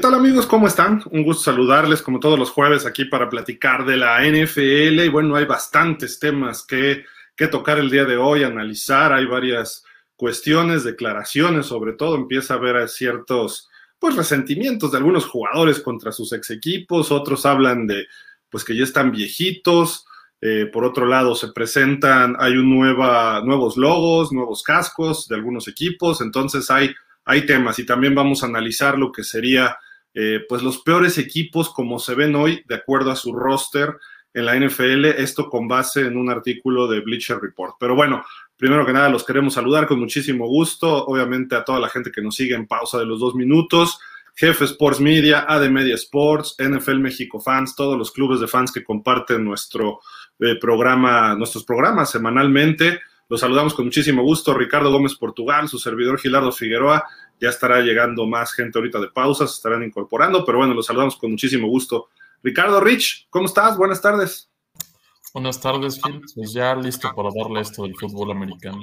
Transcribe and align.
tal 0.00 0.14
amigos? 0.14 0.46
¿Cómo 0.46 0.66
están? 0.66 1.02
Un 1.10 1.22
gusto 1.22 1.44
saludarles 1.44 2.00
como 2.00 2.20
todos 2.20 2.38
los 2.38 2.50
jueves 2.50 2.86
aquí 2.86 3.04
para 3.04 3.28
platicar 3.28 3.84
de 3.84 3.96
la 3.96 4.20
NFL. 4.22 5.00
Y 5.04 5.08
bueno, 5.08 5.36
hay 5.36 5.44
bastantes 5.44 6.18
temas 6.18 6.64
que, 6.66 7.04
que 7.36 7.46
tocar 7.46 7.78
el 7.78 7.90
día 7.90 8.04
de 8.04 8.16
hoy, 8.16 8.42
analizar. 8.42 9.12
Hay 9.12 9.26
varias 9.26 9.84
cuestiones, 10.16 10.84
declaraciones, 10.84 11.66
sobre 11.66 11.92
todo 11.92 12.16
empieza 12.16 12.54
a 12.54 12.56
haber 12.56 12.88
ciertos 12.88 13.68
pues 13.98 14.16
resentimientos 14.16 14.90
de 14.90 14.98
algunos 14.98 15.26
jugadores 15.26 15.80
contra 15.80 16.10
sus 16.10 16.32
ex 16.32 16.50
equipos, 16.50 17.12
otros 17.12 17.44
hablan 17.44 17.86
de 17.86 18.06
pues 18.48 18.64
que 18.64 18.74
ya 18.74 18.84
están 18.84 19.12
viejitos, 19.12 20.06
eh, 20.40 20.66
por 20.72 20.84
otro 20.84 21.04
lado 21.04 21.34
se 21.34 21.48
presentan, 21.48 22.34
hay 22.38 22.52
un 22.52 22.70
nueva, 22.70 23.42
nuevos 23.44 23.76
logos, 23.76 24.32
nuevos 24.32 24.62
cascos 24.62 25.28
de 25.28 25.36
algunos 25.36 25.68
equipos, 25.68 26.22
entonces 26.22 26.70
hay 26.70 26.94
hay 27.24 27.46
temas 27.46 27.78
y 27.78 27.86
también 27.86 28.14
vamos 28.14 28.42
a 28.42 28.46
analizar 28.46 28.98
lo 28.98 29.12
que 29.12 29.22
sería 29.22 29.76
eh, 30.14 30.40
pues 30.48 30.62
los 30.62 30.78
peores 30.78 31.18
equipos 31.18 31.70
como 31.70 31.98
se 31.98 32.14
ven 32.14 32.34
hoy 32.34 32.62
de 32.66 32.74
acuerdo 32.74 33.10
a 33.10 33.16
su 33.16 33.32
roster 33.32 33.96
en 34.32 34.46
la 34.46 34.54
NFL, 34.54 35.06
esto 35.06 35.48
con 35.48 35.66
base 35.66 36.02
en 36.02 36.16
un 36.16 36.30
artículo 36.30 36.86
de 36.86 37.00
Bleacher 37.00 37.38
Report. 37.40 37.74
Pero 37.80 37.96
bueno, 37.96 38.24
primero 38.56 38.86
que 38.86 38.92
nada 38.92 39.08
los 39.08 39.24
queremos 39.24 39.54
saludar 39.54 39.86
con 39.86 39.98
muchísimo 39.98 40.46
gusto, 40.46 41.04
obviamente 41.06 41.56
a 41.56 41.64
toda 41.64 41.80
la 41.80 41.88
gente 41.88 42.12
que 42.12 42.22
nos 42.22 42.36
sigue 42.36 42.54
en 42.54 42.66
pausa 42.66 42.98
de 42.98 43.06
los 43.06 43.18
dos 43.18 43.34
minutos, 43.34 43.98
Jefe 44.36 44.64
Sports 44.64 45.00
Media, 45.00 45.44
AD 45.48 45.68
Media 45.70 45.94
Sports, 45.96 46.56
NFL 46.58 46.98
México 46.98 47.40
Fans, 47.40 47.74
todos 47.74 47.98
los 47.98 48.12
clubes 48.12 48.40
de 48.40 48.46
fans 48.46 48.72
que 48.72 48.84
comparten 48.84 49.44
nuestro 49.44 50.00
eh, 50.38 50.56
programa, 50.58 51.34
nuestros 51.34 51.64
programas 51.64 52.10
semanalmente. 52.10 53.00
Los 53.28 53.40
saludamos 53.40 53.74
con 53.74 53.84
muchísimo 53.84 54.22
gusto. 54.22 54.54
Ricardo 54.54 54.90
Gómez 54.90 55.14
Portugal, 55.14 55.68
su 55.68 55.78
servidor 55.78 56.18
Gilardo 56.18 56.52
Figueroa. 56.52 57.04
Ya 57.40 57.48
estará 57.48 57.80
llegando 57.80 58.26
más 58.26 58.52
gente 58.52 58.78
ahorita 58.78 59.00
de 59.00 59.08
pausas, 59.08 59.52
estarán 59.54 59.82
incorporando, 59.82 60.44
pero 60.44 60.58
bueno, 60.58 60.74
los 60.74 60.86
saludamos 60.86 61.16
con 61.16 61.30
muchísimo 61.30 61.68
gusto. 61.68 62.08
Ricardo 62.42 62.80
Rich, 62.80 63.28
¿cómo 63.30 63.46
estás? 63.46 63.76
Buenas 63.76 64.00
tardes. 64.00 64.50
Buenas 65.32 65.60
tardes, 65.60 66.00
Gil. 66.02 66.22
Pues 66.34 66.52
ya 66.52 66.74
listo 66.74 67.12
para 67.14 67.30
darle 67.34 67.60
esto 67.60 67.84
del 67.84 67.96
fútbol 67.96 68.32
americano. 68.32 68.80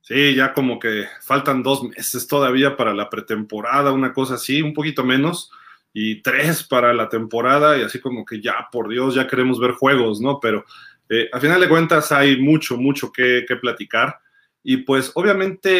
Sí, 0.00 0.34
ya 0.34 0.54
como 0.54 0.78
que 0.78 1.04
faltan 1.20 1.62
dos 1.62 1.82
meses 1.82 2.26
todavía 2.26 2.76
para 2.78 2.94
la 2.94 3.10
pretemporada, 3.10 3.92
una 3.92 4.14
cosa 4.14 4.36
así, 4.36 4.62
un 4.62 4.72
poquito 4.72 5.04
menos, 5.04 5.50
y 5.92 6.22
tres 6.22 6.64
para 6.64 6.94
la 6.94 7.10
temporada, 7.10 7.76
y 7.76 7.82
así 7.82 8.00
como 8.00 8.24
que 8.24 8.40
ya, 8.40 8.68
por 8.72 8.88
Dios, 8.88 9.14
ya 9.14 9.26
queremos 9.26 9.60
ver 9.60 9.72
juegos, 9.72 10.20
¿no? 10.20 10.40
Pero 10.40 10.64
eh, 11.10 11.28
a 11.30 11.38
final 11.38 11.60
de 11.60 11.68
cuentas 11.68 12.10
hay 12.10 12.40
mucho, 12.40 12.78
mucho 12.78 13.12
que, 13.12 13.44
platicar 13.60 14.18
y 14.70 14.76
pues 14.76 15.12
obviamente 15.14 15.70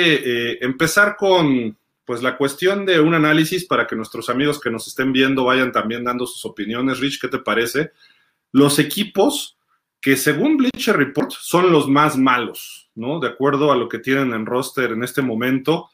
eh, 0.53 0.59
empezar 0.63 1.17
con 1.19 1.77
pues 2.07 2.23
la 2.23 2.39
cuestión 2.39 2.87
de 2.87 2.99
un 3.01 3.13
análisis 3.13 3.67
para 3.67 3.87
que 3.87 3.95
nuestros 3.95 4.31
amigos 4.31 4.59
que 4.59 4.71
nos 4.71 4.89
estén 4.89 5.13
viendo 5.13 5.45
vayan 5.45 5.73
también 5.73 6.05
dando 6.05 6.27
sus 6.27 6.47
opiniones. 6.47 6.99
Rich, 6.99 7.21
¿qué 7.21 7.29
te 7.29 7.39
parece? 7.39 7.93
Los 8.51 8.79
equipos 8.79 9.59
que 10.01 10.17
según 10.17 10.57
Bleacher 10.57 10.97
Report 10.97 11.31
son 11.33 11.71
los 11.71 11.87
más 11.87 12.17
malos, 12.17 12.89
¿no? 12.95 13.21
De 13.21 13.29
acuerdo 13.29 13.73
a 13.73 13.77
lo 13.77 13.91
que 13.91 13.99
tienen 13.99 14.33
en 14.33 14.47
roster 14.47 14.93
en 14.93 15.05
este 15.05 15.21
momento. 15.21 15.91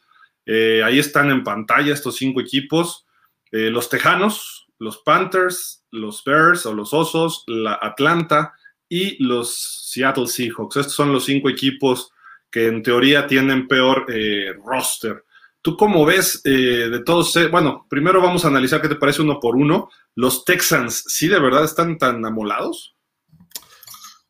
Eh, 0.47 0.81
ahí 0.85 1.01
están 1.01 1.33
en 1.33 1.43
pantalla 1.43 1.93
estos 1.93 2.15
cinco 2.15 2.41
equipos. 2.41 3.07
los 3.51 3.89
Tejanos, 3.89 4.69
los 4.79 4.99
Panthers, 4.99 5.83
los 5.91 6.23
Bears 6.23 6.65
o 6.65 6.73
los 6.73 6.95
Osos, 6.95 7.43
la 7.49 7.77
Atlanta, 7.83 8.55
y 8.89 9.21
los 9.21 9.89
Seattle 9.91 10.29
Seahawks. 10.29 10.77
Estos 10.77 10.95
son 10.95 11.13
los 11.13 11.25
cinco 11.25 11.51
equipos 11.51 12.14
que 12.55 12.69
en 12.69 12.85
teoría 12.85 13.27
tienen 13.27 13.67
peor 13.67 14.07
eh, 14.09 14.55
roster. 14.65 15.25
¿Tú 15.61 15.77
cómo 15.77 16.07
ves 16.07 16.41
eh, 16.45 16.89
de 16.89 17.03
todos? 17.03 17.35
Eh, 17.35 17.49
bueno, 17.49 17.85
primero 17.91 18.23
vamos 18.23 18.45
a 18.45 18.49
analizar 18.49 18.81
qué 18.81 18.89
te 18.89 18.95
parece 18.95 19.23
uno 19.23 19.41
por 19.41 19.57
uno. 19.57 19.91
¿Los 20.15 20.45
Texans 20.45 21.03
sí 21.09 21.27
de 21.27 21.41
verdad 21.41 21.65
están 21.65 21.99
tan 21.99 22.25
amolados? 22.25 22.95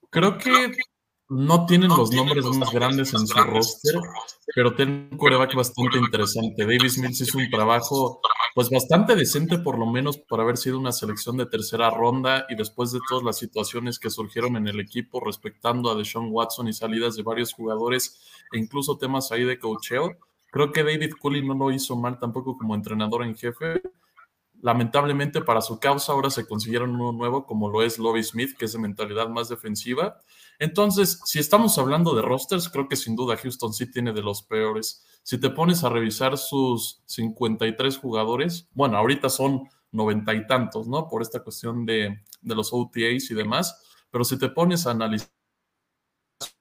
Creo 0.09 0.39
que 0.39 0.73
no 1.29 1.67
tienen 1.67 1.89
los 1.89 2.13
nombres 2.13 2.45
más 2.45 2.71
grandes 2.71 3.15
en 3.15 3.27
su 3.27 3.39
roster, 3.39 3.95
pero 4.55 4.75
tienen 4.75 5.09
un 5.11 5.19
coreback 5.19 5.55
bastante 5.55 5.99
interesante. 5.99 6.65
Davis 6.65 6.99
Mills 6.99 7.21
hizo 7.21 7.39
un 7.39 7.51
trabajo 7.51 8.21
pues 8.55 8.71
bastante 8.71 9.17
decente 9.17 9.59
por 9.59 9.79
lo 9.79 9.87
menos 9.87 10.19
por 10.19 10.41
haber 10.41 10.57
sido 10.57 10.79
una 10.79 10.93
selección 10.93 11.37
de 11.37 11.47
tercera 11.47 11.91
ronda 11.91 12.47
y 12.49 12.55
después 12.55 12.93
de 12.93 13.01
todas 13.09 13.25
las 13.25 13.39
situaciones 13.39 13.99
que 13.99 14.11
surgieron 14.11 14.57
en 14.57 14.69
el 14.69 14.79
equipo 14.79 15.19
respectando 15.21 15.91
a 15.91 15.97
Deshaun 15.97 16.29
Watson 16.31 16.69
y 16.69 16.73
salidas 16.73 17.17
de 17.17 17.25
varios 17.25 17.53
jugadores 17.53 18.21
e 18.53 18.59
incluso 18.59 18.97
temas 18.97 19.33
ahí 19.33 19.45
de 19.45 19.59
cocheo. 19.59 20.17
Creo 20.53 20.71
que 20.71 20.85
David 20.85 21.15
Cooley 21.21 21.45
no 21.45 21.55
lo 21.55 21.73
hizo 21.73 21.97
mal 21.97 22.19
tampoco 22.19 22.57
como 22.57 22.77
entrenador 22.77 23.25
en 23.25 23.35
jefe. 23.35 23.83
Lamentablemente 24.65 25.43
para 25.43 25.61
su 25.61 25.79
causa 25.79 26.13
ahora 26.13 26.31
se 26.31 26.47
consiguieron 26.47 26.95
uno 26.95 27.13
nuevo 27.13 27.47
como 27.47 27.69
lo 27.69 27.83
es 27.83 27.99
Lobby 27.99 28.25
Smith, 28.25 28.57
que 28.59 28.65
es 28.65 28.73
de 28.73 28.79
mentalidad 28.79 29.29
más 29.29 29.49
defensiva 29.49 30.21
entonces, 30.59 31.21
si 31.25 31.39
estamos 31.39 31.79
hablando 31.79 32.15
de 32.15 32.23
rosters, 32.23 32.69
creo 32.69 32.89
que 32.89 32.97
sin 32.97 33.17
duda 33.17 33.37
Houston 33.37 33.73
sí 33.73 33.91
tiene 33.91 34.13
de 34.13 34.23
los 34.23 34.43
peores. 34.43 35.05
Si 35.23 35.39
te 35.39 35.51
pones 35.51 35.83
a 35.85 35.89
revisar 35.89 36.39
sus 36.39 37.03
53 37.07 37.99
jugadores, 37.99 38.69
bueno, 38.73 38.97
ahorita 38.97 39.29
son 39.29 39.69
noventa 39.91 40.35
y 40.35 40.47
tantos, 40.47 40.87
¿no? 40.87 41.09
Por 41.09 41.23
esta 41.23 41.41
cuestión 41.41 41.85
de, 41.87 42.21
los 42.43 42.73
OTAs 42.73 43.31
y 43.31 43.35
demás, 43.35 43.83
pero 44.11 44.25
si 44.25 44.39
te 44.39 44.49
pones 44.49 44.87
a 44.87 44.93
analizar 44.93 45.29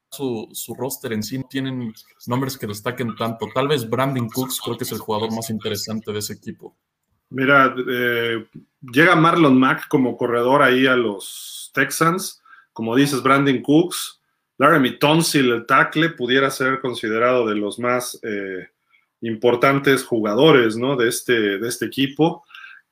su, 0.09 0.49
roster 0.77 1.13
en 1.13 1.23
sí, 1.23 1.39
no 1.39 1.47
tienen 1.49 1.93
nombres 2.27 2.57
que 2.57 2.67
destaquen 2.67 3.15
tanto. 3.15 3.47
Tal 3.53 3.67
vez 3.67 3.89
Brandon 3.89 4.29
Cooks 4.29 4.59
creo 4.61 4.77
que 4.77 4.85
es 4.85 4.91
el 4.91 4.99
jugador 4.99 5.33
más 5.33 5.49
interesante 5.49 6.11
de 6.11 6.19
ese 6.19 6.33
equipo. 6.33 6.75
Mira, 7.29 7.75
eh, 7.89 8.45
llega 8.81 9.15
Marlon 9.15 9.57
Mack 9.57 9.87
como 9.87 10.17
corredor 10.17 10.61
ahí 10.61 10.85
a 10.85 10.95
los 10.95 11.71
Texans 11.73 12.43
como 12.73 12.95
dices, 12.95 13.21
Brandon 13.21 13.61
Cooks, 13.61 14.19
Laramie 14.57 14.93
Tonsil, 14.93 15.51
el 15.51 15.65
tackle, 15.65 16.09
pudiera 16.09 16.49
ser 16.49 16.81
considerado 16.81 17.47
de 17.47 17.55
los 17.55 17.79
más 17.79 18.19
eh, 18.23 18.67
importantes 19.21 20.03
jugadores 20.03 20.75
¿no? 20.75 20.95
de, 20.95 21.07
este, 21.07 21.59
de 21.59 21.67
este 21.67 21.85
equipo. 21.85 22.43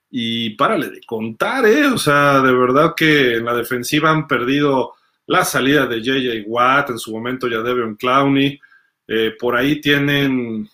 Y 0.10 0.52
párale 0.52 0.90
de 0.90 1.02
contar, 1.02 1.66
¿eh? 1.66 1.88
O 1.88 1.98
sea, 1.98 2.42
de 2.42 2.52
verdad 2.54 2.94
que 2.96 3.36
en 3.36 3.46
la 3.46 3.56
defensiva 3.56 4.12
han 4.12 4.28
perdido 4.28 4.94
la 5.26 5.46
salida 5.46 5.88
de 5.88 6.02
JJ 6.02 6.44
Watt, 6.48 6.90
en 6.90 7.00
su 7.00 7.12
momento 7.12 7.48
ya 7.48 7.62
Devion 7.62 7.96
Clowney. 7.96 8.60
Eh, 9.08 9.36
por 9.40 9.56
ahí 9.56 9.80
tienen, 9.80 10.70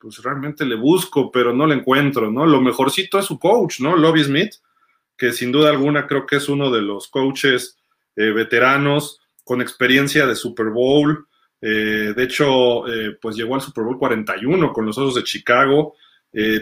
pues 0.00 0.22
realmente 0.22 0.64
le 0.64 0.76
busco, 0.76 1.30
pero 1.30 1.52
no 1.52 1.66
le 1.66 1.74
encuentro, 1.74 2.30
¿no? 2.30 2.46
Lo 2.46 2.60
mejorcito 2.60 3.18
es 3.18 3.26
su 3.26 3.38
coach, 3.38 3.80
¿no? 3.80 3.96
Lobby 3.96 4.24
Smith, 4.24 4.54
que 5.16 5.32
sin 5.32 5.52
duda 5.52 5.68
alguna 5.68 6.06
creo 6.06 6.26
que 6.26 6.36
es 6.36 6.48
uno 6.48 6.70
de 6.70 6.80
los 6.80 7.08
coaches 7.08 7.76
eh, 8.16 8.30
veteranos 8.30 9.20
con 9.44 9.60
experiencia 9.60 10.26
de 10.26 10.34
Super 10.34 10.70
Bowl. 10.70 11.26
Eh, 11.60 12.14
de 12.16 12.22
hecho, 12.22 12.88
eh, 12.88 13.18
pues 13.20 13.36
llegó 13.36 13.54
al 13.54 13.60
Super 13.60 13.84
Bowl 13.84 13.98
41 13.98 14.72
con 14.72 14.86
los 14.86 14.96
Osos 14.96 15.16
de 15.16 15.24
Chicago. 15.24 15.94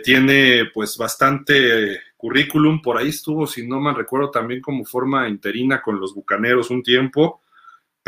tiene 0.03 0.65
pues 0.73 0.97
bastante 0.97 2.01
currículum. 2.17 2.81
Por 2.83 2.97
ahí 2.97 3.11
estuvo, 3.11 3.47
si 3.47 3.67
no 3.67 3.79
mal 3.81 3.95
recuerdo, 3.95 4.31
también 4.31 4.61
como 4.61 4.85
forma 4.85 5.29
interina 5.29 5.81
con 5.83 6.01
los 6.01 6.15
Bucaneros 6.15 6.71
un 6.71 6.83
tiempo. 6.83 7.43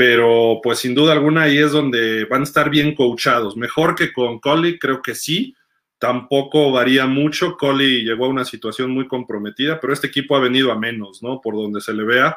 Pero 0.00 0.61
pues 0.62 0.78
sin 0.78 0.94
duda 0.94 1.12
alguna 1.12 1.43
ahí 1.43 1.59
es 1.59 1.72
donde 1.72 2.25
van 2.25 2.41
a 2.41 2.44
estar 2.44 2.71
bien 2.71 2.94
coachados. 2.94 3.55
Mejor 3.55 3.94
que 3.94 4.15
con 4.15 4.38
Collie, 4.38 4.78
creo 4.78 5.03
que 5.03 5.15
sí. 5.15 5.55
Tampoco 5.99 6.72
varía 6.72 7.05
mucho. 7.05 7.55
Collie 7.59 8.03
llegó 8.03 8.25
a 8.25 8.28
una 8.31 8.47
situación 8.47 8.93
muy 8.93 9.06
comprometida, 9.06 9.79
pero 9.79 9.93
este 9.93 10.06
equipo 10.06 10.35
ha 10.35 10.41
venido 10.41 10.73
a 10.73 10.79
menos, 10.79 11.23
¿no? 11.23 11.43
Por 11.43 11.55
donde 11.55 11.82
se 11.82 11.93
le 11.93 12.05
vea 12.05 12.35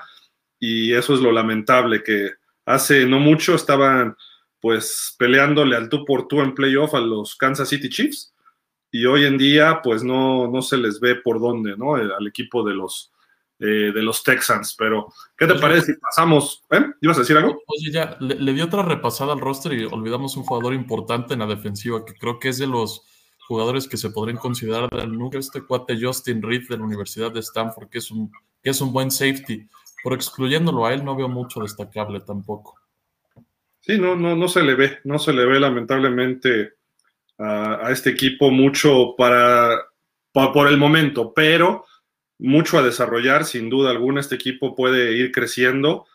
y 0.60 0.92
eso 0.92 1.13
es 1.13 1.21
lo 1.21 1.31
lamentable, 1.31 2.04
que 2.04 2.31
hace 2.65 3.06
no 3.06 3.19
mucho 3.19 3.56
estaban 3.56 4.18
pues 4.60 5.15
peleándole 5.18 5.77
al 5.77 5.88
tú 5.88 6.04
por 6.04 6.27
tú 6.27 6.42
en 6.42 6.54
playoff 6.54 6.94
a 6.95 7.00
los 7.00 7.38
Kansas 7.38 7.69
City 7.69 7.88
Chiefs 7.88 8.33
y 8.92 9.06
hoy 9.06 9.24
en 9.24 9.38
día 9.38 9.80
pues 9.81 10.04
no, 10.04 10.51
no 10.51 10.62
se 10.62 10.75
les 10.75 11.00
ve 11.00 11.15
por 11.15 11.39
dónde, 11.39 11.77
¿no? 11.77 11.95
Al 11.95 12.27
equipo 12.27 12.62
de 12.65 12.74
los, 12.74 13.12
eh, 13.59 13.91
de 13.94 14.01
los 14.01 14.23
Texans, 14.23 14.75
pero 14.77 15.07
¿qué 15.38 15.47
te 15.47 15.55
parece 15.55 15.94
si 15.94 16.00
pasamos? 16.00 16.63
¿Eh? 16.71 16.83
¿Ibas 17.01 17.17
a 17.17 17.21
decir 17.21 17.38
algo? 17.38 17.61
Oye, 17.67 17.91
ya, 17.91 18.17
le, 18.19 18.35
le, 18.35 18.53
di 18.53 18.61
otra 18.61 18.83
repasada 18.83 19.33
al 19.33 19.39
roster 19.39 19.73
y 19.73 19.85
olvidamos 19.85 20.35
un 20.35 20.44
jugador 20.44 20.73
importante 20.73 21.33
en 21.33 21.39
la 21.39 21.47
defensiva, 21.47 22.03
que 22.05 22.13
creo 22.15 22.39
que 22.39 22.50
es 22.50 22.57
de 22.57 22.67
los 22.67 23.03
jugadores 23.47 23.88
que 23.88 23.97
se 23.97 24.09
podrían 24.09 24.38
considerar 24.38 24.89
del 24.89 25.17
núcleo, 25.17 25.39
este 25.39 25.61
cuate 25.61 25.97
Justin 26.01 26.41
Reed 26.41 26.67
de 26.69 26.77
la 26.77 26.83
Universidad 26.83 27.31
de 27.31 27.41
Stanford, 27.41 27.89
que 27.89 28.00
es 28.00 28.09
un, 28.11 28.31
que 28.61 28.69
es 28.69 28.81
un 28.81 28.91
buen 28.94 29.11
safety 29.11 29.67
por 30.03 30.13
excluyéndolo 30.13 30.85
a 30.85 30.94
él, 30.94 31.03
no 31.03 31.15
veo 31.15 31.29
mucho 31.29 31.61
destacable 31.61 32.19
tampoco. 32.19 32.79
Sí, 33.79 33.97
no, 33.97 34.15
no, 34.15 34.35
no 34.35 34.47
se 34.47 34.61
le 34.63 34.75
ve, 34.75 35.00
no 35.03 35.19
se 35.19 35.33
le 35.33 35.45
ve 35.45 35.59
lamentablemente 35.59 36.73
a, 37.38 37.89
este 37.89 38.11
equipo 38.11 38.50
mucho 38.50 39.15
para, 39.17 39.77
por 40.31 40.67
el 40.67 40.77
momento, 40.77 41.33
pero 41.33 41.85
mucho 42.39 42.77
a 42.77 42.83
desarrollar, 42.83 43.45
sin 43.45 43.69
duda 43.69 43.91
alguna. 43.91 44.19
Este 44.19 44.35
equipo 44.35 44.75
puede 44.75 45.13
ir 45.13 45.31
creciendo 45.31 46.06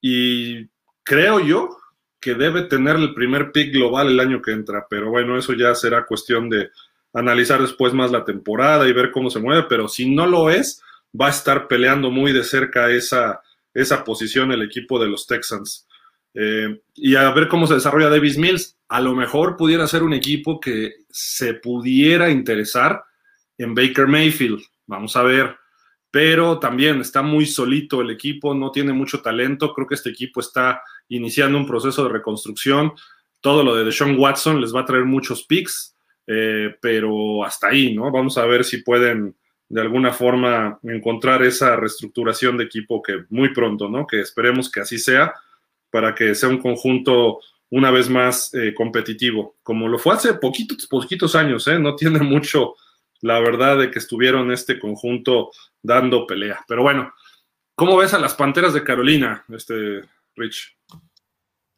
y 0.00 0.68
creo 1.02 1.40
yo 1.40 1.76
que 2.20 2.34
debe 2.34 2.62
tener 2.62 2.96
el 2.96 3.14
primer 3.14 3.50
pick 3.52 3.72
global 3.72 4.08
el 4.08 4.20
año 4.20 4.40
que 4.40 4.52
entra, 4.52 4.86
pero 4.88 5.10
bueno, 5.10 5.36
eso 5.36 5.54
ya 5.54 5.74
será 5.74 6.06
cuestión 6.06 6.48
de, 6.48 6.70
analizar 7.12 7.60
después 7.60 7.92
más 7.92 8.10
la 8.10 8.24
temporada 8.24 8.88
y 8.88 8.92
ver 8.92 9.10
cómo 9.10 9.30
se 9.30 9.38
mueve, 9.38 9.66
pero 9.68 9.88
si 9.88 10.10
no 10.10 10.26
lo 10.26 10.50
es, 10.50 10.82
va 11.18 11.26
a 11.26 11.30
estar 11.30 11.68
peleando 11.68 12.10
muy 12.10 12.32
de 12.32 12.44
cerca 12.44 12.90
esa, 12.90 13.42
esa 13.74 14.04
posición 14.04 14.52
el 14.52 14.62
equipo 14.62 14.98
de 14.98 15.08
los 15.08 15.26
Texans. 15.26 15.86
Eh, 16.34 16.80
y 16.94 17.14
a 17.16 17.30
ver 17.32 17.48
cómo 17.48 17.66
se 17.66 17.74
desarrolla 17.74 18.08
Davis 18.08 18.38
Mills. 18.38 18.78
A 18.88 19.00
lo 19.00 19.14
mejor 19.14 19.56
pudiera 19.56 19.86
ser 19.86 20.02
un 20.02 20.14
equipo 20.14 20.58
que 20.58 21.04
se 21.10 21.54
pudiera 21.54 22.30
interesar 22.30 23.04
en 23.58 23.74
Baker 23.74 24.06
Mayfield. 24.06 24.62
Vamos 24.86 25.14
a 25.16 25.22
ver. 25.22 25.56
Pero 26.12 26.60
también 26.60 27.00
está 27.00 27.22
muy 27.22 27.46
solito 27.46 28.00
el 28.00 28.10
equipo, 28.10 28.54
no 28.54 28.70
tiene 28.70 28.92
mucho 28.92 29.20
talento. 29.20 29.72
Creo 29.74 29.88
que 29.88 29.96
este 29.96 30.10
equipo 30.10 30.40
está 30.40 30.82
iniciando 31.08 31.58
un 31.58 31.66
proceso 31.66 32.04
de 32.04 32.10
reconstrucción. 32.10 32.92
Todo 33.40 33.64
lo 33.64 33.74
de 33.74 33.84
Deshaun 33.84 34.16
Watson 34.16 34.60
les 34.60 34.72
va 34.72 34.82
a 34.82 34.84
traer 34.84 35.06
muchos 35.06 35.42
picks, 35.44 35.96
eh, 36.26 36.76
pero 36.80 37.42
hasta 37.44 37.68
ahí, 37.68 37.94
¿no? 37.94 38.12
Vamos 38.12 38.38
a 38.38 38.46
ver 38.46 38.62
si 38.62 38.82
pueden 38.82 39.34
de 39.68 39.80
alguna 39.80 40.12
forma 40.12 40.78
encontrar 40.82 41.42
esa 41.42 41.76
reestructuración 41.76 42.58
de 42.58 42.64
equipo 42.64 43.02
que 43.02 43.24
muy 43.30 43.54
pronto, 43.54 43.88
¿no? 43.88 44.06
Que 44.06 44.20
esperemos 44.20 44.70
que 44.70 44.80
así 44.80 44.98
sea 44.98 45.32
para 45.90 46.14
que 46.14 46.34
sea 46.34 46.50
un 46.50 46.58
conjunto 46.58 47.40
una 47.70 47.90
vez 47.90 48.10
más 48.10 48.52
eh, 48.52 48.74
competitivo, 48.74 49.56
como 49.62 49.88
lo 49.88 49.98
fue 49.98 50.12
hace 50.12 50.34
poquitos, 50.34 50.86
poquitos 50.86 51.34
años, 51.34 51.66
¿eh? 51.68 51.78
No 51.78 51.96
tiene 51.96 52.18
mucho, 52.20 52.74
la 53.22 53.40
verdad, 53.40 53.78
de 53.78 53.90
que 53.90 53.98
estuvieron 53.98 54.52
este 54.52 54.78
conjunto 54.78 55.50
dando 55.80 56.26
pelea. 56.26 56.64
Pero 56.68 56.82
bueno, 56.82 57.14
¿cómo 57.74 57.96
ves 57.96 58.12
a 58.12 58.18
las 58.18 58.34
Panteras 58.34 58.74
de 58.74 58.84
Carolina, 58.84 59.44
este 59.48 60.02
Rich? 60.36 60.76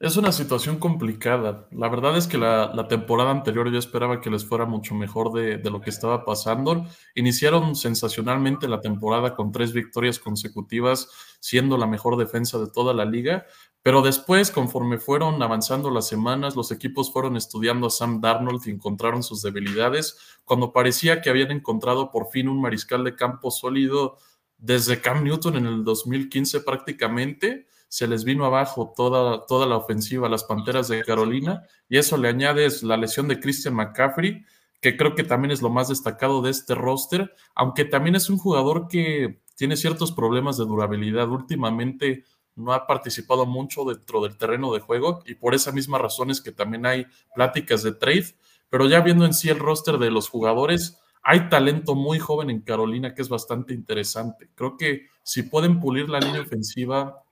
Es 0.04 0.18
una 0.18 0.32
situación 0.32 0.78
complicada. 0.78 1.66
La 1.70 1.88
verdad 1.88 2.14
es 2.18 2.26
que 2.26 2.36
la, 2.36 2.86
temporada 2.88 3.30
anterior 3.30 3.72
yo 3.72 3.78
esperaba 3.78 4.20
que 4.20 4.28
les 4.28 4.44
fuera 4.44 4.66
mucho 4.66 4.94
mejor 4.94 5.32
de, 5.32 5.58
lo 5.70 5.80
que 5.80 5.88
estaba 5.88 6.26
pasando. 6.26 6.84
Iniciaron 7.14 7.74
sensacionalmente 7.74 8.68
la 8.68 8.82
temporada 8.82 9.34
con 9.34 9.50
tres 9.50 9.72
victorias 9.72 10.18
consecutivas, 10.18 11.08
siendo 11.40 11.78
la 11.78 11.86
mejor 11.86 12.18
defensa 12.18 12.58
de 12.58 12.70
toda 12.70 12.92
la 12.92 13.06
liga. 13.06 13.46
Pero 13.82 14.02
después, 14.02 14.50
conforme 14.50 14.98
fueron 14.98 15.42
avanzando 15.42 15.90
las 15.90 16.06
semanas, 16.06 16.54
los 16.54 16.70
equipos 16.70 17.10
fueron 17.10 17.38
estudiando 17.38 17.86
a 17.86 17.90
Sam 17.90 18.20
Darnold 18.20 18.60
y 18.66 18.72
encontraron 18.72 19.22
sus 19.22 19.40
debilidades. 19.40 20.18
Cuando 20.44 20.74
parecía 20.74 21.22
que 21.22 21.30
habían 21.30 21.50
encontrado 21.50 22.10
por 22.10 22.28
fin 22.28 22.50
un 22.50 22.60
mariscal 22.60 23.04
de 23.04 23.16
campo 23.16 23.50
sólido 23.50 24.18
desde 24.58 25.00
Cam 25.00 25.24
Newton 25.24 25.56
en 25.56 25.64
el 25.64 25.82
2015 25.82 26.60
prácticamente 26.60 27.68
se 27.94 28.08
les 28.08 28.24
vino 28.24 28.44
abajo 28.44 28.92
toda, 28.96 29.46
toda 29.46 29.66
la 29.66 29.76
ofensiva 29.76 30.26
a 30.26 30.28
las 30.28 30.42
Panteras 30.42 30.88
de 30.88 31.04
Carolina 31.04 31.62
y 31.88 31.98
eso 31.98 32.16
le 32.16 32.26
añades 32.26 32.82
la 32.82 32.96
lesión 32.96 33.28
de 33.28 33.38
Christian 33.38 33.72
McCaffrey, 33.76 34.44
que 34.80 34.96
creo 34.96 35.14
que 35.14 35.22
también 35.22 35.52
es 35.52 35.62
lo 35.62 35.70
más 35.70 35.90
destacado 35.90 36.42
de 36.42 36.50
este 36.50 36.74
roster, 36.74 37.32
aunque 37.54 37.84
también 37.84 38.16
es 38.16 38.28
un 38.28 38.36
jugador 38.36 38.88
que 38.88 39.44
tiene 39.54 39.76
ciertos 39.76 40.10
problemas 40.10 40.58
de 40.58 40.64
durabilidad. 40.64 41.28
Últimamente 41.28 42.24
no 42.56 42.72
ha 42.72 42.88
participado 42.88 43.46
mucho 43.46 43.84
dentro 43.84 44.20
del 44.22 44.36
terreno 44.36 44.72
de 44.72 44.80
juego 44.80 45.22
y 45.24 45.36
por 45.36 45.54
esa 45.54 45.70
misma 45.70 45.98
razón 45.98 46.32
es 46.32 46.40
que 46.40 46.50
también 46.50 46.86
hay 46.86 47.06
pláticas 47.32 47.84
de 47.84 47.92
trade, 47.92 48.34
pero 48.70 48.88
ya 48.88 49.02
viendo 49.02 49.24
en 49.24 49.34
sí 49.34 49.50
el 49.50 49.60
roster 49.60 49.98
de 49.98 50.10
los 50.10 50.28
jugadores, 50.28 50.98
hay 51.22 51.48
talento 51.48 51.94
muy 51.94 52.18
joven 52.18 52.50
en 52.50 52.62
Carolina 52.62 53.14
que 53.14 53.22
es 53.22 53.28
bastante 53.28 53.72
interesante. 53.72 54.50
Creo 54.56 54.76
que 54.76 55.06
si 55.22 55.44
pueden 55.44 55.78
pulir 55.78 56.08
la 56.08 56.18
línea 56.18 56.40
ofensiva, 56.40 57.23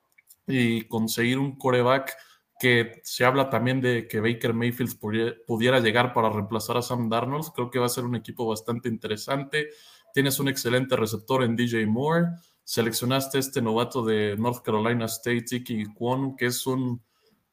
y 0.46 0.82
conseguir 0.88 1.38
un 1.38 1.56
coreback 1.56 2.16
que 2.62 3.00
se 3.02 3.24
habla 3.24 3.50
también 3.50 3.80
de 3.80 4.06
que 4.06 4.20
Baker 4.20 4.54
Mayfield 4.54 4.96
pudiera 5.46 5.80
llegar 5.80 6.12
para 6.12 6.30
reemplazar 6.30 6.76
a 6.76 6.82
Sam 6.82 7.08
Darnold. 7.08 7.52
Creo 7.54 7.70
que 7.70 7.80
va 7.80 7.86
a 7.86 7.88
ser 7.88 8.04
un 8.04 8.14
equipo 8.14 8.46
bastante 8.46 8.88
interesante. 8.88 9.70
Tienes 10.14 10.38
un 10.38 10.48
excelente 10.48 10.94
receptor 10.94 11.42
en 11.42 11.56
DJ 11.56 11.86
Moore. 11.86 12.26
Seleccionaste 12.62 13.40
este 13.40 13.60
novato 13.60 14.04
de 14.04 14.36
North 14.36 14.62
Carolina 14.62 15.06
State, 15.06 15.56
Iki 15.56 15.86
Kwon, 15.94 16.36
que 16.36 16.46
es 16.46 16.64
un, 16.64 17.02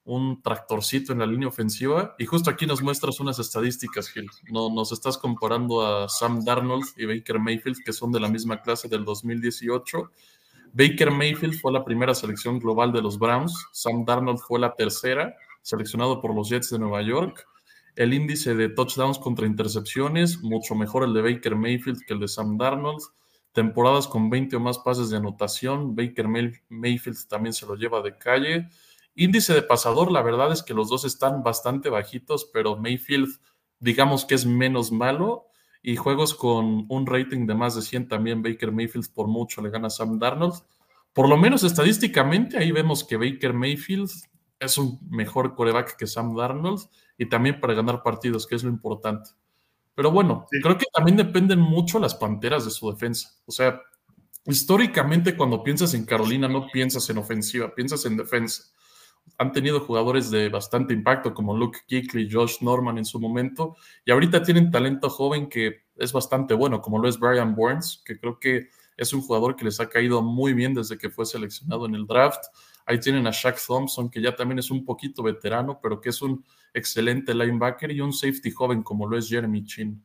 un 0.03 0.44
tractorcito 0.44 1.13
en 1.13 1.19
la 1.19 1.25
línea 1.25 1.47
ofensiva. 1.47 2.13
Y 2.19 2.27
justo 2.27 2.51
aquí 2.51 2.68
nos 2.68 2.83
muestras 2.83 3.19
unas 3.19 3.39
estadísticas, 3.39 4.09
Gil. 4.09 4.30
No, 4.51 4.69
nos 4.69 4.91
estás 4.91 5.18
comparando 5.18 5.81
a 5.83 6.07
Sam 6.07 6.44
Darnold 6.44 6.86
y 6.97 7.06
Baker 7.06 7.39
Mayfield, 7.39 7.77
que 7.83 7.94
son 7.94 8.12
de 8.12 8.19
la 8.19 8.27
misma 8.27 8.62
clase 8.62 8.88
del 8.88 9.06
2018 9.06 10.12
Baker 10.74 11.12
Mayfield 11.12 11.60
fue 11.60 11.71
la 11.71 11.83
primera 11.83 12.13
selección 12.13 12.60
global 12.60 12.92
de 12.92 13.01
los 13.01 13.18
Browns, 13.18 13.68
Sam 13.71 14.06
Darnold 14.06 14.39
fue 14.39 14.60
la 14.60 14.75
tercera, 14.75 15.36
seleccionado 15.62 16.21
por 16.21 16.36
los 16.36 16.50
Jets 16.50 16.69
de 16.69 16.80
Nueva 16.80 17.01
York. 17.01 17.48
El 17.95 18.13
índice 18.13 18.56
de 18.56 18.69
touchdowns 18.69 19.19
contra 19.19 19.48
intercepciones, 19.48 20.42
mucho 20.42 20.75
mejor 20.75 21.04
el 21.04 21.13
de 21.13 21.21
Baker 21.21 21.56
Mayfield 21.56 22.06
que 22.06 22.13
el 22.13 22.19
de 22.19 22.27
Sam 22.27 22.57
Darnold. 22.57 23.01
Temporadas 23.51 24.07
con 24.07 24.30
20 24.30 24.56
o 24.56 24.60
más 24.60 24.77
pases 24.80 25.10
de 25.10 25.18
anotación, 25.18 25.95
Baker 25.95 26.27
Mayfield 26.69 27.27
también 27.27 27.54
se 27.54 27.65
lo 27.65 27.75
lleva 27.75 28.01
de 28.01 28.18
calle. 28.18 28.69
Índice 29.15 29.54
de 29.54 29.63
pasador, 29.63 30.12
la 30.12 30.22
verdad 30.22 30.51
es 30.51 30.63
que 30.63 30.74
los 30.74 30.89
dos 30.89 31.04
están 31.04 31.44
bastante 31.44 31.89
bajitos, 31.89 32.50
pero 32.54 32.77
Mayfield 32.77 33.39
digamos 33.80 34.25
que 34.25 34.36
es 34.36 34.45
menos 34.45 34.92
malo 34.92 35.49
y 35.81 35.95
juegos 35.95 36.33
con 36.33 36.85
un 36.89 37.05
rating 37.05 37.47
de 37.47 37.55
más 37.55 37.75
de 37.75 37.81
100 37.81 38.07
también 38.07 38.41
Baker 38.43 38.71
Mayfield 38.71 39.13
por 39.13 39.27
mucho 39.27 39.61
le 39.61 39.69
gana 39.69 39.87
a 39.87 39.89
Sam 39.91 40.19
Darnold. 40.19 40.55
Por 41.13 41.29
lo 41.29 41.37
menos 41.37 41.63
estadísticamente 41.63 42.57
ahí 42.57 42.71
vemos 42.71 43.03
que 43.03 43.17
Baker 43.17 43.53
Mayfield 43.53 44.09
es 44.59 44.77
un 44.77 44.99
mejor 45.09 45.55
coreback 45.55 45.95
que 45.95 46.07
Sam 46.07 46.35
Darnold 46.35 46.81
y 47.17 47.27
también 47.27 47.59
para 47.59 47.73
ganar 47.73 48.03
partidos, 48.03 48.45
que 48.45 48.55
es 48.55 48.63
lo 48.63 48.69
importante. 48.69 49.31
Pero 49.95 50.11
bueno, 50.11 50.45
creo 50.61 50.77
que 50.77 50.85
también 50.93 51.17
dependen 51.17 51.59
mucho 51.59 51.99
las 51.99 52.15
panteras 52.15 52.65
de 52.65 52.71
su 52.71 52.89
defensa. 52.89 53.31
O 53.45 53.51
sea, 53.51 53.81
históricamente 54.45 55.35
cuando 55.35 55.63
piensas 55.63 55.93
en 55.93 56.05
Carolina 56.05 56.47
no 56.47 56.67
piensas 56.67 57.09
en 57.09 57.17
ofensiva, 57.17 57.73
piensas 57.73 58.05
en 58.05 58.17
defensa 58.17 58.63
han 59.38 59.51
tenido 59.54 59.80
jugadores 59.80 60.30
de 60.31 60.50
bastante 60.50 60.94
impacto 60.94 61.33
como 61.33 61.56
Luke 61.56 61.80
Kuechly, 61.88 62.30
Josh 62.30 62.57
Norman 62.62 62.98
en 62.98 63.06
su 63.06 63.19
momento, 63.19 63.77
y 64.06 64.12
ahorita 64.12 64.44
tienen 64.44 64.69
talento 64.69 65.10
joven 65.10 65.48
que 65.48 65.83
es 65.95 66.12
bastante 66.12 66.54
bueno, 66.54 66.81
como 66.81 67.00
lo 67.00 67.07
es 67.07 67.18
Brian 67.18 67.56
Burns, 67.56 68.01
que 68.06 68.19
creo 68.19 68.39
que 68.39 68.69
es 68.98 69.13
un 69.13 69.21
jugador 69.21 69.56
que 69.56 69.63
les 69.63 69.80
ha 69.80 69.88
caído 69.88 70.22
muy 70.22 70.53
bien 70.53 70.74
desde 70.74 70.98
que 70.98 71.10
fue 71.10 71.25
seleccionado 71.25 71.86
en 71.86 71.96
el 71.96 72.05
draft. 72.05 72.43
Ahí 72.86 73.00
tienen 73.00 73.27
a 73.27 73.32
Shaq 73.32 73.58
Thompson, 73.65 74.10
que 74.10 74.22
ya 74.22 74.36
también 74.36 74.60
es 74.60 74.72
un 74.72 74.84
poquito 74.84 75.24
veterano, 75.24 75.79
pero 75.82 76.01
que 76.01 76.10
es 76.10 76.22
un 76.22 76.43
excelente 76.74 77.34
linebacker 77.34 77.91
y 77.91 78.01
un 78.01 78.12
safety 78.12 78.51
joven 78.51 78.84
como 78.84 79.08
lo 79.08 79.17
es 79.17 79.29
Jeremy 79.29 79.63
Chin. 79.63 80.03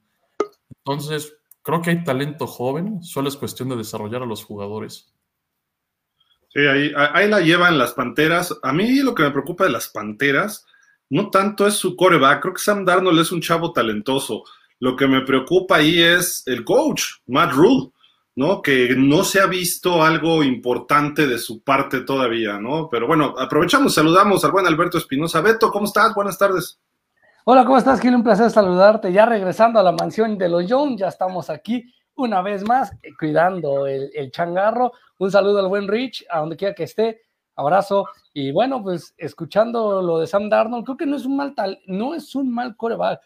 Entonces, 0.79 1.37
creo 1.63 1.83
que 1.83 1.91
hay 1.91 2.05
talento 2.05 2.47
joven, 2.47 3.03
solo 3.03 3.29
es 3.29 3.37
cuestión 3.37 3.69
de 3.69 3.77
desarrollar 3.77 4.23
a 4.23 4.27
los 4.27 4.45
jugadores. 4.45 5.14
Sí, 6.55 6.67
ahí, 6.67 6.93
ahí 6.97 7.29
la 7.29 7.41
llevan 7.41 7.79
las 7.79 7.93
Panteras. 7.93 8.57
A 8.63 8.73
mí 8.73 9.01
lo 9.01 9.15
que 9.15 9.25
me 9.25 9.33
preocupa 9.33 9.65
de 9.65 9.71
las 9.71 9.89
Panteras 9.89 10.65
no 11.11 11.31
tanto 11.31 11.67
es 11.67 11.75
su 11.75 11.97
coreback, 11.97 12.43
creo 12.43 12.55
que 12.55 12.63
Sam 12.63 12.85
Darnold 12.85 13.21
es 13.21 13.33
un 13.33 13.41
chavo 13.41 13.73
talentoso. 13.73 14.45
Lo 14.81 14.97
que 14.97 15.07
me 15.07 15.23
preocupa 15.23 15.77
ahí 15.77 16.03
es 16.03 16.43
el 16.47 16.65
coach, 16.65 17.03
Matt 17.27 17.53
Rule, 17.53 17.91
¿no? 18.37 18.63
Que 18.63 18.95
no 18.97 19.25
se 19.25 19.41
ha 19.41 19.47
visto 19.47 20.03
algo 20.03 20.43
importante 20.43 21.27
de 21.27 21.39
su 21.39 21.63
parte 21.63 22.01
todavía, 22.01 22.59
¿no? 22.59 22.89
Pero 22.91 23.07
bueno, 23.07 23.35
aprovechamos, 23.39 23.95
saludamos 23.95 24.45
al 24.45 24.53
buen 24.53 24.67
Alberto 24.67 24.99
Espinosa. 24.99 25.41
Beto, 25.41 25.71
¿cómo 25.71 25.87
estás? 25.87 26.15
Buenas 26.15 26.39
tardes. 26.39 26.81
Hola, 27.45 27.65
¿cómo 27.65 27.79
estás, 27.79 28.01
Gil? 28.01 28.15
Un 28.15 28.25
placer 28.25 28.51
saludarte. 28.51 29.13
Ya 29.13 29.27
regresando 29.27 29.79
a 29.79 29.83
la 29.83 29.93
mansión 29.93 30.39
de 30.39 30.49
los 30.49 30.65
Jones, 30.69 30.99
ya 30.99 31.09
estamos 31.09 31.51
aquí 31.51 31.85
una 32.17 32.43
vez 32.43 32.65
más 32.65 32.93
cuidando 33.19 33.87
el, 33.87 34.11
el 34.15 34.31
changarro. 34.31 34.93
Un 35.19 35.31
saludo 35.31 35.61
al 35.61 35.69
buen 35.69 35.89
Rich, 35.89 36.25
a 36.31 36.41
donde 36.41 36.57
quiera 36.57 36.75
que 36.75 36.85
esté. 36.85 37.23
Abrazo. 37.57 38.09
Y 38.33 38.51
bueno, 38.53 38.83
pues 38.83 39.15
escuchando 39.17 40.03
lo 40.03 40.19
de 40.19 40.27
Sam 40.27 40.49
Darnold, 40.49 40.85
creo 40.85 40.97
que 40.97 41.07
no 41.07 41.17
es 41.17 41.25
un 41.25 41.37
mal 41.37 41.55
tal, 41.55 41.81
no 41.87 42.15
es 42.15 42.35
un 42.35 42.53
mal 42.53 42.77
coreback. 42.77 43.21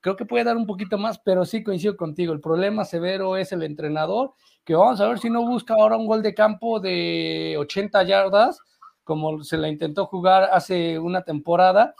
Creo 0.00 0.16
que 0.16 0.24
puede 0.24 0.44
dar 0.44 0.56
un 0.56 0.66
poquito 0.66 0.96
más, 0.96 1.18
pero 1.18 1.44
sí 1.44 1.62
coincido 1.62 1.96
contigo. 1.96 2.32
El 2.32 2.40
problema 2.40 2.84
severo 2.84 3.36
es 3.36 3.52
el 3.52 3.62
entrenador, 3.62 4.34
que 4.64 4.74
vamos 4.74 5.00
a 5.00 5.08
ver 5.08 5.18
si 5.18 5.28
no 5.28 5.44
busca 5.46 5.74
ahora 5.74 5.96
un 5.96 6.06
gol 6.06 6.22
de 6.22 6.34
campo 6.34 6.78
de 6.78 7.56
80 7.58 8.02
yardas, 8.04 8.60
como 9.02 9.42
se 9.42 9.56
la 9.56 9.68
intentó 9.68 10.06
jugar 10.06 10.50
hace 10.52 10.98
una 10.98 11.22
temporada, 11.22 11.94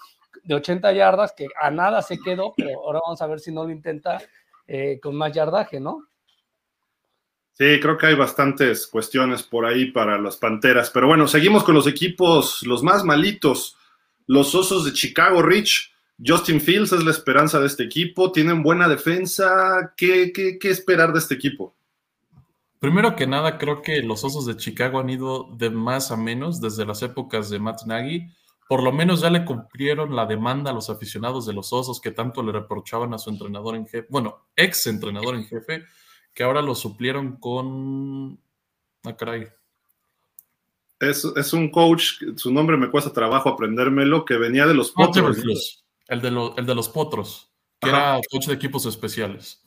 de 0.45 0.54
80 0.54 0.92
yardas, 0.92 1.33
que 1.33 1.49
a 1.61 1.71
nada 1.71 2.02
se 2.02 2.18
quedó, 2.21 2.52
pero 2.57 2.80
ahora 2.85 3.00
vamos 3.04 3.21
a 3.21 3.26
ver 3.26 3.40
si 3.40 3.52
no 3.52 3.64
lo 3.64 3.71
intenta 3.71 4.18
eh, 4.66 5.00
con 5.02 5.16
más 5.16 5.33
yardaje, 5.33 5.80
¿no? 5.80 6.07
Sí, 7.59 7.81
creo 7.81 7.97
que 7.97 8.07
hay 8.07 8.15
bastantes 8.15 8.87
cuestiones 8.87 9.43
por 9.43 9.67
ahí 9.67 9.91
para 9.91 10.17
las 10.17 10.37
Panteras. 10.37 10.91
Pero 10.91 11.09
bueno, 11.09 11.27
seguimos 11.27 11.65
con 11.65 11.75
los 11.75 11.88
equipos, 11.88 12.62
los 12.62 12.85
más 12.85 13.03
malitos. 13.03 13.77
Los 14.29 14.55
Osos 14.55 14.85
de 14.85 14.93
Chicago, 14.93 15.43
Rich. 15.43 15.93
Justin 16.25 16.61
Fields 16.61 16.93
es 16.93 17.03
la 17.03 17.11
esperanza 17.11 17.59
de 17.59 17.67
este 17.67 17.83
equipo. 17.83 18.31
Tienen 18.31 18.62
buena 18.62 18.88
defensa. 18.88 19.93
¿Qué, 19.97 20.33
qué, 20.33 20.71
esperar 20.71 21.12
de 21.12 21.19
este 21.19 21.35
equipo? 21.35 21.75
Primero 22.79 23.17
que 23.17 23.27
nada, 23.27 23.59
creo 23.59 23.83
que 23.83 24.03
los 24.03 24.23
Osos 24.23 24.47
de 24.47 24.57
Chicago 24.57 25.00
han 25.00 25.11
ido 25.11 25.49
de 25.57 25.71
más 25.71 26.12
a 26.12 26.17
menos 26.17 26.61
desde 26.61 26.87
las 26.87 27.03
épocas 27.03 27.50
de 27.50 27.59
Matt 27.59 27.87
Nagy. 27.87 28.29
por 28.69 28.85
lo 28.85 28.93
menos 28.93 29.21
ya 29.21 29.31
le 29.31 29.45
cumplieron 29.45 30.15
la 30.15 30.27
demanda 30.27 30.71
a 30.71 30.75
los 30.75 30.91
aficionados 30.91 31.45
de 31.45 31.55
los 31.55 31.73
Osos 31.73 32.00
que 32.00 32.12
tanto 32.12 32.41
le 32.45 32.53
reprochaban 32.53 33.12
a 33.15 33.19
su 33.19 33.31
entrenador 33.31 33.75
en 33.75 33.87
jefe, 33.87 34.07
bueno, 34.11 34.47
ex 34.55 34.87
entrenador 34.87 35.35
en 35.35 35.47
jefe, 35.47 35.87
que 36.38 36.45
ahora 36.45 36.62
lo 36.62 36.76
suplieron 36.76 37.33
con... 37.38 38.38
Ah, 39.02 39.16
caray. 39.16 39.49
Es, 41.00 41.25
es 41.25 41.52
un 41.52 41.68
coach, 41.68 42.23
su 42.37 42.52
nombre 42.52 42.76
me 42.76 42.92
cuesta 42.92 43.12
trabajo 43.12 43.49
aprendérmelo, 43.49 44.25
que 44.25 44.37
venía 44.37 44.64
de 44.64 44.75
los 44.75 44.92
Potros. 44.92 45.37
El 46.07 46.21
de, 46.21 46.52
el 46.57 46.64
de 46.64 46.75
los 46.76 46.88
Potros, 46.90 47.50
que 47.80 47.88
era 47.88 48.21
coach 48.30 48.47
de 48.47 48.54
equipos 48.54 48.87
especiales. 48.87 49.64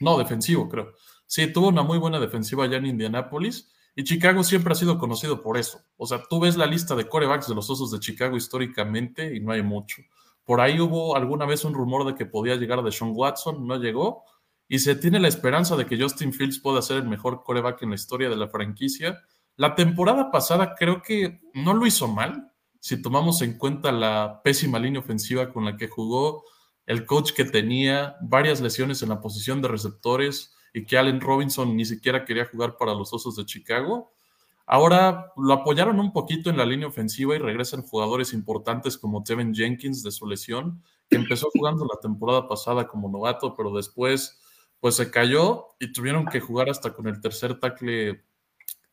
no, 0.00 0.18
defensivo, 0.18 0.68
creo. 0.68 0.92
Sí, 1.24 1.46
tuvo 1.52 1.68
una 1.68 1.84
muy 1.84 1.98
buena 1.98 2.18
defensiva 2.18 2.64
allá 2.64 2.78
en 2.78 2.86
Indianápolis 2.86 3.72
y 3.94 4.02
Chicago 4.02 4.42
siempre 4.42 4.72
ha 4.72 4.76
sido 4.76 4.98
conocido 4.98 5.40
por 5.40 5.56
eso. 5.56 5.82
O 5.96 6.08
sea, 6.08 6.20
tú 6.28 6.40
ves 6.40 6.56
la 6.56 6.66
lista 6.66 6.96
de 6.96 7.08
corebacks 7.08 7.46
de 7.46 7.54
los 7.54 7.70
Osos 7.70 7.92
de 7.92 8.00
Chicago 8.00 8.36
históricamente 8.36 9.36
y 9.36 9.38
no 9.38 9.52
hay 9.52 9.62
mucho. 9.62 10.02
Por 10.44 10.60
ahí 10.60 10.80
hubo 10.80 11.14
alguna 11.14 11.46
vez 11.46 11.64
un 11.64 11.74
rumor 11.74 12.04
de 12.06 12.16
que 12.16 12.26
podía 12.26 12.56
llegar 12.56 12.82
de 12.82 12.90
Sean 12.90 13.12
Watson, 13.14 13.64
no 13.68 13.76
llegó. 13.76 14.24
Y 14.68 14.78
se 14.78 14.96
tiene 14.96 15.20
la 15.20 15.28
esperanza 15.28 15.76
de 15.76 15.86
que 15.86 16.00
Justin 16.00 16.32
Fields 16.32 16.58
pueda 16.58 16.82
ser 16.82 16.98
el 16.98 17.08
mejor 17.08 17.42
coreback 17.42 17.82
en 17.82 17.90
la 17.90 17.96
historia 17.96 18.28
de 18.28 18.36
la 18.36 18.48
franquicia. 18.48 19.22
La 19.56 19.74
temporada 19.74 20.30
pasada 20.30 20.74
creo 20.76 21.02
que 21.02 21.40
no 21.54 21.74
lo 21.74 21.86
hizo 21.86 22.08
mal, 22.08 22.50
si 22.80 23.00
tomamos 23.00 23.40
en 23.40 23.56
cuenta 23.56 23.92
la 23.92 24.42
pésima 24.44 24.78
línea 24.78 25.00
ofensiva 25.00 25.50
con 25.50 25.64
la 25.64 25.76
que 25.76 25.88
jugó, 25.88 26.44
el 26.86 27.06
coach 27.06 27.32
que 27.32 27.44
tenía, 27.44 28.16
varias 28.20 28.60
lesiones 28.60 29.02
en 29.02 29.08
la 29.08 29.22
posición 29.22 29.62
de 29.62 29.68
receptores 29.68 30.54
y 30.74 30.84
que 30.84 30.98
Allen 30.98 31.20
Robinson 31.20 31.74
ni 31.76 31.86
siquiera 31.86 32.24
quería 32.24 32.44
jugar 32.44 32.76
para 32.76 32.92
los 32.94 33.12
Osos 33.12 33.36
de 33.36 33.46
Chicago. 33.46 34.12
Ahora 34.66 35.32
lo 35.36 35.54
apoyaron 35.54 36.00
un 36.00 36.12
poquito 36.12 36.50
en 36.50 36.58
la 36.58 36.66
línea 36.66 36.88
ofensiva 36.88 37.34
y 37.34 37.38
regresan 37.38 37.82
jugadores 37.82 38.32
importantes 38.32 38.98
como 38.98 39.22
Tevin 39.22 39.54
Jenkins 39.54 40.02
de 40.02 40.10
su 40.10 40.26
lesión, 40.26 40.82
que 41.08 41.16
empezó 41.16 41.48
jugando 41.54 41.86
la 41.86 42.00
temporada 42.00 42.48
pasada 42.48 42.86
como 42.86 43.08
novato, 43.08 43.54
pero 43.54 43.74
después 43.74 44.40
pues 44.84 44.96
se 44.96 45.10
cayó 45.10 45.68
y 45.80 45.92
tuvieron 45.92 46.26
que 46.26 46.40
jugar 46.40 46.68
hasta 46.68 46.92
con 46.92 47.08
el 47.08 47.18
tercer 47.18 47.58
tackle, 47.58 48.22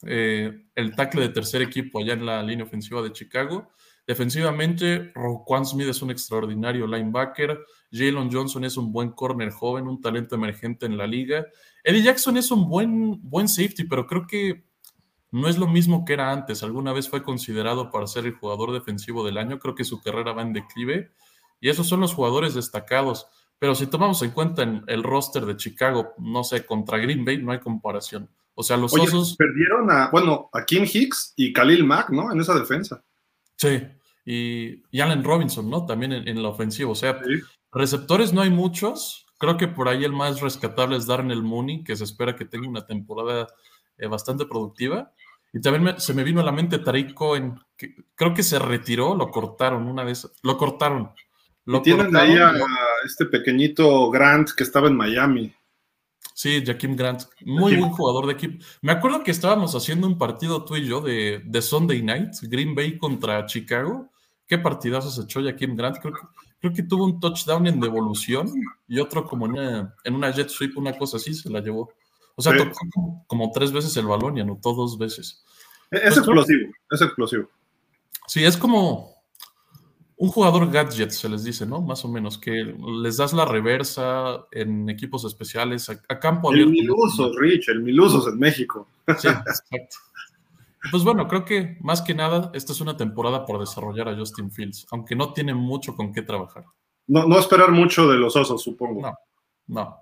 eh, 0.03 0.67
el 0.73 0.95
tackle 0.95 1.23
de 1.23 1.27
tercer 1.27 1.61
equipo 1.61 1.99
allá 1.99 2.13
en 2.13 2.25
la 2.25 2.41
línea 2.41 2.63
ofensiva 2.63 3.01
de 3.01 3.11
Chicago. 3.11 3.67
Defensivamente, 4.07 5.11
Roquan 5.13 5.65
Smith 5.65 5.89
es 5.89 6.01
un 6.01 6.09
extraordinario 6.09 6.87
linebacker. 6.87 7.59
Jalen 7.91 8.31
Johnson 8.31 8.63
es 8.63 8.77
un 8.77 8.93
buen 8.93 9.11
corner 9.11 9.51
joven, 9.51 9.85
un 9.85 9.99
talento 9.99 10.35
emergente 10.35 10.85
en 10.85 10.97
la 10.97 11.05
liga. 11.05 11.45
Eddie 11.83 12.03
Jackson 12.03 12.37
es 12.37 12.51
un 12.51 12.69
buen, 12.69 13.19
buen 13.29 13.49
safety, 13.49 13.83
pero 13.83 14.07
creo 14.07 14.25
que 14.25 14.63
no 15.29 15.49
es 15.49 15.57
lo 15.57 15.67
mismo 15.67 16.05
que 16.05 16.13
era 16.13 16.31
antes. 16.31 16.63
Alguna 16.63 16.93
vez 16.93 17.09
fue 17.09 17.21
considerado 17.21 17.91
para 17.91 18.07
ser 18.07 18.25
el 18.25 18.35
jugador 18.35 18.71
defensivo 18.71 19.25
del 19.25 19.37
año. 19.37 19.59
Creo 19.59 19.75
que 19.75 19.83
su 19.83 19.99
carrera 19.99 20.31
va 20.31 20.43
en 20.43 20.53
declive. 20.53 21.11
Y 21.59 21.67
esos 21.67 21.89
son 21.89 21.99
los 21.99 22.13
jugadores 22.13 22.53
destacados. 22.53 23.27
Pero 23.61 23.75
si 23.75 23.85
tomamos 23.85 24.19
en 24.23 24.31
cuenta 24.31 24.63
el 24.63 25.03
roster 25.03 25.45
de 25.45 25.55
Chicago, 25.55 26.15
no 26.17 26.43
sé, 26.43 26.65
contra 26.65 26.97
Green 26.97 27.23
Bay 27.23 27.37
no 27.37 27.51
hay 27.51 27.59
comparación. 27.59 28.27
O 28.55 28.63
sea, 28.63 28.75
los 28.75 28.91
osos. 28.91 29.35
Perdieron 29.37 29.91
a, 29.91 30.09
bueno, 30.09 30.49
a 30.51 30.65
Kim 30.65 30.83
Hicks 30.83 31.35
y 31.35 31.53
Khalil 31.53 31.83
Mack, 31.83 32.09
¿no? 32.09 32.31
En 32.31 32.41
esa 32.41 32.55
defensa. 32.55 33.03
Sí. 33.57 33.83
Y, 34.25 34.99
Allen 34.99 35.23
Robinson, 35.23 35.69
¿no? 35.69 35.85
También 35.85 36.11
en, 36.11 36.41
la 36.41 36.49
ofensiva. 36.49 36.89
O 36.89 36.95
sea, 36.95 37.21
receptores 37.71 38.33
no 38.33 38.41
hay 38.41 38.49
muchos, 38.49 39.27
Creo 39.37 39.57
que 39.57 39.67
por 39.67 39.89
ahí 39.89 40.03
el 40.03 40.13
más 40.13 40.39
rescatable 40.39 40.97
es 40.97 41.07
Darnell 41.07 41.41
Mooney, 41.41 41.83
que 41.83 41.95
se 41.95 42.03
espera 42.03 42.35
que 42.35 42.45
tenga 42.45 42.67
una 42.67 42.85
temporada 42.85 43.47
eh, 43.97 44.05
bastante 44.05 44.45
productiva. 44.45 45.13
Y 45.51 45.59
también 45.59 45.99
se 45.99 46.13
me 46.13 46.23
vino 46.23 46.41
a 46.41 46.43
la 46.43 46.51
mente 46.51 46.77
Tariq 46.77 47.15
Cohen, 47.15 47.59
que 47.75 47.95
creo 48.13 48.35
que 48.35 48.43
se 48.43 48.59
retiró, 48.59 49.15
lo 49.15 49.31
cortaron 49.31 49.87
una 49.87 50.03
vez, 50.03 50.31
lo 50.43 50.57
cortaron. 50.57 51.11
Lo 51.65 51.81
tienen 51.81 52.15
ahí 52.15 52.37
a, 52.37 52.53
este 53.05 53.25
pequeñito 53.25 54.09
Grant 54.09 54.51
que 54.51 54.63
estaba 54.63 54.87
en 54.87 54.95
Miami. 54.95 55.53
Sí, 56.33 56.63
Jaquim 56.65 56.95
Grant, 56.95 57.23
muy 57.45 57.75
buen 57.75 57.91
jugador 57.91 58.25
de 58.25 58.33
equipo. 58.33 58.63
Me 58.81 58.91
acuerdo 58.91 59.23
que 59.23 59.31
estábamos 59.31 59.75
haciendo 59.75 60.07
un 60.07 60.17
partido 60.17 60.65
tú 60.65 60.75
y 60.75 60.87
yo 60.87 61.01
de, 61.01 61.41
de 61.45 61.61
Sunday 61.61 62.01
Night, 62.01 62.33
Green 62.43 62.73
Bay 62.73 62.97
contra 62.97 63.45
Chicago. 63.45 64.09
Qué 64.47 64.57
partidazo 64.57 65.11
se 65.11 65.21
echó 65.21 65.43
Jaquim 65.43 65.75
Grant. 65.75 65.97
Creo 65.99 66.13
que 66.13 66.21
creo 66.61 66.73
que 66.73 66.83
tuvo 66.83 67.05
un 67.05 67.19
touchdown 67.19 67.65
en 67.67 67.79
devolución 67.79 68.53
y 68.87 68.99
otro 68.99 69.25
como 69.25 69.47
en 69.47 70.15
una, 70.15 70.31
jet 70.31 70.47
sweep, 70.47 70.77
una 70.77 70.95
cosa 70.95 71.17
así, 71.17 71.33
se 71.33 71.49
la 71.49 71.59
llevó. 71.59 71.91
O 72.35 72.41
sea, 72.41 72.55
tocó 72.55 73.25
como, 73.27 73.51
tres 73.51 73.71
veces 73.71 73.97
el 73.97 74.05
balón 74.05 74.37
y 74.37 74.41
anotó 74.41 74.73
dos 74.73 74.97
veces. 74.97 75.43
Es 75.89 76.15
explosivo, 76.15 76.71
es 76.91 77.01
explosivo. 77.01 77.49
Sí, 78.27 78.45
es 78.45 78.55
como 78.55 79.20
un 80.21 80.29
jugador 80.29 80.69
gadget, 80.69 81.09
se 81.09 81.27
les 81.27 81.43
dice, 81.43 81.65
¿no? 81.65 81.81
Más 81.81 82.05
o 82.05 82.07
menos, 82.07 82.37
que 82.37 82.75
les 83.01 83.17
das 83.17 83.33
la 83.33 83.43
reversa 83.43 84.45
en 84.51 84.87
equipos 84.87 85.25
especiales, 85.25 85.89
a, 85.89 86.19
campo 86.19 86.51
abierto. 86.51 86.69
El 86.69 86.75
Milusos, 86.75 87.35
Rich, 87.37 87.69
el 87.69 87.81
Milusos 87.81 88.27
en 88.27 88.37
México. 88.37 88.87
Sí, 89.17 89.27
exacto. 89.27 89.97
Pues 90.91 91.03
bueno, 91.03 91.27
creo 91.27 91.43
que 91.43 91.75
más 91.81 92.03
que 92.03 92.13
nada, 92.13 92.51
esta 92.53 92.71
es 92.71 92.81
una 92.81 92.95
temporada 92.95 93.47
por 93.47 93.59
desarrollar 93.59 94.09
a 94.09 94.15
Justin 94.15 94.51
Fields, 94.51 94.85
aunque 94.91 95.15
no 95.15 95.33
tiene 95.33 95.55
mucho 95.55 95.95
con 95.95 96.13
qué 96.13 96.21
trabajar. 96.21 96.65
No, 97.07 97.25
no 97.25 97.39
esperar 97.39 97.71
mucho 97.71 98.07
de 98.07 98.17
los 98.17 98.35
osos, 98.35 98.61
supongo. 98.61 99.01
No, 99.01 99.17
no. 99.65 99.97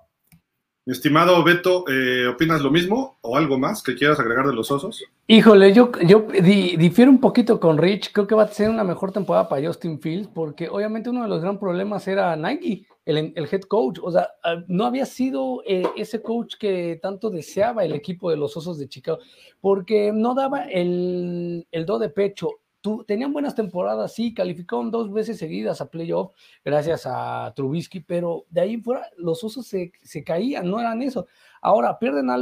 Estimado 0.90 1.42
Beto, 1.44 1.84
eh, 1.88 2.26
¿opinas 2.26 2.60
lo 2.60 2.70
mismo 2.70 3.18
o 3.20 3.36
algo 3.36 3.58
más 3.58 3.82
que 3.82 3.94
quieras 3.94 4.18
agregar 4.18 4.46
de 4.46 4.54
los 4.54 4.70
osos? 4.70 5.04
Híjole, 5.26 5.72
yo, 5.72 5.92
yo 6.04 6.26
difiero 6.42 7.10
un 7.10 7.20
poquito 7.20 7.60
con 7.60 7.78
Rich. 7.78 8.10
Creo 8.12 8.26
que 8.26 8.34
va 8.34 8.42
a 8.42 8.48
ser 8.48 8.70
una 8.70 8.82
mejor 8.82 9.12
temporada 9.12 9.48
para 9.48 9.66
Justin 9.66 10.00
Fields, 10.00 10.28
porque 10.34 10.68
obviamente 10.68 11.10
uno 11.10 11.22
de 11.22 11.28
los 11.28 11.40
grandes 11.40 11.60
problemas 11.60 12.08
era 12.08 12.34
Nike, 12.34 12.86
el, 13.04 13.32
el 13.36 13.48
head 13.50 13.62
coach. 13.62 13.98
O 14.02 14.10
sea, 14.10 14.28
ah, 14.42 14.56
no 14.66 14.84
había 14.84 15.06
sido 15.06 15.62
eh, 15.66 15.84
ese 15.96 16.22
coach 16.22 16.56
que 16.58 16.98
tanto 17.00 17.30
deseaba 17.30 17.84
el 17.84 17.92
equipo 17.92 18.30
de 18.30 18.36
los 18.36 18.56
osos 18.56 18.78
de 18.78 18.88
Chicago, 18.88 19.20
porque 19.60 20.12
no 20.12 20.34
daba 20.34 20.64
el, 20.64 21.66
el 21.70 21.86
do 21.86 21.98
de 21.98 22.08
pecho 22.08 22.58
tenían 23.06 23.32
buenas 23.32 23.54
temporadas, 23.54 24.14
sí, 24.14 24.32
calificaron 24.32 24.90
dos 24.90 25.12
veces 25.12 25.38
seguidas 25.38 25.80
a 25.80 25.90
playoff 25.90 26.32
gracias 26.64 27.02
a 27.06 27.52
Trubisky, 27.54 28.00
pero 28.00 28.46
de 28.50 28.60
ahí 28.62 28.76
fuera 28.78 29.06
los 29.16 29.44
osos 29.44 29.66
se, 29.66 29.92
caían, 30.24 30.70
no 30.70 30.80
eran 30.80 31.02
eso. 31.02 31.26
Ahora 31.60 31.98
pierden 31.98 32.30
a, 32.30 32.38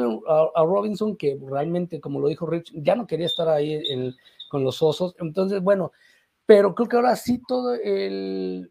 Robinson, 0.64 1.16
que 1.16 1.38
realmente, 1.40 2.00
como 2.00 2.20
lo 2.20 2.28
dijo 2.28 2.46
Rich, 2.46 2.72
ya 2.74 2.94
no 2.94 3.06
quería 3.06 3.26
estar 3.26 3.48
ahí 3.48 3.80
con 4.48 4.62
los 4.62 4.80
osos. 4.82 5.14
Entonces, 5.18 5.60
bueno, 5.60 5.92
pero 6.46 6.74
creo 6.74 6.88
que 6.88 6.96
ahora 6.96 7.16
sí 7.16 7.42
todo 7.46 7.74
el... 7.74 8.70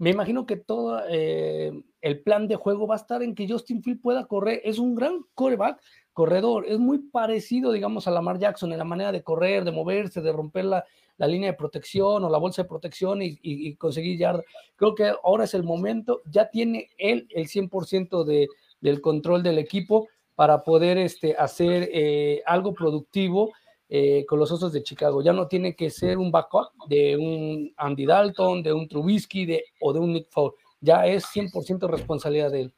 Me 0.00 0.08
imagino 0.08 0.46
que 0.46 0.56
todo 0.56 1.02
eh, 1.10 1.78
el 2.00 2.22
plan 2.22 2.48
de 2.48 2.56
juego 2.56 2.86
va 2.86 2.94
a 2.94 2.96
estar 2.96 3.22
en 3.22 3.34
que 3.34 3.46
Justin 3.46 3.82
Field 3.82 4.00
pueda 4.00 4.24
correr. 4.24 4.62
Es 4.64 4.78
un 4.78 4.94
gran 4.94 5.26
coreback, 5.34 5.78
corredor. 6.14 6.64
Es 6.66 6.78
muy 6.78 7.00
parecido, 7.00 7.70
digamos, 7.70 8.08
a 8.08 8.10
Lamar 8.10 8.38
Jackson 8.38 8.72
en 8.72 8.78
la 8.78 8.84
manera 8.84 9.12
de 9.12 9.22
correr, 9.22 9.62
de 9.62 9.72
moverse, 9.72 10.22
de 10.22 10.32
romper 10.32 10.64
la, 10.64 10.84
línea 11.18 11.50
de 11.50 11.56
protección 11.58 12.24
o 12.24 12.30
la 12.30 12.38
bolsa 12.38 12.62
de 12.62 12.68
protección 12.70 13.18
y, 13.20 13.74
conseguir 13.74 14.18
yarda. 14.18 14.42
Creo 14.76 14.94
que 14.94 15.12
ahora 15.22 15.44
es 15.44 15.52
el 15.52 15.64
momento. 15.64 16.22
Ya 16.30 16.48
tiene 16.48 16.88
él 16.96 17.28
el 17.28 17.46
100% 17.46 18.24
de, 18.24 18.48
del 18.80 19.02
control 19.02 19.42
del 19.42 19.58
equipo 19.58 20.08
para 20.34 20.64
poder 20.64 20.96
este, 20.96 21.36
hacer 21.36 21.90
eh, 21.92 22.42
algo 22.46 22.72
productivo 22.72 23.52
eh, 23.92 24.24
con 24.24 24.38
los 24.38 24.52
Osos 24.52 24.72
de 24.72 24.84
Chicago. 24.84 25.20
Ya 25.20 25.32
no 25.32 25.48
tiene 25.48 25.74
que 25.74 25.90
ser 25.90 26.16
un 26.16 26.30
backup 26.30 26.68
de 26.88 27.16
un 27.16 27.74
Andy 27.76 28.06
Dalton, 28.06 28.62
de 28.62 28.72
un 28.72 28.86
Trubisky 28.86 29.46
de, 29.46 29.64
o 29.80 29.92
de 29.92 29.98
un 29.98 30.12
Nick 30.12 30.28
Fowl. 30.30 30.54
Ya 30.80 31.04
es 31.06 31.24
100% 31.26 31.90
responsabilidad 31.90 32.52
de 32.52 32.60
él. 32.62 32.74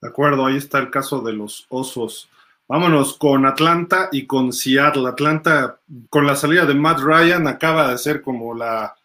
De 0.00 0.08
acuerdo, 0.08 0.46
ahí 0.46 0.56
está 0.56 0.78
el 0.78 0.90
caso 0.90 1.20
de 1.20 1.34
los 1.34 1.66
osos. 1.68 2.30
Vámonos 2.66 3.18
con 3.18 3.44
Atlanta 3.44 4.08
y 4.10 4.26
con 4.26 4.54
Seattle. 4.54 5.06
Atlanta, 5.06 5.78
con 6.08 6.26
la 6.26 6.36
salida 6.36 6.64
de 6.64 6.74
Matt 6.74 7.00
Ryan, 7.00 7.46
acaba 7.46 7.90
de 7.90 7.98
ser 7.98 8.22
como 8.22 8.54
la, 8.54 8.96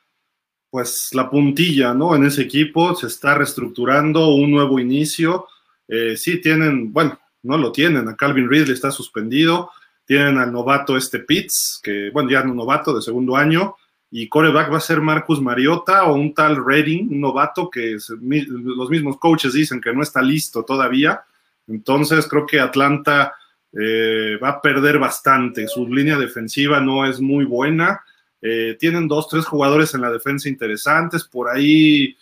pues, 0.69 1.09
la 1.11 1.29
puntilla, 1.29 1.93
¿no? 1.93 2.15
En 2.15 2.25
ese 2.25 2.43
equipo 2.43 2.95
se 2.95 3.07
está 3.07 3.35
reestructurando 3.35 4.29
un 4.29 4.51
nuevo 4.51 4.79
inicio. 4.79 5.47
Eh, 5.85 6.15
sí 6.15 6.39
tienen, 6.39 6.93
bueno, 6.93 7.19
no 7.43 7.57
lo 7.57 7.73
tienen. 7.73 8.07
A 8.07 8.15
Calvin 8.15 8.49
Ridley 8.49 8.71
está 8.71 8.89
suspendido. 8.89 9.69
Tienen 10.07 10.39
al 10.39 10.51
novato 10.51 10.97
este 10.97 11.19
Pitts, 11.19 11.79
que, 11.83 12.09
bueno, 12.11 12.31
ya 12.31 12.43
no 12.43 12.55
novato, 12.55 12.95
de 12.95 13.03
segundo 13.03 13.35
año 13.35 13.75
y 14.09 14.29
coreback 14.29 14.71
va 14.71 14.77
a 14.77 14.81
ser 14.81 15.01
Marcus 15.01 15.41
Mariota 15.41 16.05
o 16.05 16.15
un 16.15 16.33
tal 16.33 16.63
Redding, 16.63 17.09
un 17.11 17.19
novato 17.19 17.69
que 17.69 17.97
los 18.21 18.89
mismos 18.89 19.17
coaches 19.17 19.53
dicen 19.53 19.81
que 19.81 19.93
no 19.93 20.01
está 20.01 20.21
listo 20.21 20.63
todavía. 20.63 21.23
Entonces 21.67 22.25
creo 22.27 22.45
que 22.45 22.59
Atlanta 22.59 23.35
eh, 23.73 24.37
va 24.41 24.49
a 24.49 24.61
perder 24.61 24.97
bastante. 24.97 25.67
Su 25.67 25.87
línea 25.87 26.17
defensiva 26.17 26.79
no 26.79 27.05
es 27.05 27.19
muy 27.19 27.43
buena. 27.43 28.01
Eh, 28.41 28.77
tienen 28.79 29.09
dos, 29.09 29.27
tres 29.27 29.45
jugadores 29.45 29.93
en 29.93 30.01
la 30.01 30.11
defensa 30.11 30.47
interesantes. 30.47 31.25
Por 31.25 31.49
ahí, 31.49 32.15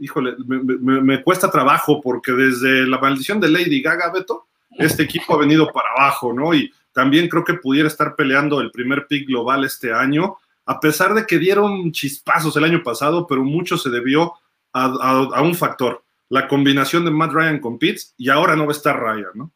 híjole, 0.00 0.34
me, 0.46 1.02
me, 1.02 1.22
cuesta 1.22 1.50
trabajo 1.50 2.00
porque 2.00 2.32
desde 2.32 2.86
la 2.86 2.98
maldición 2.98 3.38
de 3.38 3.50
Lady 3.50 3.82
Gaga, 3.82 4.10
Beto, 4.10 4.46
este 4.78 5.02
equipo 5.02 5.34
ha 5.34 5.38
venido 5.38 5.70
para 5.70 5.90
abajo, 5.90 6.32
¿no? 6.32 6.54
Y 6.54 6.72
también 6.96 7.28
creo 7.28 7.44
que 7.44 7.54
pudiera 7.54 7.86
estar 7.86 8.16
peleando 8.16 8.60
el 8.60 8.72
primer 8.72 9.06
pick 9.06 9.28
global 9.28 9.64
este 9.64 9.92
año 9.92 10.38
a 10.66 10.80
pesar 10.80 11.14
de 11.14 11.26
que 11.26 11.38
dieron 11.38 11.92
chispazos 11.92 12.56
el 12.56 12.64
año 12.64 12.82
pasado, 12.82 13.26
pero 13.26 13.44
mucho 13.44 13.78
se 13.78 13.88
debió 13.88 14.34
a, 14.72 15.40
un 15.40 15.54
factor, 15.54 16.04
la 16.28 16.48
combinación 16.48 17.04
de 17.04 17.10
Matt 17.10 17.32
Ryan 17.32 17.60
con 17.60 17.78
Pitts, 17.78 18.14
y 18.18 18.28
ahora 18.28 18.56
no 18.56 18.64
va 18.64 18.72
a 18.72 18.76
estar 18.76 18.98
Ryan, 18.98 19.30
¿no? 19.34 19.52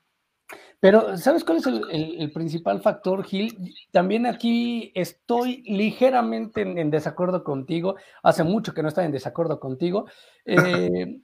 Pero, 0.78 1.18
¿sabes 1.18 1.44
cuál 1.44 1.58
es 1.58 1.66
el, 1.66 2.32
principal 2.32 2.80
factor, 2.80 3.22
Gil? 3.24 3.74
También 3.90 4.24
aquí 4.24 4.92
estoy 4.94 5.62
ligeramente 5.66 6.62
en, 6.62 6.90
desacuerdo 6.90 7.44
contigo. 7.44 7.96
Hace 8.22 8.44
mucho 8.44 8.72
que 8.72 8.82
no 8.82 8.88
estoy 8.88 9.04
en 9.04 9.12
desacuerdo 9.12 9.60
contigo. 9.60 10.06
Eh, 10.46 11.20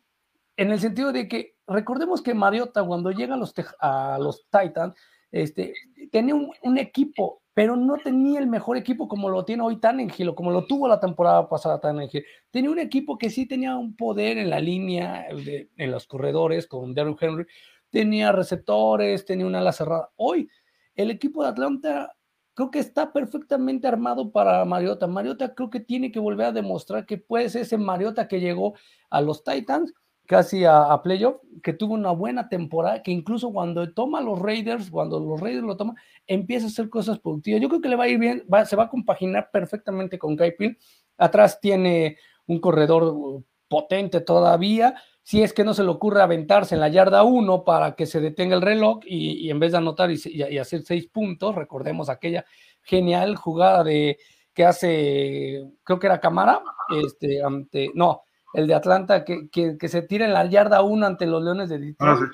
en 0.58 0.70
el 0.70 0.80
sentido 0.80 1.12
de 1.12 1.26
que 1.28 1.56
recordemos 1.66 2.22
que 2.22 2.34
Mariota, 2.34 2.82
cuando 2.84 3.10
llega 3.10 3.34
a 3.34 3.38
los, 3.38 3.54
a 3.80 4.18
los 4.20 4.46
Titans, 4.50 4.94
este, 5.32 5.74
tenía 6.10 6.34
un, 6.34 6.78
equipo, 6.78 7.42
pero 7.52 7.76
no 7.76 7.96
tenía 7.98 8.38
el 8.40 8.46
mejor 8.46 8.76
equipo 8.76 9.08
como 9.08 9.28
lo 9.28 9.44
tiene 9.44 9.62
hoy 9.62 9.78
Tannenhill 9.78 10.28
o 10.28 10.34
como 10.34 10.50
lo 10.50 10.66
tuvo 10.66 10.88
la 10.88 11.00
temporada 11.00 11.48
pasada 11.48 11.80
Tannenhill. 11.80 12.24
Tenía 12.50 12.70
un 12.70 12.78
equipo 12.78 13.18
que 13.18 13.30
sí 13.30 13.46
tenía 13.46 13.76
un 13.76 13.96
poder 13.96 14.38
en 14.38 14.50
la 14.50 14.60
línea, 14.60 15.26
en 15.28 15.90
los 15.90 16.06
corredores 16.06 16.66
con 16.66 16.94
Derrick 16.94 17.22
Henry, 17.22 17.46
tenía 17.90 18.32
receptores, 18.32 19.24
tenía 19.24 19.46
una 19.46 19.58
ala 19.58 19.72
cerrada. 19.72 20.10
Hoy, 20.16 20.48
el 20.94 21.10
equipo 21.10 21.42
de 21.42 21.50
Atlanta 21.50 22.12
creo 22.54 22.70
que 22.70 22.78
está 22.78 23.12
perfectamente 23.12 23.86
armado 23.86 24.32
para 24.32 24.64
Mariota. 24.64 25.06
Mariota 25.06 25.54
creo 25.54 25.70
que 25.70 25.80
tiene 25.80 26.10
que 26.10 26.18
volver 26.18 26.46
a 26.46 26.52
demostrar 26.52 27.04
que 27.04 27.18
puede 27.18 27.50
ser 27.50 27.62
ese 27.62 27.76
Mariota 27.76 28.28
que 28.28 28.40
llegó 28.40 28.74
a 29.10 29.20
los 29.20 29.44
Titans 29.44 29.92
casi 30.26 30.64
a, 30.64 31.00
playoff, 31.02 31.36
que 31.62 31.72
tuvo 31.72 31.94
una 31.94 32.10
buena 32.10 32.48
temporada, 32.48 33.02
que 33.02 33.10
incluso 33.10 33.52
cuando 33.52 33.92
toma 33.92 34.20
los 34.20 34.38
Raiders, 34.38 34.90
cuando 34.90 35.20
los 35.20 35.40
Raiders 35.40 35.64
lo 35.64 35.76
toman, 35.76 35.96
empieza 36.26 36.66
a 36.66 36.68
hacer 36.68 36.90
cosas 36.90 37.18
productivas. 37.18 37.60
Yo 37.60 37.68
creo 37.68 37.80
que 37.80 37.88
le 37.88 37.96
va 37.96 38.04
a 38.04 38.08
ir 38.08 38.18
bien, 38.18 38.44
se 38.66 38.76
va 38.76 38.84
a 38.84 38.88
compaginar 38.88 39.50
perfectamente 39.52 40.18
con 40.18 40.36
Kyle 40.36 40.76
Atrás 41.16 41.60
tiene 41.60 42.18
un 42.46 42.60
corredor 42.60 43.42
potente 43.68 44.20
todavía. 44.20 44.96
Si 45.22 45.42
es 45.42 45.52
que 45.52 45.64
no 45.64 45.74
se 45.74 45.82
le 45.82 45.90
ocurre 45.90 46.22
aventarse 46.22 46.74
en 46.74 46.80
la 46.80 46.88
yarda 46.88 47.24
1 47.24 47.64
para 47.64 47.96
que 47.96 48.06
se 48.06 48.20
detenga 48.20 48.54
el 48.54 48.62
reloj 48.62 49.00
y, 49.04 49.50
en 49.50 49.58
vez 49.58 49.72
de 49.72 49.78
anotar 49.78 50.10
y, 50.10 50.58
hacer 50.58 50.82
seis 50.82 51.08
puntos, 51.08 51.54
recordemos 51.54 52.08
aquella 52.08 52.44
genial 52.82 53.36
jugada 53.36 53.82
de 53.82 54.18
que 54.54 54.64
hace, 54.64 55.64
creo 55.82 55.98
que 55.98 56.06
era 56.06 56.20
Camara, 56.20 56.62
este, 57.04 57.42
ante, 57.42 57.90
no, 57.94 58.22
el 58.56 58.66
de 58.66 58.74
Atlanta, 58.74 59.24
que, 59.24 59.48
que, 59.50 59.88
se 59.88 60.02
tira 60.02 60.24
en 60.24 60.32
la 60.32 60.48
yarda 60.48 60.82
1 60.82 61.06
ante 61.06 61.26
los 61.26 61.42
Leones 61.42 61.68
de 61.68 61.78
Detroit. 61.78 62.20
Ah, 62.22 62.26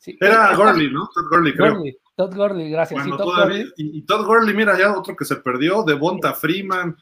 sí. 0.00 0.16
Era 0.20 0.56
Gurley, 0.56 0.90
¿no? 0.90 1.08
Todd 1.14 1.28
Gurley, 1.30 1.52
creo. 1.54 1.82
Todd 2.16 2.34
Gurley, 2.34 2.70
gracias. 2.70 3.06
y, 3.76 4.02
Todd 4.02 4.26
Gurley, 4.26 4.56
mira, 4.56 4.76
ya 4.78 4.96
otro 4.96 5.14
que 5.14 5.26
se 5.26 5.36
perdió, 5.36 5.82
de 5.82 5.94
Bonta 5.94 6.32
Freeman. 6.32 6.96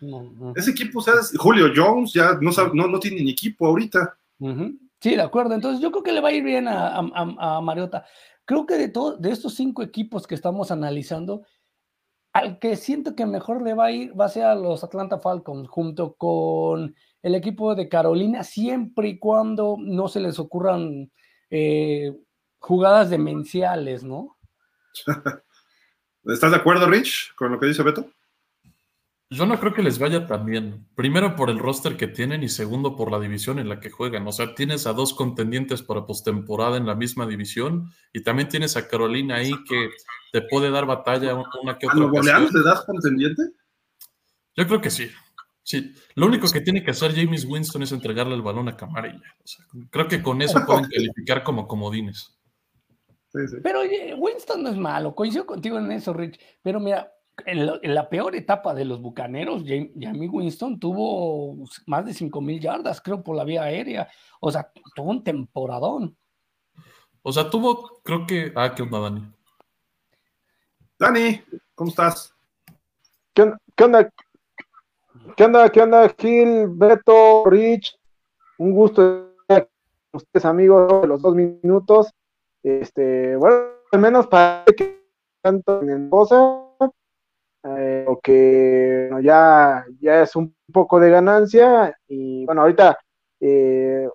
Ese 0.56 0.73
equipo, 0.73 1.00
¿sabes? 1.00 1.33
Julio 1.38 1.73
Jones 1.75 2.12
ya 2.12 2.37
no, 2.40 2.50
no, 2.75 2.88
no 2.88 2.99
tiene 2.99 3.23
ni 3.23 3.30
equipo 3.30 3.66
ahorita. 3.66 4.18
Sí, 5.00 5.14
de 5.14 5.23
acuerdo. 5.23 5.54
Entonces 5.54 5.80
yo 5.80 5.92
creo 5.92 6.02
que 6.02 6.12
le 6.12 6.21
va 6.21 6.30
a 6.30 6.33
ir 6.33 6.42
bien 6.42 6.66
a, 6.66 6.97
a, 6.99 7.56
a 7.56 7.61
Mariota. 7.61 8.04
Creo 8.45 8.66
que 8.66 8.75
de, 8.75 8.88
todo, 8.88 9.16
de 9.16 9.30
estos 9.30 9.54
cinco 9.54 9.83
equipos 9.83 10.26
que 10.26 10.35
estamos 10.35 10.73
analizando, 10.73 11.42
al 12.33 12.59
que 12.59 12.76
siento 12.76 13.14
que 13.14 13.25
mejor 13.25 13.62
le 13.62 13.75
va 13.75 13.87
a 13.87 13.92
ir 13.92 14.18
va 14.18 14.26
a 14.26 14.30
ser 14.30 14.45
a 14.45 14.54
los 14.56 14.83
Atlanta 14.83 15.18
Falcons, 15.18 15.68
junto 15.68 16.14
con 16.14 16.95
el 17.23 17.35
equipo 17.35 17.75
de 17.75 17.88
Carolina, 17.88 18.44
siempre 18.44 19.08
y 19.08 19.18
cuando 19.18 19.76
no 19.78 20.08
se 20.08 20.20
les 20.20 20.38
ocurran 20.38 21.11
eh, 21.50 22.14
jugadas 22.58 23.11
demenciales, 23.11 24.04
¿no? 24.04 24.37
¿Estás 26.25 26.50
de 26.50 26.56
acuerdo, 26.56 26.88
Rich, 26.88 27.34
con 27.36 27.52
lo 27.52 27.60
que 27.60 27.67
dice 27.67 27.82
Beto? 27.82 28.10
Yo 29.28 29.45
no 29.45 29.58
creo 29.58 29.75
que 29.75 29.82
les 29.82 29.99
vaya 29.99 30.26
tan 30.26 30.47
bien. 30.47 30.86
Primero 30.95 31.34
por 31.34 31.50
el 31.50 31.58
roster 31.58 31.97
que 31.97 32.06
tienen 32.06 32.45
y 32.45 32.49
segundo 32.49 32.95
por 32.95 33.10
la 33.10 33.19
división 33.19 33.58
en 33.58 33.69
la 33.69 33.80
que 33.80 33.90
juegan. 33.90 34.26
O 34.28 34.32
sea, 34.32 34.54
tienes 34.54 34.86
a 34.86 34.93
dos 34.93 35.14
contendientes 35.14 35.82
para 35.82 36.06
postemporada 36.06 36.76
en 36.76 36.86
la 36.86 36.95
misma 36.95 37.26
división 37.26 37.93
y 38.12 38.23
también 38.23 38.49
tienes 38.49 38.76
a 38.76 38.86
Carolina 38.86 39.36
ahí 39.36 39.52
que 39.69 39.90
te 40.30 40.43
puede 40.43 40.71
dar 40.71 40.86
batalla 40.86 41.34
una 41.34 41.76
que 41.76 41.88
otra. 41.88 42.36
¿A 42.36 42.40
los 42.40 42.52
le 42.52 42.62
das 42.62 42.84
contendiente? 42.84 43.43
Yo 44.54 44.67
creo 44.67 44.80
que 44.80 44.90
sí. 44.90 45.10
Sí, 45.66 45.92
lo 46.14 46.26
único 46.26 46.48
que 46.48 46.60
tiene 46.60 46.84
que 46.84 46.92
hacer 46.92 47.12
James 47.12 47.44
Winston 47.44 47.82
es 47.82 47.90
entregarle 47.90 48.36
el 48.36 48.42
balón 48.42 48.68
a 48.68 48.76
Camarilla. 48.76 49.20
creo 49.90 50.06
que 50.06 50.22
con 50.22 50.40
eso 50.40 50.60
pueden 50.64 50.84
calificar 50.94 51.42
como 51.42 51.66
comodines. 51.66 52.38
Pero 53.64 53.80
Winston 54.16 54.62
no 54.62 54.68
es 54.68 54.76
malo, 54.76 55.12
coincido 55.12 55.44
contigo 55.44 55.76
en 55.78 55.90
eso, 55.90 56.12
Rich. 56.12 56.38
Pero 56.62 56.78
mira, 56.78 57.12
en, 57.44 57.66
la 57.82 58.08
peor 58.08 58.36
etapa 58.36 58.74
de 58.74 58.84
los 58.84 59.02
bucaneros, 59.02 59.64
Jamie 59.66 60.28
Winston 60.28 60.78
tuvo 60.78 61.56
más 61.86 62.06
de 62.06 62.14
5 62.14 62.40
mil 62.40 62.60
yardas, 62.60 63.00
creo, 63.00 63.24
por 63.24 63.34
la 63.34 63.42
vía 63.42 63.64
aérea. 63.64 64.08
O 64.38 64.52
sea, 64.52 64.70
tuvo 64.94 65.10
un 65.10 65.24
temporadón. 65.24 66.16
O 67.22 67.32
sea, 67.32 67.50
tuvo, 67.50 68.00
creo 68.04 68.24
que. 68.24 68.52
Ah, 68.54 68.72
¿qué 68.72 68.82
onda, 68.82 69.00
Dani? 69.00 69.32
Dani, 70.96 71.42
¿cómo 71.74 71.90
estás? 71.90 72.32
¿Qué 73.34 73.52
¿Qué 73.74 73.84
onda? 73.84 74.08
¿Qué 75.34 75.45
onda? 75.45 75.69
¿Qué 75.71 75.80
onda, 75.82 76.08
Gil, 76.19 76.69
Beto, 76.69 77.45
Rich? 77.47 77.99
Un 78.58 78.73
gusto 78.73 79.34
estar 79.41 79.69
con 80.10 80.19
ustedes, 80.19 80.45
amigos, 80.45 81.02
de 81.02 81.08
los 81.08 81.21
dos 81.21 81.34
minutos. 81.34 82.12
Este, 82.62 83.34
bueno, 83.36 83.56
al 83.93 84.00
menos 84.00 84.26
para 84.28 84.65
que 84.76 85.02
tanto 85.43 85.82
en 85.82 86.10
cosa, 86.10 86.60
eh, 87.65 88.04
o 88.06 88.21
que 88.21 89.10
ya, 89.23 89.84
ya 90.00 90.23
es 90.23 90.36
un 90.36 90.54
poco 90.73 91.00
de 91.00 91.10
ganancia. 91.10 91.97
Y 92.06 92.45
bueno, 92.47 92.62
ahorita, 92.62 92.99
eh, 93.41 94.08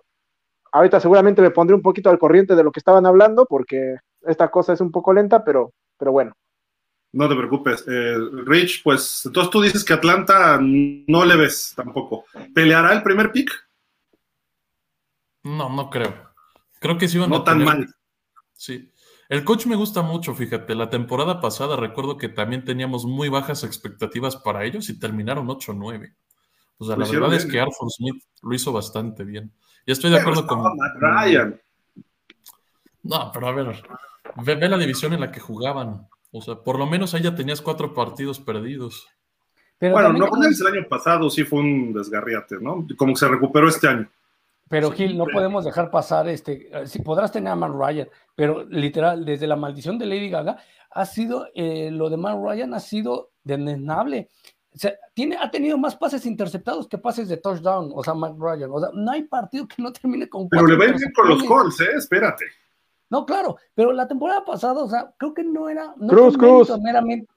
ahorita 0.72 1.00
seguramente 1.00 1.42
me 1.42 1.52
pondré 1.52 1.76
un 1.76 1.82
poquito 1.82 2.10
al 2.10 2.20
corriente 2.20 2.56
de 2.56 2.64
lo 2.64 2.72
que 2.72 2.80
estaban 2.80 3.06
hablando, 3.06 3.46
porque 3.46 3.98
esta 4.22 4.50
cosa 4.50 4.74
es 4.74 4.82
un 4.82 4.92
poco 4.92 5.14
lenta, 5.14 5.44
pero, 5.44 5.72
pero 5.98 6.12
bueno. 6.12 6.34
No 7.14 7.28
te 7.28 7.36
preocupes. 7.36 7.84
Eh, 7.88 8.18
Rich, 8.46 8.84
pues 8.84 9.24
entonces 9.26 9.52
tú 9.52 9.62
dices 9.62 9.84
que 9.84 9.94
Atlanta 9.94 10.60
no 10.62 11.26
le 11.26 11.36
ves 11.36 11.74
tampoco. 11.76 12.26
¿Peleará 12.54 12.94
el 12.94 13.04
primer 13.04 13.32
pick? 13.32 13.52
No, 15.44 15.70
no 15.70 15.90
creo. 15.90 16.32
Creo 16.80 16.98
que 16.98 17.08
sí 17.08 17.18
van 17.18 17.30
no 17.30 17.44
tan 17.44 17.64
mal. 17.64 17.94
Sí. 18.54 18.92
El 19.28 19.44
coach 19.44 19.66
me 19.66 19.76
gusta 19.76 20.02
mucho, 20.02 20.34
fíjate. 20.34 20.76
La 20.76 20.90
temporada 20.90 21.40
pasada 21.42 21.76
recuerdo 21.76 22.18
que 22.18 22.30
también 22.30 22.66
teníamos 22.66 23.06
muy 23.06 23.30
bajas 23.30 23.64
expectativas 23.64 24.36
para 24.36 24.64
ellos 24.64 24.90
y 24.90 25.00
terminaron 25.00 25.48
8-9. 25.48 26.16
O 26.78 26.86
sea, 26.86 26.98
la 26.98 27.08
verdad 27.08 27.34
es 27.34 27.46
que 27.46 27.60
Arthur 27.60 27.90
Smith 27.92 28.24
lo 28.42 28.54
hizo 28.54 28.72
bastante 28.72 29.24
bien. 29.24 29.54
Y 29.86 29.92
estoy 29.92 30.12
de 30.12 30.20
acuerdo 30.20 30.48
con. 30.48 30.64
Ryan. 31.00 31.62
No, 33.04 33.32
pero 33.34 33.48
a 33.48 33.52
ver, 33.52 33.84
ve 34.44 34.70
la 34.70 34.78
división 34.78 35.14
en 35.14 35.22
la 35.22 35.32
que 35.32 35.40
jugaban. 35.40 36.08
O 36.32 36.42
sea, 36.42 36.56
por 36.56 36.80
lo 36.80 36.86
menos 36.86 37.14
ahí 37.14 37.22
ya 37.22 37.36
tenías 37.36 37.62
cuatro 37.62 37.94
partidos 37.94 38.40
perdidos. 38.40 39.08
bueno, 39.80 40.14
no 40.14 40.26
el 40.26 40.68
año 40.68 40.88
pasado 40.88 41.30
sí 41.30 41.44
fue 41.44 41.60
un 41.60 41.94
desgarriate, 41.94 42.58
¿no? 42.62 42.88
Como 42.98 43.14
que 43.14 43.20
se 43.20 43.28
recuperó 43.28 43.68
este 43.68 43.88
año. 43.88 44.10
Pero 44.70 44.90
Gil, 44.92 45.18
no 45.18 45.26
podemos 45.26 45.66
dejar 45.66 45.92
pasar 45.92 46.30
este. 46.30 46.70
Si 46.86 47.02
podrás 47.02 47.30
tener 47.30 47.52
a 47.52 47.58
Man 47.58 47.78
Ryan, 47.78 48.08
pero 48.34 48.64
literal, 48.64 49.26
desde 49.26 49.46
la 49.46 49.58
maldición 49.58 49.98
de 49.98 50.06
Lady 50.06 50.30
Gaga, 50.30 50.58
ha 50.92 51.06
sido 51.06 51.50
eh, 51.54 51.92
lo 51.92 52.10
de 52.10 52.16
Man 52.16 52.42
Ryan 52.42 52.74
ha 52.74 52.80
sido 52.80 53.32
desnable. 53.44 54.30
O 54.74 54.78
sea, 54.78 54.94
tiene, 55.14 55.36
ha 55.36 55.52
tenido 55.52 55.78
más 55.78 55.98
pases 55.98 56.26
interceptados 56.26 56.88
que 56.88 56.98
pases 56.98 57.28
de 57.28 57.36
touchdown, 57.36 57.92
o 57.94 58.02
sea, 58.02 58.14
Man 58.14 58.38
Ryan. 58.40 58.70
O 58.72 58.80
sea, 58.80 58.90
no 58.94 59.12
hay 59.12 59.24
partido 59.24 59.68
que 59.68 59.82
no 59.82 59.92
termine 59.92 60.30
con. 60.30 60.48
Pero 60.48 60.66
le 60.66 60.78
va 60.78 60.86
bien 60.86 61.12
con 61.14 61.28
los 61.28 61.44
Colts, 61.44 61.82
¿eh? 61.82 61.90
Espérate. 61.98 62.46
No, 63.12 63.26
claro, 63.26 63.58
pero 63.76 63.92
la 63.92 64.08
temporada 64.08 64.46
pasada, 64.46 64.82
o 64.82 64.90
sea, 64.90 65.14
creo 65.18 65.34
que 65.34 65.44
no 65.44 65.68
era, 65.68 65.94
no 65.98 66.08
cruz, 66.08 66.38
fue 66.38 66.48
cruz. 66.48 66.80
meramente, 66.80 67.28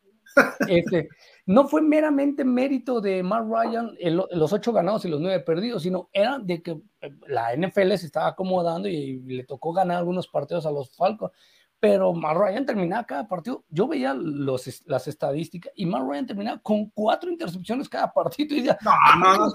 este, 0.69 1.09
no 1.47 1.67
fue 1.67 1.83
meramente 1.83 2.45
mérito 2.45 3.01
de 3.01 3.25
Mark 3.25 3.47
Ryan 3.51 3.91
los 4.31 4.53
ocho 4.53 4.73
ganados 4.73 5.05
y 5.05 5.09
los 5.09 5.21
nueve 5.21 5.41
perdidos, 5.41 5.83
sino 5.83 6.09
era 6.13 6.39
de 6.39 6.63
que 6.63 6.81
eh, 7.01 7.11
la 7.27 7.57
NFL 7.57 7.89
se 7.97 8.07
estaba 8.07 8.29
acomodando 8.29 8.89
y 8.89 9.19
le 9.21 9.43
tocó 9.43 9.73
ganar 9.73 9.99
algunos 9.99 10.29
partidos 10.29 10.65
a 10.65 10.71
los 10.71 10.95
Falcons. 10.95 11.33
Pero 11.81 12.15
Mark 12.15 12.41
Ryan 12.41 12.65
terminaba 12.65 13.05
cada 13.05 13.27
partido. 13.27 13.65
Yo 13.69 13.89
veía 13.89 14.15
los, 14.15 14.83
las 14.87 15.09
estadísticas 15.09 15.73
y 15.75 15.87
Mark 15.87 16.07
Ryan 16.09 16.27
terminaba 16.27 16.59
con 16.63 16.89
cuatro 16.91 17.31
intercepciones 17.31 17.89
cada 17.89 18.13
partido. 18.13 18.55
Y 18.55 18.61
decía, 18.61 18.79
no, 18.81 18.93
no, 19.19 19.37
no, 19.39 19.47
no, 19.47 19.51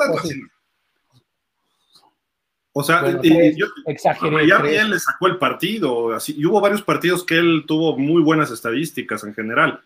o 2.71 2.83
sea, 2.83 3.03
yo, 3.21 3.65
exageré, 3.85 4.47
ya 4.47 4.61
bien 4.61 4.91
le 4.91 4.99
sacó 4.99 5.27
el 5.27 5.37
partido, 5.37 6.13
así, 6.13 6.35
y 6.37 6.45
hubo 6.45 6.61
varios 6.61 6.81
partidos 6.81 7.23
que 7.23 7.37
él 7.37 7.63
tuvo 7.67 7.97
muy 7.97 8.21
buenas 8.21 8.51
estadísticas 8.51 9.23
en 9.23 9.33
general. 9.33 9.81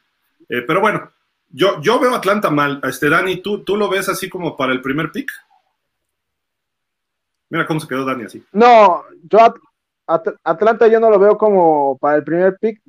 Eh, 0.50 0.64
pero 0.68 0.82
bueno, 0.82 1.12
yo, 1.50 1.82
yo 1.82 2.00
veo 2.00 2.14
a 2.14 2.18
Atlanta 2.18 2.50
mal. 2.50 2.82
Este, 2.84 3.10
Dani, 3.10 3.38
¿tú, 3.38 3.64
¿tú 3.64 3.78
lo 3.78 3.90
ves 3.90 4.10
así 4.10 4.30
como 4.30 4.58
para 4.58 4.74
el 4.74 4.82
primer 4.82 5.12
pick? 5.12 5.32
Mira 7.50 7.66
cómo 7.66 7.80
se 7.80 7.88
quedó 7.88 8.04
Dani 8.04 8.26
así. 8.26 8.44
No, 8.52 9.04
yo 9.30 9.40
Atlanta 10.44 10.88
yo 10.88 11.00
no 11.00 11.10
lo 11.10 11.20
veo 11.20 11.38
como 11.38 11.98
para 12.00 12.18
el 12.18 12.24
primer 12.24 12.58
pick. 12.60 12.82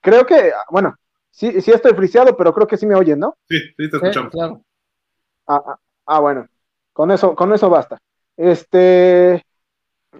Creo 0.00 0.26
que, 0.26 0.52
bueno, 0.70 0.94
sí, 1.30 1.60
sí 1.62 1.70
estoy 1.70 1.94
friseado, 1.94 2.36
pero 2.36 2.52
creo 2.52 2.66
que 2.66 2.76
sí 2.76 2.86
me 2.86 2.94
oyen, 2.94 3.20
¿no? 3.20 3.36
Sí, 3.48 3.58
sí 3.58 3.90
te 3.90 3.96
escuchamos. 3.96 4.32
claro. 4.32 4.62
Ah, 5.46 5.62
ah, 5.66 5.78
ah, 6.06 6.20
bueno, 6.20 6.46
con 6.92 7.10
eso, 7.10 7.34
con 7.34 7.52
eso 7.52 7.70
basta. 7.70 8.00
Este, 8.40 9.44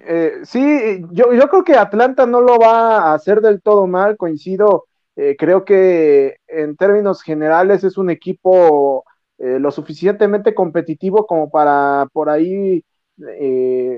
eh, 0.06 0.40
sí, 0.44 1.02
yo, 1.10 1.32
yo 1.32 1.48
creo 1.48 1.64
que 1.64 1.74
Atlanta 1.74 2.26
no 2.26 2.42
lo 2.42 2.58
va 2.58 2.98
a 2.98 3.14
hacer 3.14 3.40
del 3.40 3.62
todo 3.62 3.86
mal, 3.86 4.18
coincido. 4.18 4.84
Eh, 5.16 5.36
creo 5.38 5.64
que 5.64 6.36
en 6.46 6.76
términos 6.76 7.22
generales 7.22 7.82
es 7.82 7.96
un 7.96 8.10
equipo 8.10 9.04
eh, 9.38 9.58
lo 9.58 9.70
suficientemente 9.70 10.54
competitivo 10.54 11.26
como 11.26 11.50
para 11.50 12.08
por 12.12 12.28
ahí 12.30 12.84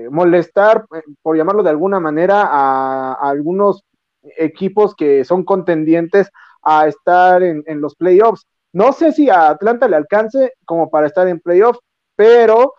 molestar, 0.09 0.85
por 1.21 1.37
llamarlo 1.37 1.63
de 1.63 1.69
alguna 1.69 1.99
manera, 1.99 2.43
a, 2.45 3.13
algunos 3.13 3.83
equipos 4.37 4.95
que 4.95 5.23
son 5.25 5.43
contendientes 5.45 6.29
a 6.61 6.87
estar 6.87 7.43
en, 7.43 7.63
en, 7.67 7.81
los 7.81 7.95
playoffs. 7.95 8.45
No 8.73 8.93
sé 8.93 9.11
si 9.13 9.29
a 9.29 9.49
Atlanta 9.49 9.87
le 9.87 9.95
alcance 9.97 10.53
como 10.65 10.89
para 10.89 11.07
estar 11.07 11.27
en 11.27 11.39
playoffs, 11.39 11.79
pero 12.15 12.73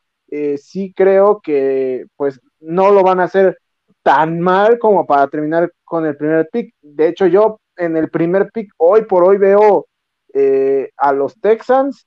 sí 0.58 0.92
creo 0.94 1.40
que 1.40 2.06
pues 2.16 2.40
no 2.60 2.90
lo 2.90 3.02
van 3.02 3.20
a 3.20 3.24
hacer 3.24 3.58
tan 4.02 4.38
mal 4.40 4.78
como 4.78 5.06
para 5.06 5.28
terminar 5.28 5.72
con 5.82 6.04
el 6.06 6.16
primer 6.16 6.48
pick. 6.52 6.74
De 6.82 7.08
hecho, 7.08 7.26
yo 7.26 7.60
en 7.76 7.96
el 7.96 8.10
primer 8.10 8.50
pick, 8.52 8.72
hoy 8.76 9.04
por 9.06 9.24
hoy 9.24 9.38
veo 9.38 9.86
eh, 10.32 10.90
a 10.96 11.12
los 11.12 11.34
Texans, 11.40 12.06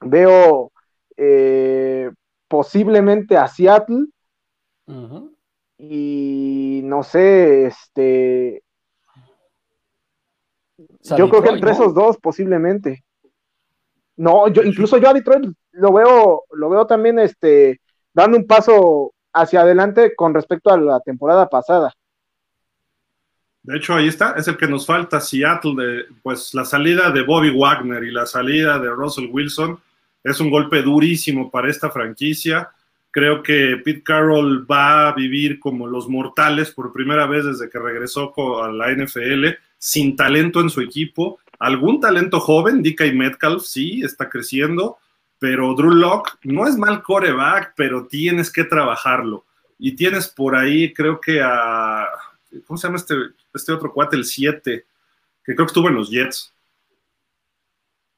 veo 0.00 0.72
eh, 1.16 2.10
posiblemente 2.48 3.36
a 3.36 3.48
Seattle. 3.48 4.06
Y 5.78 6.80
no 6.84 7.02
sé, 7.02 7.66
este. 7.66 8.62
Yo 11.16 11.28
creo 11.28 11.42
que 11.42 11.48
entre 11.48 11.72
esos 11.72 11.94
dos, 11.94 12.18
posiblemente. 12.18 13.04
No, 14.16 14.48
yo 14.48 14.62
incluso 14.62 14.98
yo 14.98 15.08
a 15.08 15.14
Detroit 15.14 15.46
lo 15.72 15.92
veo, 15.92 16.44
lo 16.52 16.70
veo 16.70 16.86
también 16.86 17.18
este 17.18 17.80
dando 18.14 18.36
un 18.36 18.46
paso 18.46 19.12
hacia 19.32 19.62
adelante 19.62 20.14
con 20.14 20.34
respecto 20.34 20.70
a 20.70 20.78
la 20.78 21.00
temporada 21.00 21.48
pasada. 21.48 21.92
De 23.62 23.76
hecho, 23.76 23.94
ahí 23.94 24.08
está, 24.08 24.34
es 24.36 24.48
el 24.48 24.56
que 24.56 24.66
nos 24.66 24.86
falta, 24.86 25.20
Seattle, 25.20 25.74
de, 25.76 26.04
pues 26.22 26.52
la 26.52 26.64
salida 26.64 27.10
de 27.10 27.22
Bobby 27.22 27.50
Wagner 27.50 28.02
y 28.02 28.10
la 28.10 28.26
salida 28.26 28.78
de 28.78 28.90
Russell 28.90 29.30
Wilson 29.30 29.78
es 30.24 30.40
un 30.40 30.50
golpe 30.50 30.82
durísimo 30.82 31.50
para 31.50 31.70
esta 31.70 31.90
franquicia. 31.90 32.70
Creo 33.12 33.42
que 33.42 33.80
Pete 33.84 34.02
Carroll 34.02 34.68
va 34.68 35.08
a 35.08 35.12
vivir 35.12 35.60
como 35.60 35.86
los 35.86 36.08
mortales 36.08 36.72
por 36.72 36.92
primera 36.92 37.26
vez 37.26 37.44
desde 37.44 37.70
que 37.70 37.78
regresó 37.78 38.32
a 38.64 38.72
la 38.72 38.90
NFL, 38.90 39.46
sin 39.78 40.16
talento 40.16 40.60
en 40.60 40.70
su 40.70 40.80
equipo. 40.80 41.38
Algún 41.60 42.00
talento 42.00 42.40
joven, 42.40 42.82
DK 42.82 43.12
Metcalf, 43.14 43.62
sí, 43.62 44.02
está 44.02 44.28
creciendo, 44.28 44.98
pero 45.42 45.74
Drew 45.74 45.90
Locke 45.90 46.38
no 46.44 46.68
es 46.68 46.76
mal 46.76 47.02
coreback, 47.02 47.72
pero 47.74 48.06
tienes 48.06 48.48
que 48.48 48.62
trabajarlo. 48.62 49.44
Y 49.76 49.96
tienes 49.96 50.28
por 50.28 50.54
ahí, 50.54 50.92
creo 50.94 51.20
que 51.20 51.40
a. 51.42 52.06
¿Cómo 52.64 52.78
se 52.78 52.86
llama 52.86 52.98
este, 52.98 53.16
este 53.52 53.72
otro 53.72 53.92
cuate? 53.92 54.14
El 54.14 54.24
7, 54.24 54.86
que 55.44 55.54
creo 55.56 55.66
que 55.66 55.70
estuvo 55.70 55.88
en 55.88 55.96
los 55.96 56.10
Jets. 56.10 56.54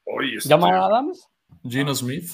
Oye, 0.05 0.37
este... 0.37 0.51
¿Jamal 0.51 0.75
Adams? 0.75 1.27
Gino 1.67 1.95
Smith. 1.95 2.33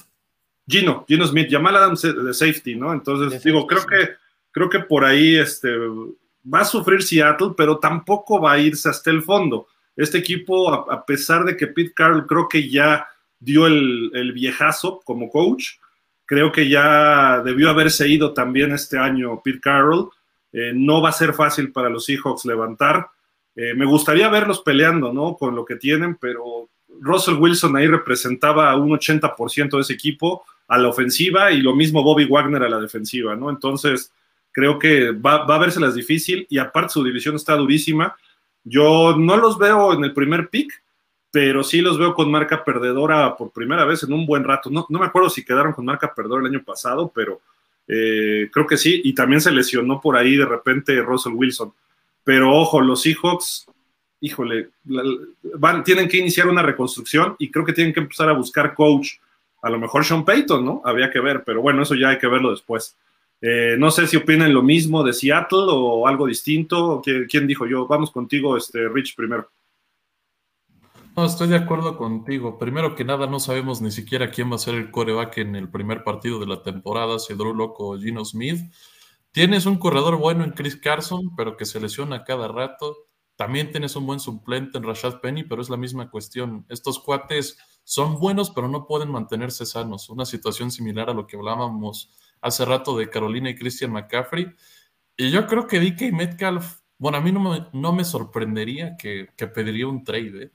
Gino, 0.66 1.04
Gino 1.06 1.24
Smith, 1.24 1.46
Jamal 1.48 1.76
Adams 1.76 2.02
de 2.02 2.34
safety, 2.34 2.74
¿no? 2.74 2.92
Entonces, 2.92 3.40
digo, 3.44 3.68
creo 3.68 3.86
que, 3.86 4.16
creo 4.50 4.68
que 4.68 4.80
por 4.80 5.04
ahí 5.04 5.36
este, 5.36 5.70
va 5.72 6.62
a 6.62 6.64
sufrir 6.64 7.04
Seattle, 7.04 7.52
pero 7.56 7.78
tampoco 7.78 8.40
va 8.40 8.54
a 8.54 8.58
irse 8.58 8.88
hasta 8.88 9.10
el 9.10 9.22
fondo. 9.22 9.68
Este 9.94 10.18
equipo, 10.18 10.90
a 10.90 11.06
pesar 11.06 11.44
de 11.44 11.56
que 11.56 11.68
Pete 11.68 11.94
Carroll 11.94 12.26
creo 12.26 12.48
que 12.48 12.68
ya 12.68 13.06
dio 13.40 13.66
el, 13.66 14.32
viejazo 14.32 15.00
como 15.04 15.30
coach. 15.30 15.78
Creo 16.26 16.52
que 16.52 16.68
ya 16.68 17.42
debió 17.42 17.70
haberse 17.70 18.08
ido 18.08 18.32
también 18.32 18.72
este 18.72 18.98
año 18.98 19.40
Pete 19.42 19.60
Carroll. 19.60 20.10
Eh, 20.52 20.72
no 20.74 21.02
va 21.02 21.08
a 21.08 21.12
ser 21.12 21.32
fácil 21.32 21.72
para 21.72 21.88
los 21.88 22.04
Seahawks 22.04 22.44
levantar. 22.44 23.08
Eh, 23.56 23.74
me 23.74 23.84
gustaría 23.84 24.28
verlos 24.28 24.60
peleando, 24.60 25.12
¿no? 25.12 25.36
Con 25.36 25.56
lo 25.56 25.64
que 25.64 25.76
tienen, 25.76 26.16
pero 26.16 26.68
Russell 27.00 27.34
Wilson 27.34 27.76
ahí 27.76 27.88
representaba 27.88 28.76
un 28.76 28.90
80% 28.90 29.70
de 29.70 29.80
ese 29.80 29.94
equipo 29.94 30.44
a 30.68 30.78
la 30.78 30.88
ofensiva 30.88 31.50
y 31.50 31.62
lo 31.62 31.74
mismo 31.74 32.04
Bobby 32.04 32.26
Wagner 32.26 32.62
a 32.62 32.68
la 32.68 32.78
defensiva, 32.78 33.34
¿no? 33.34 33.50
Entonces, 33.50 34.12
creo 34.52 34.78
que 34.78 35.10
va, 35.10 35.44
va 35.44 35.56
a 35.56 35.60
vérselas 35.60 35.94
difícil 35.94 36.46
y 36.48 36.58
aparte 36.58 36.92
su 36.92 37.02
división 37.02 37.34
está 37.34 37.56
durísima. 37.56 38.16
Yo 38.62 39.16
no 39.16 39.36
los 39.36 39.58
veo 39.58 39.94
en 39.94 40.04
el 40.04 40.12
primer 40.12 40.48
pick, 40.48 40.72
pero 41.30 41.62
sí 41.62 41.80
los 41.80 41.98
veo 41.98 42.14
con 42.14 42.30
marca 42.30 42.64
perdedora 42.64 43.36
por 43.36 43.52
primera 43.52 43.84
vez 43.84 44.02
en 44.02 44.12
un 44.12 44.26
buen 44.26 44.42
rato. 44.42 44.68
No, 44.70 44.86
me 44.88 45.06
acuerdo 45.06 45.30
si 45.30 45.44
quedaron 45.44 45.72
con 45.72 45.84
marca 45.84 46.12
perdedora 46.12 46.42
el 46.42 46.54
año 46.54 46.64
pasado, 46.64 47.10
pero 47.14 47.40
eh, 47.86 48.48
creo 48.52 48.66
que 48.66 48.76
sí. 48.76 49.00
Y 49.04 49.14
también 49.14 49.40
se 49.40 49.52
lesionó 49.52 50.00
por 50.00 50.16
ahí 50.16 50.36
de 50.36 50.46
repente 50.46 51.00
Russell 51.02 51.34
Wilson. 51.34 51.72
Pero 52.24 52.52
ojo, 52.52 52.80
los 52.80 53.02
Seahawks, 53.02 53.66
híjole, 54.20 54.70
van, 55.54 55.84
tienen 55.84 56.08
que 56.08 56.18
iniciar 56.18 56.48
una 56.48 56.62
reconstrucción 56.62 57.36
y 57.38 57.50
creo 57.50 57.64
que 57.64 57.72
tienen 57.72 57.92
que 57.92 58.00
empezar 58.00 58.28
a 58.28 58.34
buscar 58.34 58.74
coach. 58.74 59.12
A 59.62 59.70
lo 59.70 59.78
mejor 59.78 60.04
Sean 60.04 60.24
Payton, 60.24 60.64
¿no? 60.64 60.82
Habría 60.84 61.10
que 61.10 61.20
ver, 61.20 61.44
pero 61.44 61.62
bueno, 61.62 61.82
eso 61.82 61.94
ya 61.94 62.08
hay 62.08 62.18
que 62.18 62.26
verlo 62.26 62.50
después. 62.50 62.96
Eh, 63.42 63.76
no 63.78 63.90
sé 63.90 64.06
si 64.06 64.16
opinan 64.16 64.52
lo 64.52 64.62
mismo 64.62 65.02
de 65.04 65.12
Seattle 65.12 65.66
o 65.68 66.08
algo 66.08 66.26
distinto. 66.26 67.00
¿Quién 67.02 67.46
dijo 67.46 67.66
yo? 67.66 67.86
Vamos 67.86 68.10
contigo, 68.10 68.56
este, 68.56 68.88
Rich, 68.88 69.14
primero. 69.14 69.48
No, 71.20 71.26
estoy 71.26 71.48
de 71.48 71.56
acuerdo 71.56 71.98
contigo. 71.98 72.56
Primero 72.56 72.94
que 72.94 73.04
nada, 73.04 73.26
no 73.26 73.40
sabemos 73.40 73.82
ni 73.82 73.90
siquiera 73.90 74.30
quién 74.30 74.50
va 74.50 74.54
a 74.54 74.58
ser 74.58 74.74
el 74.74 74.90
coreback 74.90 75.36
en 75.36 75.54
el 75.54 75.70
primer 75.70 76.02
partido 76.02 76.40
de 76.40 76.46
la 76.46 76.62
temporada, 76.62 77.18
si 77.18 77.34
Drew 77.34 77.52
Loco 77.52 77.88
o 77.90 77.98
Gino 77.98 78.24
Smith. 78.24 78.72
Tienes 79.30 79.66
un 79.66 79.76
corredor 79.76 80.16
bueno 80.16 80.44
en 80.44 80.52
Chris 80.52 80.76
Carson, 80.76 81.36
pero 81.36 81.58
que 81.58 81.66
se 81.66 81.78
lesiona 81.78 82.24
cada 82.24 82.48
rato. 82.48 82.96
También 83.36 83.70
tienes 83.70 83.96
un 83.96 84.06
buen 84.06 84.18
suplente 84.18 84.78
en 84.78 84.84
Rashad 84.84 85.20
Penny, 85.20 85.44
pero 85.44 85.60
es 85.60 85.68
la 85.68 85.76
misma 85.76 86.08
cuestión. 86.08 86.64
Estos 86.70 86.98
cuates 86.98 87.58
son 87.84 88.18
buenos, 88.18 88.48
pero 88.48 88.68
no 88.68 88.86
pueden 88.86 89.10
mantenerse 89.10 89.66
sanos. 89.66 90.08
Una 90.08 90.24
situación 90.24 90.70
similar 90.70 91.10
a 91.10 91.14
lo 91.14 91.26
que 91.26 91.36
hablábamos 91.36 92.14
hace 92.40 92.64
rato 92.64 92.96
de 92.96 93.10
Carolina 93.10 93.50
y 93.50 93.56
Christian 93.56 93.92
McCaffrey. 93.92 94.46
Y 95.18 95.30
yo 95.30 95.46
creo 95.46 95.66
que 95.66 95.80
DK 95.80 96.14
Metcalf, 96.14 96.78
bueno, 96.96 97.18
a 97.18 97.20
mí 97.20 97.30
no 97.30 97.92
me, 97.92 98.04
sorprendería 98.04 98.96
que, 98.96 99.28
que 99.36 99.48
pediría 99.48 99.86
un 99.86 100.02
trade. 100.02 100.44
¿eh? 100.44 100.52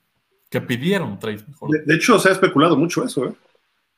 Que 0.49 0.62
pidieron 0.62 1.19
trade 1.19 1.43
mejor. 1.47 1.86
De, 1.86 1.95
hecho, 1.95 2.19
se 2.19 2.29
ha 2.29 2.31
especulado 2.34 2.77
mucho 2.77 3.03
eso, 3.03 3.25
¿eh? 3.25 3.34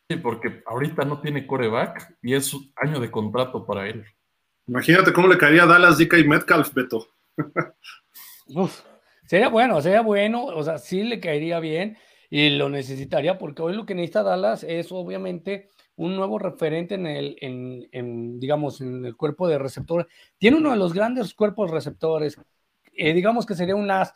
Sí, 0.10 0.16
porque 0.18 0.64
ahorita 0.66 1.04
no 1.04 1.20
tiene 1.20 1.46
coreback 1.46 2.16
y 2.22 2.34
es 2.34 2.54
un 2.54 2.72
año 2.78 3.00
de 3.00 3.12
contrato 3.12 3.66
para 3.66 3.88
él. 3.88 4.06
Imagínate 4.66 5.12
cómo 5.12 5.28
le 5.28 5.38
caería 5.38 5.64
a 5.64 5.68
Dallas, 5.68 5.98
Dika 5.98 6.18
y 6.18 6.28
Metcalf, 6.28 6.74
Beto. 6.74 7.08
sería 9.26 9.50
bueno, 9.50 9.82
sería 9.82 10.02
bueno, 10.02 10.46
o 10.46 10.64
sea, 10.64 10.78
sí 10.78 11.04
le 11.04 11.20
caería 11.20 11.60
bien 11.60 11.98
y 12.30 12.50
lo 12.52 12.70
necesitaría 12.70 13.38
porque 13.38 13.62
hoy 13.62 13.76
lo 13.76 13.86
que 13.86 13.96
necesita 13.96 14.24
Dallas 14.24 14.64
es 14.64 14.92
obviamente 14.92 15.70
un 15.98 16.16
nuevo 16.16 16.40
referente 16.40 16.96
en 16.96 17.08
el, 17.08 17.38
en, 17.42 18.40
digamos, 18.40 18.82
en 18.82 19.04
el 19.06 19.16
cuerpo 19.16 19.48
de 19.48 19.58
receptores. 19.58 20.08
Tiene 20.38 20.58
uno 20.58 20.72
de 20.72 20.78
los 20.78 20.94
grandes 20.94 21.34
cuerpos 21.34 21.72
receptores. 21.72 22.40
Eh, 22.94 23.14
digamos 23.14 23.46
que 23.46 23.56
sería 23.56 23.76
una, 23.76 24.14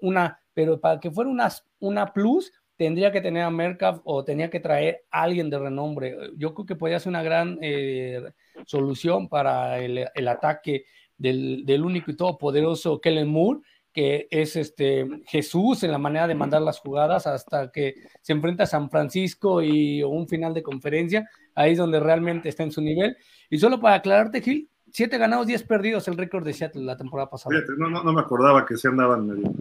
una 0.00 0.40
pero 0.58 0.80
para 0.80 0.98
que 0.98 1.12
fuera 1.12 1.30
una, 1.30 1.48
una 1.78 2.12
plus, 2.12 2.52
tendría 2.76 3.12
que 3.12 3.20
tener 3.20 3.44
a 3.44 3.50
Mercaf 3.50 4.00
o 4.02 4.24
tenía 4.24 4.50
que 4.50 4.58
traer 4.58 5.04
a 5.08 5.22
alguien 5.22 5.50
de 5.50 5.58
renombre. 5.60 6.16
Yo 6.36 6.52
creo 6.52 6.66
que 6.66 6.74
podría 6.74 6.98
ser 6.98 7.10
una 7.10 7.22
gran 7.22 7.60
eh, 7.62 8.32
solución 8.66 9.28
para 9.28 9.78
el, 9.78 10.06
el 10.12 10.26
ataque 10.26 10.86
del, 11.16 11.64
del, 11.64 11.84
único 11.84 12.10
y 12.10 12.16
todopoderoso 12.16 13.00
Kellen 13.00 13.28
Moore, 13.28 13.60
que 13.92 14.26
es 14.32 14.56
este 14.56 15.06
Jesús 15.26 15.84
en 15.84 15.92
la 15.92 15.98
manera 15.98 16.26
de 16.26 16.34
mandar 16.34 16.62
las 16.62 16.80
jugadas 16.80 17.28
hasta 17.28 17.70
que 17.70 17.94
se 18.20 18.32
enfrenta 18.32 18.64
a 18.64 18.66
San 18.66 18.90
Francisco 18.90 19.62
y 19.62 20.02
un 20.02 20.26
final 20.26 20.54
de 20.54 20.64
conferencia, 20.64 21.30
ahí 21.54 21.70
es 21.70 21.78
donde 21.78 22.00
realmente 22.00 22.48
está 22.48 22.64
en 22.64 22.72
su 22.72 22.80
nivel. 22.80 23.16
Y 23.48 23.58
solo 23.58 23.78
para 23.78 23.94
aclararte, 23.94 24.40
Gil, 24.40 24.68
siete 24.92 25.18
ganados, 25.18 25.46
diez 25.46 25.62
perdidos, 25.62 26.08
el 26.08 26.16
récord 26.16 26.44
de 26.44 26.52
Seattle 26.52 26.82
la 26.82 26.96
temporada 26.96 27.30
pasada. 27.30 27.54
no, 27.76 27.88
no, 27.88 28.02
no, 28.02 28.12
me 28.12 28.20
acordaba 28.20 28.64
que 28.66 28.76
se 28.76 28.88
andaban 28.88 29.26
medio 29.26 29.52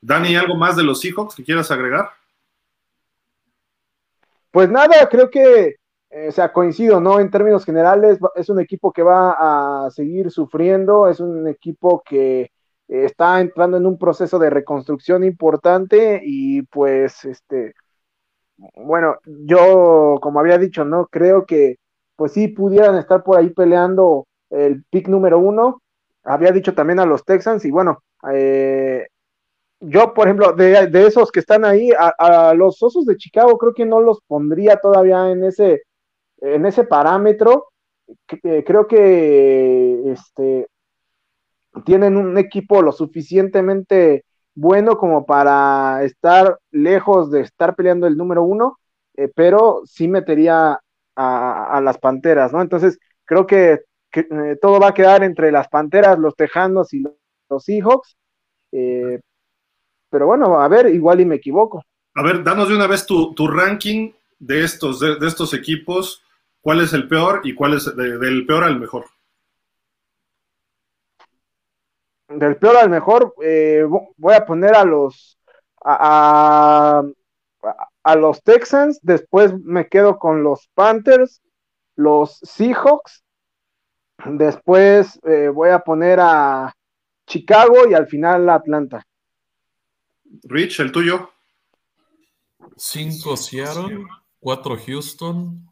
Dani, 0.00 0.36
¿algo 0.36 0.54
más 0.54 0.76
de 0.76 0.82
los 0.82 1.00
Seahawks 1.00 1.34
que 1.34 1.44
quieras 1.44 1.70
agregar? 1.70 2.10
Pues 4.50 4.70
nada, 4.70 5.08
creo 5.10 5.30
que, 5.30 5.76
eh, 6.10 6.28
o 6.28 6.32
sea, 6.32 6.52
coincido, 6.52 7.00
¿no? 7.00 7.18
En 7.18 7.30
términos 7.30 7.64
generales, 7.64 8.18
es 8.34 8.48
un 8.50 8.60
equipo 8.60 8.92
que 8.92 9.02
va 9.02 9.86
a 9.86 9.90
seguir 9.90 10.30
sufriendo, 10.30 11.08
es 11.08 11.20
un 11.20 11.48
equipo 11.48 12.02
que 12.04 12.42
eh, 12.42 12.50
está 12.86 13.40
entrando 13.40 13.78
en 13.78 13.86
un 13.86 13.98
proceso 13.98 14.38
de 14.38 14.50
reconstrucción 14.50 15.24
importante 15.24 16.20
y 16.22 16.62
pues, 16.62 17.24
este, 17.24 17.74
bueno, 18.76 19.16
yo, 19.24 20.18
como 20.20 20.40
había 20.40 20.58
dicho, 20.58 20.84
¿no? 20.84 21.06
Creo 21.06 21.46
que, 21.46 21.78
pues 22.14 22.32
sí, 22.32 22.48
pudieran 22.48 22.96
estar 22.96 23.24
por 23.24 23.38
ahí 23.38 23.50
peleando 23.50 24.26
el 24.54 24.84
pick 24.90 25.08
número 25.08 25.38
uno. 25.38 25.82
Había 26.24 26.52
dicho 26.52 26.74
también 26.74 27.00
a 27.00 27.06
los 27.06 27.24
Texans 27.24 27.64
y 27.64 27.70
bueno, 27.70 28.02
eh, 28.32 29.06
yo, 29.80 30.14
por 30.14 30.26
ejemplo, 30.26 30.52
de, 30.52 31.06
esos 31.06 31.30
que 31.30 31.40
están 31.40 31.64
ahí, 31.64 31.90
a, 31.96 32.54
los 32.54 32.82
Osos 32.82 33.04
de 33.04 33.16
Chicago 33.16 33.58
creo 33.58 33.74
que 33.74 33.84
no 33.84 34.00
los 34.00 34.20
pondría 34.26 34.76
todavía 34.76 35.30
en 35.30 35.44
ese, 35.44 35.82
en 36.38 36.64
ese 36.66 36.84
parámetro. 36.84 37.68
Eh, 38.42 38.64
creo 38.66 38.86
que 38.86 40.10
este, 40.10 40.68
tienen 41.84 42.16
un 42.16 42.38
equipo 42.38 42.82
lo 42.82 42.92
suficientemente 42.92 44.24
bueno 44.54 44.96
como 44.96 45.26
para 45.26 46.02
estar 46.04 46.58
lejos 46.70 47.30
de 47.30 47.40
estar 47.40 47.74
peleando 47.74 48.06
el 48.06 48.16
número 48.16 48.44
uno, 48.44 48.78
eh, 49.16 49.30
pero 49.34 49.82
sí 49.84 50.08
metería 50.08 50.80
a, 51.16 51.80
las 51.82 51.98
Panteras, 51.98 52.52
¿no? 52.52 52.60
Entonces, 52.60 52.98
creo 53.24 53.46
que, 53.46 53.80
eh, 54.20 54.58
todo 54.60 54.80
va 54.80 54.88
a 54.88 54.94
quedar 54.94 55.22
entre 55.22 55.50
las 55.50 55.68
Panteras, 55.68 56.18
los 56.18 56.34
Tejanos 56.34 56.92
y 56.94 57.00
los, 57.00 57.64
Seahawks. 57.64 58.16
Eh, 58.72 59.20
pero 60.10 60.26
bueno, 60.26 60.60
a 60.60 60.68
ver, 60.68 60.86
igual 60.86 61.20
y 61.20 61.24
me 61.24 61.36
equivoco. 61.36 61.82
A 62.14 62.22
ver, 62.22 62.42
danos 62.42 62.68
de 62.68 62.76
una 62.76 62.86
vez 62.86 63.06
tu, 63.06 63.34
ranking 63.48 64.12
de 64.38 64.64
estos, 64.64 65.00
de, 65.00 65.16
estos 65.26 65.54
equipos. 65.54 66.22
¿Cuál 66.60 66.80
es 66.80 66.92
el 66.92 67.08
peor 67.08 67.40
y 67.44 67.54
cuál 67.54 67.74
es 67.74 67.94
del 67.94 68.46
peor 68.46 68.64
al 68.64 68.80
mejor? 68.80 69.04
Del 72.28 72.56
peor 72.56 72.76
al 72.76 72.88
mejor, 72.88 73.34
eh, 73.42 73.84
voy 74.16 74.34
a 74.34 74.46
poner 74.46 74.74
a 74.74 74.84
los 74.84 75.38
a, 75.84 77.02
a, 78.02 78.16
los 78.16 78.42
Texans, 78.42 78.98
después 79.02 79.52
me 79.62 79.88
quedo 79.88 80.18
con 80.18 80.42
los 80.42 80.68
Panthers, 80.74 81.42
los 81.96 82.38
Seahawks, 82.42 83.23
después 84.24 85.20
eh, 85.24 85.48
voy 85.48 85.70
a 85.70 85.80
poner 85.80 86.18
a 86.20 86.74
Chicago 87.26 87.88
y 87.88 87.94
al 87.94 88.06
final 88.06 88.48
Atlanta. 88.48 89.06
Rich, 90.44 90.80
el 90.80 90.92
tuyo. 90.92 91.30
Cinco 92.76 93.36
Seattle, 93.36 94.04
cuatro 94.40 94.76
Houston, 94.76 95.70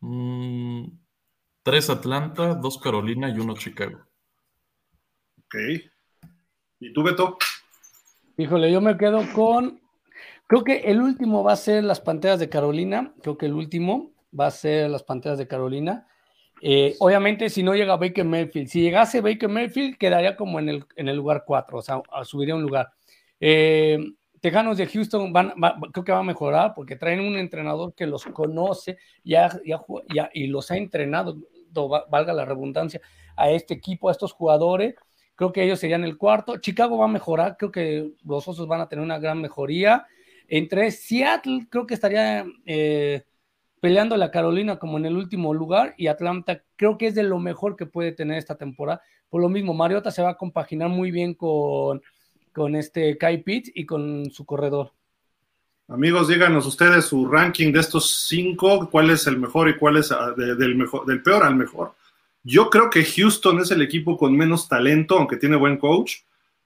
mm, 0.00 0.84
tres 1.62 1.90
Atlanta, 1.90 2.54
dos 2.54 2.78
Carolina 2.78 3.28
y 3.30 3.38
uno 3.38 3.54
Chicago. 3.54 3.98
Ok. 5.38 5.56
¿Y 6.78 6.92
tú, 6.92 7.02
Beto? 7.02 7.36
Híjole, 8.36 8.70
yo 8.70 8.80
me 8.80 8.96
quedo 8.96 9.20
con. 9.34 9.80
Creo 10.46 10.64
que 10.64 10.78
el 10.78 11.00
último 11.00 11.44
va 11.44 11.52
a 11.52 11.56
ser 11.56 11.84
las 11.84 12.00
Panteras 12.00 12.40
de 12.40 12.48
Carolina. 12.48 13.12
Creo 13.22 13.36
que 13.36 13.46
el 13.46 13.54
último 13.54 14.12
va 14.38 14.46
a 14.46 14.50
ser 14.50 14.88
las 14.88 15.02
Panteras 15.02 15.38
de 15.38 15.46
Carolina. 15.48 16.06
Eh, 16.60 16.94
obviamente, 16.98 17.48
si 17.48 17.62
no 17.62 17.74
llega 17.74 17.96
Baker 17.96 18.24
Mayfield, 18.24 18.68
si 18.68 18.82
llegase 18.82 19.20
Baker 19.20 19.48
Mayfield, 19.48 19.96
quedaría 19.96 20.36
como 20.36 20.58
en 20.58 20.68
el, 20.68 20.84
en 20.96 21.08
el 21.08 21.16
lugar 21.16 21.44
4, 21.46 21.78
o 21.78 21.82
sea, 21.82 22.02
subiría 22.24 22.54
un 22.54 22.62
lugar. 22.62 22.90
Eh, 23.40 23.98
Tejanos 24.40 24.78
de 24.78 24.86
Houston 24.86 25.32
van, 25.32 25.52
creo 25.92 26.04
que 26.04 26.12
va 26.12 26.20
a 26.20 26.22
mejorar 26.22 26.72
porque 26.74 26.96
traen 26.96 27.20
un 27.20 27.36
entrenador 27.36 27.94
que 27.94 28.06
los 28.06 28.24
conoce 28.24 28.96
y 29.22 30.46
los 30.46 30.70
ha 30.70 30.76
entrenado, 30.76 31.36
valga 32.08 32.32
la 32.32 32.46
redundancia, 32.46 33.00
a 33.36 33.50
este 33.50 33.74
equipo, 33.74 34.08
a 34.08 34.12
estos 34.12 34.32
jugadores. 34.32 34.94
Creo 35.34 35.52
que 35.52 35.62
ellos 35.62 35.78
serían 35.78 36.04
el 36.04 36.16
cuarto. 36.16 36.58
Chicago 36.58 36.98
va 36.98 37.04
a 37.04 37.08
mejorar, 37.08 37.56
creo 37.58 37.70
que 37.70 38.12
los 38.24 38.46
Osos 38.48 38.66
van 38.66 38.80
a 38.80 38.88
tener 38.88 39.04
una 39.04 39.18
gran 39.18 39.40
mejoría. 39.40 40.06
Entre 40.48 40.90
Seattle, 40.90 41.66
creo 41.70 41.86
que 41.86 41.94
estaría 41.94 42.44
eh, 42.66 43.22
peleando 43.80 44.16
la 44.16 44.30
Carolina 44.30 44.78
como 44.78 44.98
en 44.98 45.06
el 45.06 45.16
último 45.16 45.54
lugar 45.54 45.94
y 45.96 46.06
Atlanta 46.06 46.62
creo 46.76 46.98
que 46.98 47.06
es 47.06 47.14
de 47.14 47.22
lo 47.22 47.38
mejor 47.38 47.76
que 47.76 47.86
puede 47.86 48.12
tener 48.12 48.38
esta 48.38 48.56
temporada. 48.56 49.00
Por 49.28 49.40
lo 49.40 49.48
mismo, 49.48 49.74
Mariota 49.74 50.10
se 50.10 50.22
va 50.22 50.30
a 50.30 50.36
compaginar 50.36 50.88
muy 50.88 51.10
bien 51.10 51.34
con 51.34 52.02
con 52.52 52.76
este 52.76 53.16
Kai 53.18 53.42
Pitt 53.42 53.68
y 53.74 53.86
con 53.86 54.30
su 54.30 54.44
corredor. 54.44 54.92
Amigos, 55.88 56.28
díganos 56.28 56.66
ustedes 56.66 57.06
su 57.06 57.26
ranking 57.26 57.72
de 57.72 57.80
estos 57.80 58.26
cinco, 58.28 58.88
cuál 58.90 59.10
es 59.10 59.26
el 59.26 59.38
mejor 59.38 59.68
y 59.68 59.76
cuál 59.76 59.96
es 59.96 60.12
ah, 60.12 60.32
del, 60.36 60.76
mejor, 60.76 61.04
del 61.04 61.22
peor 61.22 61.42
al 61.42 61.56
mejor. 61.56 61.94
Yo 62.42 62.70
creo 62.70 62.88
que 62.88 63.04
Houston 63.04 63.60
es 63.60 63.70
el 63.70 63.82
equipo 63.82 64.16
con 64.16 64.36
menos 64.36 64.68
talento, 64.68 65.18
aunque 65.18 65.36
tiene 65.36 65.56
buen 65.56 65.78
coach. 65.78 66.18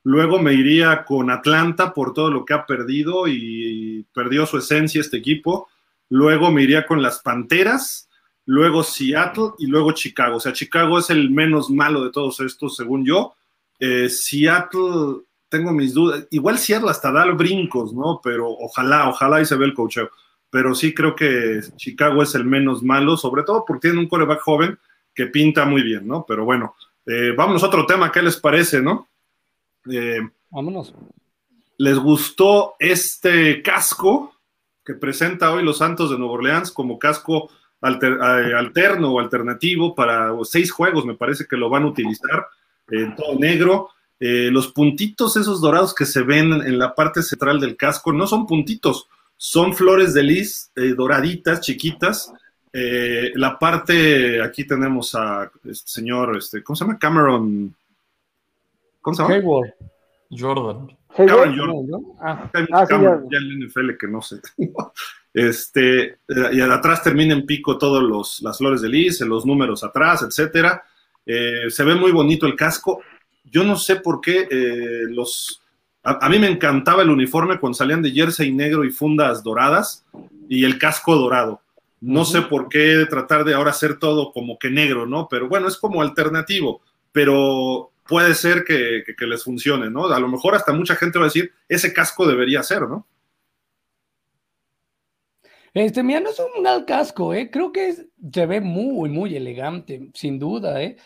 Luego 0.03 0.39
me 0.39 0.53
iría 0.53 1.05
con 1.05 1.31
Atlanta 1.31 1.95
por 1.95 2.13
todo 2.13 2.31
lo 2.31 2.45
que 2.45 2.53
ha 2.53 2.67
perdido 2.67 3.27
y 3.27 4.05
perdió 4.13 4.45
su 4.45 4.59
esencia 4.59 5.01
este 5.01 5.17
equipo. 5.17 5.69
Luego 6.11 6.51
me 6.51 6.63
iría 6.63 6.87
con 6.87 7.03
las 7.03 7.21
Panteras, 7.21 8.09
luego 8.47 8.83
Seattle 8.83 9.53
y 9.59 9.67
luego 9.67 9.93
Chicago. 9.93 10.37
O 10.37 10.41
sea, 10.41 10.53
Chicago 10.53 10.99
es 10.99 11.11
el 11.11 11.31
menos 11.31 11.71
malo 11.71 12.05
de 12.05 12.11
todos 12.11 12.41
estos, 12.41 12.77
según 12.77 13.05
yo. 13.05 13.35
Eh, 13.79 14.09
Seattle 14.09 15.23
tengo 15.49 15.73
mis 15.73 15.95
dudas. 15.95 16.27
Igual 16.31 16.59
Seattle 16.59 16.91
hasta 16.91 17.13
da 17.13 17.25
brincos, 17.33 17.93
¿no? 17.93 18.21
Pero 18.23 18.49
ojalá, 18.51 19.09
ojalá 19.09 19.41
y 19.41 19.47
se 19.47 19.57
ve 19.57 19.67
el 19.67 19.75
cocheo. 19.75 20.11
Pero 20.51 20.75
sí 20.75 20.95
creo 20.95 21.15
que 21.15 21.61
Chicago 21.77 22.23
es 22.23 22.35
el 22.35 22.45
menos 22.45 22.83
malo, 22.83 23.17
sobre 23.17 23.43
todo 23.43 23.65
porque 23.67 23.89
tiene 23.89 24.01
un 24.01 24.09
coreback 24.09 24.41
joven 24.41 24.79
que 25.15 25.27
pinta 25.27 25.65
muy 25.65 25.83
bien, 25.83 26.07
¿no? 26.07 26.25
Pero 26.27 26.45
bueno, 26.45 26.75
eh, 27.07 27.33
vámonos 27.37 27.63
a 27.63 27.67
otro 27.69 27.87
tema, 27.87 28.11
¿qué 28.11 28.23
les 28.23 28.37
parece, 28.37 28.81
no? 28.81 29.09
Eh, 29.91 30.21
Vámonos. 30.51 30.95
¿Les 31.79 31.99
gustó 31.99 32.75
este 32.79 33.63
casco 33.63 34.34
que 34.85 34.95
presenta 34.95 35.53
hoy 35.53 35.65
los 35.65 35.79
Santos 35.79 36.11
de 36.11 36.19
Nueva 36.19 36.35
Orleans 36.35 36.71
como 36.71 36.99
casco 36.99 37.51
eh, 37.83 38.55
alterno 38.57 39.13
o 39.13 39.21
alternativo 39.21 39.95
para 39.95 40.31
seis 40.45 40.71
juegos? 40.71 41.05
Me 41.05 41.15
parece 41.15 41.47
que 41.47 41.57
lo 41.57 41.71
van 41.71 41.85
a 41.85 41.89
utilizar 41.89 42.47
en 42.91 43.15
todo 43.17 43.39
negro. 43.39 43.91
Eh, 44.21 44.51
los 44.51 44.69
puntitos 44.69 45.37
esos 45.37 45.61
dorados 45.61 45.95
que 45.95 46.07
se 46.07 46.23
ven 46.23 46.53
en 46.53 46.79
la 46.79 46.95
parte 46.95 47.23
central 47.23 47.61
del 47.61 47.77
casco 47.77 48.13
no 48.13 48.27
son 48.27 48.47
puntitos, 48.47 49.09
son 49.37 49.75
flores 49.75 50.15
de 50.15 50.23
lis 50.23 50.71
eh, 50.77 50.95
doraditas, 50.97 51.61
chiquitas. 51.61 52.33
Eh, 52.73 53.33
la 53.35 53.59
parte, 53.59 54.43
aquí 54.43 54.67
tenemos 54.67 55.15
a 55.15 55.51
este 55.65 55.91
señor, 55.91 56.37
este, 56.37 56.63
¿cómo 56.63 56.77
se 56.77 56.85
llama? 56.85 56.99
Cameron. 56.99 57.75
¿Cómo 59.01 59.15
se 59.15 59.23
llama? 59.23 59.35
Hayward. 59.35 59.75
Jordan. 60.31 60.97
Cameron 61.17 61.57
Jordan. 61.57 62.03
Ah, 62.21 62.51
ah 62.73 62.87
Cameron, 62.87 63.29
ya 63.31 63.39
el 63.39 63.67
NFL 63.67 63.97
que 63.99 64.09
no 64.09 64.23
sé. 64.23 64.37
este, 65.35 66.19
y 66.53 66.61
atrás 66.61 67.03
termina 67.03 67.35
en 67.35 67.47
pico 67.47 67.79
todos 67.79 68.41
las 68.43 68.59
flores 68.59 68.83
de 68.83 68.89
lis, 68.89 69.21
los 69.21 69.47
números 69.47 69.85
atrás, 69.85 70.23
etcétera. 70.23 70.83
se 71.25 71.85
ve 71.85 71.95
muy 71.95 72.13
bonito 72.13 72.47
el 72.47 72.57
casco 72.57 73.01
yo 73.55 73.63
no 73.63 73.77
sé 73.77 73.97
por 73.97 74.21
qué 74.21 74.49
eh, 74.51 75.07
los... 75.09 75.63
A, 76.03 76.29
mí 76.29 76.39
me 76.39 76.49
encantaba 76.49 77.03
el 77.03 77.09
uniforme 77.09 77.59
cuando 77.59 77.77
salían 77.79 78.03
de 78.03 78.11
jersey 78.11 78.53
negro 78.53 78.85
y 78.85 78.91
fundas 78.91 79.43
doradas 79.43 80.05
y 80.49 80.65
el 80.65 80.77
casco 80.77 81.15
dorado. 81.15 81.63
No 82.01 82.27
sé 82.27 82.43
por 82.43 82.69
qué 82.69 83.07
tratar 83.09 83.45
de 83.45 83.55
ahora 83.55 83.71
hacer 83.71 83.99
todo 83.99 84.33
como 84.33 84.59
que 84.59 84.71
negro, 84.71 85.07
¿no? 85.07 85.29
Pero 85.31 85.49
bueno, 85.49 85.69
es 85.69 85.79
como 85.79 86.03
alternativo, 86.03 86.83
pero 87.11 87.91
puede 88.07 88.35
ser 88.35 88.65
que, 88.65 89.05
les 89.27 89.45
funcione, 89.45 89.91
¿no? 89.91 90.07
A 90.07 90.21
lo 90.21 90.29
mejor 90.29 90.55
hasta 90.55 90.73
mucha 90.73 90.97
gente 90.97 91.19
va 91.19 91.25
a 91.25 91.29
decir, 91.29 91.53
ese 91.69 91.93
casco 91.93 92.27
debería 92.27 92.63
ser, 92.63 92.83
¿no? 92.83 93.07
Este, 95.73 96.05
mira, 96.05 96.21
no 96.21 96.31
es 96.31 96.39
un 96.39 96.63
mal 96.63 96.85
casco, 96.85 97.35
¿eh? 97.35 97.51
Creo 97.51 97.73
que 97.73 97.95
se 98.33 98.47
ve 98.47 98.61
muy, 98.61 99.11
muy 99.11 99.35
elegante, 99.35 100.09
sin 100.15 100.39
duda, 100.39 100.81
¿eh? 100.81 100.97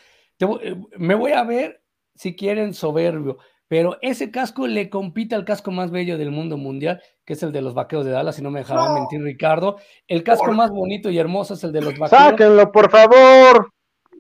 eh 0.41 0.77
me 0.99 1.15
voy 1.15 1.33
a 1.33 1.43
ver 1.43 1.83
si 2.15 2.37
quieren, 2.37 2.75
soberbio, 2.75 3.39
pero 3.67 3.97
ese 4.03 4.31
casco 4.31 4.67
le 4.67 4.91
compite 4.91 5.35
al 5.35 5.45
casco 5.45 5.71
más 5.71 5.91
bello 5.91 6.19
del 6.19 6.31
mundo 6.31 6.59
mundial, 6.59 7.01
que 7.25 7.35
es 7.35 7.43
el 7.43 7.53
de 7.53 7.63
los 7.63 7.75
vaqueros 7.75 8.05
de 8.05 8.11
Dallas, 8.11 8.37
si 8.37 8.43
no 8.43 8.51
me 8.51 8.61
dejará 8.61 8.93
mentir 8.93 9.23
Ricardo. 9.23 9.77
El 10.07 10.23
casco 10.23 10.53
más 10.53 10.71
bonito 10.71 11.11
y 11.11 11.19
hermoso 11.19 11.55
es 11.55 11.65
el 11.65 11.73
de 11.73 11.83
los 11.83 11.99
vaqueros. 11.99 12.25
Sáquenlo, 12.25 12.73
por 12.73 12.91
favor. 12.91 13.73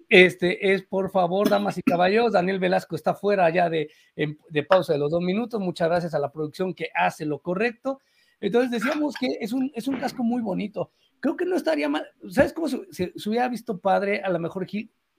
Este 0.08 0.72
es, 0.72 0.82
por 0.82 1.10
favor, 1.10 1.48
damas 1.48 1.76
y 1.76 1.82
caballeros, 1.82 2.32
Daniel 2.32 2.58
Velasco 2.58 2.96
está 2.96 3.14
fuera 3.14 3.50
ya 3.50 3.68
de, 3.68 3.90
de 4.16 4.62
pausa 4.62 4.94
de 4.94 4.98
los 4.98 5.10
dos 5.10 5.20
minutos. 5.20 5.60
Muchas 5.60 5.88
gracias 5.88 6.14
a 6.14 6.18
la 6.18 6.32
producción 6.32 6.72
que 6.72 6.88
hace 6.94 7.26
lo 7.26 7.40
correcto. 7.40 8.00
Entonces 8.40 8.70
decíamos 8.70 9.14
que 9.18 9.38
es 9.40 9.52
un, 9.52 9.70
es 9.74 9.88
un 9.88 9.98
casco 9.98 10.22
muy 10.22 10.40
bonito. 10.42 10.92
Creo 11.20 11.36
que 11.36 11.44
no 11.44 11.56
estaría 11.56 11.88
mal. 11.88 12.06
¿Sabes 12.30 12.52
cómo 12.52 12.68
se, 12.68 13.12
hubiera 13.26 13.48
visto 13.48 13.78
padre? 13.78 14.22
A 14.22 14.30
lo 14.30 14.38
mejor 14.38 14.66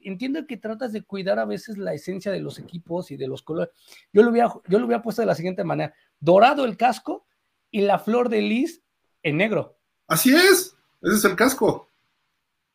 entiendo 0.02 0.48
que 0.48 0.58
tratas 0.58 0.94
de 0.94 1.04
cuidar 1.04 1.40
a 1.40 1.46
veces 1.46 1.78
la 1.78 1.94
esencia 1.94 2.32
de 2.32 2.40
los 2.40 2.58
equipos 2.60 3.12
y 3.12 3.18
de 3.18 3.28
los 3.28 3.44
colores. 3.44 3.74
Yo 4.14 4.24
lo 4.24 4.32
hubiera, 4.32 4.52
yo 4.68 4.80
lo 4.80 4.86
hubiera 4.86 5.04
puesto 5.04 5.22
de 5.22 5.26
la 5.26 5.36
siguiente 5.36 5.64
manera: 5.64 5.94
dorado 6.20 6.66
el 6.66 6.78
casco 6.78 7.26
y 7.70 7.82
la 7.82 8.00
flor 8.00 8.30
de 8.30 8.42
lis 8.42 8.82
en 9.22 9.38
negro. 9.38 9.78
Así 10.08 10.34
es, 10.34 10.78
ese 11.02 11.16
es 11.16 11.26
el 11.26 11.36
casco. 11.36 11.89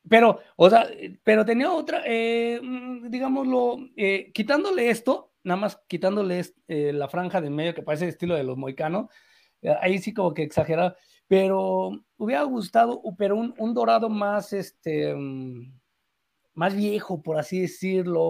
Pero, 0.08 0.40
o 0.56 0.68
sea, 0.68 0.86
pero 1.22 1.44
tenía 1.44 1.72
otra, 1.72 2.02
eh, 2.04 2.60
mm, 2.62 3.08
digámoslo, 3.08 3.78
eh, 3.96 4.30
quitándole 4.34 4.90
esto, 4.90 5.32
nada 5.42 5.60
más 5.60 5.80
quitándole 5.88 6.44
eh, 6.68 6.92
la 6.92 7.08
franja 7.08 7.40
de 7.40 7.50
medio 7.50 7.74
que 7.74 7.82
parece 7.82 8.04
el 8.04 8.10
estilo 8.10 8.34
de 8.34 8.44
los 8.44 8.56
moicanos, 8.56 9.08
ahí 9.80 9.98
sí 9.98 10.12
como 10.12 10.34
que 10.34 10.42
exagerado, 10.42 10.94
pero 11.26 11.90
hubiera 12.18 12.42
gustado, 12.42 13.00
pero 13.16 13.36
un, 13.36 13.54
un 13.56 13.72
dorado 13.72 14.10
más, 14.10 14.52
este, 14.52 15.14
mm, 15.14 15.72
más 16.52 16.76
viejo, 16.76 17.22
por 17.22 17.38
así 17.38 17.60
decirlo, 17.62 18.22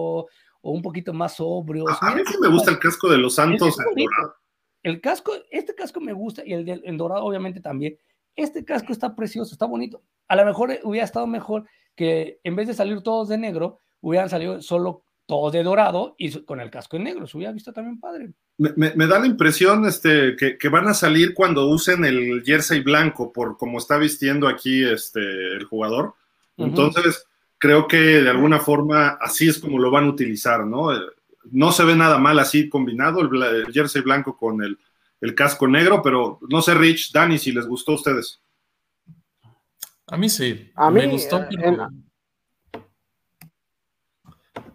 o 0.61 0.71
un 0.71 0.81
poquito 0.81 1.13
más 1.13 1.35
sobrio. 1.35 1.85
A, 1.89 2.15
mí 2.15 2.21
sí 2.25 2.37
me 2.39 2.47
gusta 2.47 2.71
el 2.71 2.79
casco 2.79 3.09
de 3.09 3.17
los 3.17 3.35
Santos. 3.35 3.75
el 4.81 5.01
casco, 5.01 5.33
este 5.51 5.75
casco 5.75 5.99
me 5.99 6.13
gusta 6.13 6.41
y 6.45 6.53
el, 6.53 6.81
el 6.85 6.97
dorado 6.97 7.25
obviamente 7.25 7.59
también. 7.59 7.97
Este 8.35 8.65
casco 8.65 8.91
está 8.91 9.15
precioso, 9.15 9.53
está 9.53 9.65
bonito. 9.65 10.01
A 10.27 10.35
lo 10.35 10.45
mejor 10.45 10.77
hubiera 10.83 11.05
estado 11.05 11.27
mejor 11.27 11.65
que 11.95 12.39
en 12.43 12.55
vez 12.55 12.67
de 12.67 12.73
salir 12.73 13.01
todos 13.01 13.29
de 13.29 13.37
negro, 13.37 13.79
hubieran 14.01 14.29
salido 14.29 14.61
solo 14.61 15.03
todos 15.25 15.51
de 15.53 15.63
dorado 15.63 16.15
y 16.17 16.31
con 16.43 16.59
el 16.59 16.69
casco 16.69 16.97
en 16.97 17.05
negro. 17.05 17.27
Se 17.27 17.37
hubiera 17.37 17.53
visto 17.53 17.73
también 17.73 17.99
padre. 17.99 18.33
Me, 18.57 19.07
da 19.07 19.19
la 19.19 19.25
impresión 19.25 19.85
este, 19.85 20.35
que, 20.35 20.69
van 20.69 20.87
a 20.87 20.93
salir 20.93 21.33
cuando 21.33 21.67
usen 21.67 22.05
el 22.05 22.43
jersey 22.45 22.81
blanco, 22.81 23.33
por 23.33 23.57
como 23.57 23.79
está 23.79 23.97
vistiendo 23.97 24.47
aquí 24.47 24.83
este, 24.83 25.19
el 25.19 25.65
jugador. 25.65 26.13
Entonces, 26.57 27.25
creo 27.57 27.87
que 27.87 27.97
de 27.97 28.29
alguna 28.29 28.59
forma 28.59 29.17
así 29.19 29.49
es 29.49 29.59
como 29.59 29.79
lo 29.79 29.91
van 29.91 30.05
a 30.05 30.09
utilizar, 30.09 30.65
¿no? 30.65 30.89
No 31.51 31.71
se 31.71 31.83
ve 31.83 31.95
nada 31.95 32.17
mal 32.17 32.39
así 32.39 32.69
combinado 32.69 33.21
el, 33.21 33.65
jersey 33.73 34.01
blanco 34.01 34.37
con 34.37 34.63
el, 34.63 34.77
casco 35.33 35.67
negro, 35.67 36.01
pero 36.03 36.39
no 36.49 36.61
sé, 36.61 36.73
Rich, 36.75 37.11
Dani, 37.11 37.37
si 37.37 37.51
les 37.51 37.65
gustó 37.65 37.93
a 37.93 37.95
ustedes. 37.95 38.41
A 40.07 40.17
mí 40.17 40.29
sí. 40.29 40.71
A 40.75 40.91
me 40.91 41.07
mí, 41.07 41.13
gustó. 41.13 41.39
Eh, 41.39 41.77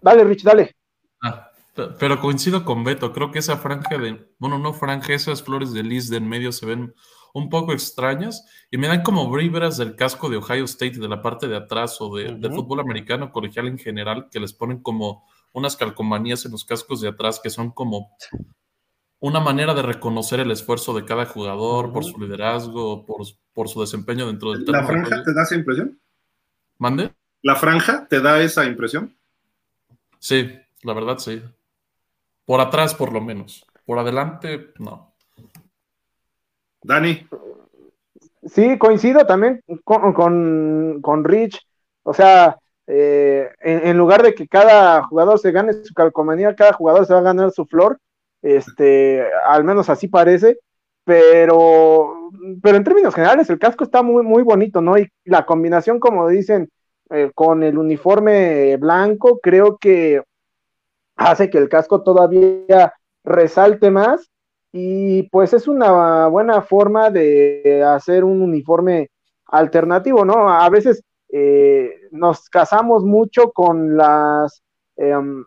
dale, 0.00 0.24
Rich, 0.24 0.42
dale. 0.42 0.74
Ah, 1.22 1.50
pero 1.98 2.20
coincido 2.20 2.64
con 2.64 2.82
Beto, 2.82 3.12
creo 3.12 3.30
que 3.30 3.38
esa 3.38 3.58
franja 3.58 3.96
de, 3.98 4.26
bueno, 4.38 4.58
no 4.58 4.72
franja, 4.72 5.12
esas 5.12 5.42
flores 5.42 5.72
de 5.72 5.82
lis 5.82 6.08
de 6.08 6.16
en 6.16 6.28
medio 6.28 6.50
se 6.50 6.66
ven 6.66 6.94
un 7.32 7.48
poco 7.48 7.72
extrañas 7.72 8.44
y 8.70 8.78
me 8.78 8.88
dan 8.88 9.02
como 9.02 9.30
vibras 9.32 9.76
del 9.76 9.94
casco 9.94 10.28
de 10.28 10.38
Ohio 10.38 10.64
State 10.64 10.98
de 10.98 11.08
la 11.08 11.22
parte 11.22 11.46
de 11.46 11.56
atrás 11.56 11.98
o 12.00 12.14
de, 12.16 12.50
fútbol 12.50 12.80
americano 12.80 13.30
colegial 13.30 13.68
en 13.68 13.78
general, 13.78 14.28
que 14.30 14.40
les 14.40 14.52
ponen 14.52 14.82
como 14.82 15.24
unas 15.52 15.76
calcomanías 15.76 16.44
en 16.44 16.52
los 16.52 16.64
cascos 16.64 17.00
de 17.00 17.08
atrás 17.08 17.40
que 17.42 17.50
son 17.50 17.70
como 17.70 18.10
una 19.20 19.40
manera 19.40 19.74
de 19.74 19.82
reconocer 19.82 20.40
el 20.40 20.50
esfuerzo 20.50 20.94
de 20.94 21.04
cada 21.04 21.26
jugador 21.26 21.92
por 21.92 22.04
su 22.04 22.18
liderazgo, 22.18 23.04
por, 23.04 23.26
por 23.52 23.68
su 23.68 23.80
desempeño 23.80 24.26
dentro 24.26 24.52
del 24.52 24.64
¿La 24.64 24.84
franja 24.84 25.22
te 25.22 25.34
da 25.34 25.42
esa 25.42 25.54
impresión? 25.54 26.00
¿Mande? 26.78 27.12
¿La 27.42 27.56
franja 27.56 28.06
te 28.08 28.20
da 28.20 28.40
esa 28.40 28.64
impresión? 28.64 29.14
Sí, 30.18 30.58
la 30.82 30.94
verdad 30.94 31.18
sí. 31.18 31.42
Por 32.44 32.60
atrás, 32.60 32.94
por 32.94 33.12
lo 33.12 33.20
menos. 33.20 33.66
Por 33.84 33.98
adelante, 33.98 34.72
no. 34.78 35.12
Dani. 36.82 37.28
Sí, 38.46 38.78
coincido 38.78 39.26
también 39.26 39.62
con, 39.84 41.00
con, 41.00 41.24
Rich. 41.24 41.60
O 42.02 42.14
sea, 42.14 42.56
eh, 42.86 43.50
en, 43.60 43.96
lugar 43.98 44.22
de 44.22 44.34
que 44.34 44.48
cada 44.48 45.02
jugador 45.04 45.38
se 45.38 45.52
gane 45.52 45.74
su 45.84 45.92
calcomanía, 45.92 46.56
cada 46.56 46.72
jugador 46.72 47.06
se 47.06 47.12
va 47.12 47.20
a 47.20 47.24
ganar 47.24 47.50
su 47.50 47.66
flor. 47.66 47.98
Este, 48.42 49.22
al 49.46 49.64
menos 49.64 49.88
así 49.90 50.08
parece. 50.08 50.58
Pero, 51.04 52.30
pero 52.62 52.76
en 52.76 52.84
términos 52.84 53.14
generales, 53.14 53.50
el 53.50 53.58
casco 53.58 53.84
está 53.84 54.02
muy, 54.02 54.22
muy 54.22 54.42
bonito, 54.42 54.80
¿no? 54.80 54.98
Y 54.98 55.08
la 55.24 55.46
combinación, 55.46 55.98
como 55.98 56.28
dicen, 56.28 56.70
eh, 57.10 57.32
con 57.34 57.62
el 57.62 57.78
uniforme 57.78 58.76
blanco, 58.76 59.40
creo 59.42 59.78
que 59.78 60.22
hace 61.16 61.50
que 61.50 61.58
el 61.58 61.68
casco 61.68 62.02
todavía 62.02 62.94
resalte 63.24 63.90
más 63.90 64.30
y 64.72 65.24
pues 65.24 65.52
es 65.52 65.68
una 65.68 66.28
buena 66.28 66.62
forma 66.62 67.10
de 67.10 67.82
hacer 67.84 68.24
un 68.24 68.40
uniforme 68.42 69.10
alternativo, 69.46 70.24
¿no? 70.24 70.48
A 70.48 70.68
veces 70.70 71.02
eh, 71.28 71.90
nos 72.12 72.48
casamos 72.48 73.04
mucho 73.04 73.50
con 73.52 73.96
las 73.96 74.62
em, 74.96 75.44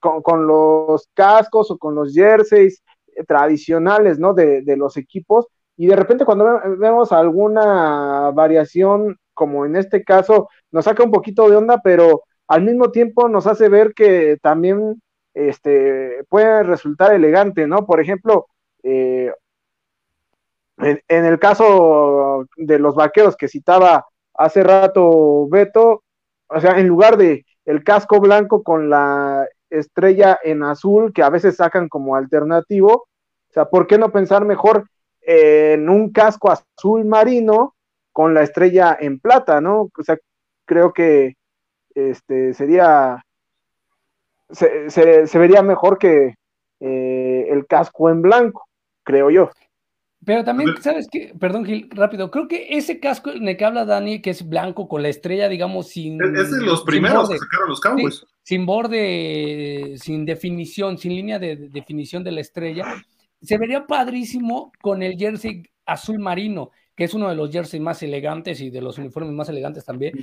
con, 0.00 0.46
los 0.46 1.08
cascos 1.14 1.70
o 1.70 1.78
con 1.78 1.94
los 1.94 2.12
jerseys 2.12 2.82
tradicionales, 3.26 4.18
¿no? 4.18 4.34
De, 4.34 4.62
los 4.76 4.96
equipos 4.96 5.46
y 5.76 5.86
de 5.86 5.96
repente 5.96 6.24
cuando 6.24 6.60
vemos 6.78 7.12
alguna 7.12 8.30
variación, 8.32 9.18
como 9.34 9.64
en 9.64 9.76
este 9.76 10.04
caso, 10.04 10.48
nos 10.70 10.84
saca 10.84 11.02
un 11.02 11.10
poquito 11.10 11.48
de 11.48 11.56
onda, 11.56 11.80
pero 11.82 12.22
al 12.46 12.62
mismo 12.62 12.90
tiempo 12.90 13.28
nos 13.28 13.46
hace 13.46 13.68
ver 13.68 13.94
que 13.94 14.38
también 14.42 15.00
este, 15.34 16.24
puede 16.28 16.62
resultar 16.62 17.14
elegante, 17.14 17.66
¿no? 17.66 17.86
Por 17.86 18.00
ejemplo, 18.00 18.46
eh, 18.82 19.32
en, 20.78 21.24
el 21.24 21.38
caso 21.38 22.46
de 22.56 22.78
los 22.78 22.94
vaqueros 22.94 23.36
que 23.36 23.48
citaba 23.48 24.06
hace 24.34 24.62
rato 24.62 25.48
Beto, 25.48 26.02
o 26.48 26.60
sea, 26.60 26.78
en 26.78 26.88
lugar 26.88 27.16
de 27.16 27.46
el 27.64 27.84
casco 27.84 28.20
blanco 28.20 28.62
con 28.62 28.90
la 28.90 29.46
estrella 29.72 30.38
en 30.42 30.62
azul, 30.62 31.12
que 31.12 31.22
a 31.22 31.30
veces 31.30 31.56
sacan 31.56 31.88
como 31.88 32.16
alternativo, 32.16 32.92
o 32.92 33.52
sea, 33.52 33.66
¿por 33.66 33.86
qué 33.86 33.98
no 33.98 34.12
pensar 34.12 34.44
mejor 34.44 34.88
en 35.20 35.88
un 35.88 36.10
casco 36.10 36.50
azul 36.50 37.04
marino 37.04 37.74
con 38.12 38.34
la 38.34 38.42
estrella 38.42 38.96
en 38.98 39.20
plata, 39.20 39.60
¿no? 39.60 39.90
O 39.96 40.02
sea, 40.02 40.18
creo 40.66 40.92
que 40.92 41.36
este 41.94 42.54
sería 42.54 43.22
se, 44.50 45.38
vería 45.38 45.62
mejor 45.62 45.98
que 45.98 46.34
eh, 46.80 47.46
el 47.48 47.66
casco 47.66 48.10
en 48.10 48.22
blanco 48.22 48.66
creo 49.04 49.30
yo. 49.30 49.50
Pero 50.24 50.44
también, 50.44 50.80
¿sabes 50.80 51.08
qué? 51.10 51.34
Perdón, 51.38 51.64
Gil, 51.64 51.90
rápido. 51.90 52.30
Creo 52.30 52.46
que 52.46 52.76
ese 52.76 53.00
casco 53.00 53.30
en 53.30 53.48
el 53.48 53.56
que 53.56 53.64
habla 53.64 53.84
Dani, 53.84 54.22
que 54.22 54.30
es 54.30 54.48
blanco 54.48 54.86
con 54.86 55.02
la 55.02 55.08
estrella, 55.08 55.48
digamos, 55.48 55.88
sin. 55.88 56.22
Es 56.22 56.52
de 56.52 56.60
los 56.60 56.84
primeros 56.84 57.28
que 57.28 57.38
sacaron 57.38 57.68
los 57.68 57.80
Cowboys. 57.80 58.24
Sin 58.42 58.66
borde, 58.66 59.94
sin 59.98 60.24
definición, 60.24 60.98
sin 60.98 61.14
línea 61.14 61.38
de, 61.38 61.56
definición 61.56 62.24
de 62.24 62.32
la 62.32 62.40
estrella. 62.40 62.84
Se 63.40 63.58
vería 63.58 63.86
padrísimo 63.86 64.72
con 64.80 65.02
el 65.02 65.16
jersey 65.16 65.62
azul 65.86 66.18
marino, 66.18 66.70
que 66.94 67.04
es 67.04 67.14
uno 67.14 67.28
de 67.28 67.36
los 67.36 67.50
jerseys 67.50 67.82
más 67.82 68.02
elegantes 68.02 68.60
y 68.60 68.70
de 68.70 68.80
los 68.80 68.98
uniformes 68.98 69.32
más 69.32 69.48
elegantes 69.48 69.84
también 69.84 70.14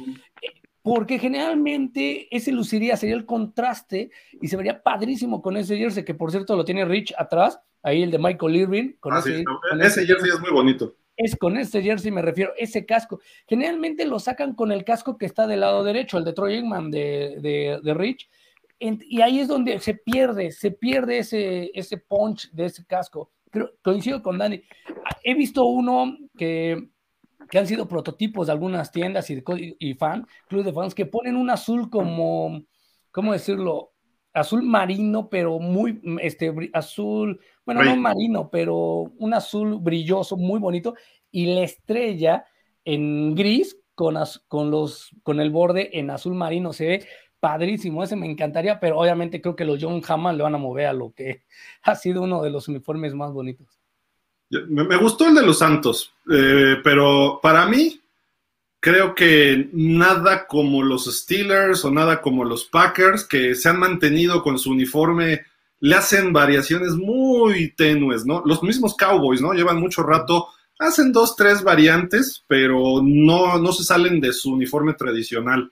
porque 0.82 1.20
generalmente 1.20 2.28
ese 2.36 2.52
luciría, 2.52 2.98
sería 2.98 3.16
el 3.16 3.26
contraste 3.26 4.12
y 4.42 4.48
se 4.48 4.58
vería 4.58 4.82
padrísimo 4.82 5.42
con 5.42 5.58
ese 5.58 5.78
jersey, 5.78 6.04
que 6.04 6.16
por 6.16 6.32
cierto 6.32 6.56
lo 6.56 6.66
tiene 6.66 6.86
Rich 6.86 7.14
atrás, 7.18 7.60
ahí 7.84 8.02
el 8.02 8.12
de 8.12 8.18
Michael 8.18 8.56
Irving. 8.56 8.94
Con 9.00 9.14
ah, 9.14 9.20
ese, 9.20 9.44
ese, 9.82 10.06
jersey 10.06 10.30
es 10.30 10.40
muy 10.40 10.52
bonito. 10.52 10.96
Es 11.22 11.36
con 11.36 11.58
ese 11.58 11.82
jersey 11.82 12.12
me 12.12 12.22
refiero, 12.22 12.54
ese 12.58 12.86
casco. 12.86 13.20
Generalmente 13.46 14.06
lo 14.06 14.20
sacan 14.20 14.56
con 14.56 14.72
el 14.72 14.86
casco 14.86 15.18
que 15.18 15.26
está 15.26 15.48
del 15.48 15.60
lado 15.60 15.84
derecho, 15.84 16.18
el 16.18 16.24
de 16.24 16.32
Troy 16.32 16.56
Aikman 16.56 16.90
de, 16.90 17.80
de, 17.84 17.94
Rich, 17.94 18.30
y 18.80 19.20
ahí 19.20 19.42
es 19.42 19.50
donde 19.50 19.80
se 19.80 19.96
pierde, 19.96 20.52
se 20.52 20.72
pierde 20.72 21.18
ese, 21.18 21.72
ese 21.74 21.98
punch 21.98 22.50
de 22.52 22.68
ese 22.68 22.86
casco. 22.86 23.32
Coincido 23.82 24.24
con 24.24 24.38
Dani. 24.38 24.62
He 25.24 25.34
visto 25.34 25.66
uno 25.66 26.18
que 26.38 26.88
que 27.50 27.58
han 27.58 27.68
sido 27.68 27.88
prototipos 27.88 28.48
de 28.48 28.54
algunas 28.54 28.92
tiendas 28.92 29.30
y, 29.30 29.44
y 29.80 29.94
fan, 29.96 30.28
club 30.48 30.64
de 30.64 30.72
fans, 30.72 30.94
que 30.94 31.06
ponen 31.06 31.36
un 31.36 31.50
azul 31.50 31.90
como, 31.90 32.64
¿cómo 33.12 33.34
decirlo? 33.34 33.94
Azul 34.34 34.62
marino, 34.64 35.30
pero 35.30 35.60
muy, 35.60 36.02
este, 36.22 36.54
azul, 36.74 37.40
bueno, 37.66 37.84
no 37.84 37.96
marino, 37.96 38.50
pero 38.52 39.12
un 39.18 39.34
azul 39.34 39.80
brilloso, 39.80 40.38
muy 40.38 40.60
bonito, 40.60 40.96
y 41.32 41.48
la 41.48 41.62
estrella 41.62 42.46
en 42.86 43.36
gris 43.36 43.78
con, 43.96 44.18
con, 44.48 44.72
los, 44.72 45.16
con 45.24 45.40
el 45.40 45.50
borde 45.50 45.90
en 46.00 46.10
azul 46.12 46.36
marino, 46.36 46.74
se 46.74 46.88
ve 46.88 47.06
padrísimo, 47.40 48.04
ese 48.04 48.16
me 48.16 48.30
encantaría, 48.30 48.80
pero 48.80 49.00
obviamente 49.00 49.42
creo 49.42 49.56
que 49.56 49.66
los 49.66 49.80
John 49.82 50.02
jamás 50.02 50.36
le 50.36 50.44
van 50.44 50.56
a 50.56 50.60
mover 50.60 50.88
a 50.88 50.94
lo 50.94 51.12
que 51.14 51.44
ha 51.84 51.96
sido 51.96 52.22
uno 52.22 52.42
de 52.42 52.50
los 52.50 52.68
uniformes 52.68 53.14
más 53.14 53.32
bonitos. 53.32 53.80
Me, 54.50 54.98
gustó 54.98 55.28
el 55.28 55.36
de 55.36 55.44
los 55.44 55.60
Santos, 55.60 56.12
eh, 56.32 56.78
pero 56.84 57.40
para 57.42 57.68
mí 57.68 57.99
creo 58.80 59.14
que 59.14 59.70
nada 59.74 60.48
como 60.48 60.84
los 60.84 61.06
Steelers 61.06 61.84
o 61.86 61.92
nada 61.92 62.22
como 62.22 62.46
los 62.46 62.66
Packers 62.66 63.26
que 63.26 63.56
se 63.56 63.70
han 63.70 63.80
mantenido 63.80 64.42
con 64.42 64.58
su 64.58 64.72
uniforme 64.72 65.42
le 65.82 65.96
hacen 65.96 66.34
variaciones 66.34 66.94
muy 66.94 67.72
tenues, 67.72 68.26
¿no? 68.26 68.42
Los 68.46 68.64
mismos 68.64 68.96
Cowboys, 68.96 69.42
¿no? 69.42 69.54
Llevan 69.54 69.80
mucho 69.80 70.04
rato, 70.04 70.48
hacen 70.78 71.12
dos, 71.12 71.36
tres 71.36 71.64
variantes, 71.64 72.44
pero 72.48 73.02
no, 73.04 73.58
no 73.60 73.72
se 73.72 73.84
salen 73.84 74.20
de 74.20 74.34
su 74.34 74.54
uniforme 74.54 74.94
tradicional. 74.94 75.72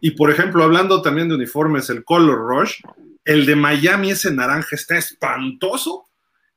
Y 0.00 0.12
por 0.12 0.30
ejemplo, 0.30 0.62
hablando 0.62 1.00
también 1.00 1.28
de 1.28 1.36
uniformes, 1.36 1.88
el 1.88 2.04
Color 2.04 2.38
Rush, 2.38 2.80
el 3.24 3.46
de 3.46 3.56
Miami, 3.56 4.10
ese 4.10 4.30
naranja 4.30 4.76
está 4.76 4.98
espantoso 4.98 6.05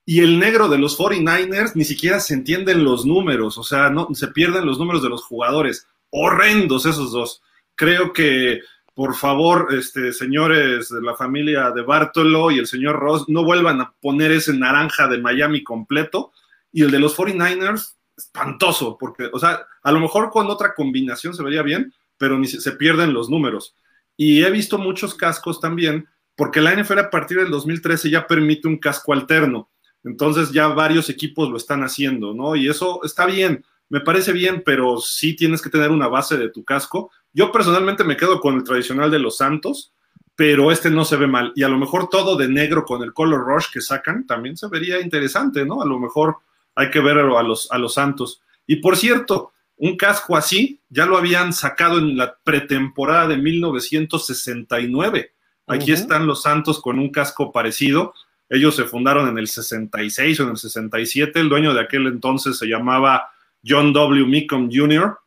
y 0.10 0.22
el 0.22 0.40
negro 0.40 0.68
de 0.70 0.80
los 0.80 0.98
49ers 0.98 1.74
ni 1.76 1.84
siquiera 1.84 2.20
se 2.20 2.34
entienden 2.34 2.84
los 2.84 3.06
números, 3.06 3.60
o 3.60 3.64
sea, 3.64 3.92
no 3.92 4.08
se 4.16 4.30
pierden 4.30 4.66
los 4.66 4.80
números 4.80 5.04
de 5.04 5.10
los 5.10 5.24
jugadores. 5.24 5.88
Horrendos 6.10 6.88
esos 6.88 7.12
dos. 7.12 7.44
Creo 7.76 8.12
que, 8.12 8.62
por 8.96 9.14
favor, 9.16 9.68
este, 9.72 10.12
señores 10.12 10.90
de 10.90 11.00
la 11.04 11.14
familia 11.14 11.70
de 11.70 11.84
Bartolo 11.84 12.50
y 12.50 12.58
el 12.58 12.66
señor 12.66 12.96
Ross, 12.96 13.26
no 13.28 13.44
vuelvan 13.44 13.82
a 13.82 13.94
poner 14.02 14.32
ese 14.32 14.52
naranja 14.52 15.08
de 15.08 15.20
Miami 15.20 15.64
completo. 15.64 16.32
Y 16.72 16.82
el 16.82 16.90
de 16.90 16.98
los 16.98 17.16
49ers, 17.16 17.94
espantoso, 18.18 18.98
porque, 19.00 19.30
o 19.32 19.38
sea, 19.38 19.62
a 19.84 19.92
lo 19.92 20.00
mejor 20.00 20.32
con 20.32 20.48
otra 20.48 20.74
combinación 20.74 21.36
se 21.36 21.44
vería 21.44 21.62
bien, 21.62 21.94
pero 22.18 22.40
ni 22.40 22.48
se, 22.48 22.60
se 22.62 22.72
pierden 22.72 23.14
los 23.14 23.30
números. 23.30 23.76
Y 24.18 24.44
he 24.44 24.50
visto 24.50 24.80
muchos 24.80 25.14
cascos 25.14 25.62
también, 25.62 26.08
porque 26.36 26.62
la 26.62 26.74
NFL 26.74 26.98
a 26.98 27.10
partir 27.12 27.38
del 27.38 27.52
2013 27.52 28.10
ya 28.10 28.26
permite 28.26 28.68
un 28.68 28.80
casco 28.80 29.14
alterno 29.14 29.70
Entonces 30.04 30.52
ya 30.52 30.68
varios 30.68 31.10
equipos 31.10 31.50
lo 31.50 31.58
están 31.58 31.84
haciendo, 31.84 32.34
¿no? 32.34 32.56
Y 32.56 32.70
eso 32.70 33.02
está 33.04 33.26
bien, 33.26 33.66
me 33.90 34.02
parece 34.02 34.32
bien, 34.32 34.64
pero 34.66 34.98
sí 35.00 35.36
tienes 35.36 35.62
que 35.62 35.70
tener 35.70 35.92
una 35.92 36.08
base 36.08 36.38
de 36.38 36.50
tu 36.50 36.64
casco. 36.64 37.12
Yo 37.34 37.52
personalmente 37.52 38.04
me 38.04 38.18
quedo 38.18 38.40
con 38.40 38.56
el 38.56 38.64
tradicional 38.64 39.12
de 39.12 39.20
los 39.20 39.38
Santos, 39.38 39.94
pero 40.36 40.72
este 40.72 40.90
no 40.90 41.04
se 41.04 41.18
ve 41.18 41.28
mal. 41.28 41.52
Y 41.56 41.64
a 41.64 41.70
lo 41.70 41.78
mejor 41.78 42.08
todo 42.08 42.38
de 42.38 42.48
negro 42.48 42.86
con 42.86 43.04
el 43.04 43.14
color 43.14 43.46
rush 43.46 43.66
que 43.74 43.82
sacan 43.82 44.26
también 44.26 44.56
se 44.56 44.68
vería 44.70 45.02
interesante, 45.02 45.66
¿no? 45.66 45.82
A 45.82 45.86
lo 45.86 46.00
mejor 46.00 46.38
hay 46.76 46.90
que 46.92 47.02
ver 47.02 47.18
a 47.18 47.44
los, 47.44 47.70
a 47.72 47.78
los 47.78 47.96
Santos. 47.96 48.42
Y 48.66 48.78
por 48.78 48.96
cierto, 48.96 49.52
un 49.76 49.98
casco 49.98 50.38
así 50.38 50.80
ya 50.90 51.06
lo 51.06 51.18
habían 51.18 51.52
sacado 51.52 51.98
en 51.98 52.16
la 52.16 52.38
pretemporada 52.44 53.28
de 53.28 53.38
1969. 53.38 55.34
Aquí 55.68 55.92
están 55.92 56.26
los 56.26 56.44
Santos 56.44 56.82
con 56.82 57.00
un 57.00 57.12
casco 57.12 57.52
parecido. 57.52 58.14
Ellos 58.50 58.76
se 58.76 58.86
fundaron 58.86 59.30
en 59.30 59.38
el 59.38 59.48
66 59.48 60.40
o 60.40 60.44
en 60.44 60.50
el 60.50 60.58
67. 60.58 61.40
El 61.40 61.50
dueño 61.50 61.74
de 61.74 61.82
aquel 61.82 62.08
entonces 62.08 62.58
se 62.58 62.68
llamaba 62.68 63.30
John 63.66 63.94
W. 63.94 64.26
Mecom 64.26 64.70
Jr. 64.72 65.18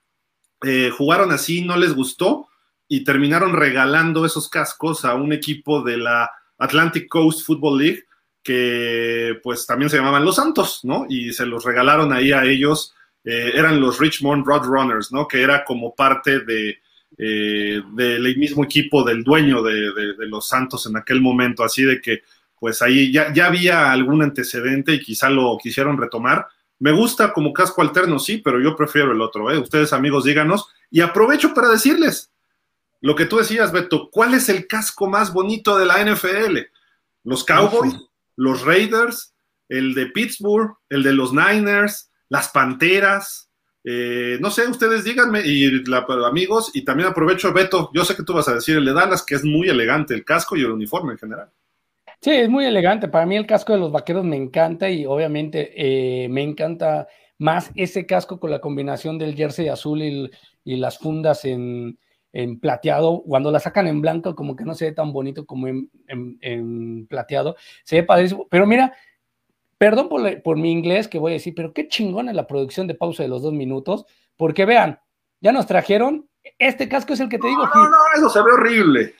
Eh, 0.64 0.90
jugaron 0.96 1.30
así, 1.32 1.62
no 1.62 1.76
les 1.76 1.94
gustó 1.94 2.48
y 2.88 3.04
terminaron 3.04 3.52
regalando 3.54 4.26
esos 4.26 4.48
cascos 4.48 5.04
a 5.04 5.14
un 5.14 5.32
equipo 5.32 5.82
de 5.82 5.96
la 5.96 6.30
Atlantic 6.58 7.08
Coast 7.08 7.46
Football 7.46 7.78
League 7.78 8.04
que 8.42 9.38
pues 9.42 9.66
también 9.66 9.88
se 9.88 9.96
llamaban 9.96 10.24
los 10.24 10.36
Santos, 10.36 10.80
¿no? 10.82 11.06
Y 11.08 11.32
se 11.32 11.46
los 11.46 11.64
regalaron 11.64 12.12
ahí 12.12 12.32
a 12.32 12.44
ellos, 12.44 12.94
eh, 13.24 13.52
eran 13.54 13.80
los 13.80 14.00
Richmond 14.00 14.44
Roadrunners, 14.44 15.12
¿no? 15.12 15.28
Que 15.28 15.42
era 15.42 15.64
como 15.64 15.94
parte 15.94 16.40
de, 16.40 16.80
eh, 17.18 17.82
del 17.92 18.36
mismo 18.36 18.64
equipo 18.64 19.04
del 19.04 19.22
dueño 19.22 19.62
de, 19.62 20.26
los 20.26 20.48
Santos 20.48 20.86
en 20.86 20.96
aquel 20.96 21.20
momento, 21.20 21.62
así 21.62 21.84
de 21.84 22.00
que 22.00 22.22
pues 22.62 22.80
ahí 22.80 23.10
ya, 23.10 23.32
ya 23.32 23.46
había 23.46 23.90
algún 23.90 24.22
antecedente 24.22 24.92
y 24.94 25.00
quizá 25.00 25.28
lo 25.28 25.58
quisieron 25.60 25.98
retomar. 25.98 26.46
Me 26.78 26.92
gusta 26.92 27.32
como 27.32 27.52
casco 27.52 27.82
alterno, 27.82 28.20
sí, 28.20 28.38
pero 28.38 28.60
yo 28.60 28.76
prefiero 28.76 29.10
el 29.10 29.20
otro. 29.20 29.50
¿eh? 29.50 29.58
Ustedes 29.58 29.92
amigos, 29.92 30.22
díganos. 30.22 30.68
Y 30.88 31.00
aprovecho 31.00 31.54
para 31.54 31.70
decirles 31.70 32.30
lo 33.00 33.16
que 33.16 33.26
tú 33.26 33.38
decías, 33.38 33.72
Beto, 33.72 34.10
¿cuál 34.12 34.34
es 34.34 34.48
el 34.48 34.68
casco 34.68 35.08
más 35.08 35.32
bonito 35.32 35.76
de 35.76 35.86
la 35.86 36.04
NFL? 36.04 36.58
¿Los 37.24 37.42
Cowboys? 37.42 37.96
los 38.36 38.64
Raiders, 38.64 39.34
el 39.68 39.92
de 39.94 40.06
Pittsburgh, 40.06 40.76
el 40.88 41.02
de 41.02 41.14
los 41.14 41.32
Niners, 41.32 42.12
las 42.28 42.48
Panteras. 42.50 43.50
Eh, 43.82 44.38
no 44.40 44.52
sé, 44.52 44.68
ustedes 44.68 45.02
díganme, 45.02 45.42
y 45.44 45.82
amigos, 46.24 46.70
y 46.74 46.84
también 46.84 47.08
aprovecho, 47.08 47.52
Beto, 47.52 47.90
yo 47.92 48.04
sé 48.04 48.14
que 48.14 48.22
tú 48.22 48.34
vas 48.34 48.46
a 48.46 48.54
decir 48.54 48.76
el 48.76 48.84
de 48.84 48.92
Dallas, 48.92 49.24
que 49.24 49.34
es 49.34 49.42
muy 49.42 49.68
elegante 49.68 50.14
el 50.14 50.24
casco 50.24 50.56
y 50.56 50.60
el 50.60 50.70
uniforme 50.70 51.14
en 51.14 51.18
general. 51.18 51.50
Sí, 52.22 52.30
es 52.30 52.48
muy 52.48 52.64
elegante. 52.64 53.08
Para 53.08 53.26
mí 53.26 53.34
el 53.36 53.48
casco 53.48 53.72
de 53.72 53.80
los 53.80 53.90
vaqueros 53.90 54.24
me 54.24 54.36
encanta 54.36 54.88
y 54.88 55.04
obviamente 55.06 55.72
eh, 55.74 56.28
me 56.28 56.42
encanta 56.42 57.08
más 57.38 57.72
ese 57.74 58.06
casco 58.06 58.38
con 58.38 58.52
la 58.52 58.60
combinación 58.60 59.18
del 59.18 59.34
jersey 59.34 59.66
azul 59.66 60.00
y, 60.00 60.30
las 60.64 60.98
fundas 60.98 61.44
en, 61.44 61.98
en 62.32 62.60
plateado, 62.60 63.24
cuando 63.26 63.50
la 63.50 63.58
sacan 63.58 63.88
en 63.88 64.00
blanco, 64.00 64.36
como 64.36 64.54
que 64.54 64.64
no 64.64 64.74
se 64.74 64.84
ve 64.84 64.92
tan 64.92 65.12
bonito 65.12 65.44
como 65.44 65.66
en, 65.66 67.06
plateado, 67.08 67.56
se 67.82 67.96
ve 67.96 68.02
padrísimo. 68.04 68.46
Pero 68.48 68.68
mira, 68.68 68.94
perdón 69.76 70.08
por, 70.08 70.56
mi 70.56 70.70
inglés 70.70 71.08
que 71.08 71.18
voy 71.18 71.32
a 71.32 71.34
decir, 71.34 71.54
pero 71.56 71.72
qué 71.72 71.88
chingón 71.88 72.28
es 72.28 72.36
la 72.36 72.46
producción 72.46 72.86
de 72.86 72.94
pausa 72.94 73.24
de 73.24 73.30
los 73.30 73.42
dos 73.42 73.52
minutos, 73.52 74.06
porque 74.36 74.64
vean, 74.64 75.00
ya 75.40 75.50
nos 75.50 75.66
trajeron, 75.66 76.28
este 76.56 76.88
casco 76.88 77.14
es 77.14 77.20
el 77.20 77.28
que 77.28 77.40
te 77.40 77.48
digo. 77.48 77.66
No, 77.66 77.90
no, 77.90 77.96
eso 78.16 78.30
se 78.30 78.40
ve 78.42 78.52
horrible. 78.52 79.14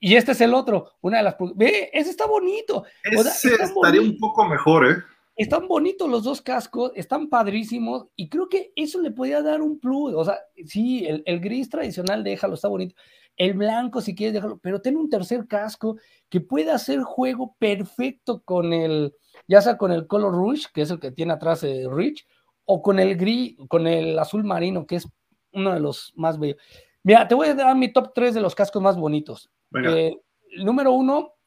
Y 0.00 0.14
este 0.14 0.32
es 0.32 0.40
el 0.40 0.54
otro, 0.54 0.92
una 1.00 1.18
de 1.18 1.24
las... 1.24 1.36
Ve, 1.56 1.90
ese 1.92 2.10
está 2.10 2.26
bonito. 2.26 2.84
Ese 3.02 3.54
estaría 3.54 4.00
un 4.00 4.16
poco 4.18 4.44
mejor, 4.46 4.90
¿eh? 4.90 4.96
Están 5.38 5.68
bonitos 5.68 6.08
los 6.08 6.24
dos 6.24 6.42
cascos, 6.42 6.90
están 6.96 7.28
padrísimos 7.28 8.06
y 8.16 8.28
creo 8.28 8.48
que 8.48 8.72
eso 8.74 9.00
le 9.00 9.12
podía 9.12 9.40
dar 9.40 9.62
un 9.62 9.78
plus. 9.78 10.12
O 10.14 10.24
sea, 10.24 10.40
sí, 10.66 11.06
el, 11.06 11.40
gris 11.40 11.70
tradicional 11.70 12.24
déjalo, 12.24 12.54
está 12.54 12.66
bonito. 12.66 12.96
El 13.36 13.54
blanco, 13.54 14.00
si 14.00 14.16
quieres, 14.16 14.34
déjalo, 14.34 14.58
pero 14.58 14.80
tiene 14.80 14.98
un 14.98 15.08
tercer 15.08 15.46
casco 15.46 15.96
que 16.28 16.40
puede 16.40 16.72
hacer 16.72 17.02
juego 17.02 17.54
perfecto 17.60 18.42
con 18.42 18.72
el, 18.72 19.14
ya 19.46 19.60
sea 19.60 19.78
con 19.78 19.92
el 19.92 20.08
color 20.08 20.32
rouge, 20.32 20.66
que 20.74 20.82
es 20.82 20.90
el 20.90 20.98
que 20.98 21.12
tiene 21.12 21.34
atrás 21.34 21.62
el 21.62 21.88
Rich, 21.88 22.26
o 22.64 22.82
con 22.82 22.98
el 22.98 23.16
gris, 23.16 23.56
con 23.68 23.86
el 23.86 24.18
azul 24.18 24.42
marino, 24.42 24.88
que 24.88 24.96
es 24.96 25.08
uno 25.52 25.72
de 25.72 25.78
los 25.78 26.12
más 26.16 26.40
bellos. 26.40 26.60
Mira, 27.04 27.28
te 27.28 27.36
voy 27.36 27.46
a 27.46 27.54
dar 27.54 27.76
mi 27.76 27.92
top 27.92 28.12
3 28.12 28.34
de 28.34 28.40
los 28.40 28.56
cascos 28.56 28.82
más 28.82 28.96
bonitos. 28.96 29.48
Eh, 29.74 30.16
número 30.56 30.92
uno, 30.92 31.38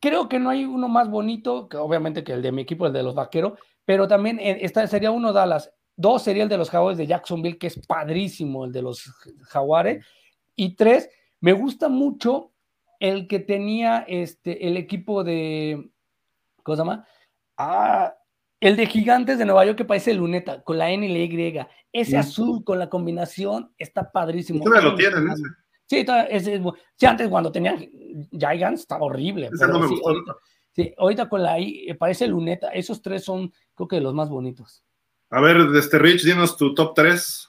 Creo 0.00 0.28
que 0.28 0.38
no 0.38 0.50
hay 0.50 0.64
uno 0.64 0.88
más 0.88 1.10
bonito, 1.10 1.68
que 1.68 1.76
obviamente 1.76 2.22
que 2.22 2.32
el 2.32 2.42
de 2.42 2.52
mi 2.52 2.62
equipo, 2.62 2.86
el 2.86 2.92
de 2.92 3.02
los 3.02 3.14
vaqueros, 3.14 3.58
pero 3.84 4.06
también 4.06 4.38
eh, 4.38 4.58
esta 4.60 4.86
sería 4.86 5.10
uno 5.10 5.32
Dallas. 5.32 5.72
Dos 5.96 6.22
sería 6.22 6.44
el 6.44 6.48
de 6.48 6.56
los 6.56 6.70
jaguares 6.70 6.98
de 6.98 7.06
Jacksonville, 7.08 7.58
que 7.58 7.66
es 7.66 7.84
padrísimo, 7.84 8.64
el 8.64 8.72
de 8.72 8.82
los 8.82 9.12
jaguares. 9.48 10.06
Y 10.54 10.76
tres, 10.76 11.10
me 11.40 11.52
gusta 11.52 11.88
mucho 11.88 12.52
el 13.00 13.26
que 13.26 13.40
tenía 13.40 14.04
este, 14.06 14.68
el 14.68 14.76
equipo 14.76 15.24
de. 15.24 15.90
¿Cómo 16.62 16.76
se 16.76 16.80
llama? 16.80 17.08
Ah, 17.56 18.14
el 18.60 18.76
de 18.76 18.86
Gigantes 18.86 19.38
de 19.38 19.46
Nueva 19.46 19.64
York 19.64 19.78
que 19.78 19.84
parece 19.84 20.14
luneta, 20.14 20.62
con 20.62 20.78
la 20.78 20.90
N 20.92 21.04
y 21.04 21.12
la 21.12 21.18
Y. 21.18 21.66
Ese 21.92 22.16
azul 22.16 22.62
con 22.62 22.78
la 22.78 22.88
combinación 22.88 23.72
está 23.78 24.12
padrísimo. 24.12 24.64
lo 24.64 24.94
tienen, 24.94 25.28
ese. 25.28 25.42
Sí, 25.88 26.04
sí, 26.96 27.06
antes 27.06 27.28
cuando 27.28 27.50
tenía 27.50 27.76
Gigants 28.30 28.82
estaba 28.82 29.06
horrible. 29.06 29.48
sí, 30.72 30.94
ahorita, 30.98 31.28
con 31.28 31.42
la 31.42 31.58
I, 31.58 31.86
eh, 31.88 31.94
parece 31.94 32.26
luneta. 32.26 32.68
Esos 32.68 33.00
tres 33.00 33.24
son, 33.24 33.52
creo 33.74 33.88
que, 33.88 33.96
de 33.96 34.02
los 34.02 34.12
más 34.12 34.28
bonitos. 34.28 34.84
A 35.30 35.40
ver, 35.40 35.56
este 35.76 35.98
Rich, 35.98 36.24
dinos 36.24 36.56
tu 36.56 36.74
top 36.74 36.92
3. 36.94 37.48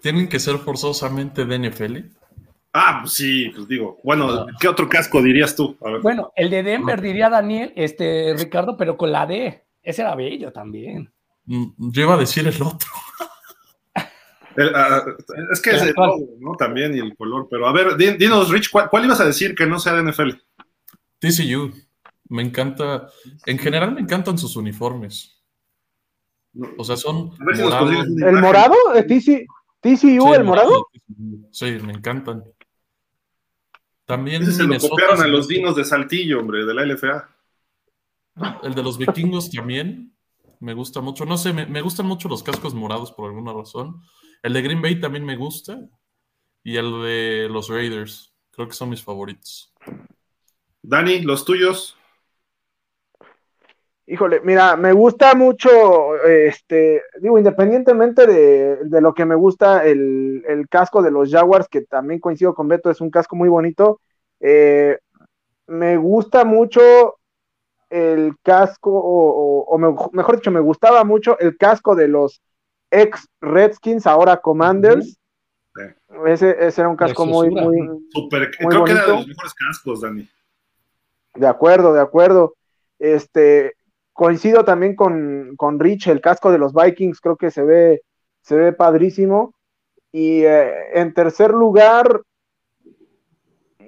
¿Tienen 0.00 0.28
que 0.28 0.38
ser 0.38 0.56
forzosamente 0.58 1.44
de 1.44 1.58
NFL? 1.58 1.96
Ah, 2.72 3.00
pues 3.02 3.12
sí, 3.12 3.50
pues 3.54 3.68
digo, 3.68 3.98
bueno, 4.02 4.46
¿qué 4.58 4.66
otro 4.66 4.88
casco 4.88 5.20
dirías 5.20 5.54
tú? 5.54 5.76
Bueno, 6.02 6.32
el 6.34 6.48
de 6.48 6.62
Denver 6.62 7.00
diría 7.02 7.28
Daniel, 7.28 7.72
este, 7.76 8.34
Ricardo, 8.36 8.78
pero 8.78 8.96
con 8.96 9.12
la 9.12 9.26
D. 9.26 9.62
Ese 9.82 10.00
era 10.02 10.14
bello 10.14 10.52
también. 10.52 11.12
Mm, 11.44 11.66
yo 11.90 12.02
iba 12.02 12.14
a 12.14 12.18
decir 12.18 12.46
el 12.46 12.62
otro. 12.62 12.88
Ah, 14.56 15.04
es 15.52 15.60
que 15.60 15.70
es 15.70 15.82
el 15.82 15.94
¿no? 16.40 16.54
También 16.58 16.94
y 16.94 17.00
el 17.00 17.16
color. 17.16 17.48
Pero 17.50 17.66
a 17.66 17.72
ver, 17.72 17.96
dinos, 17.96 18.50
Rich, 18.50 18.70
¿cuál, 18.70 19.04
ibas 19.04 19.20
a 19.20 19.26
decir 19.26 19.54
que 19.54 19.66
no 19.66 19.78
sea 19.78 19.94
de 19.94 20.10
NFL? 20.10 20.30
TCU. 21.18 21.72
Me 22.28 22.42
encanta. 22.42 23.08
En 23.46 23.58
general 23.58 23.92
me 23.92 24.00
encantan 24.00 24.38
sus 24.38 24.56
uniformes. 24.56 25.42
O 26.76 26.84
sea, 26.84 26.96
son. 26.96 27.32
¿El 27.54 28.40
morado? 28.40 28.74
¿TCU, 29.80 30.34
el 30.34 30.44
morado? 30.44 30.88
Sí, 31.50 31.78
me 31.82 31.92
encantan. 31.92 32.44
También. 34.04 34.44
se 34.50 34.64
lo 34.64 34.78
copiaron 34.78 35.20
a 35.22 35.26
los 35.26 35.48
dinos 35.48 35.76
de 35.76 35.84
Saltillo, 35.84 36.40
hombre, 36.40 36.64
de 36.64 36.74
la 36.74 36.84
LFA. 36.84 37.28
El 38.62 38.74
de 38.74 38.82
los 38.82 38.98
vikingos 38.98 39.50
también. 39.50 40.14
Me 40.60 40.74
gusta 40.74 41.00
mucho. 41.00 41.24
No 41.24 41.36
sé, 41.36 41.52
me 41.52 41.80
gustan 41.80 42.06
mucho 42.06 42.28
los 42.28 42.42
cascos 42.42 42.74
morados 42.74 43.12
por 43.12 43.28
alguna 43.28 43.52
razón. 43.52 44.02
El 44.42 44.52
de 44.52 44.62
Green 44.62 44.82
Bay 44.82 45.00
también 45.00 45.24
me 45.24 45.36
gusta. 45.36 45.78
Y 46.64 46.76
el 46.76 47.02
de 47.02 47.48
los 47.50 47.68
Raiders. 47.68 48.32
Creo 48.50 48.68
que 48.68 48.74
son 48.74 48.90
mis 48.90 49.02
favoritos. 49.02 49.72
Dani, 50.82 51.22
los 51.22 51.44
tuyos. 51.44 51.96
Híjole, 54.06 54.40
mira, 54.40 54.76
me 54.76 54.92
gusta 54.92 55.34
mucho, 55.34 56.22
este, 56.24 57.02
digo, 57.20 57.38
independientemente 57.38 58.26
de, 58.26 59.00
lo 59.00 59.14
que 59.14 59.24
me 59.24 59.36
gusta, 59.36 59.86
el, 59.86 60.66
casco 60.68 61.02
de 61.02 61.12
los 61.12 61.30
Jaguars, 61.30 61.68
que 61.68 61.82
también 61.82 62.18
coincido 62.20 62.52
con 62.52 62.66
Beto, 62.66 62.90
es 62.90 63.00
un 63.00 63.10
casco 63.10 63.36
muy 63.36 63.48
bonito. 63.48 64.00
Eh, 64.40 64.98
me 65.68 65.96
gusta 65.96 66.44
mucho 66.44 67.16
el 67.88 68.34
casco, 68.42 68.90
o, 68.92 69.78
mejor 70.12 70.36
dicho, 70.36 70.50
me 70.50 70.60
gustaba 70.60 71.04
mucho 71.04 71.38
el 71.38 71.56
casco 71.56 71.94
de 71.94 72.08
los 72.08 72.42
ex 72.92 73.26
Redskins, 73.40 74.06
ahora 74.06 74.36
Commanders. 74.36 75.18
Ese, 76.26 76.54
era 76.60 76.88
un 76.88 76.96
casco 76.96 77.24
muy, 77.24 77.50
muy, 77.50 77.88
Super, 78.10 78.50
creo 78.50 78.84
que 78.84 78.92
era 78.92 79.06
de 79.06 79.12
los 79.12 79.26
mejores 79.26 79.54
cascos, 79.54 80.02
Dani. 80.02 80.28
De 81.34 81.46
acuerdo, 81.46 81.94
de 81.94 82.00
acuerdo. 82.00 82.54
Este, 82.98 83.72
coincido 84.12 84.64
también 84.64 84.94
con, 84.94 85.80
Rich, 85.80 86.08
el 86.08 86.20
casco 86.20 86.52
de 86.52 86.58
los 86.58 86.74
Vikings, 86.74 87.20
creo 87.20 87.36
que 87.36 87.50
se 87.50 87.62
ve, 87.62 88.02
se 88.42 88.54
ve 88.54 88.72
padrísimo. 88.72 89.54
Y 90.12 90.42
eh, 90.44 90.98
en 91.00 91.14
tercer 91.14 91.52
lugar, 91.52 92.20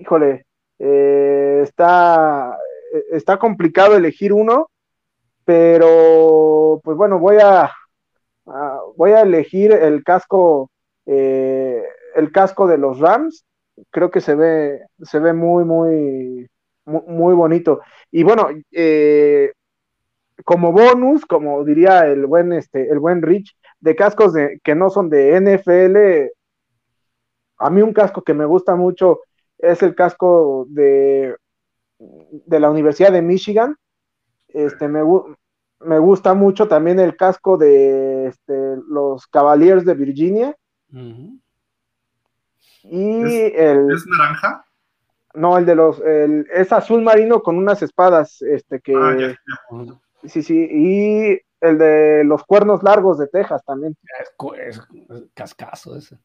híjole, 0.00 0.46
eh, 0.78 1.60
está, 1.62 2.58
está 3.10 3.38
complicado 3.38 3.94
elegir 3.94 4.32
uno, 4.32 4.70
pero 5.44 6.80
pues 6.82 6.96
bueno, 6.96 7.18
voy 7.18 7.36
a, 7.42 7.70
Ah, 8.46 8.80
voy 8.96 9.12
a 9.12 9.22
elegir 9.22 9.72
el 9.72 10.04
casco, 10.04 10.70
eh, 11.06 11.82
el 12.14 12.32
casco 12.32 12.66
de 12.66 12.78
los 12.78 12.98
Rams. 12.98 13.44
Creo 13.90 14.10
que 14.10 14.20
se 14.20 14.34
ve, 14.34 14.80
se 15.02 15.18
ve 15.18 15.32
muy, 15.32 15.64
muy, 15.64 16.48
muy, 16.84 17.34
bonito. 17.34 17.80
Y 18.10 18.22
bueno, 18.22 18.48
eh, 18.72 19.52
como 20.44 20.72
bonus, 20.72 21.24
como 21.26 21.64
diría 21.64 22.06
el 22.06 22.26
buen, 22.26 22.52
este, 22.52 22.88
el 22.90 22.98
buen 22.98 23.22
Rich, 23.22 23.56
de 23.80 23.96
cascos 23.96 24.32
de, 24.32 24.60
que 24.62 24.74
no 24.74 24.90
son 24.90 25.10
de 25.10 25.36
NFL, 25.40 26.30
a 27.58 27.70
mí 27.70 27.82
un 27.82 27.92
casco 27.92 28.22
que 28.22 28.34
me 28.34 28.44
gusta 28.44 28.74
mucho 28.76 29.20
es 29.58 29.82
el 29.82 29.94
casco 29.94 30.66
de, 30.68 31.36
de 31.98 32.60
la 32.60 32.70
Universidad 32.70 33.12
de 33.12 33.22
Michigan. 33.22 33.76
Este, 34.48 34.88
me, 34.88 35.02
me 35.80 35.98
gusta 35.98 36.34
mucho 36.34 36.68
también 36.68 36.98
el 37.00 37.16
casco 37.16 37.56
de 37.56 38.26
este, 38.26 38.76
los 38.88 39.26
Cavaliers 39.26 39.84
de 39.84 39.94
Virginia. 39.94 40.56
Y 42.84 43.22
el. 43.22 43.90
¿Es 43.92 44.06
naranja? 44.06 44.66
No, 45.34 45.58
el 45.58 45.66
de 45.66 45.74
los. 45.74 46.00
es 46.00 46.72
azul 46.72 47.02
marino 47.02 47.42
con 47.42 47.58
unas 47.58 47.82
espadas. 47.82 48.40
Este 48.42 48.80
que. 48.80 48.94
Ah, 48.96 49.34
sí, 50.24 50.42
sí. 50.42 50.68
Y 50.70 51.40
el 51.60 51.78
de 51.78 52.24
los 52.24 52.44
cuernos 52.44 52.82
largos 52.82 53.18
de 53.18 53.26
Texas 53.28 53.64
también. 53.64 53.96
Es, 54.66 54.80
cascazo 55.34 55.96
ese. 55.96 56.18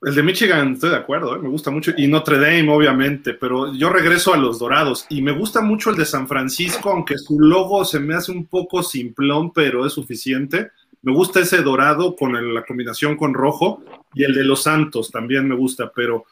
El 0.00 0.14
de 0.14 0.22
Michigan, 0.22 0.74
estoy 0.74 0.90
de 0.90 0.96
acuerdo, 0.96 1.34
¿eh? 1.34 1.40
me 1.40 1.48
gusta 1.48 1.72
mucho. 1.72 1.92
Y 1.96 2.06
Notre 2.06 2.38
Dame, 2.38 2.70
obviamente, 2.70 3.34
pero 3.34 3.74
yo 3.74 3.90
regreso 3.90 4.32
a 4.32 4.36
los 4.36 4.60
dorados. 4.60 5.06
Y 5.08 5.22
me 5.22 5.32
gusta 5.32 5.60
mucho 5.60 5.90
el 5.90 5.96
de 5.96 6.04
San 6.04 6.28
Francisco, 6.28 6.90
aunque 6.90 7.18
su 7.18 7.40
logo 7.40 7.84
se 7.84 7.98
me 7.98 8.14
hace 8.14 8.30
un 8.30 8.46
poco 8.46 8.84
simplón, 8.84 9.52
pero 9.52 9.84
es 9.84 9.92
suficiente. 9.92 10.70
Me 11.02 11.12
gusta 11.12 11.40
ese 11.40 11.62
dorado 11.62 12.14
con 12.14 12.54
la 12.54 12.64
combinación 12.64 13.16
con 13.16 13.34
rojo. 13.34 13.82
Y 14.14 14.22
el 14.22 14.34
de 14.34 14.44
los 14.44 14.62
Santos 14.62 15.10
también 15.10 15.48
me 15.48 15.56
gusta, 15.56 15.90
pero 15.92 16.26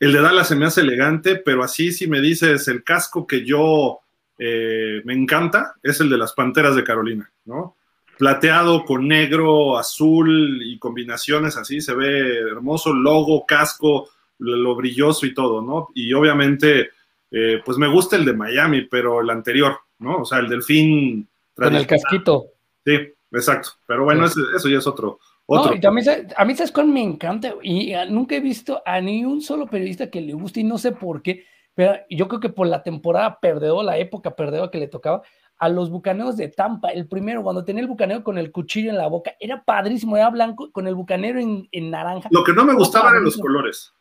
el 0.00 0.12
de 0.12 0.20
Dallas 0.20 0.48
se 0.48 0.56
me 0.56 0.64
hace 0.64 0.80
elegante, 0.80 1.36
pero 1.36 1.62
así 1.62 1.92
si 1.92 2.06
me 2.06 2.20
dices 2.20 2.66
el 2.66 2.82
casco 2.82 3.26
que 3.26 3.44
yo 3.44 4.00
eh, 4.38 5.02
me 5.04 5.12
encanta, 5.12 5.74
es 5.82 6.00
el 6.00 6.08
de 6.08 6.18
las 6.18 6.32
Panteras 6.32 6.74
de 6.74 6.82
Carolina, 6.82 7.30
¿no? 7.44 7.76
Plateado 8.22 8.84
con 8.84 9.08
negro, 9.08 9.76
azul 9.76 10.62
y 10.64 10.78
combinaciones 10.78 11.56
así, 11.56 11.80
se 11.80 11.92
ve 11.92 12.38
hermoso, 12.52 12.94
logo, 12.94 13.44
casco, 13.44 14.10
lo 14.38 14.76
brilloso 14.76 15.26
y 15.26 15.34
todo, 15.34 15.60
¿no? 15.60 15.88
Y 15.92 16.12
obviamente, 16.12 16.90
eh, 17.32 17.60
pues 17.64 17.78
me 17.78 17.88
gusta 17.88 18.14
el 18.14 18.24
de 18.24 18.32
Miami, 18.32 18.82
pero 18.82 19.22
el 19.22 19.30
anterior, 19.30 19.76
¿no? 19.98 20.18
O 20.18 20.24
sea, 20.24 20.38
el 20.38 20.48
delfín. 20.48 21.28
Con 21.52 21.74
el 21.74 21.84
casquito. 21.84 22.44
Sí, 22.86 22.96
exacto. 23.32 23.70
Pero 23.88 24.04
bueno, 24.04 24.24
eso, 24.26 24.68
ya 24.68 24.78
es 24.78 24.86
otro. 24.86 25.18
No, 25.48 25.64
a 25.64 25.72
mí, 25.72 25.80
a 26.36 26.44
mí, 26.44 26.54
¿sabes 26.54 26.70
cuál 26.70 26.86
me 26.86 27.02
encanta? 27.02 27.56
Y 27.60 27.92
ah, 27.92 28.04
nunca 28.04 28.36
he 28.36 28.40
visto 28.40 28.82
a 28.86 29.00
ni 29.00 29.24
un 29.24 29.42
solo 29.42 29.66
periodista 29.66 30.10
que 30.10 30.20
le 30.20 30.34
guste 30.34 30.60
y 30.60 30.64
no 30.64 30.78
sé 30.78 30.92
por 30.92 31.22
qué, 31.22 31.44
pero 31.74 31.94
yo 32.08 32.28
creo 32.28 32.38
que 32.38 32.50
por 32.50 32.68
la 32.68 32.84
temporada 32.84 33.40
perdedora, 33.40 33.82
la 33.82 33.98
época 33.98 34.36
perdedora 34.36 34.70
que 34.70 34.78
le 34.78 34.86
tocaba, 34.86 35.22
a 35.62 35.68
los 35.68 35.90
bucaneros 35.90 36.36
de 36.36 36.48
Tampa, 36.48 36.88
el 36.88 37.06
primero, 37.06 37.44
cuando 37.44 37.64
tenía 37.64 37.82
el 37.82 37.88
bucanero 37.88 38.24
con 38.24 38.36
el 38.36 38.50
cuchillo 38.50 38.90
en 38.90 38.96
la 38.96 39.06
boca, 39.06 39.36
era 39.38 39.62
padrísimo, 39.62 40.16
era 40.16 40.28
blanco, 40.28 40.72
con 40.72 40.88
el 40.88 40.96
bucanero 40.96 41.38
en, 41.38 41.68
naranja. 41.88 42.28
Lo 42.32 42.42
que 42.42 42.52
no 42.52 42.64
me 42.64 42.74
gustaba 42.74 43.10
eran 43.10 43.22
los 43.22 43.36
colores. 43.36 43.94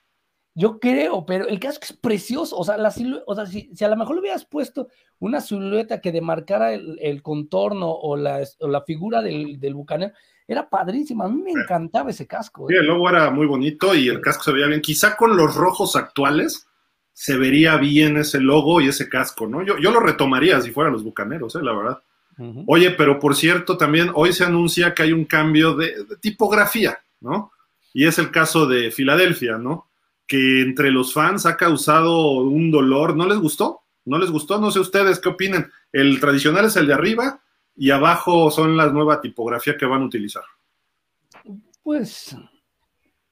Yo 0.55 0.79
creo, 0.79 1.23
pero 1.23 1.47
el 1.47 1.59
caso 1.59 1.73
es 1.73 1.79
que 1.79 1.93
es 1.93 1.99
precioso, 1.99 2.57
o 2.57 2.63
sea, 2.63 2.77
la 2.77 2.91
o 3.27 3.35
sea 3.35 3.45
si, 3.45 3.71
a 3.79 3.87
lo 3.89 3.95
mejor 3.95 4.15
le 4.15 4.21
hubieras 4.21 4.43
puesto 4.43 4.87
una 5.19 5.39
silueta 5.39 6.01
que 6.01 6.11
demarcara 6.11 6.73
el, 6.73 7.21
contorno 7.21 7.91
o 7.91 8.17
la, 8.17 8.41
la 8.61 8.81
figura 8.81 9.21
del, 9.21 9.59
del, 9.59 9.75
bucanero, 9.75 10.13
era 10.47 10.67
padrísimo, 10.67 11.23
a 11.23 11.29
mí 11.29 11.43
me 11.43 11.51
encantaba 11.51 12.09
ese 12.09 12.25
casco. 12.25 12.65
Sí, 12.69 12.73
¿eh? 12.73 12.79
el 12.79 12.87
logo 12.87 13.07
era 13.07 13.29
muy 13.29 13.45
bonito 13.45 13.93
y 13.93 14.07
el 14.07 14.19
casco 14.19 14.45
se 14.45 14.53
veía 14.53 14.65
bien, 14.65 14.81
quizá 14.81 15.15
con 15.15 15.37
los 15.37 15.53
rojos 15.53 15.95
actuales, 15.95 16.67
se 17.21 17.37
vería 17.37 17.77
bien 17.77 18.17
ese 18.17 18.39
logo 18.39 18.81
y 18.81 18.87
ese 18.87 19.07
casco, 19.07 19.45
¿no? 19.45 19.63
Yo, 19.63 19.77
yo 19.77 19.91
lo 19.91 19.99
retomaría 19.99 20.59
si 20.59 20.71
fueran 20.71 20.93
los 20.93 21.03
bucaneros, 21.03 21.55
¿eh? 21.55 21.59
la 21.61 21.71
verdad. 21.71 22.01
Oye, 22.65 22.89
pero 22.89 23.19
por 23.19 23.35
cierto, 23.35 23.77
también 23.77 24.09
hoy 24.15 24.33
se 24.33 24.43
anuncia 24.43 24.95
que 24.95 25.03
hay 25.03 25.13
un 25.13 25.25
cambio 25.25 25.75
de, 25.75 25.93
tipografía, 26.19 26.97
¿no? 27.19 27.51
Y 27.93 28.07
es 28.07 28.17
el 28.17 28.31
caso 28.31 28.65
de 28.65 28.89
Filadelfia, 28.89 29.59
¿no? 29.59 29.87
Que 30.25 30.61
entre 30.61 30.89
los 30.89 31.13
fans 31.13 31.45
ha 31.45 31.57
causado 31.57 32.39
un 32.39 32.71
dolor. 32.71 33.15
¿No 33.15 33.27
les 33.27 33.37
gustó? 33.37 33.81
¿No 34.03 34.17
les 34.17 34.31
gustó? 34.31 34.59
No 34.59 34.71
sé 34.71 34.79
ustedes 34.79 35.19
qué 35.19 35.29
opinan. 35.29 35.71
El 35.91 36.19
tradicional 36.19 36.65
es 36.65 36.75
el 36.75 36.87
de 36.87 36.95
arriba 36.95 37.39
y 37.75 37.91
abajo 37.91 38.49
son 38.49 38.75
la 38.75 38.87
nueva 38.87 39.21
tipografía 39.21 39.77
que 39.77 39.85
van 39.85 40.01
a 40.01 40.05
utilizar. 40.05 40.43
Pues. 41.83 42.35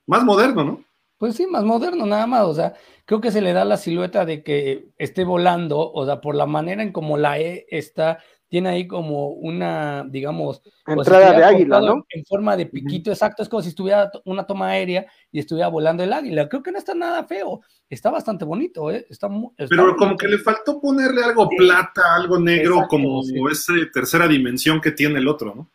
Más 0.05 0.23
moderno, 0.23 0.63
¿no? 0.63 0.83
Pues 1.19 1.35
sí, 1.35 1.45
más 1.45 1.65
moderno, 1.65 2.05
nada 2.05 2.25
más. 2.25 2.45
O 2.45 2.53
sea, 2.53 2.73
creo 3.05 3.19
que 3.19 3.29
se 3.29 3.41
le 3.41 3.51
da 3.51 3.65
la 3.65 3.75
silueta 3.75 4.25
de 4.25 4.41
que 4.41 4.87
esté 4.97 5.25
volando, 5.25 5.91
o 5.91 6.05
sea, 6.05 6.21
por 6.21 6.33
la 6.33 6.45
manera 6.45 6.81
en 6.81 6.93
como 6.93 7.17
la 7.17 7.37
E 7.39 7.67
está, 7.69 8.19
tiene 8.47 8.69
ahí 8.69 8.87
como 8.87 9.27
una, 9.27 10.05
digamos, 10.07 10.61
entrada 10.87 11.33
de 11.33 11.43
águila, 11.43 11.81
¿no? 11.81 12.05
En 12.09 12.23
forma 12.23 12.55
de 12.55 12.67
piquito, 12.67 13.11
exacto, 13.11 13.43
es 13.43 13.49
como 13.49 13.61
si 13.61 13.67
estuviera 13.67 14.09
una 14.23 14.47
toma 14.47 14.69
aérea 14.69 15.07
y 15.29 15.39
estuviera 15.39 15.67
volando 15.67 16.03
el 16.03 16.13
águila. 16.13 16.47
Creo 16.47 16.63
que 16.63 16.71
no 16.71 16.77
está 16.77 16.95
nada 16.95 17.25
feo, 17.25 17.59
está 17.89 18.09
bastante 18.09 18.45
bonito, 18.45 18.89
¿eh? 18.89 19.05
Está, 19.09 19.29
Pero 19.57 19.97
como 19.97 20.15
que 20.15 20.29
le 20.29 20.37
faltó 20.37 20.79
ponerle 20.79 21.21
algo 21.21 21.49
plata, 21.49 22.15
algo 22.15 22.39
negro, 22.39 22.87
como 22.87 23.21
esa 23.51 23.73
tercera 23.93 24.25
dimensión 24.25 24.79
que 24.79 24.91
tiene 24.91 25.19
el 25.19 25.27
otro, 25.27 25.53
¿no? 25.53 25.69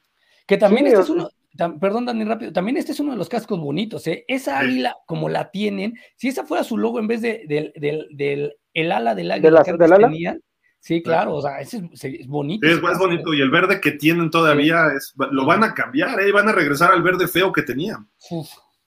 Que 0.47 0.57
también 0.57 0.87
este 0.87 1.01
es 1.01 1.11
uno, 1.11 1.29
perdón, 1.57 2.07
Dani, 2.07 2.25
rápido, 2.25 2.53
también 2.53 2.77
este 2.77 2.93
es 2.93 3.01
uno 3.01 3.13
de 3.13 3.19
los 3.19 3.29
cascos 3.29 3.61
bonitos, 3.61 4.07
¿eh? 4.07 4.25
Esa 4.29 4.59
águila, 4.59 4.97
como 5.07 5.29
la 5.29 5.51
tienen, 5.51 5.95
si 6.17 6.29
esa 6.29 6.45
fuera 6.45 6.65
su 6.65 6.77
logo 6.77 6.99
en 6.99 7.07
vez 7.07 7.23
de, 7.23 7.45
del, 7.47 8.57
el 8.73 8.93
ala 8.93 9.15
del 9.15 9.31
águila 9.31 9.63
que 9.63 9.73
tenían, 9.73 10.43
sí, 10.81 11.03
claro, 11.03 11.37
o 11.37 11.43
sea, 11.43 11.61
ese 11.61 11.89
es, 11.93 12.27
bonito. 12.27 12.67
Es, 12.67 12.83
más 12.83 12.99
bonito, 12.99 13.33
y 13.33 13.41
el 13.41 13.51
verde 13.51 13.81
que 13.81 13.93
tienen 13.93 14.31
todavía, 14.31 14.89
es, 14.97 15.15
lo 15.31 15.47
van 15.47 15.63
a 15.63 15.75
cambiar, 15.75 16.21
¿eh? 16.21 16.33
Van 16.33 16.49
a 16.49 16.53
regresar 16.53 16.93
al 16.93 17.03
verde 17.03 17.29
feo 17.29 17.53
que 17.53 17.63
tenían. 17.63 18.09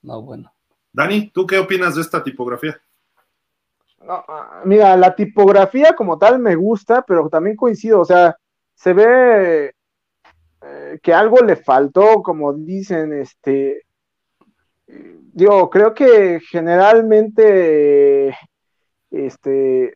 no, 0.02 0.22
bueno. 0.22 0.52
Dani, 0.92 1.30
¿tú 1.30 1.46
qué 1.46 1.58
opinas 1.58 1.94
de 1.94 2.02
esta 2.02 2.22
tipografía? 2.22 2.80
Ah, 4.06 4.62
mira, 4.64 4.96
la 4.96 5.14
tipografía 5.14 5.92
como 5.94 6.18
tal 6.18 6.38
me 6.38 6.54
gusta, 6.54 7.02
pero 7.06 7.28
también 7.28 7.56
coincido, 7.56 8.00
o 8.00 8.04
sea, 8.04 8.36
se 8.74 8.92
ve 8.92 9.74
eh, 10.62 10.98
que 11.02 11.12
algo 11.12 11.38
le 11.38 11.56
faltó, 11.56 12.22
como 12.22 12.52
dicen, 12.52 13.12
este, 13.12 13.82
digo, 14.86 15.70
creo 15.70 15.94
que 15.94 16.40
generalmente, 16.50 18.36
este, 19.10 19.94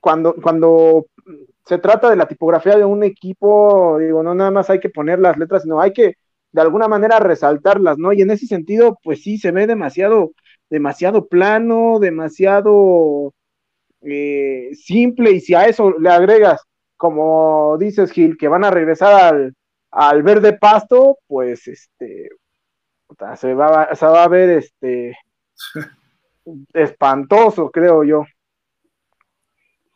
cuando, 0.00 0.34
cuando 0.34 1.06
se 1.66 1.78
trata 1.78 2.10
de 2.10 2.16
la 2.16 2.26
tipografía 2.26 2.76
de 2.76 2.84
un 2.84 3.04
equipo, 3.04 3.98
digo, 3.98 4.22
no 4.22 4.34
nada 4.34 4.50
más 4.50 4.70
hay 4.70 4.80
que 4.80 4.90
poner 4.90 5.20
las 5.20 5.36
letras, 5.38 5.62
sino 5.62 5.80
hay 5.80 5.92
que 5.92 6.14
de 6.52 6.60
alguna 6.60 6.88
manera 6.88 7.20
resaltarlas, 7.20 7.96
¿no? 7.98 8.12
Y 8.12 8.22
en 8.22 8.30
ese 8.30 8.46
sentido, 8.46 8.98
pues 9.04 9.22
sí, 9.22 9.38
se 9.38 9.52
ve 9.52 9.66
demasiado, 9.68 10.32
demasiado 10.68 11.28
plano, 11.28 11.98
demasiado 12.00 13.34
eh, 14.02 14.70
simple, 14.74 15.30
y 15.32 15.40
si 15.40 15.54
a 15.54 15.66
eso 15.66 15.92
le 15.98 16.10
agregas 16.10 16.60
como 17.00 17.78
dices, 17.78 18.12
Gil, 18.12 18.36
que 18.36 18.46
van 18.46 18.62
a 18.62 18.70
regresar 18.70 19.54
al, 19.90 20.22
verde 20.22 20.52
pasto, 20.52 21.16
pues 21.26 21.66
este 21.66 22.28
se 23.38 23.54
va, 23.54 23.88
va 23.90 24.22
a 24.22 24.28
ver 24.28 24.50
este 24.50 25.16
espantoso, 26.74 27.70
creo 27.70 28.04
yo. 28.04 28.26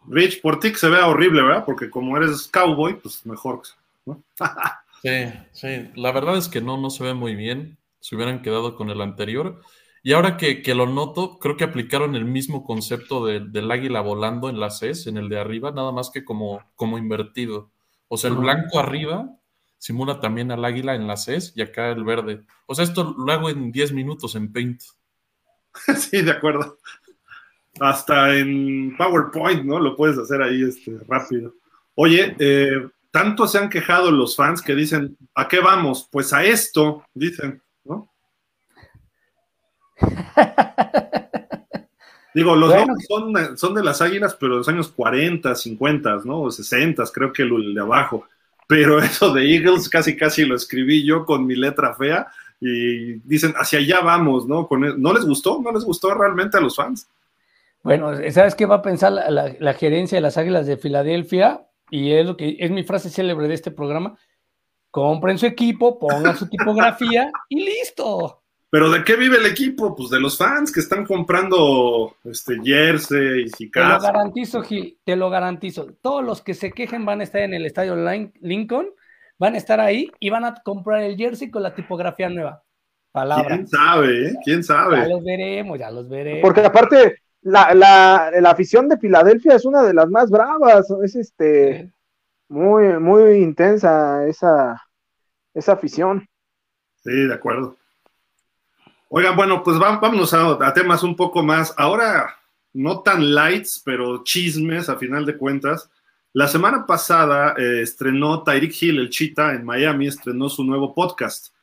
Rich, 0.09 0.41
por 0.41 0.59
ti 0.59 0.73
que 0.73 0.79
se 0.79 0.89
vea 0.89 1.07
horrible, 1.07 1.43
¿verdad? 1.43 1.67
Porque 1.67 1.91
como 1.91 2.17
eres 2.17 2.49
cowboy, 2.49 2.95
pues 2.95 3.27
mejor. 3.27 3.61
sí, 5.03 5.31
sí. 5.53 5.91
La 5.97 6.11
verdad 6.11 6.39
es 6.39 6.49
que 6.49 6.63
no, 6.63 6.79
no 6.79 6.89
se 6.89 7.05
ve 7.05 7.13
muy 7.13 7.35
bien. 7.35 7.77
Se 8.01 8.17
hubieran 8.17 8.41
quedado 8.41 8.77
con 8.77 8.89
el 8.89 9.03
anterior. 9.03 9.61
Y 10.07 10.13
ahora 10.13 10.37
que, 10.37 10.63
lo 10.75 10.87
noto, 10.87 11.39
creo 11.39 11.57
que 11.57 11.65
aplicaron 11.65 12.15
el 12.15 12.27
mismo 12.27 12.63
concepto 12.63 13.25
del 13.25 13.71
águila 13.71 14.03
volando 14.03 14.51
en 14.51 14.61
la 14.61 14.69
CES, 14.69 15.07
en 15.07 15.17
el 15.17 15.31
de 15.31 15.41
arriba, 15.41 15.71
nada 15.71 15.93
más 15.93 16.11
que 16.11 16.27
como, 16.27 16.63
como 16.77 16.99
invertido. 16.99 17.71
O 18.09 18.19
sea, 18.19 18.29
el 18.29 18.37
blanco 18.37 18.79
arriba 18.79 19.35
simula 19.79 20.21
también 20.21 20.53
al 20.53 20.63
águila 20.63 20.95
en 20.95 21.07
la 21.07 21.17
CES 21.17 21.55
y 21.57 21.63
acá 21.63 21.91
el 21.91 22.05
verde. 22.05 22.45
O 22.67 22.75
sea, 22.75 22.85
esto 22.85 23.15
lo 23.17 23.33
hago 23.33 23.49
en 23.49 23.73
10 23.73 23.93
minutos 23.93 24.37
en 24.37 24.53
Paint. 24.53 24.83
Sí, 25.97 26.21
de 26.21 26.33
acuerdo. 26.33 26.77
Hasta 27.81 28.37
en 28.37 28.95
PowerPoint, 28.99 29.65
¿no? 29.65 29.81
Lo 29.81 29.97
puedes 29.97 30.19
hacer 30.19 30.43
ahí 30.43 30.65
este, 30.65 30.99
rápido. 31.09 31.55
Oye, 31.95 32.37
eh, 32.39 32.89
tanto 33.11 33.49
se 33.49 33.57
han 33.57 33.71
quejado 33.71 34.11
los 34.11 34.37
fans 34.37 34.61
que 34.61 34.75
dicen, 34.75 35.17
¿a 35.35 35.49
qué 35.49 35.61
vamos? 35.61 36.07
Pues 36.13 36.35
a 36.35 36.45
esto, 36.45 37.05
dicen. 37.15 37.64
Digo, 42.35 42.57
los 42.57 42.73
son, 43.09 43.57
son, 43.57 43.75
de 43.75 43.85
las 43.85 44.03
águilas, 44.03 44.37
pero 44.39 44.55
de 44.55 44.59
los 44.59 44.69
años 44.69 44.89
40, 44.89 45.55
50, 45.55 46.23
¿no? 46.25 46.51
60, 46.51 47.05
creo 47.13 47.33
que 47.33 47.43
el 47.43 47.75
de 47.75 47.81
abajo. 47.81 48.27
Pero 48.67 48.99
eso 49.03 49.33
de 49.33 49.55
Eagles 49.55 49.89
casi 49.89 50.17
casi 50.17 50.45
lo 50.45 50.57
escribí 50.57 51.05
yo 51.05 51.25
con 51.25 51.47
mi 51.47 51.55
letra 51.55 51.95
fea 51.95 52.27
y 52.61 53.15
dicen, 53.21 53.55
hacia 53.57 53.79
allá 53.79 54.01
vamos, 54.01 54.47
¿no? 54.47 54.67
Con 54.67 55.01
¿No 55.01 55.13
les 55.13 55.25
gustó? 55.25 55.61
¿No 55.63 55.71
les 55.71 55.85
gustó 55.85 56.15
realmente 56.15 56.57
a 56.57 56.61
los 56.61 56.77
fans? 56.77 57.09
Bueno, 57.83 58.13
¿sabes 58.33 58.55
qué 58.55 58.65
va 58.65 58.77
a 58.77 58.83
pensar 58.83 59.13
la, 59.13 59.75
gerencia 59.75 60.17
de 60.17 60.23
las 60.23 60.39
Águilas 60.39 60.67
de 60.67 60.79
Filadelfia? 60.79 61.69
Y 61.91 62.13
es 62.13 62.25
lo 62.25 62.37
que 62.37 62.57
es 62.59 62.71
mi 62.71 62.83
frase 62.83 63.11
célebre 63.11 63.47
de 63.47 63.55
este 63.55 63.71
programa. 63.71 64.17
Compren 64.91 65.37
su 65.37 65.45
equipo, 65.45 65.99
pongan 65.99 66.37
su 66.37 66.49
tipografía 66.49 67.31
y 67.49 67.63
listo. 67.63 68.44
Pero 68.75 68.91
¿de 68.91 69.05
qué 69.05 69.15
vive 69.15 69.37
el 69.37 69.47
equipo? 69.47 69.95
Pues 69.95 70.11
de 70.11 70.19
los 70.19 70.37
fans 70.37 70.73
que 70.73 70.81
están 70.81 71.07
comprando 71.07 72.17
este 72.25 72.57
jerseys 72.61 73.53
y 73.61 73.71
Te 73.71 73.79
lo 73.79 74.01
garantizo, 74.01 74.63
Gil, 74.63 74.99
te 75.05 75.15
lo 75.15 75.31
garantizo. 75.31 75.87
Todos 76.03 76.25
los 76.25 76.43
que 76.43 76.55
se 76.55 76.73
quejen 76.73 77.05
van 77.05 77.21
a 77.21 77.23
estar 77.23 77.43
en 77.43 77.55
el 77.55 77.67
estadio 77.67 77.95
Lincoln, 78.41 78.89
van 79.39 79.55
a 79.55 79.59
estar 79.59 79.79
ahí 79.79 80.11
y 80.19 80.29
van 80.29 80.45
a 80.45 80.57
comprar 80.65 81.05
el 81.05 81.17
jersey 81.17 81.53
con 81.53 81.63
la 81.63 81.73
tipografía 81.73 82.29
nueva. 82.29 82.65
Palabra. 83.13 83.47
¿Quién 83.47 83.69
sabe? 83.69 84.27
Eh? 84.27 84.35
¿Quién 84.45 84.65
sabe? 84.65 84.97
Ya 84.97 85.07
los 85.07 85.23
veremos, 85.23 85.79
ya 85.79 85.91
los 85.93 86.09
veremos. 86.09 86.41
Porque 86.43 86.63
aparte, 86.63 87.19
la, 87.43 87.73
la, 87.75 88.33
la, 88.41 88.51
afición 88.51 88.89
de 88.89 88.99
Filadelfia 88.99 89.55
es 89.55 89.65
una 89.65 89.85
de 89.85 89.95
las 89.95 90.11
más 90.11 90.31
bravas, 90.31 90.93
es 91.05 91.15
este 91.15 91.93
muy, 92.49 92.99
muy 92.99 93.35
intensa 93.35 94.27
esa, 94.27 94.83
esa 95.55 95.73
afición. 95.75 96.29
Sí, 97.05 97.29
de 97.29 97.35
acuerdo. 97.35 97.77
Oigan, 99.17 99.37
bueno, 99.37 99.63
pues 99.63 99.79
vámonos 99.79 100.35
a, 100.35 100.73
temas 100.75 101.05
un 101.05 101.15
poco 101.15 101.41
más, 101.45 101.73
ahora 101.77 102.37
no 102.73 103.03
tan 103.03 103.33
lights, 103.33 103.81
pero 103.85 104.25
chismes 104.25 104.89
a 104.89 104.97
final 104.97 105.25
de 105.25 105.37
cuentas. 105.37 105.89
La 106.33 106.49
semana 106.49 106.85
pasada 106.85 107.55
eh, 107.57 107.83
estrenó 107.83 108.43
Tyreek 108.43 108.83
Hill, 108.83 108.99
el 108.99 109.11
Chita, 109.11 109.55
en 109.55 109.65
Miami, 109.65 110.09
estrenó 110.09 110.49
su 110.49 110.65
nuevo 110.65 110.97
podcast. 110.97 111.55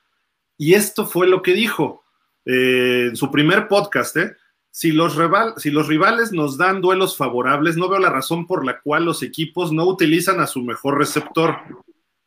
Y 0.57 0.75
esto 0.75 1.05
fue 1.05 1.27
lo 1.27 1.41
que 1.41 1.51
dijo 1.51 2.05
eh, 2.45 3.07
en 3.09 3.17
su 3.17 3.29
primer 3.29 3.67
podcast, 3.67 4.15
¿eh? 4.15 4.33
Si 4.69 4.93
los, 4.93 5.17
si 5.57 5.71
los 5.71 5.87
rivales 5.89 6.31
nos 6.31 6.57
dan 6.57 6.79
duelos 6.79 7.17
favorables, 7.17 7.75
no 7.75 7.89
veo 7.89 7.99
la 7.99 8.11
razón 8.11 8.47
por 8.47 8.65
la 8.65 8.79
cual 8.79 9.03
los 9.03 9.23
equipos 9.23 9.73
no 9.73 9.83
utilizan 9.83 10.39
a 10.39 10.47
su 10.47 10.61
mejor 10.61 10.97
receptor. 10.97 11.57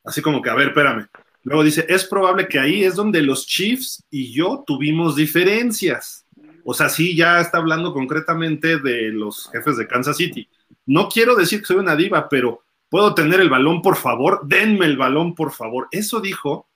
Así 0.05 0.20
como 0.20 0.43
que, 0.43 0.51
a 0.51 0.55
ver, 0.55 0.68
espérame. 0.68 1.09
Luego 1.45 1.62
dice, 1.62 1.84
es 1.88 2.05
probable 2.05 2.49
que 2.49 2.59
ahí 2.59 2.84
es 2.84 2.97
donde 2.97 3.22
los 3.22 3.47
Chiefs 3.47 4.03
y 4.11 4.32
yo 4.32 4.64
tuvimos 4.66 5.14
diferencias. 5.14 6.24
O 6.64 6.72
sea, 6.72 6.88
sí, 6.88 7.14
ya 7.14 7.40
está 7.40 7.59
hablando 7.59 7.92
concretamente 7.92 8.78
de 8.78 9.11
los 9.11 9.51
jefes 9.53 9.76
de 9.76 9.86
Kansas 9.86 10.16
City. 10.16 10.49
No 10.86 11.09
quiero 11.09 11.36
decir 11.36 11.61
que 11.61 11.66
soy 11.66 11.76
una 11.76 11.97
diva, 11.97 12.28
pero 12.30 12.62
puedo 12.88 13.14
tener 13.14 13.40
el 13.40 13.51
balón, 13.51 13.82
por 13.82 13.97
favor, 13.97 14.40
denme 14.45 14.86
el 14.86 14.97
balón, 14.97 15.34
por 15.34 15.53
favor. 15.53 15.88
Eso 15.90 16.20
dijo 16.20 16.66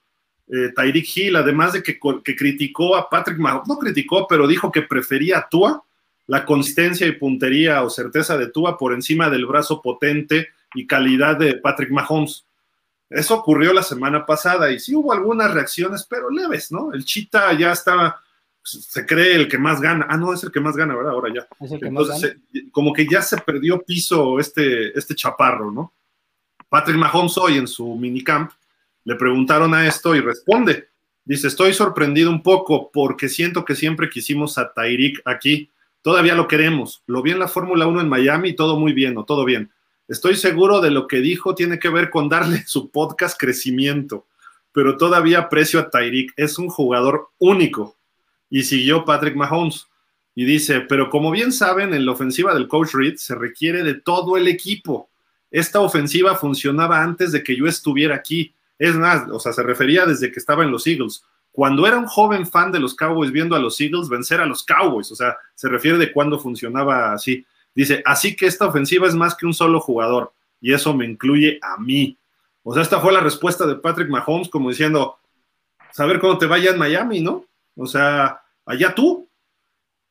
eh, 0.49 0.73
Tyreek 0.77 1.17
Hill, 1.17 1.37
además 1.37 1.73
de 1.73 1.83
que, 1.83 1.99
criticó 1.99 2.97
a 2.97 3.09
Patrick 3.09 3.39
Mahomes, 3.39 3.69
no 3.69 3.79
criticó, 3.79 4.27
pero 4.27 4.47
dijo 4.47 4.71
que 4.71 4.83
prefería 4.83 5.39
a 5.39 5.49
Tua, 5.49 5.83
la 6.27 6.45
consistencia 6.45 7.07
y 7.07 7.13
puntería 7.13 7.83
o 7.83 7.89
certeza 7.89 8.37
de 8.37 8.49
Tua 8.49 8.77
por 8.77 8.93
encima 8.93 9.31
del 9.31 9.47
brazo 9.47 9.81
potente 9.81 10.49
y 10.75 10.87
calidad 10.87 11.39
de 11.39 11.55
Patrick 11.55 11.91
Mahomes. 11.91 12.45
Eso 13.11 13.37
ocurrió 13.37 13.73
la 13.73 13.83
semana 13.83 14.27
pasada 14.27 14.71
y 14.71 14.79
sí 14.79 14.95
hubo 14.95 15.13
algunas 15.13 15.53
reacciones, 15.53 16.07
pero 16.09 16.31
leves, 16.31 16.71
¿no? 16.71 16.93
El 16.93 17.05
Chita 17.05 17.53
ya 17.55 17.73
estaba, 17.73 18.21
se 18.63 19.07
cree 19.07 19.35
el 19.35 19.49
que 19.49 19.57
más 19.57 19.81
gana. 19.81 20.07
Ah, 20.09 20.17
no, 20.17 20.35
es 20.35 20.43
el 20.45 20.53
que 20.53 20.61
más 20.61 20.77
gana, 20.77 20.95
¿verdad? 20.95 21.13
Ahora 21.13 21.33
ya. 21.35 21.49
Entonces, 21.61 22.37
como 22.71 22.93
que 22.93 23.07
ya 23.07 23.23
se 23.23 23.39
perdió 23.39 23.83
piso 23.83 24.39
este, 24.39 24.97
este 24.99 25.15
chaparro, 25.15 25.71
¿no? 25.71 25.95
Patrick 26.69 26.99
Mahomes 26.99 27.39
hoy 27.39 27.57
en 27.57 27.67
su 27.67 27.97
minicamp 27.97 28.51
le 29.05 29.15
preguntaron 29.15 29.73
a 29.73 29.87
esto 29.87 30.15
y 30.15 30.21
responde. 30.21 30.89
Dice, 31.25 31.49
estoy 31.49 31.73
sorprendido 31.73 32.31
un 32.31 32.43
poco 32.43 32.91
porque 32.93 33.31
siento 33.31 33.65
que 33.65 33.75
siempre 33.75 34.11
quisimos 34.11 34.59
a 34.59 34.73
Tyreek 34.73 35.23
aquí. 35.25 35.71
Todavía 36.03 36.35
lo 36.35 36.47
queremos. 36.47 37.03
Lo 37.07 37.23
vi 37.23 37.31
en 37.31 37.39
la 37.39 37.49
Fórmula 37.49 37.87
1 37.87 38.03
en 38.03 38.09
Miami 38.09 38.55
todo 38.55 38.79
muy 38.79 38.93
bien, 38.93 39.17
o 39.17 39.25
todo 39.25 39.47
bien. 39.47 39.71
Estoy 40.09 40.37
seguro 40.37 40.81
de 40.81 40.91
lo 40.91 41.07
que 41.07 41.21
dijo 41.21 41.55
tiene 41.55 41.79
que 41.79 41.91
ver 41.91 42.09
con 42.09 42.31
darle 42.31 42.63
su 42.67 42.91
podcast 42.91 43.39
crecimiento, 43.39 44.27
pero 44.73 44.97
todavía 44.97 45.41
aprecio 45.41 45.79
a 45.79 45.91
Tyreek. 45.91 46.33
Es 46.37 46.59
un 46.59 46.69
jugador 46.69 47.29
único. 47.39 47.97
Y 48.51 48.63
siguió 48.63 49.05
Patrick 49.05 49.37
Mahomes. 49.37 49.87
Y 50.35 50.45
dice, 50.45 50.81
pero 50.81 51.11
como 51.11 51.31
bien 51.31 51.53
saben, 51.53 51.93
en 51.93 52.07
la 52.07 52.13
ofensiva 52.13 52.55
del 52.55 52.69
coach 52.69 52.95
Reed 52.95 53.17
se 53.17 53.35
requiere 53.35 53.83
de 53.83 53.95
todo 53.95 54.37
el 54.37 54.49
equipo. 54.49 55.11
Esta 55.51 55.81
ofensiva 55.81 56.37
funcionaba 56.37 57.03
antes 57.03 57.33
de 57.33 57.43
que 57.43 57.57
yo 57.57 57.67
estuviera 57.67 58.15
aquí. 58.15 58.55
Es 58.79 58.95
más, 58.95 59.29
o 59.31 59.41
sea, 59.41 59.53
se 59.53 59.63
refería 59.63 60.07
desde 60.07 60.31
que 60.31 60.39
estaba 60.39 60.63
en 60.63 60.71
los 60.71 60.87
Eagles. 60.87 61.25
Cuando 61.51 61.87
era 61.87 61.99
un 61.99 62.07
joven 62.07 62.47
fan 62.47 62.71
de 62.71 62.79
los 62.79 62.95
Cowboys 62.95 63.33
viendo 63.33 63.57
a 63.57 63.59
los 63.59 63.81
Eagles 63.81 64.09
vencer 64.09 64.41
a 64.41 64.47
los 64.47 64.63
Cowboys, 64.63 65.11
o 65.11 65.17
sea, 65.17 65.37
se 65.55 65.69
refiere 65.69 65.99
de 65.99 66.13
cuando 66.13 66.39
funcionaba 66.39 67.13
así. 67.13 67.45
Dice, 67.79 68.03
así 68.05 68.35
que 68.35 68.47
esta 68.47 68.67
ofensiva 68.67 69.07
es 69.07 69.15
más 69.15 69.37
que 69.37 69.47
un 69.47 69.55
solo 69.55 69.79
jugador, 69.79 70.33
y 70.61 70.73
eso 70.73 70.95
me 70.95 71.05
incluye 71.05 71.61
a 71.63 71.81
mí. 71.81 72.19
O 72.65 72.75
sea, 72.75 72.83
esta 72.83 72.99
fue 72.99 73.13
la 73.13 73.21
respuesta 73.21 73.69
de 73.69 73.77
Patrick 73.77 74.09
Mahomes, 74.09 74.49
como 74.49 74.71
diciendo, 74.71 75.21
saber 75.93 76.19
cómo 76.19 76.39
te 76.39 76.47
vaya 76.47 76.73
en 76.73 76.79
Miami, 76.79 77.21
¿no? 77.21 77.45
O 77.77 77.87
sea, 77.87 78.43
allá 78.67 78.93
tú. 78.97 79.29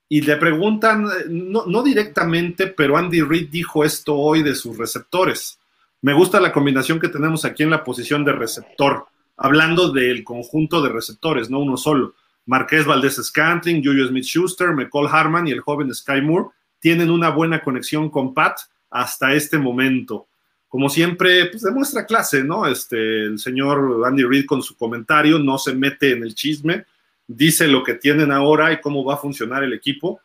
Y 0.07 0.22
le 0.22 0.38
preguntan, 0.38 1.09
no, 1.28 1.65
no 1.65 1.84
directamente, 1.84 2.68
pero 2.68 2.95
Andy 2.95 3.20
Reid 3.20 3.49
dijo 3.49 3.84
esto 3.84 4.15
hoy 4.15 4.43
de 4.43 4.55
sus 4.55 4.78
receptores. 4.78 5.59
Me 6.01 6.13
gusta 6.13 6.39
la 6.39 6.53
combinación 6.53 7.01
que 7.01 7.09
tenemos 7.09 7.43
aquí 7.43 7.63
en 7.63 7.72
la 7.72 7.84
posición 7.84 8.24
de 8.24 8.32
receptor, 8.32 9.07
hablando 9.36 9.91
del 9.91 10.24
conjunto 10.24 10.82
de 10.82 10.88
receptores, 10.88 11.49
no 11.49 11.59
uno 11.59 11.76
solo. 11.76 12.15
Marqués 12.45 12.86
Valdés 12.86 13.22
Scantling, 13.22 13.84
Julio 13.84 14.07
Smith 14.07 14.24
Schuster, 14.24 14.72
McCall 14.72 15.09
Harman 15.11 15.49
y 15.49 15.51
el 15.51 15.59
joven 15.59 15.93
Sky 15.93 16.22
Moore 16.22 16.51
tienen 16.80 17.09
una 17.09 17.30
buena 17.30 17.61
conexión 17.61 18.09
con 18.09 18.34
Pat 18.34 18.59
hasta 18.89 19.34
este 19.34 19.57
momento. 19.57 20.28
Como 20.67 20.89
siempre, 20.89 21.45
pues 21.45 21.63
demuestra 21.63 22.05
clase, 22.05 22.43
¿no? 22.43 22.67
Este, 22.67 23.23
el 23.23 23.39
señor 23.39 24.03
Andy 24.05 24.23
Reid 24.23 24.45
con 24.45 24.61
su 24.61 24.75
comentario 24.75 25.39
no 25.39 25.57
se 25.57 25.73
mete 25.73 26.11
en 26.11 26.23
el 26.23 26.36
chisme, 26.36 26.86
dice 27.25 27.67
lo 27.67 27.84
que 27.84 27.93
tienen 27.93 28.32
ahora 28.32 28.71
y 28.73 28.82
cómo 28.82 29.03
va 29.03 29.15
a 29.15 29.17
funcionar 29.17 29.63
el 29.63 29.73
equipo, 29.73 30.19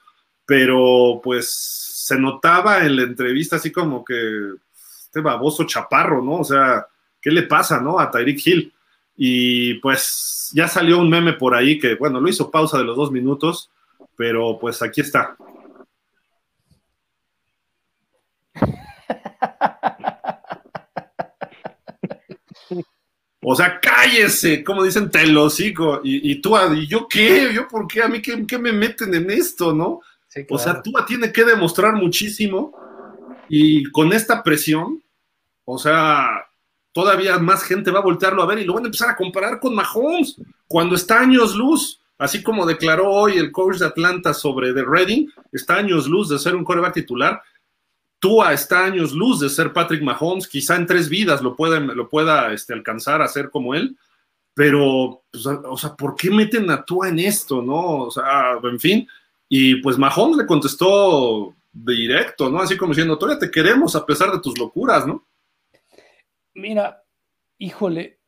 pero 0.44 1.20
pues 1.22 1.52
se 1.52 2.18
notaba 2.18 2.84
en 2.84 2.96
la 2.96 3.02
entrevista 3.02 3.56
así 3.56 3.70
como 3.70 4.04
que 4.04 4.54
este 4.74 5.20
baboso 5.20 5.64
chaparro, 5.64 6.22
¿no? 6.22 6.38
O 6.38 6.44
sea, 6.44 6.86
¿qué 7.20 7.30
le 7.30 7.42
pasa, 7.44 7.80
no? 7.80 8.00
A 8.00 8.10
Tyreek 8.10 8.46
Hill. 8.46 8.72
Y 9.16 9.74
pues 9.74 10.50
ya 10.54 10.66
salió 10.66 10.98
un 10.98 11.08
meme 11.08 11.34
por 11.34 11.54
ahí 11.54 11.78
que, 11.78 11.94
bueno, 11.94 12.20
lo 12.20 12.28
hizo 12.28 12.50
pausa 12.50 12.78
de 12.78 12.84
los 12.84 12.96
dos 12.96 13.12
minutos, 13.12 13.70
pero 14.16 14.58
pues 14.58 14.82
aquí 14.82 15.00
está. 15.00 15.36
O 23.44 23.56
sea, 23.56 23.80
cállese, 23.80 24.62
como 24.62 24.84
dicen, 24.84 25.10
te 25.10 25.26
lo 25.26 25.50
sigo. 25.50 26.00
Y, 26.04 26.30
y 26.30 26.40
tú, 26.40 26.56
¿y 26.74 26.86
yo 26.86 27.08
qué? 27.08 27.52
¿Yo 27.52 27.66
por 27.66 27.88
qué? 27.88 28.02
¿A 28.02 28.08
mí 28.08 28.22
qué, 28.22 28.58
me 28.58 28.72
meten 28.72 29.12
en 29.14 29.30
esto, 29.30 29.74
no? 29.74 30.00
O 30.48 30.58
sea, 30.58 30.80
tú 30.80 30.92
tiene 31.06 31.32
que 31.32 31.44
demostrar 31.44 31.94
muchísimo 31.94 32.72
y 33.48 33.84
con 33.90 34.12
esta 34.12 34.42
presión, 34.42 35.02
o 35.64 35.76
sea, 35.76 36.46
todavía 36.92 37.38
más 37.38 37.64
gente 37.64 37.90
va 37.90 37.98
a 37.98 38.04
voltearlo 38.04 38.42
a 38.42 38.46
ver 38.46 38.60
y 38.60 38.64
lo 38.64 38.74
van 38.74 38.84
a 38.84 38.86
empezar 38.86 39.10
a 39.10 39.16
comparar 39.16 39.60
con 39.60 39.74
Mahomes 39.74 40.36
cuando 40.66 40.94
está 40.94 41.20
años 41.20 41.54
luz. 41.54 42.00
Así 42.16 42.42
como 42.42 42.64
declaró 42.64 43.10
hoy 43.10 43.36
el 43.36 43.50
coach 43.50 43.78
de 43.78 43.86
Atlanta 43.86 44.32
sobre 44.32 44.72
The 44.72 44.84
Reading, 44.86 45.26
está 45.50 45.76
años 45.76 46.06
luz 46.06 46.28
de 46.28 46.38
ser 46.38 46.54
un 46.54 46.64
coreback 46.64 46.94
titular. 46.94 47.42
Tua 48.22 48.52
está 48.52 48.84
años 48.84 49.10
luz 49.10 49.40
de 49.40 49.48
ser 49.48 49.72
Patrick 49.72 50.00
Mahomes, 50.00 50.46
quizá 50.46 50.76
en 50.76 50.86
tres 50.86 51.08
vidas 51.08 51.42
lo, 51.42 51.56
lo 51.58 52.08
pueda 52.08 52.52
este, 52.52 52.72
alcanzar 52.72 53.20
a 53.20 53.26
ser 53.26 53.50
como 53.50 53.74
él, 53.74 53.96
pero, 54.54 55.24
pues, 55.32 55.44
o 55.44 55.76
sea, 55.76 55.96
¿por 55.96 56.14
qué 56.14 56.30
meten 56.30 56.70
a 56.70 56.84
Tua 56.84 57.08
en 57.08 57.18
esto, 57.18 57.60
no? 57.60 58.04
O 58.04 58.10
sea, 58.12 58.60
en 58.62 58.78
fin, 58.78 59.08
y 59.48 59.74
pues 59.82 59.98
Mahomes 59.98 60.36
le 60.36 60.46
contestó 60.46 61.56
directo, 61.72 62.48
¿no? 62.48 62.60
Así 62.60 62.76
como 62.76 62.92
diciendo, 62.92 63.18
todavía 63.18 63.40
te 63.40 63.50
queremos 63.50 63.96
a 63.96 64.06
pesar 64.06 64.30
de 64.30 64.38
tus 64.38 64.56
locuras, 64.56 65.04
¿no? 65.04 65.26
Mira, 66.54 67.02
híjole, 67.58 68.20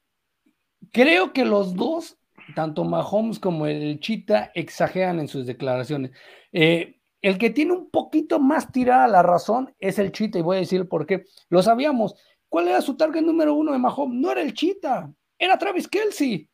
creo 0.90 1.32
que 1.32 1.45
los 1.45 1.76
dos, 1.76 2.16
tanto 2.57 2.82
Mahomes 2.82 3.38
como 3.38 3.68
el 3.68 4.01
Chita, 4.01 4.51
exageran 4.57 5.20
en 5.20 5.28
sus 5.28 5.47
declaraciones. 5.47 6.11
Eh, 6.51 6.99
el 7.24 7.38
que 7.38 7.48
tiene 7.48 7.72
un 7.72 7.88
poquito 7.88 8.38
más 8.38 8.70
tirada 8.70 9.08
la 9.08 9.22
razón 9.22 9.74
es 9.78 9.98
el 9.98 10.12
Chita, 10.12 10.38
y 10.38 10.42
voy 10.42 10.58
a 10.58 10.60
decir 10.60 10.86
por 10.86 11.06
qué. 11.06 11.24
Lo 11.48 11.62
sabíamos. 11.62 12.14
¿Cuál 12.50 12.68
era 12.68 12.82
su 12.82 12.98
target 12.98 13.22
número 13.22 13.54
uno 13.54 13.72
de 13.72 13.78
Mahomes? 13.78 14.20
No 14.20 14.30
era 14.30 14.42
el 14.42 14.52
Chita, 14.52 15.10
era 15.38 15.56
Travis 15.56 15.88
Kelsey. 15.88 16.46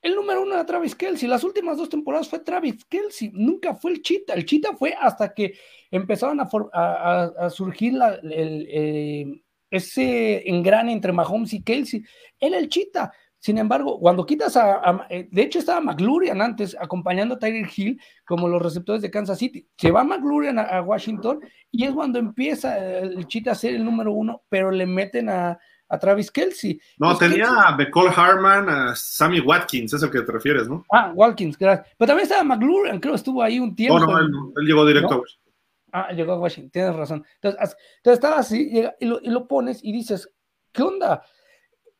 El 0.00 0.14
número 0.14 0.42
uno 0.42 0.54
era 0.54 0.64
Travis 0.64 0.94
Kelsey. 0.94 1.28
Las 1.28 1.44
últimas 1.44 1.76
dos 1.76 1.90
temporadas 1.90 2.30
fue 2.30 2.38
Travis 2.38 2.86
Kelsey. 2.86 3.32
Nunca 3.34 3.74
fue 3.74 3.90
el 3.90 4.00
Chita. 4.00 4.32
El 4.32 4.46
Chita 4.46 4.74
fue 4.74 4.94
hasta 4.98 5.34
que 5.34 5.58
empezaron 5.90 6.40
a, 6.40 7.50
surgir 7.50 7.92
eh, 8.22 9.26
ese 9.70 10.48
engrane 10.48 10.92
entre 10.92 11.12
Mahomes 11.12 11.52
y 11.52 11.62
Kelsey. 11.62 12.02
Era 12.40 12.56
el 12.56 12.70
Chita. 12.70 13.12
Sin 13.44 13.58
embargo, 13.58 14.00
cuando 14.00 14.24
quitas 14.24 14.56
a, 14.56 15.06
eh, 15.10 15.28
de 15.30 15.42
hecho 15.42 15.58
estaba 15.58 15.78
McLurian 15.78 16.40
antes 16.40 16.74
acompañando 16.80 17.34
a 17.34 17.38
Tyler 17.38 17.68
Hill 17.76 18.00
como 18.24 18.48
los 18.48 18.62
receptores 18.62 19.02
de 19.02 19.10
Kansas 19.10 19.38
City. 19.38 19.68
Se 19.76 19.90
va 19.90 20.02
McLurian 20.02 20.58
a, 20.58 20.80
Washington 20.80 21.40
y 21.70 21.84
es 21.84 21.92
cuando 21.92 22.18
empieza 22.18 22.78
el 22.78 23.26
Chita 23.26 23.52
a 23.52 23.54
ser 23.54 23.74
el 23.74 23.84
número 23.84 24.12
uno, 24.12 24.44
pero 24.48 24.70
le 24.70 24.86
meten 24.86 25.28
a, 25.28 25.58
Travis 26.00 26.30
Kelsey. 26.30 26.80
No, 26.96 27.14
tenía 27.18 27.46
a 27.66 27.76
McCall 27.76 28.08
Harman, 28.16 28.68
a 28.70 28.96
Sammy 28.96 29.40
Watkins, 29.40 29.92
es 29.92 30.02
el 30.02 30.10
que 30.10 30.22
te 30.22 30.32
refieres, 30.32 30.66
¿no? 30.66 30.82
Ah, 30.90 31.12
Watkins, 31.14 31.58
gracias. 31.58 31.86
Pero 31.98 32.06
también 32.06 32.24
estaba 32.24 32.44
McLurian, 32.44 32.98
creo, 32.98 33.14
estuvo 33.14 33.42
ahí 33.42 33.60
un 33.60 33.76
tiempo. 33.76 34.00
No, 34.00 34.06
no, 34.06 34.18
él, 34.20 34.30
él 34.56 34.66
llegó 34.66 34.86
directo 34.86 35.12
a 35.12 35.18
Washington. 35.18 35.52
Ah, 35.92 36.12
llegó 36.12 36.32
a 36.32 36.38
Washington, 36.38 36.70
tienes 36.70 36.96
razón. 36.96 37.26
Entonces, 37.42 37.76
estaba 38.04 38.38
así 38.38 38.70
y 38.98 39.04
lo, 39.04 39.20
y 39.22 39.28
lo, 39.28 39.46
pones 39.46 39.84
y 39.84 39.92
dices, 39.92 40.32
¿qué 40.72 40.82
onda? 40.82 41.22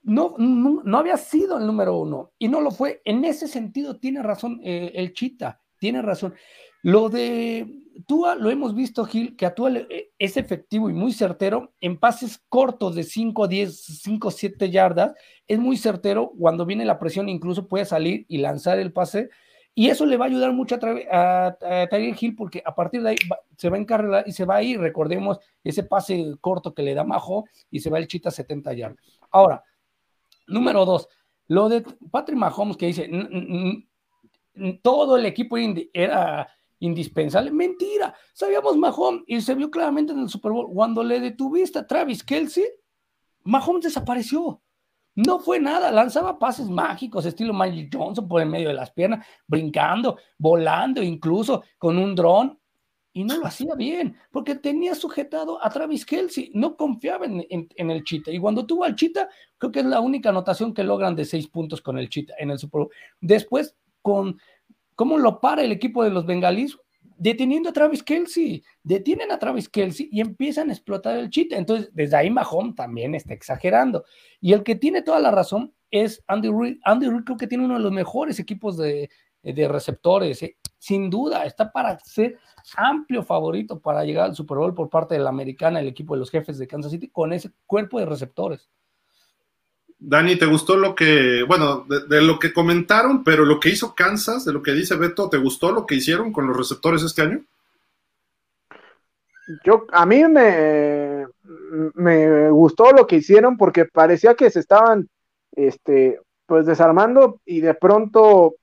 No, 0.05 0.35
no, 0.39 0.99
había 0.99 1.17
sido 1.17 1.59
el 1.59 1.67
número 1.67 1.97
uno 1.97 2.33
y 2.39 2.49
no 2.49 2.61
lo 2.61 2.71
fue. 2.71 3.01
En 3.05 3.25
ese 3.25 3.49
sentido 3.49 3.99
tiene 3.99 4.23
razón 4.23 4.61
eh, 4.63 4.93
el 4.95 5.15
Chita, 5.15 5.61
tiene 5.79 6.03
razón. 6.03 6.35
Lo 6.83 7.09
de 7.09 7.67
Tua 8.07 8.35
lo 8.35 8.51
hemos 8.51 8.75
visto, 8.75 9.05
Gil, 9.07 9.35
que 9.35 9.47
a 9.47 9.55
Tua 9.55 9.71
eh, 9.71 10.11
es 10.19 10.37
efectivo 10.37 10.91
y 10.91 10.93
muy 10.93 11.13
certero 11.13 11.73
en 11.81 11.99
pases 11.99 12.43
cortos 12.49 12.95
de 12.95 13.03
5, 13.03 13.49
10, 13.49 13.85
5, 14.03 14.31
7 14.31 14.71
yardas. 14.71 15.13
Es 15.49 15.59
muy 15.59 15.79
certero. 15.79 16.33
Cuando 16.39 16.67
viene 16.67 16.85
la 16.85 16.99
presión, 16.99 17.29
incluso 17.29 17.67
puede 17.67 17.87
salir 17.87 18.27
y 18.29 18.39
lanzar 18.39 18.79
el 18.79 18.93
pase 18.93 19.31
y 19.77 19.89
eso 19.89 20.07
le 20.07 20.17
va 20.17 20.27
a 20.27 20.29
ayudar 20.29 20.53
mucho 20.53 20.79
a, 21.11 21.47
a, 21.47 21.87
Tyler 21.89 22.15
Hill 22.19 22.37
porque 22.37 22.63
a 22.65 22.75
partir 22.75 23.03
de 23.03 23.11
ahí 23.11 23.17
se 23.57 23.69
va 23.69 23.77
a 23.77 23.81
encargar 23.81 24.25
y 24.27 24.33
se 24.33 24.45
va 24.45 24.57
a 24.57 24.63
ir. 24.63 24.79
Recordemos 24.79 25.41
ese 25.65 25.83
pase 25.83 26.37
corto 26.41 26.75
que 26.75 26.83
le 26.83 26.95
da 26.95 27.03
Majo 27.03 27.47
y 27.71 27.81
se 27.81 27.91
va 27.91 27.99
el 27.99 28.07
chita 28.07 28.31
70 28.31 28.73
yardas. 28.73 29.05
Ahora, 29.33 29.65
número 30.47 30.85
dos, 30.85 31.09
lo 31.47 31.69
de 31.69 31.85
Patrick 32.11 32.39
Mahomes 32.39 32.77
que 32.77 32.87
dice 32.87 33.11
todo 34.83 35.17
el 35.17 35.27
equipo 35.27 35.57
era 35.93 36.49
indispensable. 36.79 37.51
Mentira, 37.51 38.15
sabíamos 38.33 38.77
Mahomes 38.77 39.23
y 39.27 39.41
se 39.41 39.55
vio 39.55 39.71
claramente 39.71 40.13
en 40.13 40.21
el 40.21 40.29
Super 40.29 40.53
Bowl. 40.53 40.73
Cuando 40.73 41.03
le 41.03 41.21
detuviste 41.21 41.79
a 41.79 41.87
Travis 41.87 42.23
Kelsey, 42.23 42.65
Mahomes 43.45 43.85
desapareció. 43.85 44.61
No 45.17 45.39
fue 45.39 45.61
nada, 45.61 45.93
lanzaba 45.93 46.39
pases 46.39 46.69
mágicos, 46.69 47.25
estilo 47.25 47.53
Magic 47.53 47.89
Johnson 47.95 48.27
por 48.27 48.43
en 48.43 48.51
medio 48.51 48.69
de 48.69 48.75
las 48.75 48.91
piernas, 48.91 49.25
brincando, 49.47 50.19
volando, 50.37 51.03
incluso 51.03 51.63
con 51.79 51.99
un 51.99 52.17
dron, 52.17 52.59
y 53.17 53.23
no 53.23 53.39
lo 53.39 53.47
hacía 53.47 53.77
bien, 53.77 54.17
porque 54.33 54.57
tenía 54.57 54.95
sujetado 54.97 55.65
a 55.65 55.71
Travis 55.71 56.05
Kelsey, 56.05 56.51
no 56.53 56.77
confiaba 56.77 57.25
en, 57.27 57.69
el 57.91 58.03
Chita. 58.03 58.33
Y 58.33 58.41
cuando 58.41 58.67
tuvo 58.67 58.83
al 58.83 58.97
Chita, 58.97 59.29
creo 59.57 59.71
que 59.71 59.81
es 59.81 59.87
la 59.87 60.01
única 60.01 60.31
anotación 60.31 60.75
que 60.75 60.83
logran 60.83 61.15
de 61.15 61.25
seis 61.25 61.47
puntos 61.47 61.81
con 61.81 61.97
el 61.97 62.09
Chita 62.09 62.35
en 62.39 62.51
el 62.51 62.59
Super 62.59 62.81
Bowl. 62.81 62.91
Después, 63.21 63.77
con 64.03 64.37
cómo 64.97 65.17
lo 65.17 65.41
para 65.41 65.63
el 65.63 65.71
equipo 65.71 66.03
de 66.03 66.11
los 66.11 66.27
bengalíes, 66.27 66.77
deteniendo 67.17 67.69
a 67.69 67.73
Travis 67.73 68.03
Kelsey, 68.03 68.65
detienen 68.83 69.31
a 69.31 69.39
Travis 69.39 69.69
Kelsey 69.69 70.09
y 70.11 70.21
empiezan 70.21 70.71
a 70.71 70.73
explotar 70.73 71.17
el 71.17 71.31
cheat. 71.31 71.53
Entonces, 71.53 71.91
desde 71.95 72.17
ahí 72.17 72.31
Mahomes 72.31 72.75
también 72.75 73.15
está 73.15 73.33
exagerando. 73.33 74.05
Y 74.41 74.55
el 74.55 74.65
que 74.65 74.75
tiene 74.75 75.03
toda 75.03 75.21
la 75.21 75.31
razón 75.31 75.73
es 75.93 76.21
Andy 76.27 76.51
Reid. 76.51 76.79
Andy 76.83 77.09
Reid 77.09 77.23
creo 77.23 77.39
que 77.39 77.47
tiene 77.47 77.65
uno 77.65 77.75
de 77.75 77.81
los 77.81 77.93
mejores 77.93 78.41
equipos 78.41 78.77
de, 78.77 79.09
receptores. 79.69 80.43
Eh. 80.43 80.57
Sin 80.79 81.11
duda, 81.11 81.45
está 81.45 81.71
para 81.71 81.99
ser 82.01 82.39
amplio 82.77 83.23
favorito 83.23 83.79
para 83.79 84.05
llegar 84.05 84.27
al 84.27 84.35
Super 84.35 84.59
Bowl 84.59 84.75
por 84.75 84.89
parte 84.89 85.15
de 85.15 85.21
la 85.21 85.31
americana, 85.31 85.81
el 85.81 85.89
equipo 85.89 86.15
de 86.15 86.21
los 86.21 86.31
jefes 86.31 86.59
de 86.59 86.67
Kansas 86.67 86.93
City, 86.93 87.09
con 87.09 87.33
ese 87.33 87.51
cuerpo 87.67 87.99
de 87.99 88.07
receptores. 88.07 88.69
Dani, 89.99 90.37
¿te 90.37 90.47
gustó 90.47 90.77
lo 90.77 90.95
que, 90.95 91.43
bueno, 91.45 91.87
de, 92.09 92.21
lo 92.21 92.39
que 92.39 92.53
comentaron, 92.53 93.25
pero 93.25 93.45
lo 93.45 93.59
que 93.59 93.71
hizo 93.71 93.95
Kansas, 93.95 94.45
de 94.45 94.53
lo 94.53 94.63
que 94.63 94.73
dice 94.73 94.97
Beto, 94.97 95.31
¿te 95.31 95.39
gustó 95.39 95.73
lo 95.73 95.87
que 95.87 95.95
hicieron 95.95 96.33
con 96.33 96.47
los 96.47 96.57
receptores 96.57 97.03
este 97.03 97.23
año? 97.23 97.43
Yo, 99.65 99.87
a 99.93 100.05
mí 100.05 100.25
me, 100.25 101.27
me 101.95 102.51
gustó 102.51 102.93
lo 102.93 103.07
que 103.07 103.17
hicieron 103.17 103.57
porque 103.57 103.85
parecía 103.87 104.35
que 104.35 104.51
se 104.51 104.61
estaban, 104.61 105.09
este, 105.53 106.21
pues 106.47 106.67
desarmando 106.67 107.41
y 107.45 107.61
de 107.61 107.75
pronto 107.75 108.57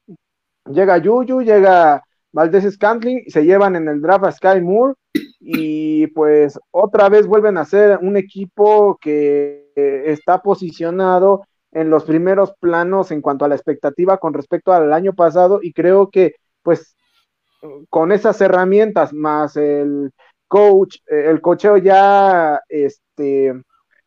llega 0.66 0.97
Yuyu, 0.97 1.41
llega 1.41 2.03
Valdés 2.32 2.74
Scantling, 2.74 3.24
se 3.28 3.43
llevan 3.43 3.76
en 3.76 3.88
el 3.88 4.01
draft 4.01 4.26
a 4.26 4.32
Sky 4.32 4.62
Moore 4.62 4.93
y 5.39 6.07
pues 6.07 6.59
otra 6.72 7.09
vez 7.09 7.28
vuelven 7.28 7.57
a 7.57 7.66
ser 7.66 7.99
un 8.01 8.16
equipo 8.18 8.97
que 9.01 9.72
está 9.76 10.41
posicionado 10.41 11.45
en 11.72 11.89
los 11.89 12.03
primeros 12.03 12.53
planos 12.59 13.12
en 13.12 13.22
cuanto 13.22 13.45
a 13.45 13.47
la 13.47 13.55
expectativa 13.55 14.18
con 14.18 14.34
respecto 14.34 14.74
al 14.74 14.93
año 14.93 15.14
pasado 15.14 15.59
y 15.62 15.74
creo 15.74 16.09
que 16.09 16.36
pues 16.62 16.95
con 17.89 18.12
esas 18.12 18.39
herramientas 18.41 19.14
más 19.14 19.55
el 19.55 20.12
coach, 20.47 20.97
el 21.07 21.41
cocheo 21.41 21.78
ya 21.78 22.59
este 22.68 23.53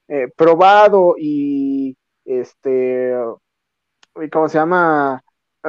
eh, 0.09 0.29
probado 0.37 1.15
y 1.19 1.97
este 2.25 3.15
¿cómo 4.31 4.49
se 4.49 4.59
llama? 4.59 5.24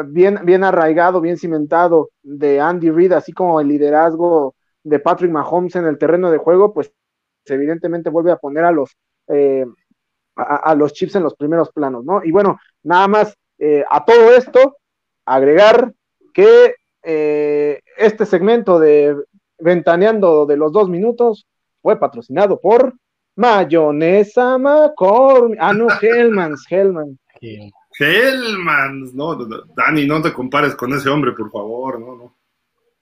Bien, 0.06 0.40
bien 0.44 0.64
arraigado, 0.64 1.22
bien 1.22 1.38
cimentado 1.38 2.10
de 2.22 2.60
Andy 2.60 2.90
Reid, 2.90 3.14
así 3.14 3.32
como 3.32 3.60
el 3.62 3.68
liderazgo 3.68 4.56
de 4.84 5.00
Patrick 5.00 5.32
Mahomes 5.32 5.76
en 5.76 5.86
el 5.86 5.98
terreno 5.98 6.32
de 6.32 6.38
juego, 6.38 6.74
pues 6.74 6.92
evidentemente 7.46 8.10
vuelve 8.10 8.32
a 8.32 8.38
poner 8.38 8.66
a 8.66 8.72
los 8.72 8.96
eh, 9.28 9.66
a, 10.36 10.76
los 10.76 10.94
chips 10.94 11.16
en 11.16 11.24
los 11.24 11.36
primeros 11.36 11.72
planos, 11.72 12.04
¿no? 12.04 12.22
Y 12.24 12.32
bueno, 12.32 12.60
nada 12.84 13.08
más 13.08 13.38
eh, 13.58 13.86
a 13.90 14.04
todo 14.04 14.34
esto, 14.36 14.78
agregar 15.26 15.94
que 16.34 16.76
eh, 17.04 17.80
este 17.98 18.26
segmento 18.26 18.80
de 18.80 19.16
Ventaneando 19.58 20.46
de 20.46 20.58
los 20.58 20.74
dos 20.74 20.90
minutos 20.90 21.48
fue 21.82 21.98
patrocinado 21.98 22.60
por 22.60 22.94
Mayonesa 23.36 24.58
McCormick. 24.58 25.58
Ah, 25.62 25.74
no, 25.74 25.88
Hellmans, 26.02 26.66
Hellman. 26.70 27.18
Hellmans, 28.00 29.14
no, 29.14 29.36
Dani, 29.76 30.06
no 30.06 30.22
te 30.22 30.34
compares 30.34 30.76
con 30.76 30.94
ese 30.94 31.10
hombre, 31.10 31.32
por 31.32 31.52
favor, 31.52 32.00
no, 32.00 32.16
no. 32.16 32.36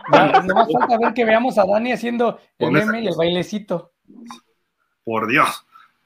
No 0.10 0.56
más 0.56 0.68
falta 0.72 0.98
ver 0.98 1.14
que 1.14 1.26
veamos 1.26 1.58
a 1.58 1.66
Dani 1.66 1.94
haciendo 1.94 2.39
el 2.58 2.72
meme 2.72 3.02
y 3.02 3.08
el 3.08 3.16
bailecito. 3.16 3.94
Por 5.04 5.28
Dios. 5.28 5.66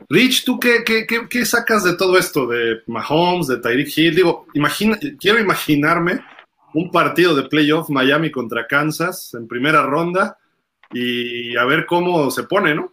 Rich, 0.10 0.46
¿tú 0.46 0.60
qué, 0.60 0.84
qué, 0.84 1.46
sacas 1.46 1.84
de 1.84 1.98
todo 1.98 2.18
esto? 2.18 2.46
De 2.46 2.82
Mahomes, 2.86 3.48
de 3.48 3.58
Tyreek 3.58 3.98
Hill. 3.98 4.16
Digo, 4.16 4.46
imagina, 4.54 4.98
quiero 5.20 5.40
imaginarme 5.40 6.22
un 6.74 6.92
partido 6.92 7.36
de 7.36 7.44
playoff 7.44 7.90
Miami 7.90 8.32
contra 8.32 8.68
Kansas 8.68 9.34
en 9.34 9.48
primera 9.48 9.82
ronda 9.84 10.38
y 10.92 11.58
a 11.58 11.66
ver 11.66 11.86
cómo 11.86 12.30
se 12.30 12.44
pone, 12.44 12.76
¿no? 12.76 12.92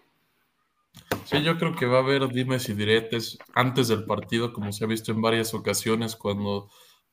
Sí, 1.24 1.42
yo 1.42 1.58
creo 1.58 1.74
que 1.74 1.86
va 1.86 1.98
a 1.98 2.02
haber 2.02 2.28
dimes 2.28 2.68
y 2.68 2.74
diretes 2.74 3.38
antes 3.54 3.88
del 3.88 4.04
partido, 4.04 4.52
como 4.52 4.72
se 4.72 4.84
ha 4.84 4.86
visto 4.86 5.12
en 5.12 5.22
varias 5.22 5.54
ocasiones 5.54 6.16
cuando 6.16 6.70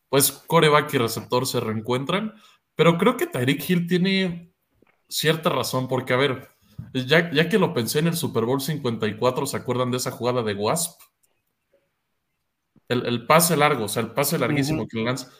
pues 0.09 0.31
coreback 0.31 0.93
y 0.93 0.97
receptor 0.97 1.47
se 1.47 1.59
reencuentran. 1.59 2.33
Pero 2.75 2.97
creo 2.97 3.15
que 3.15 3.27
Tyreek 3.27 3.69
Hill 3.69 3.87
tiene 3.87 4.53
cierta 5.07 5.49
razón, 5.49 5.87
porque 5.87 6.13
a 6.13 6.17
ver, 6.17 6.49
ya, 6.93 7.31
ya 7.31 7.47
que 7.47 7.59
lo 7.59 7.73
pensé 7.73 7.99
en 7.99 8.07
el 8.07 8.15
Super 8.15 8.45
Bowl 8.45 8.61
54, 8.61 9.45
¿se 9.45 9.57
acuerdan 9.57 9.91
de 9.91 9.97
esa 9.97 10.11
jugada 10.11 10.43
de 10.43 10.53
Wasp? 10.53 10.99
El, 12.89 13.25
pase 13.25 13.55
largo, 13.55 13.85
o 13.85 13.87
sea, 13.87 14.03
el 14.03 14.11
pase 14.11 14.37
larguísimo 14.37 14.85
que 14.85 15.01
lanza. 15.01 15.31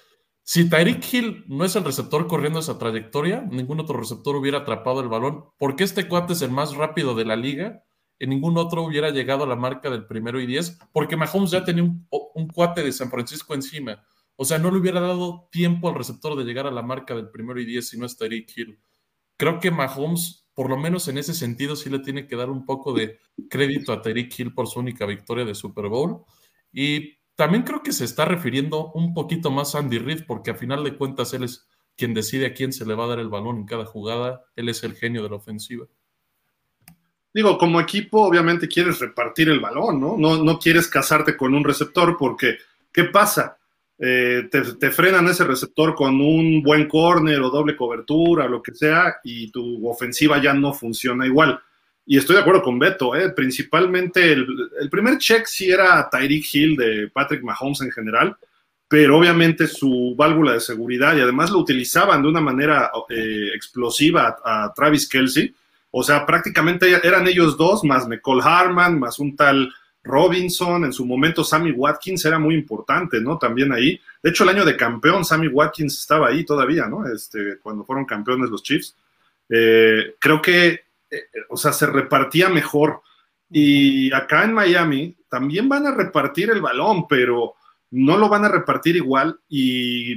Si 0.44 0.70
Tyreek 0.70 1.14
Hill 1.14 1.46
no 1.48 1.66
es 1.66 1.76
el 1.76 1.84
receptor 1.84 2.28
corriendo 2.28 2.60
esa 2.60 2.78
trayectoria, 2.78 3.42
ningún 3.42 3.82
otro 3.82 4.00
receptor 4.00 4.38
hubiera 4.38 4.60
atrapado 4.60 5.02
el 5.02 5.10
balón. 5.10 5.46
Porque 5.58 5.84
este 5.84 6.08
cuate 6.08 6.34
es 6.34 6.42
el 6.42 6.52
más 6.52 6.76
rápido 6.76 7.14
de 7.14 7.26
la 7.26 7.36
liga, 7.36 7.84
en 8.22 8.30
ningún 8.30 8.58
otro 8.58 8.84
hubiera 8.84 9.10
llegado 9.10 9.44
a 9.44 9.48
la 9.48 9.56
marca 9.56 9.90
del 9.90 10.06
primero 10.06 10.40
y 10.40 10.46
diez, 10.46 10.78
porque 10.94 11.18
Mahomes 11.18 11.52
ya 11.52 11.64
tenía 11.64 11.84
un, 11.84 12.08
un 12.36 12.48
cuate 12.48 12.84
de 12.84 12.92
San 12.92 13.10
Francisco 13.10 13.54
encima. 13.54 14.04
O 14.36 14.46
sea, 14.46 14.58
no 14.58 14.72
le 14.72 14.78
hubiera 14.78 15.02
dado 15.02 15.50
tiempo 15.52 15.90
al 15.90 15.96
receptor 15.96 16.38
de 16.38 16.44
llegar 16.44 16.68
a 16.68 16.72
la 16.72 16.82
marca 16.82 17.16
del 17.16 17.30
primero 17.30 17.60
y 17.60 17.66
diez 17.66 17.90
si 17.90 17.98
no 17.98 18.06
es 18.06 18.18
Tyreek 18.18 18.56
Hill. 18.56 18.80
Creo 19.38 19.60
que 19.60 19.72
Mahomes 19.72 20.42
por 20.54 20.70
lo 20.70 20.78
menos 20.78 21.08
en 21.08 21.18
ese 21.18 21.34
sentido 21.34 21.76
sí 21.76 21.90
le 21.90 22.00
tiene 22.00 22.28
que 22.28 22.36
dar 22.36 22.50
un 22.50 22.66
poco 22.66 22.94
de 22.94 23.20
crédito 23.50 23.94
a 23.94 24.02
Tyreek 24.02 24.38
Hill 24.38 24.54
por 24.54 24.68
su 24.68 24.80
única 24.80 25.06
victoria 25.06 25.46
de 25.46 25.56
Super 25.56 25.88
Bowl. 25.88 26.26
Y 26.72 27.18
también 27.36 27.64
creo 27.64 27.82
que 27.82 27.94
se 27.94 28.06
está 28.06 28.26
refiriendo 28.26 28.92
un 28.92 29.14
poquito 29.14 29.50
más 29.50 29.74
a 29.74 29.80
Andy 29.80 30.00
Reid, 30.00 30.26
porque 30.28 30.52
a 30.52 30.56
final 30.56 30.84
de 30.84 30.98
cuentas 30.98 31.34
él 31.34 31.44
es 31.44 31.68
quien 31.96 32.14
decide 32.14 32.48
a 32.48 32.54
quién 32.54 32.74
se 32.74 32.86
le 32.86 32.96
va 32.96 33.06
a 33.06 33.08
dar 33.08 33.20
el 33.20 33.30
balón 33.30 33.58
en 33.58 33.66
cada 33.66 33.86
jugada. 33.86 34.44
Él 34.56 34.70
es 34.70 34.84
el 34.84 34.96
genio 34.96 35.24
de 35.24 35.30
la 35.30 35.38
ofensiva. 35.38 35.88
Digo, 37.34 37.58
como 37.58 37.80
equipo, 37.80 38.24
obviamente 38.24 38.68
quieres 38.68 39.00
repartir 39.00 39.50
el 39.50 39.60
balón, 39.60 40.00
¿no? 40.00 40.18
No, 40.18 40.44
no 40.44 40.60
quieres 40.60 40.88
casarte 40.88 41.38
con 41.38 41.54
un 41.54 41.64
receptor, 41.64 42.18
porque 42.18 42.58
¿qué 42.92 43.06
pasa? 43.06 43.58
Eh, 44.04 44.50
te, 44.50 44.90
frenan 44.90 45.28
ese 45.28 45.44
receptor 45.44 45.94
con 45.94 46.20
un 46.20 46.64
buen 46.64 46.88
corner 46.88 47.40
o 47.40 47.52
doble 47.52 47.76
cobertura, 47.76 48.48
lo 48.48 48.60
que 48.60 48.74
sea, 48.74 49.18
y 49.24 49.52
tu 49.52 49.88
ofensiva 49.88 50.42
ya 50.42 50.56
no 50.56 50.74
funciona 50.74 51.28
igual. 51.28 51.60
y 52.04 52.18
estoy 52.18 52.36
de 52.36 52.42
acuerdo 52.42 52.64
con 52.64 52.80
Beto, 52.80 53.16
¿eh? 53.16 53.30
principalmente 53.30 54.32
el, 54.34 54.90
primer 54.90 55.20
check 55.20 55.46
sí 55.46 55.70
era 55.70 56.10
Tyreek 56.10 56.44
Hill 56.52 56.76
de 56.76 57.12
Patrick 57.14 57.44
Mahomes 57.44 57.82
en 57.82 57.92
general, 57.92 58.36
pero 58.88 59.20
obviamente 59.20 59.68
su 59.68 60.16
válvula 60.18 60.54
de 60.54 60.60
seguridad 60.62 61.16
y 61.16 61.22
además 61.22 61.52
lo 61.52 61.60
utilizaban 61.60 62.24
de 62.24 62.28
una 62.28 62.42
manera 62.42 62.92
eh, 63.08 63.52
explosiva 63.54 64.36
a, 64.44 64.74
Travis 64.76 65.08
Kelsey. 65.08 65.54
O 65.92 66.04
sea, 66.04 66.26
prácticamente 66.26 66.90
eran 67.04 67.28
ellos 67.28 67.58
dos, 67.58 67.84
más 67.84 68.08
McCall 68.08 68.42
Harman, 68.42 69.00
más 69.00 69.20
un 69.20 69.36
tal 69.36 69.72
Robinson, 70.04 70.86
en 70.86 70.94
su 70.94 71.06
momento 71.06 71.44
Sammy 71.44 71.72
Watkins 71.72 72.26
era 72.26 72.40
muy 72.40 72.56
importante, 72.56 73.22
¿no? 73.22 73.38
También 73.38 73.72
ahí. 73.72 74.00
De 74.24 74.30
hecho, 74.32 74.44
el 74.44 74.50
año 74.50 74.66
de 74.66 74.78
campeón, 74.78 75.24
Sammy 75.24 75.48
Watkins 75.48 76.00
estaba 76.00 76.30
ahí 76.30 76.44
todavía, 76.44 76.88
¿no? 76.88 77.06
Este, 77.06 77.60
cuando 77.62 77.84
fueron 77.84 78.06
campeones 78.06 78.50
los 78.50 78.64
Chiefs. 78.64 78.96
Eh, 79.50 80.16
creo 80.18 80.42
que, 80.42 80.86
eh, 81.10 81.24
o 81.50 81.58
sea, 81.58 81.72
se 81.74 81.86
repartía 81.86 82.50
mejor. 82.50 83.02
Y 83.50 84.12
acá 84.14 84.44
en 84.46 84.54
Miami 84.54 85.16
también 85.30 85.68
van 85.68 85.86
a 85.86 85.94
repartir 85.94 86.50
el 86.50 86.62
balón, 86.62 87.08
pero 87.08 87.56
no 87.92 88.18
lo 88.18 88.30
van 88.30 88.46
a 88.46 88.50
repartir 88.50 88.96
igual 88.96 89.40
y 89.50 90.16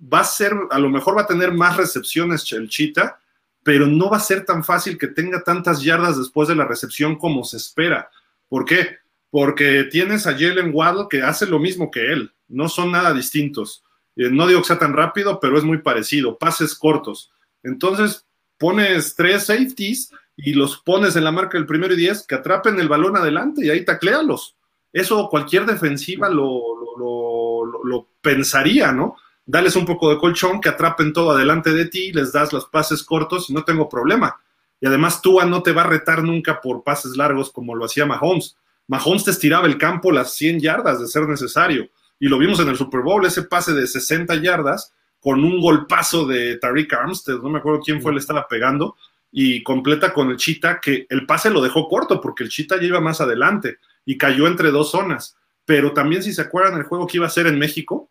va 0.00 0.20
a 0.20 0.24
ser, 0.24 0.52
a 0.70 0.78
lo 0.78 0.88
mejor 0.88 1.16
va 1.16 1.22
a 1.22 1.26
tener 1.26 1.52
más 1.52 1.76
recepciones 1.76 2.50
el 2.52 2.68
Chita, 2.68 3.20
pero 3.66 3.88
no 3.88 4.08
va 4.08 4.18
a 4.18 4.20
ser 4.20 4.44
tan 4.44 4.62
fácil 4.62 4.96
que 4.96 5.08
tenga 5.08 5.42
tantas 5.42 5.82
yardas 5.82 6.16
después 6.16 6.46
de 6.46 6.54
la 6.54 6.64
recepción 6.64 7.16
como 7.16 7.42
se 7.42 7.56
espera. 7.56 8.12
¿Por 8.48 8.64
qué? 8.64 8.98
Porque 9.28 9.88
tienes 9.90 10.28
a 10.28 10.34
Jalen 10.34 10.70
Waddle 10.72 11.08
que 11.10 11.22
hace 11.22 11.46
lo 11.46 11.58
mismo 11.58 11.90
que 11.90 12.12
él, 12.12 12.32
no 12.46 12.68
son 12.68 12.92
nada 12.92 13.12
distintos. 13.12 13.82
Eh, 14.14 14.30
no 14.30 14.46
digo 14.46 14.60
que 14.60 14.68
sea 14.68 14.78
tan 14.78 14.92
rápido, 14.92 15.40
pero 15.40 15.58
es 15.58 15.64
muy 15.64 15.78
parecido, 15.78 16.38
pases 16.38 16.76
cortos. 16.76 17.32
Entonces 17.64 18.24
pones 18.56 19.16
tres 19.16 19.46
safeties 19.46 20.12
y 20.36 20.52
los 20.52 20.76
pones 20.76 21.16
en 21.16 21.24
la 21.24 21.32
marca 21.32 21.58
del 21.58 21.66
primero 21.66 21.94
y 21.94 21.96
diez 21.96 22.24
que 22.24 22.36
atrapen 22.36 22.78
el 22.78 22.88
balón 22.88 23.16
adelante 23.16 23.66
y 23.66 23.70
ahí 23.70 23.84
tacléalos. 23.84 24.54
Eso 24.92 25.28
cualquier 25.28 25.66
defensiva 25.66 26.28
lo, 26.28 26.62
lo, 26.96 27.64
lo, 27.64 27.84
lo, 27.84 28.08
pensaría, 28.20 28.92
¿no? 28.92 29.16
Dales 29.46 29.76
un 29.76 29.86
poco 29.86 30.10
de 30.10 30.18
colchón, 30.18 30.60
que 30.60 30.68
atrapen 30.68 31.12
todo 31.12 31.30
adelante 31.30 31.72
de 31.72 31.86
ti, 31.86 32.12
les 32.12 32.32
das 32.32 32.52
los 32.52 32.66
pases 32.66 33.04
cortos 33.04 33.48
y 33.48 33.54
no 33.54 33.64
tengo 33.64 33.88
problema. 33.88 34.40
Y 34.80 34.86
además 34.86 35.22
Tua 35.22 35.46
no 35.46 35.62
te 35.62 35.72
va 35.72 35.82
a 35.82 35.86
retar 35.86 36.22
nunca 36.22 36.60
por 36.60 36.82
pases 36.82 37.16
largos 37.16 37.50
como 37.50 37.74
lo 37.74 37.84
hacía 37.84 38.06
Mahomes. 38.06 38.56
Mahomes 38.88 39.24
te 39.24 39.30
estiraba 39.30 39.66
el 39.66 39.78
campo 39.78 40.12
las 40.12 40.34
100 40.34 40.60
yardas 40.60 41.00
de 41.00 41.06
ser 41.06 41.28
necesario. 41.28 41.88
Y 42.18 42.28
lo 42.28 42.38
vimos 42.38 42.60
en 42.60 42.68
el 42.68 42.76
Super 42.76 43.00
Bowl, 43.00 43.24
ese 43.24 43.44
pase 43.44 43.72
de 43.72 43.86
60 43.86 44.34
yardas 44.36 44.92
con 45.20 45.42
un 45.44 45.60
golpazo 45.60 46.26
de 46.26 46.56
Tariq 46.56 46.92
Armstead, 46.92 47.38
no 47.38 47.48
me 47.48 47.58
acuerdo 47.58 47.80
quién 47.80 48.00
fue, 48.00 48.12
le 48.12 48.18
estaba 48.18 48.46
pegando, 48.46 48.96
y 49.32 49.62
completa 49.62 50.12
con 50.12 50.30
el 50.30 50.36
Chita, 50.36 50.80
que 50.80 51.06
el 51.10 51.26
pase 51.26 51.50
lo 51.50 51.60
dejó 51.60 51.88
corto 51.88 52.20
porque 52.20 52.44
el 52.44 52.50
Chita 52.50 52.76
ya 52.76 52.86
iba 52.86 53.00
más 53.00 53.20
adelante 53.20 53.78
y 54.04 54.16
cayó 54.16 54.46
entre 54.46 54.70
dos 54.70 54.90
zonas. 54.90 55.36
Pero 55.64 55.92
también, 55.92 56.22
si 56.22 56.32
se 56.32 56.42
acuerdan, 56.42 56.78
el 56.78 56.84
juego 56.84 57.06
que 57.06 57.16
iba 57.16 57.26
a 57.26 57.30
ser 57.30 57.46
en 57.48 57.58
México, 57.58 58.08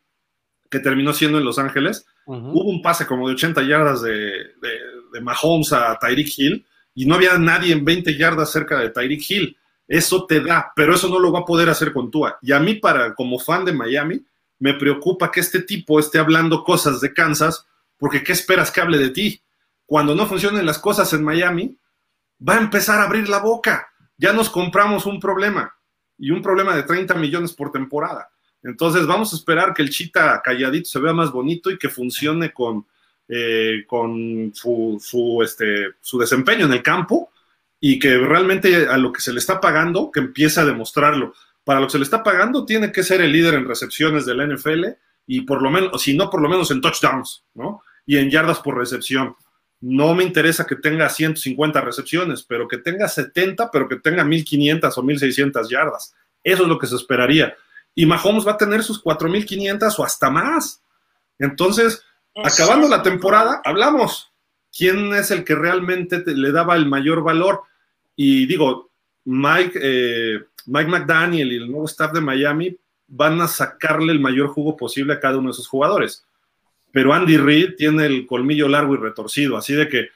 que 0.75 0.81
terminó 0.81 1.13
siendo 1.13 1.37
en 1.37 1.45
Los 1.45 1.57
Ángeles, 1.57 2.05
uh 2.25 2.35
-huh. 2.35 2.51
hubo 2.51 2.69
un 2.69 2.81
pase 2.81 3.05
como 3.05 3.29
de 3.29 3.35
80 3.35 3.63
yardas 3.63 4.01
de, 4.01 4.11
de, 4.11 4.79
de 5.13 5.21
Mahomes 5.21 5.71
a 5.71 5.97
Tyreek 5.97 6.27
Hill 6.37 6.65
y 6.93 7.05
no 7.05 7.15
había 7.15 7.37
nadie 7.37 7.71
en 7.71 7.85
20 7.85 8.17
yardas 8.17 8.51
cerca 8.51 8.77
de 8.77 8.89
Tyreek 8.89 9.23
Hill. 9.29 9.57
Eso 9.87 10.25
te 10.25 10.41
da, 10.41 10.73
pero 10.75 10.93
eso 10.93 11.07
no 11.07 11.17
lo 11.17 11.31
va 11.31 11.39
a 11.39 11.45
poder 11.45 11.69
hacer 11.69 11.93
con 11.93 12.11
Tua. 12.11 12.37
Y 12.41 12.51
a 12.51 12.59
mí, 12.59 12.73
para, 12.73 13.15
como 13.15 13.39
fan 13.39 13.63
de 13.63 13.71
Miami, 13.71 14.21
me 14.59 14.73
preocupa 14.73 15.31
que 15.31 15.39
este 15.39 15.61
tipo 15.61 15.97
esté 15.97 16.19
hablando 16.19 16.65
cosas 16.65 16.99
de 16.99 17.13
Kansas, 17.13 17.65
porque 17.97 18.21
¿qué 18.21 18.33
esperas 18.33 18.69
que 18.69 18.81
hable 18.81 18.97
de 18.97 19.11
ti? 19.11 19.41
Cuando 19.85 20.13
no 20.13 20.25
funcionen 20.25 20.65
las 20.65 20.79
cosas 20.79 21.13
en 21.13 21.23
Miami, 21.23 21.77
va 22.45 22.55
a 22.55 22.59
empezar 22.59 22.99
a 22.99 23.03
abrir 23.03 23.29
la 23.29 23.39
boca. 23.39 23.87
Ya 24.17 24.33
nos 24.33 24.49
compramos 24.49 25.05
un 25.05 25.21
problema 25.21 25.73
y 26.17 26.31
un 26.31 26.41
problema 26.41 26.75
de 26.75 26.83
30 26.83 27.13
millones 27.15 27.53
por 27.53 27.71
temporada. 27.71 28.29
Entonces 28.65 29.05
vamos 29.05 29.31
a 29.31 29.35
esperar 29.35 29.75
que 29.75 29.83
el 29.83 29.91
Chita 29.91 30.41
calladito 30.43 30.89
se 30.89 30.99
vea 30.99 31.13
más 31.13 31.31
bonito 31.31 31.69
y 31.69 31.77
que 31.77 31.87
funcione 31.87 32.51
con, 32.51 32.85
eh, 33.27 33.83
con 33.85 34.51
su, 34.55 35.39
este, 35.43 35.93
su 36.01 36.17
desempeño 36.17 36.65
en 36.65 36.73
el 36.73 36.81
campo 36.81 37.31
y 37.79 37.99
que 37.99 38.17
realmente 38.17 38.87
a 38.87 38.97
lo 38.97 39.13
que 39.13 39.21
se 39.21 39.31
le 39.31 39.37
está 39.37 39.61
pagando, 39.61 40.09
que 40.11 40.19
empiece 40.19 40.59
a 40.59 40.65
demostrarlo. 40.65 41.35
Para 41.63 41.79
lo 41.79 41.85
que 41.85 41.91
se 41.91 41.97
le 41.99 42.05
está 42.05 42.23
pagando, 42.23 42.65
tiene 42.65 42.91
que 42.91 43.03
ser 43.03 43.21
el 43.21 43.31
líder 43.31 43.53
en 43.53 43.67
recepciones 43.67 44.25
de 44.25 44.33
la 44.33 44.47
NFL 44.47 44.85
y 45.27 45.41
por 45.41 45.61
lo 45.61 45.69
menos, 45.69 46.01
si 46.01 46.17
no, 46.17 46.31
por 46.31 46.41
lo 46.41 46.49
menos 46.49 46.71
en 46.71 46.81
touchdowns, 46.81 47.43
¿no? 47.53 47.83
Y 48.03 48.17
en 48.17 48.31
yardas 48.31 48.59
por 48.59 48.77
recepción. 48.77 49.35
No 49.79 50.15
me 50.15 50.23
interesa 50.23 50.65
que 50.65 50.75
tenga 50.75 51.07
150 51.07 51.81
recepciones, 51.81 52.41
pero 52.41 52.67
que 52.67 52.79
tenga 52.79 53.07
70, 53.07 53.69
pero 53.69 53.87
que 53.87 53.97
tenga 53.97 54.23
1500 54.23 54.97
o 54.97 55.03
1600 55.03 55.69
yardas. 55.69 56.15
Eso 56.43 56.63
es 56.63 56.69
lo 56.69 56.79
que 56.79 56.87
se 56.87 56.95
esperaría. 56.95 57.55
Y 57.95 58.05
Mahomes 58.05 58.45
va 58.45 58.51
a 58.51 58.57
tener 58.57 58.83
sus 58.83 59.01
4500 59.01 59.97
o 59.99 60.03
hasta 60.03 60.29
más. 60.29 60.83
Entonces, 61.39 62.03
acabando 62.35 62.87
la 62.87 63.01
temporada, 63.01 63.61
hablamos. 63.63 64.31
¿Quién 64.77 65.13
es 65.13 65.31
el 65.31 65.45
que 65.45 65.55
realmente 65.55 66.19
te, 66.19 66.35
le 66.35 66.51
daba 66.51 66.75
el 66.75 66.85
mayor 66.85 67.23
valor? 67.23 67.61
Y 68.15 68.45
digo, 68.45 68.91
Mike, 69.23 69.79
eh, 69.81 70.39
Mike 70.65 70.89
McDaniel 70.89 71.53
y 71.53 71.55
el 71.55 71.71
nuevo 71.71 71.85
staff 71.85 72.11
de 72.11 72.21
Miami 72.21 72.77
van 73.07 73.39
a 73.39 73.47
sacarle 73.47 74.11
el 74.11 74.19
mayor 74.19 74.49
jugo 74.49 74.75
posible 74.75 75.13
a 75.13 75.19
cada 75.19 75.37
uno 75.37 75.47
de 75.49 75.53
esos 75.53 75.67
jugadores. 75.67 76.25
Pero 76.91 77.13
Andy 77.13 77.37
Reid 77.37 77.75
tiene 77.77 78.05
el 78.05 78.27
colmillo 78.27 78.67
largo 78.67 78.95
y 78.95 78.97
retorcido, 78.97 79.57
así 79.57 79.73
de 79.73 79.87
que 79.87 80.09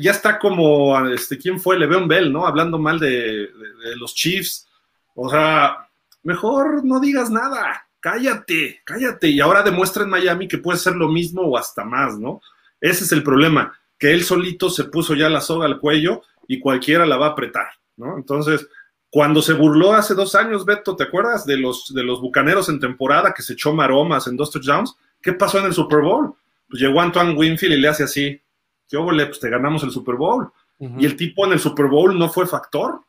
ya 0.00 0.10
está 0.10 0.38
como, 0.38 0.98
este, 1.08 1.38
¿quién 1.38 1.58
fue? 1.58 1.78
Le'Veon 1.78 2.06
Bell, 2.06 2.32
¿no? 2.32 2.46
Hablando 2.46 2.78
mal 2.78 2.98
de, 2.98 3.08
de, 3.08 3.88
de, 3.88 3.96
los 3.96 4.14
Chiefs. 4.14 4.68
O 5.14 5.30
sea, 5.30 5.88
mejor 6.24 6.84
no 6.84 6.98
digas 6.98 7.30
nada, 7.30 7.86
cállate, 8.00 8.82
cállate. 8.84 9.28
Y 9.28 9.40
ahora 9.40 9.62
demuestra 9.62 10.02
en 10.02 10.10
Miami 10.10 10.48
que 10.48 10.58
puede 10.58 10.78
ser 10.78 10.96
lo 10.96 11.08
mismo 11.08 11.42
o 11.42 11.56
hasta 11.56 11.84
más, 11.84 12.18
¿no? 12.18 12.40
Ese 12.80 13.04
es 13.04 13.12
el 13.12 13.22
problema, 13.22 13.78
que 13.98 14.12
él 14.12 14.24
solito 14.24 14.68
se 14.68 14.84
puso 14.84 15.14
ya 15.14 15.28
la 15.28 15.40
soga 15.40 15.66
al 15.66 15.78
cuello 15.78 16.22
y 16.48 16.58
cualquiera 16.60 17.06
la 17.06 17.16
va 17.16 17.26
a 17.26 17.30
apretar, 17.30 17.68
¿no? 17.96 18.16
Entonces, 18.16 18.66
cuando 19.08 19.40
se 19.40 19.52
burló 19.52 19.94
hace 19.94 20.14
dos 20.14 20.34
años, 20.34 20.64
Beto, 20.64 20.96
¿te 20.96 21.04
acuerdas 21.04 21.46
de 21.46 21.56
los, 21.56 21.94
de 21.94 22.02
los 22.02 22.20
bucaneros 22.20 22.68
en 22.68 22.80
temporada 22.80 23.32
que 23.32 23.42
se 23.42 23.52
echó 23.52 23.72
maromas 23.72 24.26
en 24.26 24.36
dos 24.36 24.50
touchdowns? 24.50 24.96
¿Qué 25.22 25.32
pasó 25.32 25.60
en 25.60 25.66
el 25.66 25.72
Super 25.72 26.00
Bowl? 26.00 26.34
Pues 26.68 26.82
llegó 26.82 27.00
Antoine 27.00 27.34
Winfield 27.34 27.74
y 27.74 27.80
le 27.80 27.88
hace 27.88 28.04
así, 28.04 28.42
¿qué 28.88 28.96
óvole? 28.96 29.26
Pues 29.26 29.38
te 29.38 29.48
ganamos 29.48 29.84
el 29.84 29.92
Super 29.92 30.16
Bowl. 30.16 30.50
Uh 30.78 30.88
-huh. 30.88 31.00
Y 31.00 31.06
el 31.06 31.16
tipo 31.16 31.46
en 31.46 31.52
el 31.52 31.60
Super 31.60 31.86
Bowl 31.86 32.18
no 32.18 32.28
fue 32.28 32.46
factor. 32.46 33.00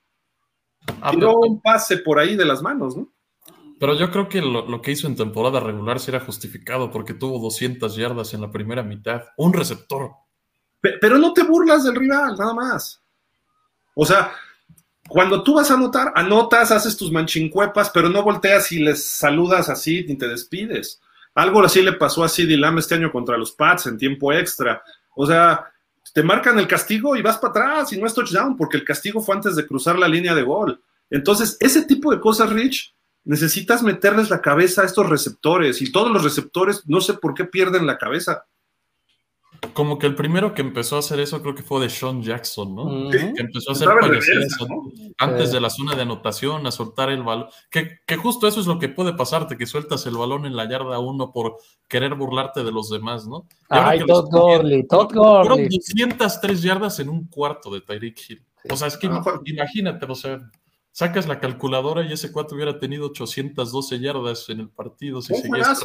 Ah, 1.02 1.12
Tiró 1.12 1.40
pero... 1.40 1.52
un 1.52 1.62
pase 1.62 1.98
por 1.98 2.20
ahí 2.20 2.36
de 2.36 2.46
las 2.46 2.62
manos, 2.62 2.96
¿no? 2.96 3.10
Pero 3.80 3.96
yo 3.96 4.10
creo 4.10 4.30
que 4.30 4.42
lo, 4.42 4.68
lo, 4.68 4.82
que 4.82 4.92
hizo 4.92 5.08
en 5.08 5.16
temporada 5.16 5.60
regular 5.60 6.00
sí 6.00 6.10
era 6.10 6.22
justificado 6.22 6.92
porque 6.92 7.14
tuvo 7.14 7.40
200 7.40 7.96
yardas 7.96 8.34
en 8.34 8.42
la 8.42 8.50
primera 8.50 8.84
mitad. 8.84 9.24
Un 9.38 9.52
receptor. 9.52 10.12
Pero, 10.80 10.98
pero 11.02 11.18
no 11.18 11.34
te 11.34 11.44
burlas 11.44 11.84
del 11.84 11.96
rival, 11.96 12.36
nada 12.38 12.54
más. 12.54 13.02
O 13.94 14.06
sea, 14.06 14.32
cuando 15.08 15.44
tú 15.44 15.56
vas 15.56 15.70
a 15.70 15.76
anotar, 15.76 16.12
anotas, 16.16 16.72
haces 16.72 16.98
tus 16.98 17.12
manchincuepas, 17.12 17.92
pero 17.92 18.10
no 18.10 18.24
volteas 18.24 18.72
y 18.72 18.80
les 18.80 19.06
saludas 19.06 19.70
así 19.70 20.06
ni 20.08 20.18
te 20.18 20.28
despides. 20.28 21.02
Algo 21.36 21.64
así 21.64 21.82
le 21.82 21.94
pasó 21.94 22.24
a 22.24 22.30
CD 22.30 22.58
Lamb 22.58 22.80
este 22.80 22.96
año 22.96 23.12
contra 23.12 23.38
los 23.38 23.52
Pats 23.52 23.88
en 23.88 23.98
tiempo 23.98 24.32
extra. 24.34 24.82
O 25.16 25.26
sea, 25.26 25.72
te 26.14 26.24
marcan 26.24 26.60
el 26.60 26.68
castigo 26.68 27.16
y 27.16 27.22
vas 27.22 27.38
para 27.38 27.52
atrás 27.52 27.94
y 27.94 28.00
no 28.00 28.08
es 28.08 28.14
touchdown 28.14 28.56
porque 28.56 28.78
el 28.78 28.86
castigo 28.86 29.22
fue 29.22 29.36
antes 29.36 29.56
de 29.56 29.66
cruzar 29.66 29.98
la 29.98 30.08
línea 30.08 30.34
de 30.34 30.44
gol. 30.44 30.82
Entonces, 31.10 31.58
ese 31.60 31.84
tipo 31.84 32.12
de 32.12 32.20
cosas, 32.20 32.50
Rich, 32.50 32.96
necesitas 33.26 33.84
meterles 33.84 34.30
la 34.30 34.42
cabeza 34.42 34.82
a 34.82 34.86
estos 34.86 35.10
receptores 35.10 35.82
y 35.82 35.92
todos 35.92 36.12
los 36.12 36.24
receptores 36.24 36.84
no 36.86 37.02
sé 37.02 37.16
por 37.16 37.34
qué 37.34 37.46
pierden 37.46 37.86
la 37.86 37.98
cabeza. 37.98 38.46
Como 39.76 40.00
que 40.00 40.08
el 40.08 40.16
primero 40.16 40.54
que 40.54 40.62
empezó 40.62 40.96
a 40.96 41.00
hacer 41.00 41.20
eso 41.20 41.42
creo 41.42 41.54
que 41.54 41.62
fue 41.62 41.82
de 41.82 41.90
Sean 41.90 42.24
Jackson, 42.24 42.74
¿no? 42.74 43.12
Sí. 43.12 43.34
Que 43.36 43.42
empezó 43.42 43.72
a 43.72 43.74
hacer 43.74 43.90
payasadas 43.90 44.58
¿no? 44.70 44.90
antes 45.18 45.52
de 45.52 45.60
la 45.60 45.70
zona 45.70 45.96
de 45.96 46.04
anotación, 46.04 46.66
a 46.66 46.72
soltar 46.72 47.10
el 47.10 47.24
balón. 47.24 47.50
Que, 47.70 48.00
que, 48.08 48.16
justo 48.16 48.48
eso 48.48 48.62
es 48.62 48.68
lo 48.68 48.80
que 48.80 48.88
puede 48.88 49.12
pasarte, 49.12 49.58
que 49.58 49.66
sueltas 49.66 50.06
el 50.06 50.16
balón 50.16 50.46
en 50.46 50.56
la 50.56 50.70
yarda 50.70 50.98
uno 51.00 51.34
por 51.34 51.58
querer 51.90 52.16
burlarte 52.16 52.64
de 52.64 52.72
los 52.72 52.90
demás, 52.90 53.28
¿no? 53.28 53.48
Ay, 53.68 54.00
Todd 54.08 54.30
Gurley, 54.32 54.88
Todd 54.88 55.14
Gurley. 55.14 55.68
203 55.68 56.62
yardas 56.62 57.00
en 57.02 57.10
un 57.10 57.28
cuarto 57.28 57.70
de 57.70 57.82
Tyreek 57.82 58.18
Hill. 58.30 58.46
O 58.72 58.78
sea, 58.78 58.88
es 58.88 58.96
que 58.96 59.10
imagínate, 59.44 60.06
o 60.06 60.16
sea, 60.16 60.40
sacas 60.94 61.28
la 61.28 61.42
calculadora 61.42 62.06
y 62.06 62.14
ese 62.14 62.32
cuatro 62.32 62.56
hubiera 62.56 62.80
tenido 62.80 63.08
812 63.08 64.00
yardas 64.00 64.48
en 64.48 64.62
el 64.62 64.70
partido 64.70 65.22
si 65.22 65.36
seguías 65.36 65.84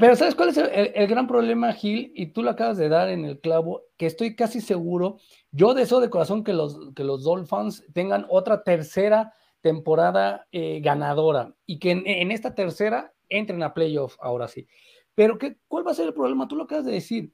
pero 0.00 0.14
¿sabes 0.14 0.34
cuál 0.34 0.50
es 0.50 0.58
el, 0.58 1.06
gran 1.08 1.26
problema, 1.26 1.72
Gil? 1.72 2.12
Y 2.14 2.26
tú 2.26 2.42
lo 2.42 2.50
acabas 2.50 2.76
de 2.76 2.88
dar 2.88 3.08
en 3.08 3.24
el 3.24 3.40
clavo, 3.40 3.82
que 3.96 4.06
estoy 4.06 4.36
casi 4.36 4.60
seguro, 4.60 5.18
yo 5.50 5.74
deseo 5.74 6.00
de 6.00 6.10
corazón 6.10 6.44
que 6.44 6.52
los, 6.52 6.78
que 6.94 7.02
los 7.02 7.24
Dolphins 7.24 7.84
tengan 7.92 8.26
otra 8.28 8.62
tercera 8.62 9.32
temporada 9.60 10.46
eh, 10.52 10.80
ganadora 10.80 11.54
y 11.66 11.78
que 11.80 11.90
en, 11.90 12.30
esta 12.30 12.54
tercera 12.54 13.12
entren 13.28 13.62
a 13.62 13.74
playoff 13.74 14.16
ahora 14.20 14.46
sí. 14.46 14.68
Pero 15.14 15.36
¿qué, 15.36 15.58
¿cuál 15.66 15.84
va 15.86 15.90
a 15.90 15.94
ser 15.94 16.06
el 16.06 16.14
problema? 16.14 16.46
Tú 16.46 16.54
lo 16.54 16.64
acabas 16.64 16.84
de 16.84 16.92
decir. 16.92 17.32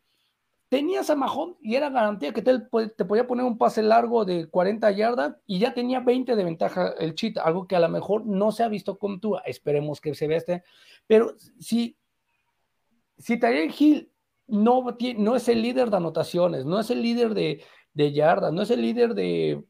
tenías 0.70 1.10
a 1.10 1.16
Mahomes 1.16 1.56
y 1.60 1.74
era 1.74 1.90
garantía 1.90 2.32
que 2.32 2.40
te, 2.40 2.58
te, 2.96 3.04
podía 3.04 3.26
poner 3.26 3.44
un 3.44 3.58
pase 3.58 3.82
largo 3.82 4.24
de 4.24 4.48
40 4.48 4.90
yardas 4.92 5.36
y 5.46 5.58
ya 5.58 5.74
tenía 5.74 6.00
20 6.00 6.34
de 6.34 6.44
ventaja 6.44 6.94
el 6.98 7.14
cheat, 7.14 7.36
algo 7.36 7.68
que 7.68 7.76
a 7.76 7.80
lo 7.80 7.90
mejor 7.90 8.24
no 8.26 8.52
se 8.52 8.62
ha 8.62 8.68
visto 8.68 8.98
con 8.98 9.20
Tua. 9.20 9.42
Esperemos 9.44 10.00
que 10.00 10.14
se 10.14 10.26
vea 10.26 10.38
este. 10.38 10.64
Pero 11.06 11.34
si, 11.58 11.96
si 13.18 13.38
Tyreek 13.38 13.80
Hill 13.80 14.12
no, 14.46 14.84
no 15.16 15.36
es 15.36 15.48
el 15.48 15.62
líder 15.62 15.90
de 15.90 15.96
anotaciones, 15.96 16.64
no 16.64 16.80
es 16.80 16.90
el 16.90 17.02
líder 17.02 17.34
de, 17.34 17.62
de 17.92 18.12
yardas, 18.12 18.52
no 18.52 18.62
es 18.62 18.70
el 18.70 18.82
líder 18.82 19.14
de, 19.14 19.64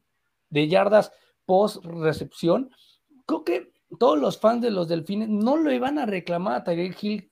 de 0.49 0.67
yardas 0.67 1.11
post 1.45 1.83
recepción, 1.85 2.71
creo 3.25 3.43
que 3.43 3.73
todos 3.99 4.17
los 4.17 4.39
fans 4.39 4.61
de 4.61 4.71
los 4.71 4.87
delfines 4.87 5.29
no 5.29 5.57
lo 5.57 5.71
iban 5.71 5.99
a 5.99 6.05
reclamar 6.05 6.55
a 6.55 6.63
Tyreek 6.63 7.03
Hill, 7.03 7.31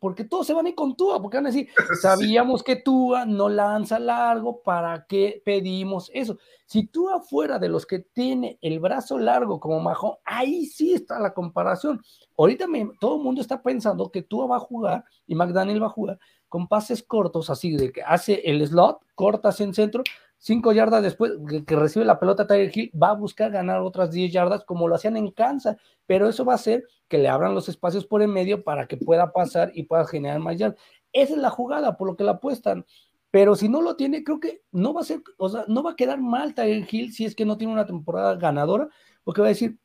porque 0.00 0.24
todos 0.24 0.46
se 0.46 0.54
van 0.54 0.66
a 0.66 0.68
ir 0.68 0.74
con 0.74 0.96
Tua, 0.96 1.20
porque 1.20 1.36
van 1.36 1.46
a 1.46 1.50
decir, 1.50 1.68
sabíamos 2.02 2.62
que 2.62 2.76
Tua 2.76 3.24
no 3.24 3.48
lanza 3.48 3.98
largo, 3.98 4.62
¿para 4.62 5.06
qué 5.06 5.42
pedimos 5.44 6.10
eso? 6.14 6.38
Si 6.66 6.86
Tua 6.86 7.20
fuera 7.20 7.58
de 7.58 7.68
los 7.68 7.86
que 7.86 8.00
tiene 8.00 8.58
el 8.60 8.78
brazo 8.80 9.18
largo 9.18 9.58
como 9.58 9.80
Majo, 9.80 10.18
ahí 10.24 10.66
sí 10.66 10.92
está 10.92 11.18
la 11.18 11.32
comparación. 11.32 12.02
Ahorita 12.36 12.66
todo 13.00 13.16
el 13.16 13.22
mundo 13.22 13.40
está 13.40 13.62
pensando 13.62 14.10
que 14.10 14.22
Tua 14.22 14.46
va 14.46 14.56
a 14.56 14.60
jugar 14.60 15.04
y 15.26 15.34
McDaniel 15.34 15.82
va 15.82 15.86
a 15.86 15.90
jugar 15.90 16.18
con 16.48 16.66
pases 16.66 17.02
cortos, 17.02 17.50
así 17.50 17.76
de 17.76 17.92
que 17.92 18.02
hace 18.02 18.40
el 18.44 18.66
slot, 18.66 19.00
corta 19.14 19.50
hacia 19.50 19.66
el 19.66 19.74
centro, 19.74 20.02
cinco 20.38 20.72
yardas 20.72 21.02
después 21.02 21.32
que, 21.66 21.76
recibe 21.76 22.04
la 22.04 22.18
pelota 22.18 22.46
Tiger 22.46 22.70
Hill, 22.72 22.92
va 23.00 23.10
a 23.10 23.14
buscar 23.14 23.50
ganar 23.50 23.80
otras 23.80 24.10
10 24.10 24.32
yardas 24.32 24.64
como 24.64 24.88
lo 24.88 24.94
hacían 24.94 25.16
en 25.16 25.30
Kansas, 25.30 25.76
pero 26.06 26.28
eso 26.28 26.44
va 26.44 26.52
a 26.52 26.56
hacer 26.56 26.84
que 27.08 27.18
le 27.18 27.28
abran 27.28 27.54
los 27.54 27.68
espacios 27.68 28.06
por 28.06 28.22
en 28.22 28.32
medio 28.32 28.62
para 28.62 28.86
que 28.86 28.96
pueda 28.96 29.32
pasar 29.32 29.70
y 29.74 29.84
pueda 29.84 30.06
generar 30.06 30.38
más 30.40 30.56
yardas. 30.56 30.80
Esa 31.12 31.34
es 31.34 31.38
la 31.38 31.50
jugada 31.50 31.96
por 31.96 32.08
lo 32.08 32.16
que 32.16 32.24
la 32.24 32.32
apuestan. 32.32 32.84
Pero 33.30 33.56
si 33.56 33.68
no 33.68 33.82
lo 33.82 33.96
tiene, 33.96 34.24
creo 34.24 34.40
que 34.40 34.62
no 34.72 34.94
va 34.94 35.02
a 35.02 35.04
ser, 35.04 35.20
o 35.36 35.48
sea, 35.50 35.64
no 35.68 35.82
va 35.82 35.92
a 35.92 35.96
quedar 35.96 36.20
mal 36.20 36.54
Tiger 36.54 36.86
Hill 36.90 37.12
si 37.12 37.26
es 37.26 37.34
que 37.34 37.44
no 37.44 37.58
tiene 37.58 37.72
una 37.74 37.86
temporada 37.86 38.36
ganadora, 38.36 38.88
porque 39.22 39.42
va 39.42 39.48
a 39.48 39.50
decir, 39.50 39.76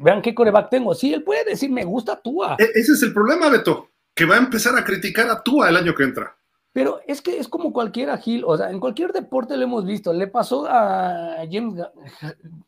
vean 0.00 0.22
qué 0.22 0.34
coreback 0.34 0.70
tengo. 0.70 0.94
Sí, 0.94 1.14
él 1.14 1.22
puede 1.22 1.44
decir, 1.44 1.70
me 1.70 1.84
gusta 1.84 2.20
Tua. 2.20 2.56
E, 2.58 2.64
ese 2.74 2.92
es 2.92 3.02
el 3.02 3.12
problema, 3.12 3.48
Beto, 3.48 3.90
que 4.14 4.24
va 4.24 4.34
a 4.34 4.38
empezar 4.38 4.76
a 4.76 4.84
criticar 4.84 5.28
a 5.28 5.42
Tua 5.42 5.68
el 5.68 5.76
año 5.76 5.94
que 5.94 6.02
entra. 6.02 6.37
Pero 6.78 7.00
es 7.08 7.20
que 7.20 7.36
es 7.36 7.48
como 7.48 7.72
cualquier 7.72 8.16
Gil, 8.18 8.44
o 8.46 8.56
sea, 8.56 8.70
en 8.70 8.78
cualquier 8.78 9.12
deporte 9.12 9.56
lo 9.56 9.64
hemos 9.64 9.84
visto. 9.84 10.12
Le 10.12 10.28
pasó 10.28 10.64
a 10.70 11.38
James 11.50 11.84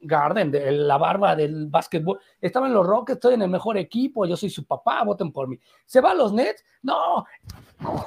Garden, 0.01 0.51
de 0.51 0.73
la 0.73 0.99
barba 0.99 1.37
del 1.37 1.69
básquetbol. 1.69 2.19
Estaba 2.41 2.67
en 2.67 2.75
los 2.75 2.85
Rockets, 2.85 3.19
estoy 3.19 3.35
en 3.35 3.43
el 3.43 3.51
mejor 3.51 3.79
equipo, 3.79 4.27
yo 4.27 4.37
soy 4.37 4.51
su 4.51 4.65
papá, 4.65 5.05
voten 5.05 5.31
por 5.31 5.47
mí. 5.47 5.61
¿Se 5.87 6.01
va 6.01 6.11
a 6.11 6.15
los 6.15 6.33
Nets? 6.33 6.65
No, 6.83 7.25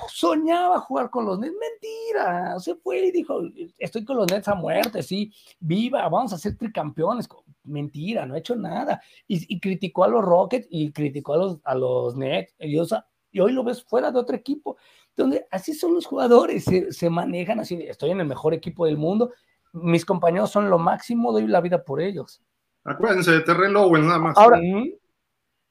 soñaba 0.10 0.82
jugar 0.82 1.10
con 1.10 1.24
los 1.24 1.40
Nets. 1.40 1.56
Mentira, 1.58 2.60
se 2.60 2.76
fue 2.76 3.06
y 3.06 3.12
dijo, 3.12 3.40
estoy 3.78 4.04
con 4.04 4.18
los 4.18 4.30
Nets 4.30 4.50
a 4.50 4.56
muerte, 4.56 5.02
sí, 5.04 5.32
viva, 5.62 6.10
vamos 6.10 6.34
a 6.34 6.38
ser 6.38 6.58
tricampeones. 6.58 7.30
Mentira, 7.64 8.26
no 8.26 8.34
ha 8.34 8.40
hecho 8.40 8.58
nada. 8.58 9.02
Y, 9.26 9.58
criticó 9.58 10.04
a 10.04 10.10
los 10.10 10.22
Rockets 10.22 10.68
y 10.70 10.92
criticó 10.92 11.36
a 11.36 11.38
los, 11.38 11.60
a 11.64 11.76
los 11.76 12.18
Nets. 12.18 12.54
Y, 12.60 12.78
y 13.32 13.40
hoy 13.40 13.54
lo 13.54 13.64
ves 13.64 13.82
fuera 13.86 14.12
de 14.12 14.20
otro 14.20 14.36
equipo 14.36 14.76
donde 15.16 15.46
así 15.52 15.74
son 15.74 15.94
los 15.94 16.06
jugadores, 16.06 16.66
se, 16.90 17.10
manejan 17.10 17.60
así, 17.60 17.76
estoy 17.88 18.12
en 18.12 18.22
el 18.22 18.28
mejor 18.28 18.54
equipo 18.54 18.86
del 18.86 18.98
mundo, 18.98 19.32
mis 19.74 20.06
compañeros 20.06 20.52
son 20.52 20.70
lo 20.70 20.78
máximo, 20.78 21.32
doy 21.32 21.48
la 21.48 21.62
vida 21.62 21.84
por 21.84 22.02
ellos. 22.02 22.42
Acuérdense 22.84 23.32
de 23.32 23.42
Terrell 23.42 23.76
Owens 23.76 24.06
nada 24.06 24.20
más. 24.20 24.38
Ahora, 24.38 24.60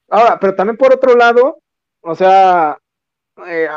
ahora, 0.09 0.39
pero 0.39 0.55
también 0.55 0.77
por 0.77 0.93
otro 0.93 1.15
lado, 1.15 1.59
o 2.01 2.15
sea, 2.15 2.77
eh, 3.47 3.67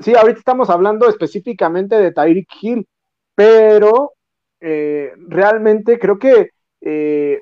sí, 0.00 0.14
ahorita 0.14 0.38
estamos 0.38 0.70
hablando 0.70 1.08
específicamente 1.08 1.96
de 1.96 2.12
Tyreek 2.12 2.48
Hill, 2.60 2.88
pero 3.34 4.12
eh, 4.60 5.12
realmente 5.28 5.98
creo 5.98 6.18
que 6.18 6.50
eh, 6.80 7.40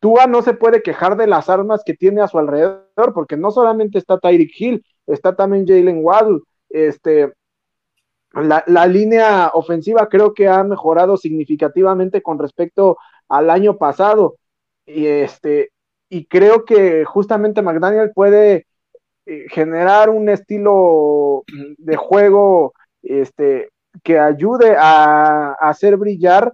Tua 0.00 0.26
no 0.26 0.42
se 0.42 0.54
puede 0.54 0.82
quejar 0.82 1.16
de 1.16 1.26
las 1.26 1.48
armas 1.48 1.82
que 1.84 1.94
tiene 1.94 2.20
a 2.20 2.28
su 2.28 2.38
alrededor, 2.38 3.14
porque 3.14 3.36
no 3.36 3.50
solamente 3.50 3.98
está 3.98 4.18
Tyreek 4.18 4.52
Hill, 4.58 4.84
está 5.06 5.34
también 5.34 5.66
Jalen 5.66 6.00
Waddle, 6.02 6.40
este, 6.72 7.32
la, 8.34 8.86
línea 8.86 9.50
ofensiva 9.54 10.08
creo 10.08 10.32
que 10.32 10.48
ha 10.48 10.64
mejorado 10.64 11.16
significativamente 11.16 12.22
con 12.22 12.38
respecto 12.38 12.98
al 13.28 13.50
año 13.50 13.76
pasado. 13.76 14.36
Y 14.86 15.06
este, 15.06 15.70
y 16.08 16.26
creo 16.26 16.64
que 16.64 17.04
justamente 17.04 17.62
McDaniel 17.62 18.12
puede 18.12 18.66
eh, 19.26 19.46
generar 19.48 20.10
un 20.10 20.28
estilo 20.28 21.44
de 21.78 21.96
juego 21.96 22.74
este, 23.02 23.70
que 24.02 24.18
ayude 24.18 24.76
a, 24.78 25.52
hacer 25.60 25.96
brillar 25.96 26.52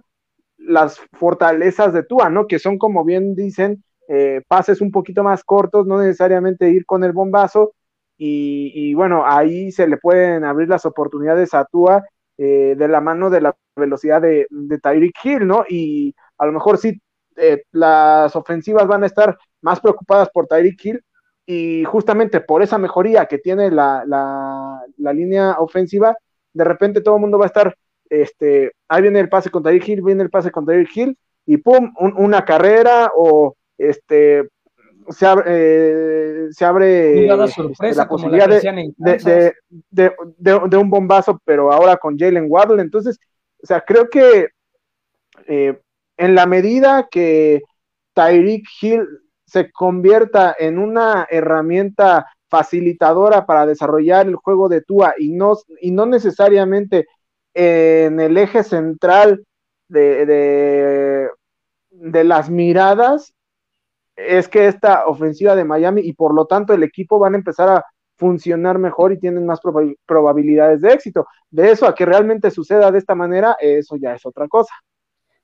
las 0.57 0.99
fortalezas 1.13 1.93
de 1.93 2.03
Tua, 2.03 2.29
¿no? 2.29 2.47
Que 2.47 2.59
son, 2.59 2.77
como 2.77 3.03
bien 3.03 3.35
dicen, 3.35 3.83
eh, 4.07 4.41
pases 4.47 4.81
un 4.81 4.91
poquito 4.91 5.23
más 5.23 5.43
cortos, 5.43 5.87
no 5.87 5.99
necesariamente 5.99 6.69
ir 6.69 6.85
con 6.85 7.03
el 7.03 7.13
bombazo, 7.13 7.73
y, 8.21 8.93
bueno, 8.95 9.23
ahí 9.25 9.71
se 9.71 9.87
le 9.87 9.97
pueden 9.97 10.43
abrir 10.43 10.67
las 10.67 10.85
oportunidades 10.85 11.53
a 11.53 11.63
Tua 11.65 12.03
eh, 12.37 12.75
de 12.77 12.87
la 12.89 12.99
mano 12.99 13.29
de 13.29 13.39
la 13.39 13.55
velocidad 13.77 14.21
de, 14.21 14.45
de 14.49 14.77
Tyreek 14.77 15.15
Hill, 15.23 15.47
¿no? 15.47 15.63
Y 15.69 16.13
a 16.37 16.45
lo 16.45 16.51
mejor 16.51 16.77
sí, 16.77 17.01
eh, 17.37 17.63
las 17.71 18.35
ofensivas 18.35 18.87
van 18.87 19.03
a 19.03 19.05
estar 19.05 19.37
más 19.61 19.79
preocupadas 19.79 20.29
por 20.31 20.47
Tyreek 20.47 20.85
Hill 20.85 21.03
y 21.45 21.85
justamente 21.85 22.41
por 22.41 22.61
esa 22.61 22.77
mejoría 22.77 23.25
que 23.25 23.37
tiene 23.37 23.71
la, 23.71 24.03
la, 24.05 25.13
línea 25.13 25.55
ofensiva, 25.59 26.15
de 26.53 26.63
repente 26.63 27.01
todo 27.01 27.15
el 27.15 27.21
mundo 27.21 27.39
va 27.39 27.45
a 27.45 27.47
estar, 27.47 27.75
este, 28.09 28.73
ahí 28.89 29.01
viene 29.01 29.21
el 29.21 29.29
pase 29.29 29.49
con 29.49 29.63
Tyreek 29.63 29.87
Hill, 29.87 30.01
viene 30.01 30.23
el 30.23 30.29
pase 30.29 30.51
con 30.51 30.65
Tyreek 30.65 30.95
Hill 30.95 31.17
y 31.45 31.57
pum, 31.57 31.93
una 32.17 32.43
carrera 32.43 33.11
o 33.15 33.55
este 33.77 34.49
se 35.09 35.25
abre, 35.25 35.45
eh, 35.47 36.47
se 36.51 36.65
abre 36.65 37.25
este, 37.45 37.95
la 37.95 38.07
posibilidad 38.07 38.47
de, 38.47 39.53
de, 39.89 40.77
un 40.77 40.89
bombazo, 40.89 41.39
pero 41.45 41.71
ahora 41.71 41.97
con 41.97 42.17
Jalen 42.17 42.47
Waddle. 42.47 42.81
Entonces, 42.81 43.19
o 43.61 43.65
sea, 43.65 43.81
creo 43.81 44.09
que 44.09 44.49
eh, 45.47 45.79
en 46.17 46.35
la 46.35 46.45
medida 46.45 47.07
que 47.09 47.61
Tyreek 48.13 48.65
Hill 48.81 49.07
se 49.45 49.71
convierta 49.71 50.55
en 50.57 50.77
una 50.77 51.27
herramienta 51.29 52.27
facilitadora 52.49 53.45
para 53.45 53.65
desarrollar 53.65 54.27
el 54.27 54.35
juego 54.35 54.69
de 54.69 54.81
Tua 54.81 55.13
y 55.17 55.31
no, 55.31 55.57
y 55.81 55.91
no 55.91 56.05
necesariamente 56.05 57.07
en 57.53 58.19
el 58.19 58.37
eje 58.37 58.63
central 58.63 59.43
de, 59.87 60.25
de, 60.25 61.29
de 61.89 62.23
las 62.23 62.49
miradas, 62.49 63.33
es 64.27 64.47
que 64.47 64.67
esta 64.67 65.05
ofensiva 65.05 65.55
de 65.55 65.63
Miami 65.63 66.01
y 66.01 66.13
por 66.13 66.33
lo 66.33 66.45
tanto 66.45 66.73
el 66.73 66.83
equipo 66.83 67.19
van 67.19 67.33
a 67.33 67.37
empezar 67.37 67.69
a 67.69 67.85
funcionar 68.17 68.77
mejor 68.77 69.13
y 69.13 69.19
tienen 69.19 69.45
más 69.45 69.59
probabilidades 70.05 70.81
de 70.81 70.91
éxito. 70.91 71.27
De 71.49 71.71
eso 71.71 71.87
a 71.87 71.95
que 71.95 72.05
realmente 72.05 72.51
suceda 72.51 72.91
de 72.91 72.99
esta 72.99 73.15
manera, 73.15 73.55
eso 73.59 73.95
ya 73.95 74.13
es 74.13 74.25
otra 74.25 74.47
cosa. 74.47 74.73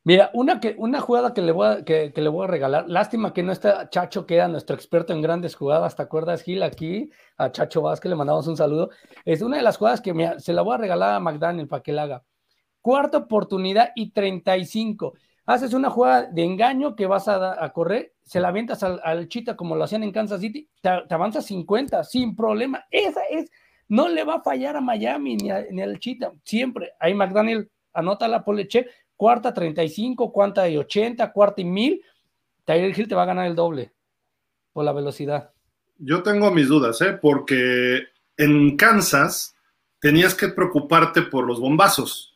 Mira, 0.04 0.30
una, 0.34 0.60
que, 0.60 0.76
una 0.78 1.00
jugada 1.00 1.34
que 1.34 1.42
le, 1.42 1.52
voy 1.52 1.68
a, 1.68 1.84
que, 1.84 2.14
le 2.14 2.30
voy 2.30 2.44
a 2.44 2.48
regalar, 2.48 2.86
lástima 2.88 3.34
que 3.34 3.42
no 3.42 3.52
está 3.52 3.90
Chacho, 3.90 4.28
que 4.28 4.36
era 4.36 4.48
nuestro 4.48 4.76
experto 4.76 5.14
en 5.14 5.22
grandes 5.22 5.56
jugadas, 5.56 5.96
¿te 5.96 6.04
acuerdas, 6.04 6.44
Gil? 6.44 6.62
Aquí, 6.62 7.10
a 7.38 7.52
Chacho 7.52 7.82
Vázquez 7.82 8.12
le 8.12 8.16
mandamos 8.16 8.46
un 8.48 8.56
saludo. 8.56 8.92
Es 9.24 9.42
una 9.42 9.58
de 9.58 9.64
las 9.64 9.78
jugadas 9.78 10.02
que 10.02 10.36
se 10.38 10.54
la 10.54 10.62
voy 10.62 10.76
a 10.76 10.78
regalar 10.78 11.16
a 11.16 11.20
McDaniel 11.20 11.68
para 11.68 11.82
que 11.82 11.92
la 11.92 12.04
haga. 12.04 12.24
Cuarta 12.82 13.18
oportunidad 13.18 13.94
y 13.96 14.12
35 14.12 15.14
haces 15.46 15.74
una 15.74 15.90
jugada 15.90 16.24
de 16.24 16.44
engaño 16.44 16.96
que 16.96 17.06
vas 17.06 17.28
a, 17.28 17.72
correr, 17.74 18.14
se 18.24 18.40
la 18.40 18.48
avientas 18.48 18.84
al, 18.84 19.28
Chita 19.28 19.56
como 19.56 19.76
lo 19.76 19.84
hacían 19.84 20.04
en 20.04 20.12
Kansas 20.12 20.42
City, 20.42 20.68
te, 20.82 20.90
avanzas 21.10 21.46
50 21.46 22.04
sin 22.04 22.36
problema. 22.36 22.86
Esa 22.90 23.22
es, 23.30 23.52
no 23.88 24.10
le 24.10 24.24
va 24.24 24.36
a 24.36 24.42
fallar 24.42 24.76
a 24.76 24.82
Miami 24.82 25.38
ni, 25.38 25.82
al 25.82 26.00
Chita, 26.00 26.34
siempre. 26.44 26.94
Ahí 27.00 27.14
McDaniel, 27.14 27.70
anota 27.94 28.28
la 28.28 28.44
che, 28.68 28.88
cuarta 29.16 29.54
35, 29.54 30.32
cuarta 30.32 30.68
y 30.68 30.78
80, 30.78 31.32
cuarta 31.32 31.62
y 31.62 31.66
1000. 31.66 32.02
Tyler 32.64 33.00
Hill 33.00 33.08
te 33.08 33.16
va 33.16 33.24
a 33.24 33.28
ganar 33.28 33.46
el 33.46 33.56
doble 33.56 33.94
por 34.74 34.84
la 34.84 34.92
velocidad. 34.92 35.52
Yo 35.98 36.24
tengo 36.24 36.52
mis 36.52 36.68
dudas, 36.68 37.00
¿eh? 37.02 37.14
porque 37.22 38.04
en 38.36 38.76
Kansas 38.76 39.56
tenías 40.00 40.34
que 40.34 40.50
preocuparte 40.50 41.22
por 41.22 41.46
los 41.46 41.60
bombazos 41.62 42.35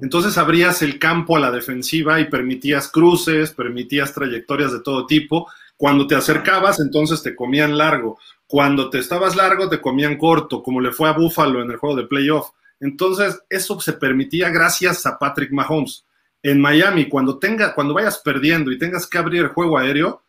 entonces 0.00 0.36
abrías 0.36 0.82
el 0.82 0.98
campo 0.98 1.36
a 1.36 1.40
la 1.40 1.50
defensiva 1.50 2.20
y 2.20 2.28
permitías 2.28 2.88
cruces, 2.88 3.52
permitías 3.52 4.12
trayectorias 4.12 4.72
de 4.72 4.80
todo 4.80 5.06
tipo. 5.06 5.48
Cuando 5.76 6.06
te 6.06 6.14
acercabas, 6.14 6.80
entonces 6.80 7.22
te 7.22 7.34
comían 7.34 7.78
largo. 7.78 8.18
Cuando 8.46 8.90
te 8.90 8.98
estabas 8.98 9.36
largo, 9.36 9.68
te 9.68 9.80
comían 9.80 10.18
corto, 10.18 10.62
como 10.62 10.80
le 10.80 10.92
fue 10.92 11.08
a 11.08 11.12
Buffalo 11.12 11.62
en 11.62 11.70
el 11.70 11.78
juego 11.78 11.96
de 11.96 12.06
playoff. 12.06 12.50
Entonces, 12.78 13.40
eso 13.48 13.80
se 13.80 13.94
permitía 13.94 14.50
gracias 14.50 15.06
a 15.06 15.18
Patrick 15.18 15.50
Mahomes. 15.50 16.04
En 16.42 16.60
Miami, 16.60 17.08
cuando, 17.08 17.38
tenga, 17.38 17.74
cuando 17.74 17.94
vayas 17.94 18.18
perdiendo 18.18 18.70
y 18.70 18.78
tengas 18.78 19.06
que 19.06 19.18
abrir 19.18 19.42
el 19.42 19.48
juego 19.48 19.78
aéreo, 19.78 20.22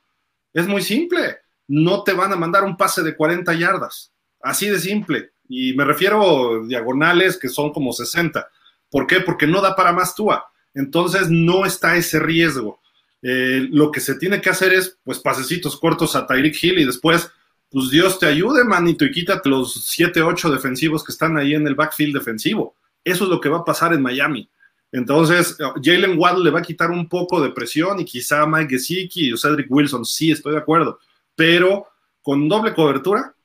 es 0.53 0.65
muy 0.65 0.81
simple. 0.81 1.37
No 1.67 2.03
te 2.03 2.13
van 2.13 2.31
a 2.31 2.37
mandar 2.37 2.63
un 2.63 2.77
pase 2.77 3.03
de 3.03 3.15
40 3.15 3.53
yardas. 3.53 4.11
Así 4.41 4.69
de 4.69 4.79
simple. 4.79 5.31
Y 5.49 5.73
me 5.73 5.83
refiero 5.83 6.61
a 6.61 6.65
diagonales 6.65 7.37
que 7.37 7.49
son 7.49 7.71
como 7.71 7.91
60. 7.91 8.49
¿Por 8.89 9.07
qué? 9.07 9.19
Porque 9.19 9.47
no 9.47 9.61
da 9.61 9.75
para 9.75 9.93
más 9.93 10.15
Tua. 10.15 10.45
Entonces 10.73 11.29
no 11.29 11.65
está 11.65 11.95
ese 11.95 12.19
riesgo. 12.19 12.79
Eh, 13.21 13.67
lo 13.71 13.91
que 13.91 13.99
se 13.99 14.15
tiene 14.15 14.41
que 14.41 14.49
hacer 14.49 14.73
es, 14.73 14.97
pues, 15.03 15.19
pasecitos 15.19 15.79
cortos 15.79 16.15
a 16.15 16.27
Tyreek 16.27 16.63
Hill 16.63 16.79
y 16.79 16.85
después, 16.85 17.29
pues, 17.69 17.89
Dios 17.89 18.19
te 18.19 18.27
ayude, 18.27 18.63
manito, 18.63 19.05
y 19.05 19.11
quítate 19.11 19.49
los 19.49 19.85
7, 19.85 20.21
8 20.21 20.51
defensivos 20.51 21.03
que 21.03 21.11
están 21.11 21.37
ahí 21.37 21.53
en 21.53 21.67
el 21.67 21.75
backfield 21.75 22.13
defensivo. 22.13 22.75
Eso 23.03 23.23
es 23.23 23.29
lo 23.29 23.41
que 23.41 23.49
va 23.49 23.59
a 23.59 23.65
pasar 23.65 23.93
en 23.93 24.01
Miami. 24.01 24.49
Entonces, 24.91 25.57
Jalen 25.83 26.17
Waddle 26.17 26.45
le 26.45 26.51
va 26.51 26.59
a 26.59 26.63
quitar 26.63 26.91
un 26.91 27.09
poco 27.09 27.41
de 27.41 27.49
presión 27.51 27.99
y 27.99 28.05
quizá 28.05 28.45
Mike 28.45 28.69
Gesicki 28.69 29.33
o 29.33 29.37
Cedric 29.37 29.67
Wilson, 29.69 30.05
sí, 30.05 30.31
estoy 30.31 30.53
de 30.53 30.59
acuerdo, 30.59 30.99
pero 31.35 31.87
con 32.21 32.47
doble 32.47 32.73
cobertura, 32.73 33.35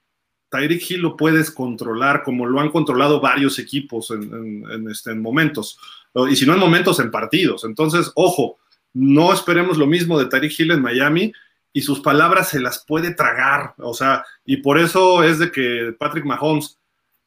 Tyreek 0.53 0.91
Hill 0.91 1.01
lo 1.01 1.17
puedes 1.17 1.51
controlar 1.51 2.23
como 2.23 2.45
lo 2.45 2.61
han 2.61 2.71
controlado 2.71 3.21
varios 3.21 3.59
equipos 3.59 4.11
en, 4.11 4.87
este, 4.91 5.13
en 5.13 5.23
momentos, 5.23 5.79
y 6.31 6.37
si 6.37 6.45
no 6.45 6.53
en 6.53 6.61
momentos, 6.61 7.01
en 7.01 7.11
partidos. 7.11 7.65
Entonces, 7.65 8.13
ojo, 8.15 8.59
no 8.93 9.33
esperemos 9.33 9.79
lo 9.79 9.87
mismo 9.87 10.19
de 10.19 10.27
Tyreek 10.27 10.61
Hill 10.61 10.73
en 10.73 10.83
Miami 10.83 11.33
y 11.73 11.81
sus 11.81 12.01
palabras 12.01 12.51
se 12.51 12.61
las 12.61 12.85
puede 12.85 13.15
tragar, 13.15 13.75
o 13.79 13.95
sea, 13.95 14.27
y 14.45 14.59
por 14.59 14.79
eso 14.79 15.25
es 15.25 15.39
de 15.39 15.51
que 15.51 15.95
Patrick 15.99 16.27
Mahomes 16.27 16.79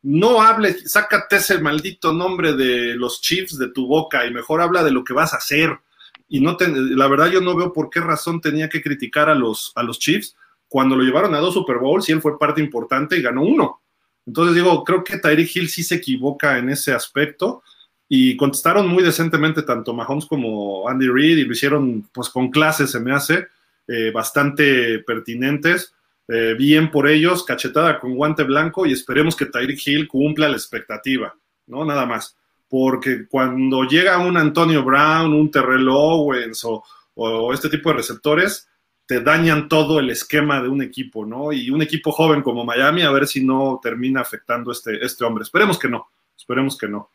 no 0.04 0.44
hable, 0.44 0.88
sácate 0.88 1.38
ese 1.38 1.58
maldito 1.58 2.14
nombre 2.14 2.54
de 2.54 2.94
los 2.94 3.22
Chiefs 3.22 3.58
de 3.58 3.70
tu 3.70 3.88
boca 3.88 4.28
y 4.28 4.32
mejor 4.32 4.62
habla 4.62 4.84
de 4.84 4.92
lo 4.92 5.04
que 5.04 5.14
vas 5.14 5.34
a 5.34 5.38
hacer. 5.38 5.80
Y 6.28 6.42
no 6.42 6.58
la 6.60 7.08
verdad 7.08 7.32
yo 7.32 7.42
no 7.42 7.56
veo 7.56 7.74
por 7.74 7.90
qué 7.90 8.02
razón 8.02 8.40
tenía 8.40 8.70
que 8.70 8.84
criticar 8.84 9.30
a 9.30 9.36
los, 9.36 9.72
a 9.76 9.82
los 9.82 9.98
Chiefs 9.98 10.36
cuando 10.68 10.96
lo 10.96 11.04
llevaron 11.04 11.34
a 11.36 11.40
dos 11.40 11.54
Super 11.54 11.78
Bowls 11.78 12.10
y 12.10 12.12
él 12.12 12.22
fue 12.22 12.40
parte 12.40 12.62
importante 12.62 13.18
y 13.18 13.22
ganó 13.22 13.44
uno. 13.44 13.82
Entonces 14.26 14.56
digo, 14.56 14.84
creo 14.84 15.04
que 15.04 15.18
Tyreek 15.18 15.56
Hill 15.56 15.70
sí 15.70 15.84
se 15.84 15.96
equivoca 15.96 16.58
en 16.58 16.70
ese 16.70 16.92
aspecto 16.94 17.64
y 18.08 18.36
contestaron 18.38 18.88
muy 18.88 19.04
decentemente 19.04 19.64
tanto 19.64 19.94
Mahomes 19.94 20.26
como 20.26 20.88
Andy 20.88 21.08
Reid 21.08 21.38
y 21.38 21.46
lo 21.46 21.54
hicieron 21.54 22.08
pues 22.14 22.30
con 22.30 22.50
clases, 22.50 22.92
se 22.92 23.00
me 23.00 23.14
hace, 23.14 23.48
eh, 23.88 24.12
bastante 24.12 25.00
pertinentes. 25.00 25.94
Eh, 26.28 26.56
bien 26.58 26.90
por 26.90 27.08
ellos, 27.08 27.44
cachetada 27.44 28.00
con 28.00 28.16
guante 28.16 28.44
blanco 28.44 28.86
y 28.86 28.94
esperemos 28.94 29.36
que 29.36 29.46
Tyreek 29.46 29.88
Hill 29.88 30.08
cumpla 30.08 30.50
la 30.50 30.56
expectativa, 30.56 31.36
¿no? 31.68 31.86
Nada 31.86 32.06
más. 32.06 32.36
Porque 32.68 33.28
cuando 33.28 33.84
llega 33.84 34.18
un 34.18 34.36
Antonio 34.38 34.84
Brown, 34.84 35.34
un 35.34 35.52
Terrell 35.52 35.88
Owens 35.88 36.66
o, 36.66 36.84
o 37.14 37.54
este 37.54 37.70
tipo 37.70 37.90
de 37.90 37.98
receptores, 37.98 38.68
te 39.06 39.22
dañan 39.22 39.68
todo 39.68 40.00
el 40.00 40.10
esquema 40.10 40.62
de 40.62 40.70
un 40.70 40.82
equipo, 40.82 41.26
¿no? 41.26 41.52
Y 41.52 41.70
un 41.70 41.82
equipo 41.82 42.12
joven 42.12 42.42
como 42.42 42.66
Miami, 42.66 43.04
a 43.04 43.12
ver 43.12 43.28
si 43.28 43.44
no 43.44 43.80
termina 43.82 44.22
afectando 44.22 44.72
este, 44.72 45.04
este 45.06 45.24
hombre. 45.24 45.44
Esperemos 45.44 45.78
que 45.78 45.90
no, 45.90 46.08
esperemos 46.36 46.78
que 46.78 46.88
no. 46.88 47.12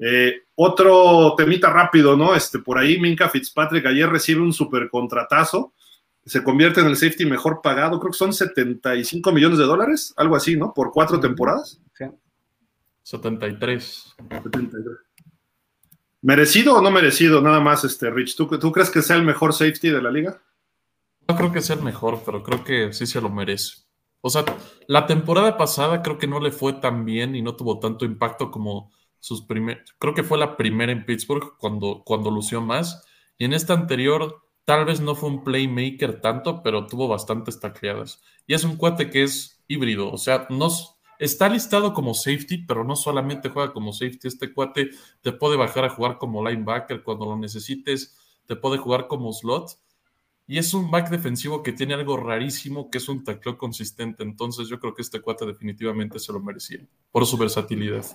Eh, 0.00 0.42
otro 0.54 1.34
temita 1.36 1.70
rápido, 1.70 2.16
¿no? 2.16 2.34
Este, 2.34 2.58
por 2.60 2.78
ahí 2.78 2.98
Minka 3.00 3.28
Fitzpatrick 3.28 3.86
ayer 3.86 4.08
recibe 4.08 4.40
un 4.40 4.52
super 4.52 4.88
contratazo 4.88 5.72
se 6.28 6.44
convierte 6.44 6.80
en 6.80 6.86
el 6.86 6.96
safety 6.96 7.24
mejor 7.24 7.60
pagado, 7.62 7.98
creo 7.98 8.12
que 8.12 8.18
son 8.18 8.32
75 8.32 9.32
millones 9.32 9.58
de 9.58 9.64
dólares, 9.64 10.12
algo 10.16 10.36
así, 10.36 10.56
¿no? 10.56 10.74
Por 10.74 10.92
cuatro 10.92 11.18
temporadas. 11.18 11.80
Sí. 11.94 12.04
73. 13.02 14.16
¿Merecido 16.20 16.76
o 16.76 16.82
no 16.82 16.90
merecido? 16.90 17.40
Nada 17.40 17.60
más, 17.60 17.84
este, 17.84 18.10
Rich. 18.10 18.36
¿Tú, 18.36 18.46
¿Tú 18.58 18.70
crees 18.70 18.90
que 18.90 19.00
sea 19.00 19.16
el 19.16 19.22
mejor 19.22 19.54
safety 19.54 19.88
de 19.88 20.02
la 20.02 20.10
liga? 20.10 20.42
No 21.28 21.36
creo 21.36 21.52
que 21.52 21.60
sea 21.60 21.76
el 21.76 21.82
mejor, 21.82 22.22
pero 22.24 22.42
creo 22.42 22.64
que 22.64 22.92
sí 22.92 23.06
se 23.06 23.20
lo 23.20 23.28
merece. 23.28 23.82
O 24.20 24.30
sea, 24.30 24.44
la 24.86 25.06
temporada 25.06 25.56
pasada 25.56 26.02
creo 26.02 26.18
que 26.18 26.26
no 26.26 26.40
le 26.40 26.50
fue 26.50 26.72
tan 26.72 27.04
bien 27.04 27.36
y 27.36 27.42
no 27.42 27.54
tuvo 27.54 27.78
tanto 27.78 28.04
impacto 28.04 28.50
como 28.50 28.90
sus 29.20 29.42
primeros. 29.42 29.94
Creo 29.98 30.14
que 30.14 30.24
fue 30.24 30.38
la 30.38 30.56
primera 30.56 30.90
en 30.90 31.04
Pittsburgh 31.04 31.56
cuando, 31.58 32.02
cuando 32.04 32.30
lució 32.30 32.60
más. 32.60 33.04
Y 33.36 33.44
en 33.44 33.52
esta 33.52 33.74
anterior 33.74 34.48
Tal 34.68 34.84
vez 34.84 35.00
no 35.00 35.14
fue 35.14 35.30
un 35.30 35.44
playmaker 35.44 36.20
tanto, 36.20 36.62
pero 36.62 36.86
tuvo 36.86 37.08
bastantes 37.08 37.58
tacleadas. 37.58 38.20
Y 38.46 38.52
es 38.52 38.64
un 38.64 38.76
cuate 38.76 39.08
que 39.08 39.22
es 39.22 39.64
híbrido, 39.66 40.12
o 40.12 40.18
sea, 40.18 40.46
no, 40.50 40.68
está 41.18 41.48
listado 41.48 41.94
como 41.94 42.12
safety, 42.12 42.66
pero 42.66 42.84
no 42.84 42.94
solamente 42.94 43.48
juega 43.48 43.72
como 43.72 43.94
safety. 43.94 44.28
Este 44.28 44.52
cuate 44.52 44.90
te 45.22 45.32
puede 45.32 45.56
bajar 45.56 45.86
a 45.86 45.88
jugar 45.88 46.18
como 46.18 46.46
linebacker 46.46 47.02
cuando 47.02 47.24
lo 47.24 47.38
necesites, 47.38 48.18
te 48.44 48.56
puede 48.56 48.76
jugar 48.76 49.06
como 49.06 49.32
slot. 49.32 49.70
Y 50.50 50.56
es 50.56 50.72
un 50.72 50.90
back 50.90 51.10
defensivo 51.10 51.62
que 51.62 51.72
tiene 51.72 51.92
algo 51.92 52.16
rarísimo, 52.16 52.90
que 52.90 52.96
es 52.96 53.08
un 53.10 53.22
tacleo 53.22 53.58
consistente. 53.58 54.22
Entonces 54.22 54.66
yo 54.66 54.80
creo 54.80 54.94
que 54.94 55.02
este 55.02 55.20
cuate 55.20 55.44
definitivamente 55.44 56.18
se 56.18 56.32
lo 56.32 56.40
merecía, 56.40 56.80
por 57.12 57.26
su 57.26 57.36
versatilidad. 57.36 58.06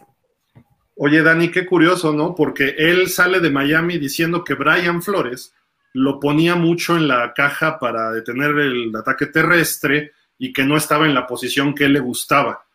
Oye, 0.96 1.22
Dani, 1.22 1.50
qué 1.52 1.64
curioso, 1.66 2.12
¿no? 2.12 2.34
Porque 2.34 2.76
él 2.76 3.08
sale 3.10 3.40
de 3.40 3.52
Miami 3.52 4.00
diciendo 4.00 4.44
que 4.44 4.56
Brian 4.56 5.04
Flores 5.04 5.54
lo 5.94 6.20
ponía 6.20 6.56
mucho 6.56 6.98
en 6.98 7.08
la 7.08 7.34
caja 7.36 7.78
para 7.78 8.12
detener 8.12 8.58
el 8.58 8.96
ataque 8.96 9.28
terrestre 9.28 10.14
y 10.40 10.52
que 10.52 10.64
no 10.64 10.76
estaba 10.76 11.06
en 11.06 11.14
la 11.14 11.28
posición 11.28 11.76
que 11.76 11.86
él 11.86 11.94
le 11.94 12.00
gustaba. 12.00 12.66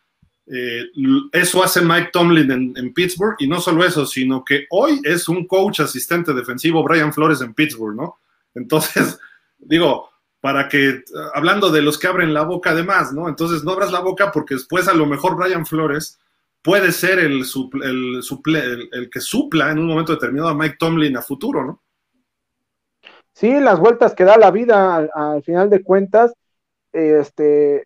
Eh, 0.47 0.85
eso 1.33 1.61
hace 1.61 1.81
Mike 1.81 2.11
Tomlin 2.13 2.73
en, 2.75 2.93
Pittsburgh 2.93 3.35
y 3.39 3.47
no 3.47 3.59
solo 3.59 3.85
eso, 3.85 4.05
sino 4.05 4.43
que 4.43 4.65
hoy 4.69 5.01
es 5.03 5.27
un 5.27 5.45
coach 5.45 5.81
asistente 5.81 6.33
defensivo 6.33 6.81
Brian 6.81 7.13
Flores 7.13 7.41
en 7.41 7.53
Pittsburgh, 7.53 7.95
¿no? 7.95 8.19
Entonces, 8.55 9.19
digo, 9.59 10.09
para 10.41 10.67
que, 10.67 11.03
hablando 11.33 11.69
de 11.69 11.81
los 11.81 11.97
que 11.97 12.07
abren 12.07 12.33
la 12.33 12.43
boca 12.43 12.71
además, 12.71 13.13
¿no? 13.13 13.27
Entonces 13.27 13.63
no 13.63 13.71
abras 13.71 13.91
la 13.91 13.99
boca 13.99 14.31
porque 14.31 14.55
después 14.55 14.87
a 14.87 14.93
lo 14.93 15.05
mejor 15.05 15.35
Brian 15.35 15.65
Flores 15.65 16.19
puede 16.61 16.91
ser 16.91 17.19
el, 17.19 17.43
el, 17.83 18.89
el 18.91 19.09
que 19.09 19.19
supla 19.21 19.71
en 19.71 19.79
un 19.79 19.87
momento 19.87 20.13
determinado 20.13 20.49
a 20.49 20.55
Mike 20.55 20.77
Tomlin 20.79 21.17
a 21.17 21.21
futuro, 21.21 21.65
¿no? 21.65 21.81
sí, 23.39 23.59
las 23.59 23.79
vueltas 23.79 24.13
que 24.13 24.25
da 24.25 24.37
la 24.37 24.51
vida 24.51 25.07
al, 25.13 25.43
final 25.43 25.69
de 25.69 25.81
cuentas, 25.81 26.33
este, 26.91 27.85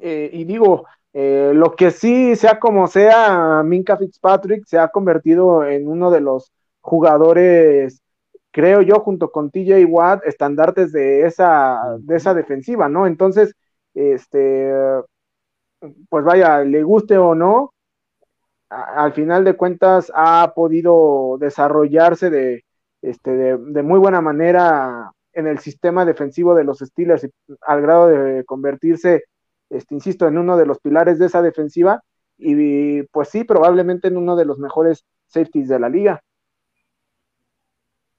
eh, 0.00 0.30
y 0.32 0.44
digo, 0.44 0.86
eh, 1.12 1.52
lo 1.54 1.74
que 1.76 1.90
sí, 1.90 2.34
sea 2.36 2.58
como 2.58 2.88
sea, 2.88 3.62
Minka 3.62 3.98
Fitzpatrick 3.98 4.64
se 4.64 4.78
ha 4.78 4.88
convertido 4.88 5.66
en 5.66 5.86
uno 5.86 6.10
de 6.10 6.22
los 6.22 6.52
jugadores, 6.80 8.00
creo 8.50 8.82
yo, 8.82 9.00
junto 9.00 9.30
con 9.30 9.50
TJ 9.50 9.84
Watt, 9.86 10.26
estandartes 10.26 10.92
de 10.92 11.26
esa, 11.26 11.96
de 12.00 12.16
esa 12.16 12.34
defensiva, 12.34 12.88
¿no? 12.88 13.06
Entonces, 13.06 13.54
este, 13.94 14.72
pues 16.08 16.24
vaya, 16.24 16.64
le 16.64 16.82
guste 16.82 17.18
o 17.18 17.34
no, 17.34 17.72
al 18.68 19.12
final 19.12 19.44
de 19.44 19.56
cuentas 19.56 20.12
ha 20.14 20.52
podido 20.54 21.36
desarrollarse 21.40 22.30
de, 22.30 22.64
este, 23.02 23.30
de, 23.30 23.82
muy 23.82 23.98
buena 23.98 24.20
manera 24.20 25.12
en 25.32 25.46
el 25.46 25.58
sistema 25.58 26.04
defensivo 26.04 26.54
de 26.54 26.64
los 26.64 26.78
Steelers 26.78 27.28
al 27.62 27.82
grado 27.82 28.08
de 28.08 28.44
convertirse, 28.44 29.24
este, 29.70 29.94
insisto, 29.94 30.28
en 30.28 30.38
uno 30.38 30.56
de 30.56 30.66
los 30.66 30.78
pilares 30.80 31.18
de 31.18 31.26
esa 31.26 31.42
defensiva 31.42 32.02
y 32.38 33.02
pues 33.04 33.28
sí, 33.28 33.44
probablemente 33.44 34.08
en 34.08 34.16
uno 34.16 34.36
de 34.36 34.44
los 34.44 34.58
mejores 34.58 35.04
safeties 35.26 35.68
de 35.68 35.78
la 35.78 35.88
liga. 35.88 36.22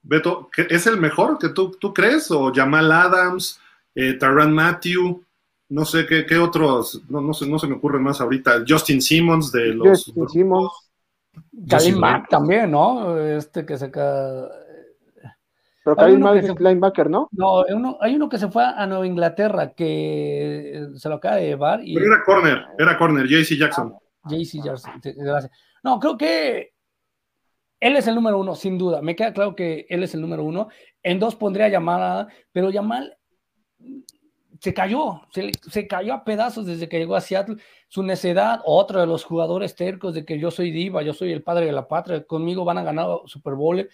Beto, 0.03 0.49
¿es 0.69 0.87
el 0.87 0.97
mejor 0.97 1.37
que 1.37 1.49
tú, 1.49 1.71
tú 1.79 1.93
crees? 1.93 2.31
¿O 2.31 2.51
Jamal 2.53 2.91
Adams, 2.91 3.59
eh, 3.95 4.13
Taran 4.13 4.53
Matthew? 4.53 5.23
No 5.69 5.85
sé 5.85 6.05
qué, 6.05 6.25
qué 6.25 6.37
otros, 6.37 7.01
no, 7.07 7.21
no, 7.21 7.33
se, 7.33 7.47
no 7.47 7.57
se 7.57 7.67
me 7.67 7.75
ocurren 7.75 8.03
más 8.03 8.19
ahorita. 8.19 8.63
Justin 8.67 9.01
Simmons 9.01 9.51
de 9.51 9.73
los. 9.73 10.03
Justin 10.05 10.27
Simmons. 10.27 10.71
Kalim 11.69 11.97
Mack 11.97 12.27
también, 12.27 12.71
¿no? 12.71 13.17
Este 13.17 13.65
que 13.65 13.77
saca 13.77 14.49
pero 15.83 15.95
Karim 15.95 16.25
es 16.27 16.59
linebacker, 16.59 17.09
¿no? 17.09 17.27
No, 17.31 17.63
hay 17.99 18.15
uno 18.15 18.29
que 18.29 18.37
se 18.37 18.49
fue 18.49 18.63
a 18.63 18.85
Nueva 18.85 19.07
Inglaterra 19.07 19.73
que 19.73 20.87
se 20.95 21.09
lo 21.09 21.15
acaba 21.15 21.37
de 21.37 21.47
llevar. 21.47 21.81
Y, 21.83 21.95
Pero 21.95 22.13
era 22.13 22.23
corner, 22.23 22.65
era 22.77 22.97
corner, 22.97 23.27
JC 23.27 23.57
Jackson. 23.57 23.93
Ah, 24.23 24.29
JC 24.29 24.63
Jackson, 24.63 25.01
gracias. 25.03 25.51
No, 25.83 25.99
creo 25.99 26.17
que 26.17 26.73
él 27.81 27.95
es 27.97 28.07
el 28.07 28.15
número 28.15 28.39
uno, 28.39 28.55
sin 28.55 28.77
duda. 28.77 29.01
Me 29.01 29.15
queda 29.15 29.33
claro 29.33 29.55
que 29.55 29.87
él 29.89 30.03
es 30.03 30.13
el 30.13 30.21
número 30.21 30.43
uno. 30.43 30.69
En 31.01 31.19
dos 31.19 31.35
pondría 31.35 31.67
llamada, 31.67 32.27
pero 32.51 32.69
Yamal 32.69 33.17
se 34.59 34.75
cayó, 34.75 35.21
se, 35.31 35.87
cayó 35.87 36.13
a 36.13 36.23
pedazos 36.23 36.67
desde 36.67 36.87
que 36.87 36.99
llegó 36.99 37.15
a 37.15 37.21
Seattle. 37.21 37.57
Su 37.87 38.03
necedad, 38.03 38.61
otro 38.65 39.01
de 39.01 39.07
los 39.07 39.23
jugadores 39.23 39.75
tercos 39.75 40.13
de 40.13 40.23
que 40.23 40.37
yo 40.37 40.51
soy 40.51 40.69
diva, 40.69 41.01
yo 41.01 41.13
soy 41.13 41.31
el 41.31 41.41
padre 41.41 41.65
de 41.65 41.71
la 41.71 41.87
patria, 41.87 42.23
conmigo 42.23 42.63
van 42.63 42.77
a 42.77 42.83
ganar 42.83 43.07
Super 43.25 43.55
Bowl 43.55 43.89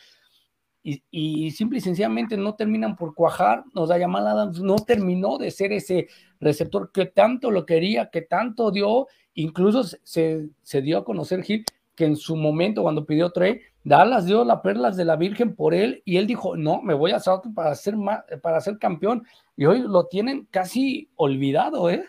y, 0.83 1.51
simple 1.51 1.79
y 1.79 1.81
sencillamente 1.81 2.35
no 2.35 2.55
terminan 2.55 2.97
por 2.97 3.15
cuajar. 3.15 3.63
Nos 3.73 3.87
da 3.87 3.97
llamada 3.97 4.31
Adams 4.31 4.59
no 4.59 4.75
terminó 4.75 5.37
de 5.37 5.51
ser 5.51 5.71
ese 5.71 6.09
receptor 6.41 6.91
que 6.91 7.05
tanto 7.05 7.51
lo 7.51 7.65
quería, 7.65 8.09
que 8.09 8.21
tanto 8.21 8.69
dio, 8.69 9.07
incluso 9.33 9.83
se, 9.83 10.49
se 10.61 10.81
dio 10.81 10.97
a 10.97 11.05
conocer 11.05 11.41
Gil 11.43 11.63
que 11.97 12.05
en 12.05 12.15
su 12.15 12.37
momento 12.37 12.83
cuando 12.83 13.05
pidió 13.05 13.31
Trey, 13.31 13.59
Dallas 13.87 14.25
dio 14.25 14.43
las 14.43 14.59
perlas 14.59 14.97
de 14.97 15.05
la 15.05 15.15
Virgen 15.15 15.55
por 15.55 15.73
él 15.73 16.01
y 16.03 16.17
él 16.17 16.27
dijo, 16.27 16.57
no, 16.57 16.81
me 16.81 16.93
voy 16.93 17.11
a 17.11 17.21
South 17.21 17.43
para 17.55 17.73
ser, 17.73 17.95
para 18.41 18.59
ser 18.59 18.77
campeón. 18.77 19.25
Y 19.55 19.65
hoy 19.65 19.79
lo 19.79 20.07
tienen 20.07 20.45
casi 20.51 21.09
olvidado, 21.15 21.89
¿eh? 21.89 22.03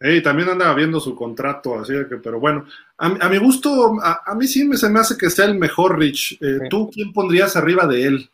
Y 0.00 0.20
también 0.20 0.48
anda 0.48 0.74
viendo 0.74 0.98
su 0.98 1.14
contrato, 1.14 1.78
así 1.78 1.92
que, 2.08 2.16
pero 2.16 2.40
bueno, 2.40 2.64
a, 2.96 3.28
mi 3.28 3.36
gusto, 3.38 3.94
a, 4.02 4.34
mí 4.34 4.48
sí 4.48 4.64
me, 4.64 4.76
se 4.76 4.88
me 4.88 4.98
hace 4.98 5.16
que 5.16 5.30
sea 5.30 5.44
el 5.44 5.56
mejor, 5.56 5.96
Rich. 5.96 6.38
Eh, 6.40 6.68
¿Tú 6.68 6.90
quién 6.92 7.12
pondrías 7.12 7.54
arriba 7.54 7.86
de 7.86 8.06
él? 8.06 8.30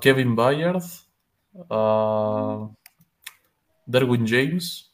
Kevin 0.00 0.34
Bayard, 0.34 0.82
Derwin 3.86 4.26
James. 4.26 4.90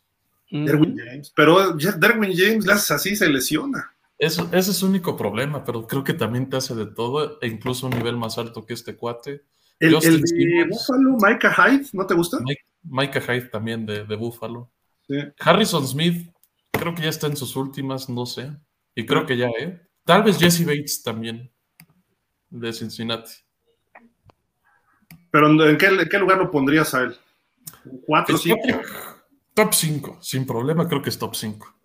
Derwin 0.51 0.97
James, 0.99 1.33
pero 1.37 1.73
Derwin 1.75 2.33
James, 2.37 2.69
así, 2.91 3.15
se 3.15 3.29
lesiona. 3.29 3.93
Eso, 4.21 4.51
ese 4.53 4.73
es 4.73 4.77
su 4.77 4.87
único 4.87 5.17
problema, 5.17 5.65
pero 5.65 5.87
creo 5.87 6.05
que 6.05 6.13
también 6.13 6.51
te 6.51 6.59
hace 6.59 6.75
de 6.75 6.85
todo, 6.85 7.41
e 7.41 7.47
incluso 7.47 7.87
un 7.87 7.95
nivel 7.95 8.19
más 8.19 8.37
alto 8.37 8.67
que 8.67 8.75
este 8.75 8.95
cuate. 8.95 9.47
El, 9.79 9.99
de 9.99 10.67
Buffalo, 10.69 11.17
Micah 11.19 11.55
Hyde, 11.55 11.87
¿no 11.95 12.07
te 12.07 12.13
gusta? 12.13 12.37
Micah 12.83 13.23
Hyde 13.23 13.49
también 13.49 13.87
de, 13.87 14.05
de 14.05 14.17
Buffalo. 14.17 14.71
Harrison 15.39 15.89
Smith, 15.89 16.31
creo 16.71 16.95
que 16.95 17.01
ya 17.01 17.09
está 17.09 17.29
en 17.29 17.37
sus 17.39 17.57
últimas, 17.57 18.11
no 18.11 18.27
sé. 18.27 18.53
Y 18.95 19.07
creo 19.07 19.25
que 19.25 19.39
ya, 19.39 19.49
¿eh? 19.59 19.81
Tal 20.05 20.23
vez 20.23 20.39
Jesse 20.39 20.67
Bates 20.67 21.03
también, 21.03 21.51
de 22.51 22.75
Cincinnati. 22.75 23.33
Pero 25.31 25.67
¿en 25.67 25.79
qué, 25.79 26.19
lugar 26.19 26.37
lo 26.37 26.51
pondrías 26.51 26.93
a 26.93 27.05
él? 27.05 27.17
¿Cuatro, 28.05 28.37
cinco? 28.37 28.83
Top 29.55 29.73
5, 29.73 30.19
sin 30.21 30.47
problema, 30.47 30.87
creo 30.87 31.01
que 31.01 31.09
es 31.09 31.19
top 31.19 31.35
5. 31.35 31.80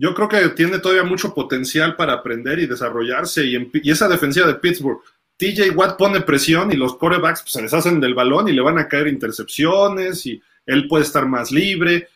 Yo 0.00 0.14
creo 0.14 0.30
que 0.30 0.48
tiene 0.56 0.78
todavía 0.78 1.04
mucho 1.04 1.34
potencial 1.34 1.94
para 1.94 2.14
aprender 2.14 2.58
y 2.58 2.66
desarrollarse. 2.66 3.44
Y, 3.44 3.90
esa 3.90 4.08
defensiva 4.08 4.46
de 4.46 4.54
Pittsburgh, 4.54 5.02
TJ 5.36 5.72
Watt 5.76 5.98
pone 5.98 6.22
presión 6.22 6.72
y 6.72 6.76
los 6.76 6.96
corebacks 6.96 7.42
pues, 7.42 7.52
se 7.52 7.60
les 7.60 7.74
hacen 7.74 8.00
del 8.00 8.14
balón 8.14 8.48
y 8.48 8.52
le 8.52 8.62
van 8.62 8.78
a 8.78 8.88
caer 8.88 9.08
intercepciones 9.08 10.24
y 10.24 10.40
él 10.64 10.88
puede 10.88 11.04
estar 11.04 11.28
más 11.28 11.52
libre. 11.52 12.08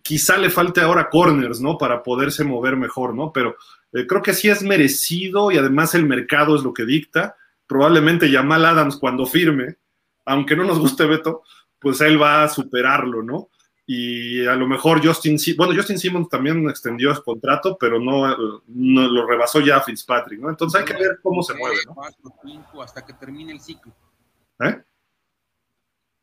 Quizá 0.00 0.38
le 0.38 0.48
falte 0.48 0.80
ahora 0.80 1.10
corners, 1.10 1.60
¿no? 1.60 1.76
Para 1.76 2.04
poderse 2.04 2.44
mover 2.44 2.76
mejor, 2.76 3.16
¿no? 3.16 3.32
Pero 3.32 3.56
eh, 3.92 4.06
creo 4.06 4.22
que 4.22 4.32
sí 4.32 4.48
es 4.48 4.62
merecido 4.62 5.50
y 5.50 5.58
además 5.58 5.96
el 5.96 6.06
mercado 6.06 6.54
es 6.54 6.62
lo 6.62 6.72
que 6.72 6.84
dicta. 6.84 7.34
Probablemente 7.66 8.30
Jamal 8.30 8.64
Adams 8.64 8.94
cuando 8.94 9.26
firme, 9.26 9.78
aunque 10.24 10.54
no 10.54 10.62
nos 10.62 10.78
guste 10.78 11.04
Beto, 11.04 11.42
pues 11.80 12.00
él 12.00 12.22
va 12.22 12.44
a 12.44 12.48
superarlo, 12.48 13.24
¿no? 13.24 13.48
Y 13.86 14.46
a 14.46 14.54
lo 14.54 14.66
mejor 14.66 15.06
Justin, 15.06 15.36
bueno, 15.58 15.74
Justin 15.74 15.98
Simmons 15.98 16.30
también 16.30 16.68
extendió 16.70 17.10
el 17.10 17.22
contrato, 17.22 17.76
pero 17.78 18.00
no, 18.00 18.34
no 18.66 19.08
lo 19.08 19.26
rebasó 19.26 19.60
ya 19.60 19.80
Fitzpatrick, 19.80 20.40
¿no? 20.40 20.48
Entonces 20.48 20.80
hay 20.80 20.86
que 20.86 20.94
ver 20.94 21.18
cómo 21.22 21.42
se 21.42 21.54
mueve, 21.54 21.76
¿no? 21.86 22.82
hasta 22.82 23.04
que 23.04 23.12
termine 23.12 23.52
el 23.52 23.60
ciclo. 23.60 23.92
¿Eh? 24.60 24.82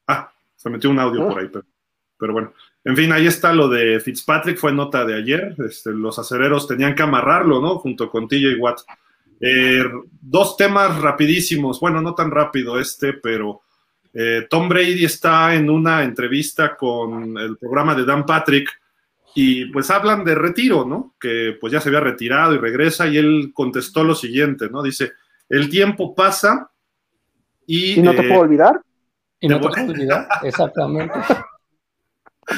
Ah, 0.07 0.31
se 0.55 0.69
metió 0.69 0.89
un 0.89 0.99
audio 0.99 1.27
por 1.27 1.39
ahí, 1.39 1.49
pero, 2.17 2.33
bueno. 2.33 2.53
En 2.83 2.95
fin, 2.95 3.11
ahí 3.11 3.27
está 3.27 3.53
lo 3.53 3.67
de 3.67 3.99
Fitzpatrick, 3.99 4.57
fue 4.57 4.73
nota 4.73 5.05
de 5.05 5.15
ayer. 5.15 5.55
Este, 5.59 5.91
los 5.91 6.17
acereros 6.17 6.67
tenían 6.67 6.95
que 6.95 7.03
amarrarlo, 7.03 7.61
¿no? 7.61 7.77
Junto 7.77 8.09
con 8.09 8.27
TJ 8.27 8.55
Watt. 8.59 8.79
Eh, 9.39 9.83
dos 10.19 10.57
temas 10.57 10.99
rapidísimos, 10.99 11.79
bueno, 11.79 12.01
no 12.01 12.15
tan 12.15 12.31
rápido 12.31 12.79
este, 12.79 13.13
pero 13.13 13.61
eh, 14.13 14.47
Tom 14.49 14.67
Brady 14.67 15.05
está 15.05 15.55
en 15.55 15.69
una 15.69 16.03
entrevista 16.03 16.75
con 16.75 17.37
el 17.37 17.57
programa 17.57 17.95
de 17.95 18.05
Dan 18.05 18.25
Patrick 18.25 18.69
y 19.35 19.65
pues 19.65 19.89
hablan 19.89 20.23
de 20.25 20.35
retiro, 20.35 20.85
¿no? 20.85 21.15
Que 21.19 21.57
pues 21.59 21.71
ya 21.71 21.79
se 21.79 21.89
había 21.89 22.01
retirado 22.01 22.53
y 22.53 22.57
regresa 22.57 23.07
y 23.07 23.17
él 23.17 23.51
contestó 23.53 24.03
lo 24.03 24.15
siguiente, 24.15 24.69
¿no? 24.69 24.83
Dice, 24.83 25.13
el 25.47 25.69
tiempo 25.69 26.13
pasa 26.13 26.69
y... 27.65 27.99
¿Y 27.99 28.01
no 28.01 28.13
te 28.13 28.23
puedo 28.23 28.41
olvidar? 28.41 28.81
Y 29.39 29.47
no 29.47 29.59
exactamente. 30.43 31.13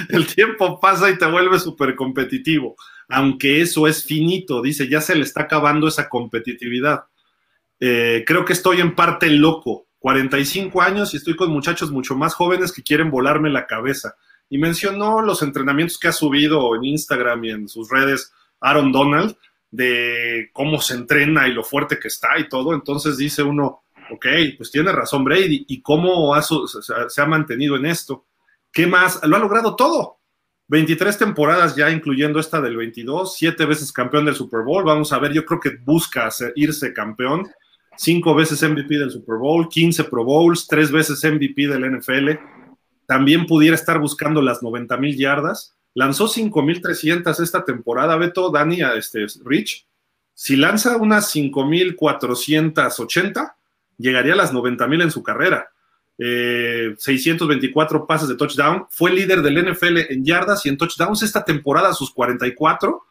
El 0.10 0.26
tiempo 0.26 0.80
pasa 0.80 1.10
y 1.10 1.18
te 1.18 1.26
vuelve 1.30 1.60
súper 1.60 1.96
competitivo, 1.96 2.76
aunque 3.10 3.62
eso 3.62 3.88
es 3.88 4.04
finito, 4.04 4.62
dice, 4.62 4.88
ya 4.88 5.02
se 5.02 5.14
le 5.16 5.22
está 5.22 5.44
acabando 5.44 5.88
esa 5.88 6.10
competitividad. 6.10 7.04
Eh, 7.80 8.24
creo 8.26 8.44
que 8.46 8.54
estoy 8.54 8.80
en 8.80 8.96
parte 8.96 9.30
loco, 9.30 9.88
45 10.04 10.82
años 10.82 11.14
y 11.14 11.18
estoy 11.18 11.38
con 11.38 11.50
muchachos 11.50 11.90
mucho 11.90 12.14
más 12.14 12.34
jóvenes 12.34 12.74
que 12.74 12.84
quieren 12.84 13.10
volarme 13.10 13.50
la 13.50 13.66
cabeza. 13.66 14.18
Y 14.50 14.58
mencionó 14.58 15.22
los 15.22 15.42
entrenamientos 15.42 15.98
que 15.98 16.10
ha 16.10 16.12
subido 16.12 16.76
en 16.76 16.84
Instagram 16.84 17.46
y 17.46 17.52
en 17.52 17.70
sus 17.70 17.90
redes 17.90 18.34
Aaron 18.60 18.92
Donald, 18.92 19.38
de 19.72 20.50
cómo 20.52 20.82
se 20.82 20.96
entrena 20.96 21.48
y 21.48 21.54
lo 21.54 21.64
fuerte 21.64 22.00
que 22.00 22.10
está 22.10 22.38
y 22.38 22.50
todo. 22.50 22.74
Entonces 22.74 23.16
dice 23.16 23.44
uno, 23.44 23.84
Ok, 24.12 24.26
pues 24.58 24.70
tiene 24.70 24.92
razón 24.92 25.24
Brady. 25.24 25.66
¿Y 25.68 25.82
cómo 25.82 26.34
se 26.42 27.22
ha 27.22 27.26
mantenido 27.26 27.76
en 27.76 27.86
esto? 27.86 28.26
¿Qué 28.72 28.88
más? 28.88 29.24
Lo 29.24 29.36
ha 29.38 29.40
logrado 29.40 29.76
todo. 29.76 30.20
23 30.68 31.18
temporadas 31.18 31.76
ya, 31.76 31.90
incluyendo 31.90 32.40
esta 32.40 32.62
del 32.62 32.78
22, 32.78 33.36
siete 33.36 33.66
veces 33.66 33.92
campeón 33.92 34.26
del 34.26 34.36
Super 34.36 34.62
Bowl. 34.62 34.84
Vamos 34.84 35.14
a 35.14 35.20
ver, 35.20 35.32
yo 35.32 35.46
creo 35.46 35.60
que 35.60 35.78
busca 35.84 36.30
irse 36.56 36.94
campeón. 36.94 37.48
Cinco 37.98 38.36
veces 38.36 38.62
MVP 38.62 38.98
del 38.98 39.12
Super 39.12 39.38
Bowl, 39.38 39.70
15 39.70 40.04
Pro 40.06 40.24
Bowls, 40.24 40.66
tres 40.68 40.92
veces 40.92 41.22
MVP 41.24 41.68
del 41.68 41.98
NFL. 41.98 42.30
También 43.06 43.46
pudiera 43.46 43.76
estar 43.76 44.00
buscando 44.00 44.42
las 44.42 44.64
90 44.64 44.98
mil 44.98 45.16
yardas. 45.18 45.76
Lanzó 45.94 46.28
5.300 46.28 47.40
esta 47.42 47.64
temporada. 47.64 48.16
Beto, 48.16 48.50
Dani, 48.50 48.80
este, 48.98 49.28
Rich. 49.46 49.86
Si 50.34 50.56
lanza 50.56 50.98
unas 50.98 51.36
5.480, 51.36 53.54
llegaría 53.98 54.34
a 54.34 54.38
las 54.38 54.52
90 54.52 54.88
mil 54.88 55.02
en 55.02 55.12
su 55.12 55.22
carrera. 55.22 55.70
624 56.18 57.98
eh, 57.98 58.02
pases 58.08 58.30
de 58.30 58.36
touchdown. 58.36 58.88
Fue 58.90 59.12
líder 59.12 59.42
del 59.42 59.72
NFL 59.72 59.98
en 60.10 60.26
yardas 60.26 60.66
y 60.66 60.70
en 60.70 60.78
touchdowns 60.78 61.24
esta 61.24 61.44
temporada 61.44 61.90
a 61.90 61.94
sus 61.94 62.12
44. 62.12 63.04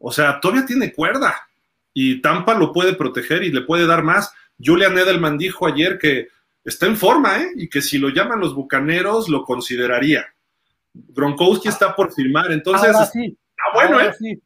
O 0.00 0.12
sea, 0.12 0.40
todavía 0.40 0.66
tiene 0.66 0.92
cuerda. 0.92 1.47
Y 1.92 2.20
Tampa 2.20 2.54
lo 2.54 2.72
puede 2.72 2.94
proteger 2.94 3.42
y 3.42 3.50
le 3.50 3.62
puede 3.62 3.86
dar 3.86 4.02
más. 4.02 4.32
Julian 4.58 4.96
Edelman 4.96 5.38
dijo 5.38 5.66
ayer 5.66 5.98
que 5.98 6.28
está 6.64 6.86
en 6.86 6.96
forma, 6.96 7.38
¿eh? 7.38 7.52
Y 7.56 7.68
que 7.68 7.82
si 7.82 7.98
lo 7.98 8.08
llaman 8.10 8.40
los 8.40 8.54
bucaneros, 8.54 9.28
lo 9.28 9.44
consideraría. 9.44 10.26
Gronkowski 10.92 11.68
está 11.68 11.94
por 11.94 12.12
firmar, 12.12 12.50
entonces. 12.52 12.94
Ahora 12.94 13.06
sí. 13.06 13.38
bueno, 13.74 14.00
¿eh? 14.00 14.40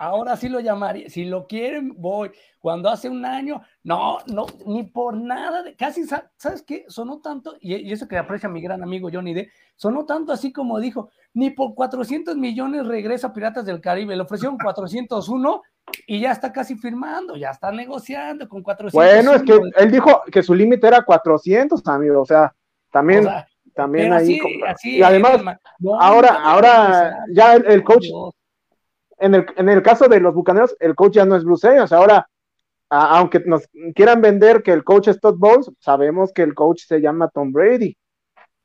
Ahora 0.00 0.36
sí 0.36 0.48
lo 0.48 0.60
llamaría. 0.60 1.10
Si 1.10 1.24
lo 1.24 1.48
quieren, 1.48 1.92
voy. 1.96 2.30
Cuando 2.60 2.88
hace 2.88 3.08
un 3.08 3.24
año, 3.24 3.60
no, 3.82 4.18
no, 4.26 4.46
ni 4.66 4.84
por 4.84 5.16
nada, 5.16 5.64
de, 5.64 5.74
casi, 5.74 6.04
¿sabes 6.04 6.62
qué? 6.62 6.84
Sonó 6.88 7.20
tanto, 7.20 7.56
y, 7.60 7.92
eso 7.92 8.06
que 8.06 8.16
aprecia 8.16 8.48
mi 8.48 8.60
gran 8.60 8.82
amigo 8.82 9.10
Johnny 9.12 9.34
D, 9.34 9.50
sonó 9.74 10.06
tanto 10.06 10.32
así 10.32 10.52
como 10.52 10.78
dijo, 10.78 11.10
ni 11.34 11.50
por 11.50 11.74
400 11.74 12.36
millones 12.36 12.86
regresa 12.86 13.32
Piratas 13.32 13.64
del 13.66 13.80
Caribe, 13.80 14.14
le 14.14 14.22
ofrecieron 14.22 14.56
401 14.58 15.62
y 16.06 16.20
ya 16.20 16.32
está 16.32 16.52
casi 16.52 16.76
firmando, 16.76 17.36
ya 17.36 17.50
está 17.50 17.70
negociando 17.72 18.48
con 18.48 18.62
400. 18.62 18.92
Bueno, 18.92 19.34
es 19.34 19.42
que 19.42 19.58
él 19.76 19.90
dijo 19.90 20.22
que 20.30 20.42
su 20.42 20.54
límite 20.54 20.86
era 20.86 21.02
400, 21.02 21.86
amigo, 21.86 22.22
o 22.22 22.26
sea, 22.26 22.54
también... 22.90 23.28
también 23.74 24.12
ahí. 24.12 24.40
y 24.84 25.02
además, 25.02 25.40
ahora, 26.00 26.42
ahora 26.42 27.24
ya 27.32 27.54
el 27.54 27.84
coach, 27.84 28.06
en 29.18 29.34
el, 29.34 29.46
en 29.56 29.68
el 29.68 29.82
caso 29.82 30.08
de 30.08 30.20
los 30.20 30.34
bucaneros, 30.34 30.76
el 30.80 30.94
coach 30.94 31.14
ya 31.14 31.24
no 31.24 31.36
es 31.36 31.44
Bruce 31.44 31.68
Arians, 31.68 31.92
ahora, 31.92 32.28
aunque 32.88 33.40
nos 33.40 33.68
quieran 33.94 34.20
vender 34.20 34.62
que 34.62 34.72
el 34.72 34.84
coach 34.84 35.08
es 35.08 35.20
Todd 35.20 35.36
Bowles, 35.36 35.70
sabemos 35.78 36.32
que 36.32 36.42
el 36.42 36.54
coach 36.54 36.84
se 36.86 37.00
llama 37.00 37.28
Tom 37.28 37.52
Brady. 37.52 37.96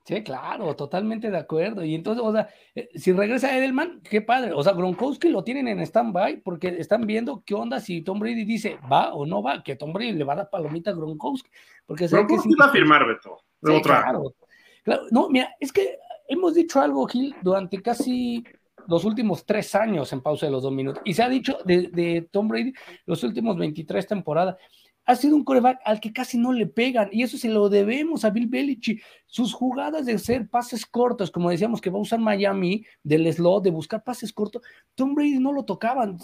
Sí, 0.06 0.22
claro, 0.22 0.76
totalmente 0.76 1.32
de 1.32 1.38
acuerdo. 1.38 1.84
Y 1.84 1.96
entonces, 1.96 2.24
o 2.26 2.32
sea, 2.34 2.50
eh, 2.76 2.90
si 2.94 3.14
regresa 3.14 3.56
Edelman, 3.58 4.02
qué 4.02 4.22
padre. 4.22 4.52
O 4.54 4.62
sea, 4.62 4.74
Gronkowski 4.74 5.30
lo 5.30 5.46
tienen 5.46 5.70
en 5.70 5.80
stand-by 5.80 6.42
porque 6.42 6.68
están 6.78 7.08
viendo 7.08 7.42
qué 7.46 7.56
onda 7.56 7.80
si 7.80 8.02
Tom 8.02 8.20
Brady 8.20 8.44
dice 8.44 8.78
va 8.92 9.14
o 9.14 9.26
no 9.26 9.42
va, 9.42 9.64
que 9.64 9.78
Tom 9.78 9.94
Brady 9.94 10.12
le 10.12 10.26
va 10.26 10.34
a 10.34 10.38
dar 10.38 10.50
palomita 10.50 10.92
a 10.92 10.94
Gronkowski. 10.94 11.50
Porque 11.86 12.08
Gronkowski 12.08 12.50
que 12.50 12.56
va 12.60 12.66
a 12.66 12.72
firmar, 12.72 13.08
Beto. 13.08 13.38
claro, 13.82 14.36
claro. 14.84 15.04
No, 15.12 15.30
mira, 15.30 15.56
es 15.58 15.72
que 15.72 15.98
hemos 16.28 16.54
dicho 16.54 16.82
algo, 16.82 17.08
Gil, 17.08 17.34
durante 17.42 17.82
casi 17.82 18.44
los 18.88 19.06
últimos 19.06 19.46
tres 19.46 19.74
años 19.76 20.12
en 20.14 20.22
pausa 20.22 20.46
de 20.46 20.52
los 20.52 20.64
dos 20.64 20.72
minutos. 20.72 21.02
Y 21.06 21.14
se 21.14 21.24
ha 21.24 21.30
dicho 21.30 21.58
de, 21.64 22.28
Tom 22.32 22.48
Brady 22.48 22.74
los 23.06 23.24
últimos 23.24 23.58
23 23.58 24.06
temporadas. 24.08 24.58
Ha 25.06 25.16
sido 25.16 25.36
un 25.36 25.44
coreback 25.44 25.80
al 25.86 26.00
que 26.00 26.14
casi 26.14 26.38
no 26.38 26.54
le 26.54 26.66
pegan, 26.66 27.10
y 27.12 27.24
eso 27.24 27.38
se 27.38 27.50
lo 27.50 27.70
debemos 27.70 28.24
a 28.26 28.30
Bill 28.30 28.48
Belichick. 28.48 29.04
Sus 29.26 29.54
jugadas 29.54 30.06
de 30.06 30.14
hacer 30.14 30.50
pases 30.50 30.86
cortos, 30.86 31.32
como 31.32 31.50
decíamos 31.50 31.82
que 31.82 31.90
va 31.90 31.98
a 31.98 32.02
usar 32.02 32.20
Miami, 32.20 32.86
del 33.04 33.32
slot, 33.32 33.64
de 33.64 33.72
buscar 33.72 34.04
pases 34.04 34.32
cortos, 34.32 34.62
Tom 34.96 35.16
Brady 35.16 35.40
no 35.40 35.52
lo 35.52 35.66
tocaban 35.66 36.18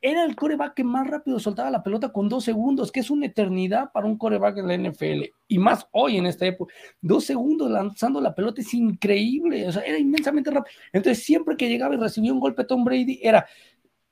era 0.00 0.24
el 0.24 0.36
coreback 0.36 0.74
que 0.74 0.84
más 0.84 1.06
rápido 1.06 1.38
soltaba 1.38 1.70
la 1.70 1.82
pelota 1.82 2.12
con 2.12 2.28
dos 2.28 2.44
segundos, 2.44 2.92
que 2.92 3.00
es 3.00 3.10
una 3.10 3.26
eternidad 3.26 3.90
para 3.92 4.06
un 4.06 4.16
coreback 4.16 4.58
en 4.58 4.68
la 4.68 4.74
NFL, 4.74 5.24
y 5.48 5.58
más 5.58 5.88
hoy 5.92 6.16
en 6.16 6.26
esta 6.26 6.46
época. 6.46 6.74
Dos 7.00 7.24
segundos 7.24 7.70
lanzando 7.70 8.20
la 8.20 8.34
pelota 8.34 8.60
es 8.60 8.72
increíble, 8.74 9.66
o 9.66 9.72
sea, 9.72 9.82
era 9.82 9.98
inmensamente 9.98 10.50
rápido. 10.50 10.72
Entonces, 10.92 11.24
siempre 11.24 11.56
que 11.56 11.68
llegaba 11.68 11.94
y 11.94 11.98
recibía 11.98 12.32
un 12.32 12.40
golpe 12.40 12.64
Tom 12.64 12.84
Brady, 12.84 13.20
era 13.22 13.46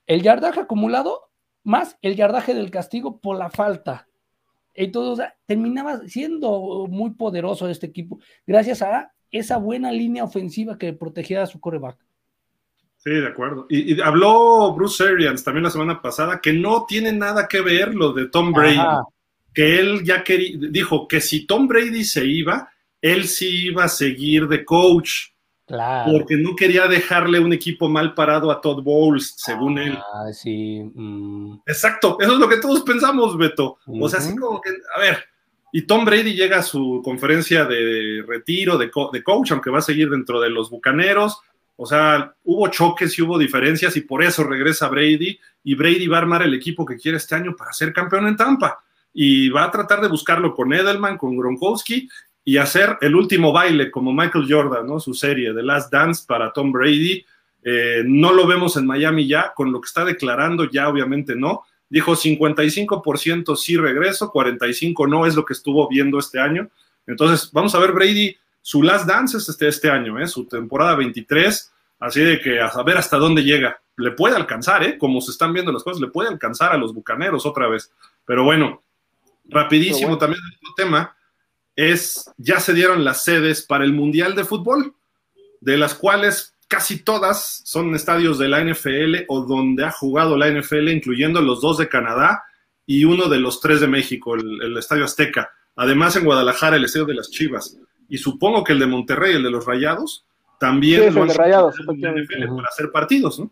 el 0.06 0.22
yardaje 0.22 0.60
acumulado 0.60 1.30
más 1.62 1.96
el 2.02 2.16
yardaje 2.16 2.55
del 2.55 2.70
castigo 2.70 3.20
por 3.20 3.38
la 3.38 3.48
falta. 3.48 4.09
Entonces, 4.74 5.26
terminaba 5.46 6.01
siendo 6.06 6.86
muy 6.88 7.12
poderoso 7.12 7.68
este 7.68 7.86
equipo, 7.86 8.18
gracias 8.46 8.82
a 8.82 9.12
esa 9.30 9.56
buena 9.56 9.90
línea 9.90 10.24
ofensiva 10.24 10.76
que 10.76 10.92
protegía 10.92 11.42
a 11.42 11.46
su 11.46 11.60
coreback. 11.60 11.98
Sí, 13.05 13.10
de 13.10 13.26
acuerdo. 13.26 13.66
Y, 13.68 14.01
habló 14.01 14.72
Bruce 14.74 15.05
Arians 15.05 15.44
también 15.44 15.64
la 15.64 15.70
semana 15.70 16.01
pasada 16.01 16.40
que 16.40 16.55
no 16.55 16.86
tiene 16.86 17.12
nada 17.12 17.46
que 17.46 17.60
ver 17.60 17.94
lo 17.94 18.12
de 18.12 18.28
Tom 18.28 18.52
Brady. 18.52 18.78
Que 19.52 19.78
él 19.78 20.02
ya 20.05 20.24
quería, 20.24 20.56
dijo 20.70 21.06
que 21.06 21.20
si 21.20 21.46
Tom 21.46 21.68
Brady 21.68 22.02
se 22.02 22.24
iba, 22.24 22.68
él 23.01 23.24
sí 23.24 23.66
iba 23.66 23.84
a 23.84 23.88
seguir 23.88 24.48
de 24.48 24.64
coach. 24.64 25.34
Claro. 25.66 26.12
Porque 26.12 26.36
no 26.36 26.55
quería 26.55 26.86
dejarle 26.86 27.41
un 27.41 27.53
equipo 27.53 27.89
mal 27.89 28.15
parado 28.15 28.51
a 28.51 28.61
Todd 28.61 28.82
Bowles, 28.82 29.35
según 29.36 29.78
él. 29.78 29.99
Ah, 30.12 30.31
sí. 30.32 30.82
Mm. 30.95 31.61
Exacto, 31.66 32.19
eso 32.20 32.35
es 32.35 32.39
lo 32.39 32.49
que 32.49 32.59
todos 32.59 32.82
pensamos, 32.82 33.36
Beto. 33.39 33.78
O 33.86 34.09
sea, 34.09 34.19
así 34.19 34.36
como 34.36 34.61
que, 34.61 34.70
a 34.95 35.01
ver, 35.01 35.24
y 35.73 35.82
Tom 35.82 36.05
Brady 36.05 36.35
llega 36.35 36.59
a 36.59 36.62
su 36.62 37.01
conferencia 37.03 37.65
de 37.65 38.23
retiro 38.27 38.77
de, 38.77 38.91
de 39.12 39.23
coach, 39.23 39.53
aunque 39.53 39.70
va 39.70 39.78
a 39.78 39.82
seguir 39.82 40.11
dentro 40.11 40.41
de 40.41 40.51
los 40.51 40.70
Bucaneros, 40.70 41.41
o 41.77 41.86
sea, 41.86 42.35
hubo 42.45 42.69
choques 42.69 43.19
y 43.19 43.23
hubo 43.23 43.39
diferencias 43.39 43.97
y 43.97 44.03
por 44.03 44.23
eso 44.23 44.45
regresa 44.45 44.89
Brady 44.89 45.39
y 45.65 45.74
Brady 45.74 46.07
va 46.07 46.19
a 46.19 46.20
armar 46.20 46.43
el 46.43 46.55
equipo 46.55 46.85
que 46.86 46.97
quiere 46.97 47.16
este 47.16 47.35
año 47.35 47.57
para 47.57 47.73
ser 47.73 47.93
campeón 47.93 48.28
en 48.28 48.36
Tampa 48.36 48.78
y 49.12 49.49
va 49.49 49.65
a 49.65 49.70
tratar 49.70 50.01
de 50.01 50.09
buscarlo 50.09 50.55
con 50.55 50.73
Edelman, 50.73 51.19
con 51.19 51.36
Gronkowski 51.36 52.09
y 52.45 52.59
hacer 52.59 52.99
el 53.01 53.15
último 53.15 53.53
baile 53.53 53.91
como 53.91 54.12
Michael 54.12 54.47
Jordan, 54.49 54.87
¿no? 54.87 55.01
Su 55.01 55.15
serie 55.15 55.55
The 55.55 55.62
Last 55.62 55.93
Dance 55.93 56.25
para 56.27 56.53
Tom 56.53 56.73
Brady. 56.73 57.25
Eh, 57.62 58.03
no 58.07 58.33
lo 58.33 58.47
vemos 58.47 58.77
en 58.77 58.87
Miami 58.87 59.27
ya, 59.27 59.53
con 59.55 59.73
lo 59.73 59.81
que 59.81 59.87
está 59.87 60.05
declarando 60.05 60.71
ya 60.71 60.89
obviamente 60.89 61.35
no. 61.35 61.62
Dijo 61.89 62.12
55% 62.12 63.57
sí 63.57 63.77
regreso, 63.77 64.31
45% 64.33 65.09
no 65.09 65.27
es 65.27 65.35
lo 65.35 65.45
que 65.45 65.55
estuvo 65.55 65.89
viendo 65.89 66.19
este 66.19 66.39
año. 66.41 66.69
Entonces, 67.07 67.51
vamos 67.53 67.75
a 67.75 67.79
ver 67.79 67.93
Brady 67.93 68.37
su 68.61 68.83
last 68.83 69.07
dance 69.07 69.37
es 69.37 69.47
este, 69.47 69.69
este 69.69 69.91
año, 69.91 70.19
¿eh? 70.19 70.27
su 70.27 70.47
temporada 70.47 70.97
23, 70.97 71.73
así 72.01 72.21
de 72.23 72.41
que 72.41 72.61
a 72.61 72.71
saber 72.71 72.97
hasta 72.97 73.19
dónde 73.19 73.43
llega. 73.43 73.79
Le 73.99 74.12
puede 74.12 74.37
alcanzar, 74.37 74.83
¿eh? 74.83 74.97
como 74.97 75.21
se 75.21 75.33
están 75.33 75.53
viendo 75.53 75.71
las 75.71 75.83
cosas, 75.83 76.01
le 76.01 76.09
puede 76.09 76.31
alcanzar 76.31 76.73
a 76.73 76.79
los 76.79 76.95
bucaneros 76.95 77.45
otra 77.45 77.69
vez. 77.69 77.93
Pero 78.25 78.43
bueno, 78.43 78.83
rapidísimo 79.51 80.16
también 80.16 80.41
el 80.47 80.75
tema 80.83 81.15
es, 81.76 82.30
ya 82.36 82.60
se 82.60 82.74
dieron 82.74 83.05
las 83.05 83.24
sedes 83.24 83.62
para 83.62 83.84
el 83.84 83.92
Mundial 83.92 84.34
de 84.34 84.44
Fútbol, 84.44 84.94
de 85.60 85.76
las 85.76 85.94
cuales 85.94 86.55
casi 86.68 87.02
todas 87.02 87.62
son 87.64 87.94
estadios 87.94 88.38
de 88.38 88.48
la 88.48 88.62
NFL 88.62 89.24
o 89.28 89.42
donde 89.42 89.84
ha 89.84 89.90
jugado 89.90 90.36
la 90.36 90.48
NFL, 90.48 90.88
incluyendo 90.88 91.40
los 91.40 91.60
dos 91.60 91.78
de 91.78 91.88
Canadá 91.88 92.44
y 92.86 93.05
uno 93.05 93.28
de 93.28 93.38
los 93.38 93.60
tres 93.60 93.80
de 93.80 93.88
México, 93.88 94.34
el, 94.34 94.62
el 94.62 94.76
Estadio 94.76 95.05
Azteca. 95.05 95.51
Además, 95.76 96.16
en 96.16 96.24
Guadalajara, 96.24 96.76
el 96.76 96.84
Estadio 96.84 97.06
de 97.06 97.14
las 97.14 97.30
Chivas 97.30 97.76
y 98.09 98.18
supongo 98.18 98.62
que 98.64 98.72
el 98.72 98.78
de 98.78 98.86
Monterrey, 98.86 99.34
el 99.34 99.42
de 99.42 99.51
los 99.51 99.64
Rayados, 99.64 100.24
también 100.59 101.12
sí, 101.12 101.18
de 101.18 101.34
Rayados, 101.34 101.74
para 101.86 102.68
hacer 102.68 102.90
partidos, 102.92 103.38
¿no? 103.40 103.51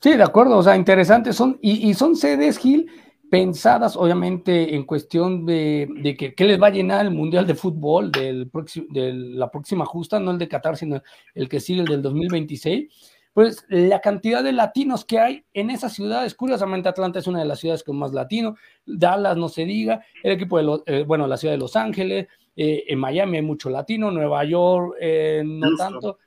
Sí, 0.00 0.16
de 0.16 0.22
acuerdo, 0.22 0.56
o 0.56 0.62
sea, 0.62 0.76
interesantes 0.76 1.36
son, 1.36 1.58
y, 1.60 1.92
son 1.92 2.16
sedes, 2.16 2.58
Gil, 2.58 2.90
pensadas 3.30 3.96
obviamente 3.96 4.74
en 4.74 4.84
cuestión 4.84 5.46
de, 5.46 5.88
de 6.02 6.16
que, 6.16 6.34
qué 6.34 6.44
les 6.44 6.60
va 6.60 6.66
a 6.66 6.70
llenar 6.70 7.06
el 7.06 7.12
Mundial 7.12 7.46
de 7.46 7.54
Fútbol 7.54 8.10
del 8.10 8.50
de 8.90 9.12
la 9.12 9.50
próxima 9.50 9.86
justa, 9.86 10.18
no 10.18 10.32
el 10.32 10.38
de 10.38 10.48
Qatar, 10.48 10.76
sino 10.76 11.00
el 11.34 11.48
que 11.48 11.60
sigue, 11.60 11.80
el 11.80 11.86
del 11.86 12.02
2026 12.02 12.88
pues 13.32 13.64
la 13.68 14.00
cantidad 14.00 14.42
de 14.42 14.52
latinos 14.52 15.04
que 15.04 15.18
hay 15.18 15.44
en 15.54 15.70
esas 15.70 15.92
ciudades, 15.92 16.34
curiosamente 16.34 16.88
Atlanta 16.88 17.20
es 17.20 17.26
una 17.26 17.38
de 17.38 17.44
las 17.44 17.60
ciudades 17.60 17.84
con 17.84 17.96
más 17.96 18.12
latino, 18.12 18.56
Dallas 18.84 19.36
no 19.36 19.48
se 19.48 19.64
diga, 19.64 20.04
el 20.22 20.32
equipo 20.32 20.58
de, 20.58 20.82
eh, 20.86 21.04
bueno, 21.06 21.26
la 21.26 21.36
ciudad 21.36 21.54
de 21.54 21.58
Los 21.58 21.76
Ángeles, 21.76 22.26
eh, 22.56 22.84
en 22.88 22.98
Miami 22.98 23.36
hay 23.36 23.42
mucho 23.42 23.70
latino, 23.70 24.10
Nueva 24.10 24.44
York 24.44 24.96
eh, 25.00 25.42
no 25.46 25.76
tanto, 25.76 26.18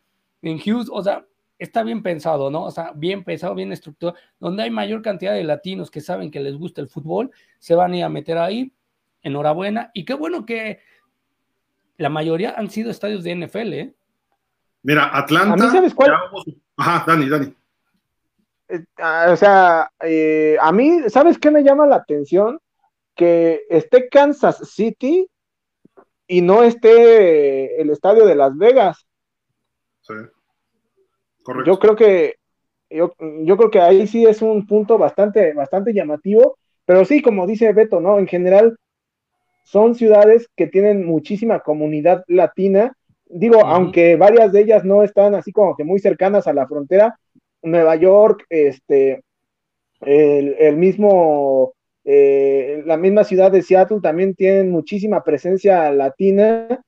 en 0.42 0.60
Houston, 0.60 0.98
o 0.98 1.04
sea, 1.04 1.26
está 1.64 1.84
bien 1.84 2.04
pensado, 2.04 2.52
¿no? 2.52 2.66
O 2.66 2.72
sea, 2.72 2.92
bien 2.94 3.24
pensado, 3.24 3.56
bien 3.56 3.72
estructurado, 3.72 4.18
donde 4.40 4.64
hay 4.64 4.70
mayor 4.70 5.02
cantidad 5.02 5.34
de 5.34 5.44
latinos 5.44 5.90
que 5.90 6.02
saben 6.02 6.30
que 6.30 6.42
les 6.42 6.56
gusta 6.56 6.82
el 6.82 6.90
fútbol, 6.90 7.32
se 7.60 7.74
van 7.74 7.94
a 7.94 7.98
ir 7.98 8.04
a 8.04 8.10
meter 8.10 8.38
ahí, 8.38 8.74
enhorabuena, 9.22 9.90
y 9.94 10.04
qué 10.04 10.14
bueno 10.14 10.46
que 10.46 10.82
la 11.98 12.10
mayoría 12.10 12.54
han 12.58 12.70
sido 12.70 12.92
estadios 12.92 13.24
de 13.24 13.36
NFL, 13.36 13.74
¿eh? 13.74 13.94
Mira, 14.82 15.10
Atlanta. 15.18 15.72
sabes 15.72 15.94
cuál? 15.94 16.12
Ajá, 16.76 17.06
Dani, 17.08 17.30
Dani. 17.30 17.56
Eh, 18.68 18.84
ah, 18.98 19.28
o 19.32 19.36
sea, 19.38 19.92
eh, 20.02 20.58
a 20.60 20.72
mí, 20.74 21.04
¿sabes 21.08 21.38
qué 21.38 21.50
me 21.50 21.64
llama 21.64 21.88
la 21.88 21.96
atención? 21.96 22.60
Que 23.16 23.62
esté 23.70 24.10
Kansas 24.10 24.70
City 24.70 25.30
y 26.28 26.42
no 26.42 26.64
esté 26.64 27.80
el 27.82 27.90
estadio 27.90 28.26
de 28.26 28.36
Las 28.36 28.58
Vegas. 28.58 29.08
Sí. 30.02 30.16
Correcto. 31.44 31.72
Yo 31.72 31.80
creo 31.80 31.96
que 31.96 32.36
yo, 32.90 33.14
yo, 33.44 33.58
creo 33.58 33.72
que 33.72 33.82
ahí 33.82 34.08
sí 34.08 34.26
es 34.26 34.42
un 34.42 34.68
punto 34.68 34.98
bastante, 34.98 35.54
bastante 35.54 35.94
llamativo, 35.94 36.58
pero 36.86 37.06
sí, 37.06 37.22
como 37.22 37.48
dice 37.48 37.74
Beto, 37.74 38.00
¿no? 38.00 38.20
En 38.20 38.28
general, 38.28 38.78
son 39.64 39.96
ciudades 39.96 40.48
que 40.56 40.68
tienen 40.68 41.06
muchísima 41.06 41.62
comunidad 41.62 42.24
latina 42.28 42.96
digo, 43.34 43.66
aunque 43.66 44.16
varias 44.16 44.52
de 44.52 44.62
ellas 44.62 44.84
no 44.84 45.04
están 45.04 45.36
así 45.36 45.52
como 45.52 45.76
que 45.76 45.84
muy 45.84 46.00
cercanas 46.00 46.48
a 46.48 46.54
la 46.54 46.68
frontera, 46.68 47.18
Nueva 47.62 47.96
York, 47.96 48.46
este, 48.50 49.24
el, 50.02 50.78
mismo, 50.78 51.74
eh, 52.04 52.84
la 52.86 52.98
misma 52.98 53.24
ciudad 53.24 53.52
de 53.52 53.62
Seattle 53.62 54.00
también 54.02 54.36
tienen 54.36 54.70
muchísima 54.70 55.24
presencia 55.24 55.92
latina, 55.92 56.82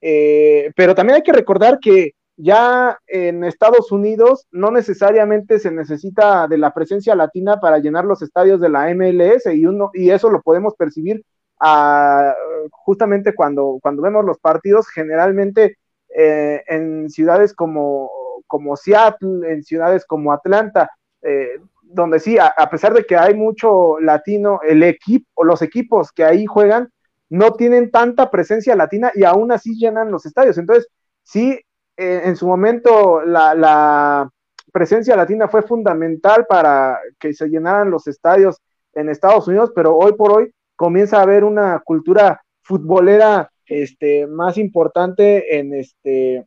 eh, 0.00 0.70
pero 0.76 0.94
también 0.94 1.16
hay 1.16 1.22
que 1.22 1.32
recordar 1.32 1.78
que 1.80 2.12
ya 2.36 2.98
en 3.06 3.44
Estados 3.44 3.90
Unidos 3.92 4.46
no 4.50 4.70
necesariamente 4.70 5.58
se 5.58 5.70
necesita 5.70 6.46
de 6.48 6.58
la 6.58 6.74
presencia 6.74 7.14
latina 7.14 7.58
para 7.60 7.78
llenar 7.78 8.04
los 8.04 8.22
estadios 8.22 8.60
de 8.60 8.68
la 8.68 8.94
MLS 8.94 9.46
y, 9.46 9.64
uno, 9.66 9.90
y 9.94 10.10
eso 10.10 10.30
lo 10.30 10.42
podemos 10.42 10.74
percibir 10.74 11.24
ah, 11.60 12.34
justamente 12.70 13.34
cuando, 13.34 13.78
cuando 13.80 14.02
vemos 14.02 14.24
los 14.24 14.38
partidos, 14.38 14.88
generalmente 14.88 15.78
eh, 16.14 16.62
en 16.68 17.10
ciudades 17.10 17.54
como, 17.54 18.10
como 18.46 18.76
Seattle, 18.76 19.50
en 19.50 19.62
ciudades 19.62 20.04
como 20.04 20.32
Atlanta, 20.32 20.90
eh, 21.22 21.58
donde 21.82 22.20
sí, 22.20 22.36
a, 22.38 22.52
pesar 22.70 22.92
de 22.94 23.04
que 23.04 23.16
hay 23.16 23.34
mucho 23.34 23.98
latino, 24.00 24.60
el 24.66 24.82
equipo, 24.82 25.44
los 25.44 25.62
equipos 25.62 26.12
que 26.12 26.24
ahí 26.24 26.44
juegan 26.46 26.90
no 27.28 27.52
tienen 27.52 27.90
tanta 27.90 28.30
presencia 28.30 28.76
latina 28.76 29.12
y 29.14 29.24
aún 29.24 29.52
así 29.52 29.76
llenan 29.78 30.10
los 30.10 30.26
estadios. 30.26 30.58
Entonces, 30.58 30.88
sí, 31.22 31.60
eh, 31.96 32.22
en 32.24 32.36
su 32.36 32.46
momento 32.46 33.22
la, 33.22 34.30
presencia 34.72 35.16
latina 35.16 35.48
fue 35.48 35.62
fundamental 35.62 36.44
para 36.46 36.98
que 37.18 37.32
se 37.32 37.48
llenaran 37.48 37.90
los 37.90 38.06
estadios 38.08 38.60
en 38.92 39.08
Estados 39.08 39.48
Unidos, 39.48 39.72
pero 39.74 39.96
hoy 39.96 40.12
por 40.12 40.32
hoy 40.32 40.52
comienza 40.74 41.18
a 41.18 41.22
haber 41.22 41.44
una 41.44 41.80
cultura 41.82 42.42
futbolera 42.62 43.50
este, 43.64 44.26
más 44.26 44.58
importante 44.58 45.58
en, 45.58 45.72
este, 45.72 46.44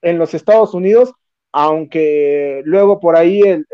en 0.00 0.18
los 0.18 0.32
Estados 0.32 0.72
Unidos, 0.72 1.12
aunque 1.52 2.62
luego 2.64 3.00
por 3.00 3.16
ahí 3.16 3.42
el, 3.42 3.66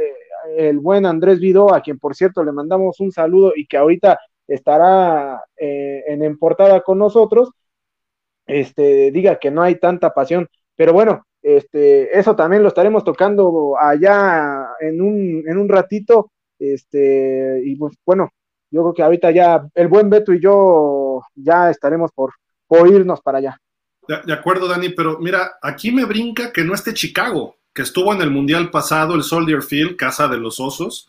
eh, 0.57 0.73
buen 0.75 1.07
Andrés 1.07 1.39
Vido, 1.39 1.73
a 1.73 1.81
quien 1.81 2.01
por 2.01 2.17
cierto 2.17 2.43
le 2.43 2.51
mandamos 2.51 2.99
un 2.99 3.13
saludo 3.13 3.53
y 3.55 3.65
que 3.67 3.77
ahorita 3.77 4.19
estará 4.49 5.41
eh, 5.57 6.03
en, 6.09 6.25
en 6.25 6.37
portada 6.37 6.81
con 6.81 6.99
nosotros, 6.99 7.51
este, 8.47 9.11
diga 9.11 9.39
que 9.39 9.51
no 9.51 9.63
hay 9.63 9.77
tanta 9.77 10.13
pasión. 10.13 10.49
Pero 10.77 10.93
bueno, 10.93 11.25
este, 11.43 12.19
eso 12.19 12.35
también 12.35 12.63
lo 12.63 12.69
estaremos 12.69 13.05
tocando 13.05 13.77
allá 13.79 14.69
en 14.81 15.01
un, 15.01 15.45
en 15.47 15.59
un 15.59 15.69
ratito. 15.69 16.31
Este, 16.59 17.63
y 17.65 17.77
pues 17.77 17.95
bueno, 18.05 18.31
yo 18.71 18.83
creo 18.83 18.95
que 18.95 19.03
ahorita 19.03 19.31
ya 19.31 19.67
el 19.75 19.89
buen 19.89 20.11
Beto 20.11 20.33
y 20.33 20.41
yo 20.41 21.23
ya 21.35 21.71
estaremos 21.71 22.11
por, 22.13 22.33
o 22.67 22.87
irnos 22.87 23.21
para 23.21 23.39
allá. 23.39 23.61
De, 24.07 24.33
acuerdo, 24.33 24.69
Dani, 24.69 24.91
pero 24.91 25.19
mira, 25.19 25.53
aquí 25.63 25.91
me 25.91 26.05
brinca 26.05 26.53
que 26.53 26.65
no 26.65 26.75
esté 26.75 26.93
Chicago, 26.93 27.57
que 27.73 27.83
estuvo 27.83 28.13
en 28.13 28.21
el 28.21 28.31
Mundial 28.31 28.71
pasado, 28.71 29.15
el 29.15 29.23
Soldier 29.23 29.63
Field, 29.63 29.97
casa 29.97 30.29
de 30.29 30.39
los 30.39 30.61
osos. 30.61 31.09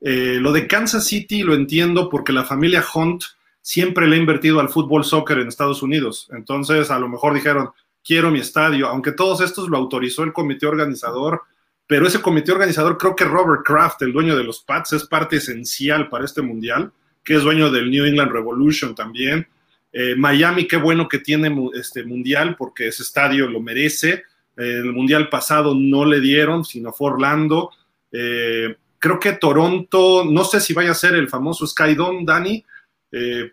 Eh, 0.00 0.38
lo 0.40 0.52
de 0.52 0.66
Kansas 0.66 1.06
City 1.06 1.42
lo 1.42 1.54
entiendo 1.54 2.08
porque 2.08 2.32
la 2.32 2.44
familia 2.44 2.84
Hunt 2.94 3.22
siempre 3.62 4.06
le 4.06 4.16
ha 4.16 4.18
invertido 4.18 4.60
al 4.60 4.68
fútbol 4.68 5.04
soccer 5.04 5.38
en 5.38 5.48
Estados 5.48 5.82
Unidos. 5.82 6.28
Entonces, 6.32 6.90
a 6.90 6.98
lo 6.98 7.08
mejor 7.08 7.34
dijeron, 7.34 7.70
quiero 8.06 8.30
mi 8.30 8.38
estadio, 8.38 8.86
aunque 8.86 9.12
todos 9.12 9.40
estos 9.40 9.68
lo 9.68 9.76
autorizó 9.76 10.22
el 10.22 10.32
comité 10.32 10.66
organizador, 10.66 11.42
pero 11.86 12.06
ese 12.06 12.22
comité 12.22 12.52
organizador, 12.52 12.98
creo 12.98 13.16
que 13.16 13.24
Robert 13.24 13.62
Kraft, 13.64 14.02
el 14.02 14.12
dueño 14.12 14.36
de 14.36 14.44
los 14.44 14.60
Pats, 14.60 14.92
es 14.92 15.04
parte 15.04 15.36
esencial 15.36 16.08
para 16.08 16.24
este 16.24 16.42
mundial, 16.42 16.92
que 17.24 17.34
es 17.34 17.42
dueño 17.42 17.70
del 17.70 17.90
New 17.90 18.04
England 18.04 18.32
Revolution 18.32 18.94
también. 18.94 19.48
Eh, 19.92 20.14
Miami, 20.16 20.68
qué 20.68 20.76
bueno 20.76 21.08
que 21.08 21.18
tiene 21.18 21.54
este 21.74 22.04
mundial 22.04 22.54
porque 22.56 22.88
ese 22.88 23.02
estadio 23.02 23.48
lo 23.48 23.60
merece. 23.60 24.24
el 24.56 24.92
mundial 24.92 25.28
pasado 25.28 25.74
no 25.74 26.06
le 26.06 26.20
dieron, 26.20 26.64
sino 26.64 26.92
fue 26.92 27.10
Orlando. 27.10 27.70
Eh, 28.10 28.74
creo 28.98 29.20
que 29.20 29.32
Toronto, 29.32 30.24
no 30.24 30.44
sé 30.44 30.60
si 30.60 30.72
vaya 30.72 30.92
a 30.92 30.94
ser 30.94 31.14
el 31.14 31.28
famoso 31.28 31.66
Sky 31.66 31.94
Dome, 31.94 32.22
Dani, 32.24 32.64
eh, 33.12 33.52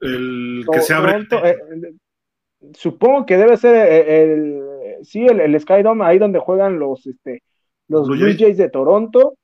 el 0.00 0.64
que 0.70 0.80
se 0.80 0.94
abre. 0.94 1.26
Supongo 2.72 3.26
que 3.26 3.36
debe 3.36 3.56
ser 3.56 4.08
el, 4.08 4.62
sí, 5.02 5.26
el, 5.26 5.40
el 5.40 5.60
Sky 5.60 5.82
Dome, 5.82 6.04
ahí 6.04 6.18
donde 6.18 6.38
juegan 6.38 6.78
los, 6.78 7.06
este, 7.06 7.42
los 7.88 8.08
Blue 8.08 8.16
Blue 8.18 8.34
Jays. 8.38 8.56
De 8.56 8.70
Toronto. 8.70 9.34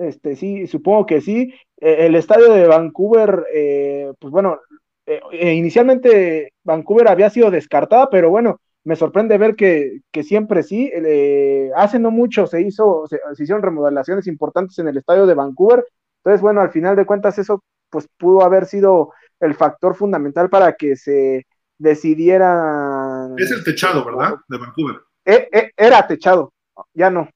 Este, 0.00 0.34
sí, 0.34 0.66
supongo 0.66 1.04
que 1.04 1.20
sí. 1.20 1.52
Eh, 1.78 2.06
el 2.06 2.14
estadio 2.14 2.52
de 2.52 2.66
Vancouver, 2.66 3.44
eh, 3.52 4.12
pues 4.18 4.32
bueno, 4.32 4.58
eh, 5.06 5.20
eh, 5.32 5.52
inicialmente 5.52 6.52
Vancouver 6.64 7.08
había 7.08 7.28
sido 7.28 7.50
descartada, 7.50 8.08
pero 8.08 8.30
bueno, 8.30 8.58
me 8.84 8.96
sorprende 8.96 9.36
ver 9.36 9.54
que, 9.54 10.00
que 10.10 10.22
siempre 10.22 10.62
sí. 10.62 10.90
eh, 10.94 11.70
hace 11.76 11.98
no 11.98 12.10
mucho 12.10 12.46
se 12.46 12.62
hizo, 12.62 13.06
se, 13.06 13.18
se 13.34 13.42
hicieron 13.42 13.62
remodelaciones 13.62 14.26
importantes 14.26 14.78
en 14.78 14.88
el 14.88 14.96
estadio 14.96 15.26
de 15.26 15.34
Vancouver. 15.34 15.84
Entonces, 16.18 16.40
bueno, 16.40 16.62
al 16.62 16.70
final 16.70 16.96
de 16.96 17.04
cuentas, 17.04 17.38
eso 17.38 17.62
pues 17.90 18.08
pudo 18.18 18.42
haber 18.42 18.64
sido 18.64 19.12
el 19.40 19.54
factor 19.54 19.94
fundamental 19.94 20.48
para 20.48 20.72
que 20.72 20.96
se 20.96 21.46
decidiera. 21.78 23.28
Es 23.36 23.50
el 23.50 23.64
techado, 23.64 24.04
¿verdad? 24.04 24.34
De 24.48 24.58
Vancouver. 24.58 24.96
Eh, 25.24 25.48
eh, 25.52 25.70
era 25.76 26.06
techado, 26.06 26.52
ya 26.92 27.10
no. 27.10 27.28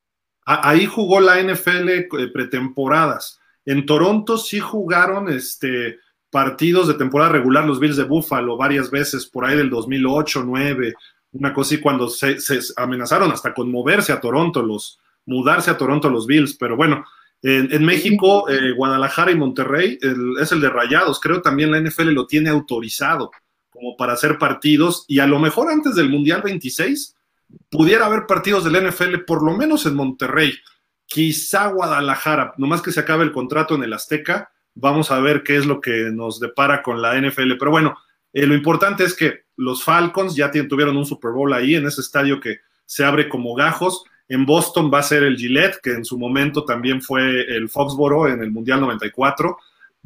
Ahí 0.45 0.87
jugó 0.87 1.21
la 1.21 1.41
NFL 1.43 1.89
eh, 1.89 2.07
pretemporadas. 2.33 3.39
En 3.67 3.85
Toronto 3.85 4.39
sí 4.39 4.61
jugaron 4.61 5.29
este, 5.29 5.99
partidos 6.31 6.89
de 6.89 6.95
temporada 6.95 7.33
regular 7.33 7.65
los 7.67 7.81
Bills 7.81 7.97
de 7.97 8.05
Buffalo 8.05 8.57
varias 8.57 8.91
veces, 8.91 9.27
por 9.27 9.45
ahí 9.45 9.57
del 9.57 9.69
2008, 9.71 10.43
9, 10.47 10.95
una 11.33 11.53
cosa 11.53 11.75
así, 11.75 11.81
cuando 11.83 12.09
se, 12.09 12.41
se 12.41 12.59
amenazaron 12.77 13.31
hasta 13.31 13.53
con 13.53 13.71
moverse 13.71 14.13
a 14.13 14.21
Toronto, 14.21 14.63
los, 14.63 14.99
mudarse 15.27 15.71
a 15.71 15.77
Toronto 15.77 16.09
los 16.09 16.27
Bills. 16.27 16.55
Pero 16.55 16.77
bueno, 16.77 17.05
en, 17.43 17.71
en 17.71 17.85
México, 17.85 18.49
eh, 18.49 18.73
Guadalajara 18.75 19.31
y 19.31 19.37
Monterrey 19.37 19.99
el- 20.01 20.37
es 20.41 20.51
el 20.53 20.63
de 20.63 20.71
Rayados. 20.71 21.21
Creo 21.21 21.43
también 21.43 21.71
la 21.71 21.79
NFL 21.79 22.09
lo 22.13 22.27
tiene 22.27 22.49
autorizado 22.49 23.31
como 23.79 23.97
para 23.97 24.15
hacer 24.15 24.39
partidos 24.39 25.05
y 25.07 25.21
a 25.21 25.27
lo 25.27 25.39
mejor 25.39 25.71
antes 25.71 25.95
del 25.95 26.11
Mundial 26.11 26.43
26 26.43 27.15
pudiera 27.71 28.07
haber 28.07 28.27
partidos 28.27 28.65
del 28.65 28.89
NFL, 28.89 29.21
por 29.27 29.43
lo 29.43 29.57
menos 29.57 29.87
en 29.87 29.95
Monterrey, 29.95 30.53
quizá 31.07 31.69
Guadalajara, 31.69 32.55
nomás 32.59 32.83
que 32.83 32.93
se 32.93 33.01
acabe 33.01 33.25
el 33.25 33.33
contrato 33.33 33.75
en 33.75 33.85
el 33.85 33.93
Azteca, 33.93 34.51
vamos 34.75 35.11
a 35.11 35.21
ver 35.21 35.43
qué 35.43 35.57
es 35.57 35.67
lo 35.67 35.81
que 35.81 36.11
nos 36.13 36.41
depara 36.41 36.83
con 36.83 37.01
la 37.01 37.19
NFL. 37.19 37.55
Pero 37.59 37.71
bueno, 37.71 37.97
eh, 38.33 38.47
lo 38.47 38.55
importante 38.55 39.05
es 39.05 39.15
que 39.15 39.45
los 39.57 39.83
Falcons 39.85 40.35
ya 40.35 40.51
tuvieron 40.51 40.97
un 40.97 41.07
Super 41.07 41.31
Bowl 41.33 41.53
ahí, 41.53 41.75
en 41.75 41.87
ese 41.87 42.01
estadio 42.01 42.41
que 42.41 42.59
se 42.85 43.05
abre 43.05 43.29
como 43.29 43.55
gajos. 43.55 44.05
En 44.29 44.45
Boston 44.45 44.91
va 44.93 44.99
a 44.99 45.03
ser 45.05 45.23
el 45.23 45.37
Gillette, 45.37 45.81
que 45.83 45.93
en 45.93 46.05
su 46.05 46.19
momento 46.19 46.65
también 46.65 47.01
fue 47.01 47.43
el 47.43 47.69
Foxboro 47.69 48.29
en 48.29 48.43
el 48.43 48.51
Mundial 48.51 48.81
94. 48.81 49.57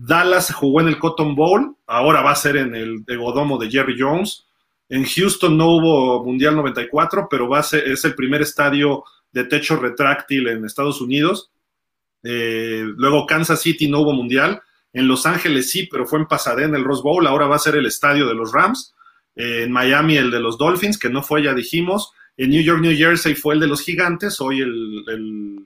Dallas 0.04 0.52
jugó 0.52 0.80
en 0.80 0.88
el 0.88 0.98
Cotton 0.98 1.36
Bowl, 1.36 1.76
ahora 1.86 2.22
va 2.22 2.32
a 2.32 2.36
ser 2.36 2.56
en 2.56 2.74
el 2.74 3.04
Egodomo 3.06 3.56
de 3.56 3.70
Jerry 3.70 3.94
Jones. 3.96 4.46
En 4.88 5.04
Houston 5.04 5.56
no 5.56 5.76
hubo 5.76 6.24
Mundial 6.24 6.56
94, 6.56 7.28
pero 7.30 7.48
va 7.48 7.60
a 7.60 7.62
ser, 7.62 7.86
es 7.86 8.04
el 8.04 8.16
primer 8.16 8.42
estadio 8.42 9.04
de 9.30 9.44
techo 9.44 9.76
retráctil 9.76 10.48
en 10.48 10.64
Estados 10.64 11.00
Unidos. 11.00 11.52
Eh, 12.24 12.84
luego 12.96 13.26
Kansas 13.26 13.60
City 13.60 13.88
no 13.88 14.00
hubo 14.00 14.12
Mundial. 14.12 14.60
En 14.92 15.06
Los 15.06 15.24
Ángeles 15.24 15.70
sí, 15.70 15.88
pero 15.88 16.04
fue 16.04 16.18
en 16.18 16.26
Pasadena 16.26 16.76
el 16.76 16.84
Rose 16.84 17.02
Bowl. 17.02 17.24
Ahora 17.26 17.46
va 17.46 17.56
a 17.56 17.60
ser 17.60 17.76
el 17.76 17.86
estadio 17.86 18.26
de 18.26 18.34
los 18.34 18.52
Rams. 18.52 18.94
Eh, 19.36 19.62
en 19.62 19.72
Miami 19.72 20.16
el 20.16 20.32
de 20.32 20.40
los 20.40 20.58
Dolphins, 20.58 20.98
que 20.98 21.10
no 21.10 21.22
fue, 21.22 21.44
ya 21.44 21.54
dijimos. 21.54 22.10
En 22.36 22.50
New 22.50 22.62
York, 22.62 22.80
New 22.80 22.96
Jersey 22.96 23.36
fue 23.36 23.54
el 23.54 23.60
de 23.60 23.68
los 23.68 23.82
Gigantes, 23.82 24.40
hoy 24.40 24.62
el, 24.62 25.04
el 25.06 25.64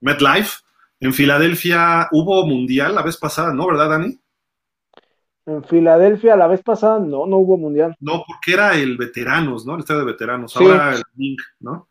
MetLife. 0.00 0.65
En 1.06 1.14
Filadelfia 1.14 2.08
hubo 2.10 2.44
Mundial 2.44 2.96
la 2.96 3.02
vez 3.02 3.16
pasada, 3.16 3.52
¿no? 3.52 3.68
¿Verdad, 3.68 3.90
Dani? 3.90 4.18
En 5.46 5.62
Filadelfia 5.62 6.34
la 6.34 6.48
vez 6.48 6.64
pasada 6.64 6.98
no, 6.98 7.26
no 7.26 7.36
hubo 7.36 7.56
mundial. 7.56 7.94
No, 8.00 8.24
porque 8.26 8.54
era 8.54 8.74
el 8.74 8.96
veteranos, 8.96 9.64
¿no? 9.64 9.74
El 9.74 9.80
estadio 9.80 10.00
de 10.00 10.06
veteranos. 10.06 10.52
Sí. 10.52 10.64
Ahora 10.64 10.96
el 10.96 11.02
Link, 11.14 11.40
¿no? 11.60 11.88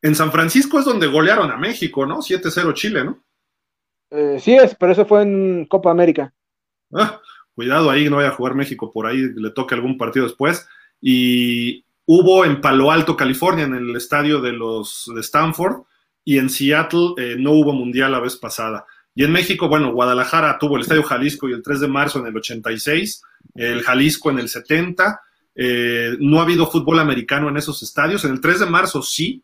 En 0.00 0.14
San 0.14 0.30
Francisco 0.30 0.78
es 0.78 0.84
donde 0.84 1.08
golearon 1.08 1.50
a 1.50 1.56
México, 1.56 2.06
¿no? 2.06 2.18
7-0 2.18 2.72
Chile, 2.74 3.02
¿no? 3.02 3.24
Eh, 4.10 4.38
sí 4.38 4.54
es, 4.54 4.76
pero 4.76 4.92
eso 4.92 5.04
fue 5.04 5.22
en 5.22 5.66
Copa 5.66 5.90
América. 5.90 6.32
Ah, 6.94 7.20
cuidado 7.56 7.90
ahí, 7.90 8.08
no 8.08 8.16
vaya 8.16 8.28
a 8.28 8.36
jugar 8.36 8.54
México 8.54 8.92
por 8.92 9.08
ahí, 9.08 9.16
le 9.34 9.50
toque 9.50 9.74
algún 9.74 9.98
partido 9.98 10.26
después. 10.26 10.68
Y 11.00 11.84
hubo 12.04 12.44
en 12.44 12.60
Palo 12.60 12.92
Alto, 12.92 13.16
California, 13.16 13.64
en 13.64 13.74
el 13.74 13.96
estadio 13.96 14.40
de 14.40 14.52
los 14.52 15.10
de 15.12 15.20
Stanford, 15.22 15.82
y 16.26 16.38
en 16.38 16.50
Seattle 16.50 17.14
eh, 17.16 17.36
no 17.38 17.52
hubo 17.52 17.72
mundial 17.72 18.12
la 18.12 18.20
vez 18.20 18.36
pasada. 18.36 18.84
Y 19.14 19.24
en 19.24 19.32
México, 19.32 19.68
bueno, 19.68 19.92
Guadalajara 19.92 20.58
tuvo 20.58 20.76
el 20.76 20.82
Estadio 20.82 21.04
Jalisco 21.04 21.48
y 21.48 21.52
el 21.52 21.62
3 21.62 21.80
de 21.80 21.88
marzo 21.88 22.18
en 22.18 22.26
el 22.26 22.36
86, 22.36 23.22
el 23.54 23.82
Jalisco 23.82 24.30
en 24.30 24.40
el 24.40 24.48
70. 24.48 25.20
Eh, 25.54 26.16
no 26.20 26.40
ha 26.40 26.42
habido 26.42 26.66
fútbol 26.66 26.98
americano 26.98 27.48
en 27.48 27.56
esos 27.56 27.82
estadios. 27.82 28.24
En 28.24 28.32
el 28.32 28.40
3 28.40 28.60
de 28.60 28.66
marzo 28.66 29.00
sí. 29.00 29.42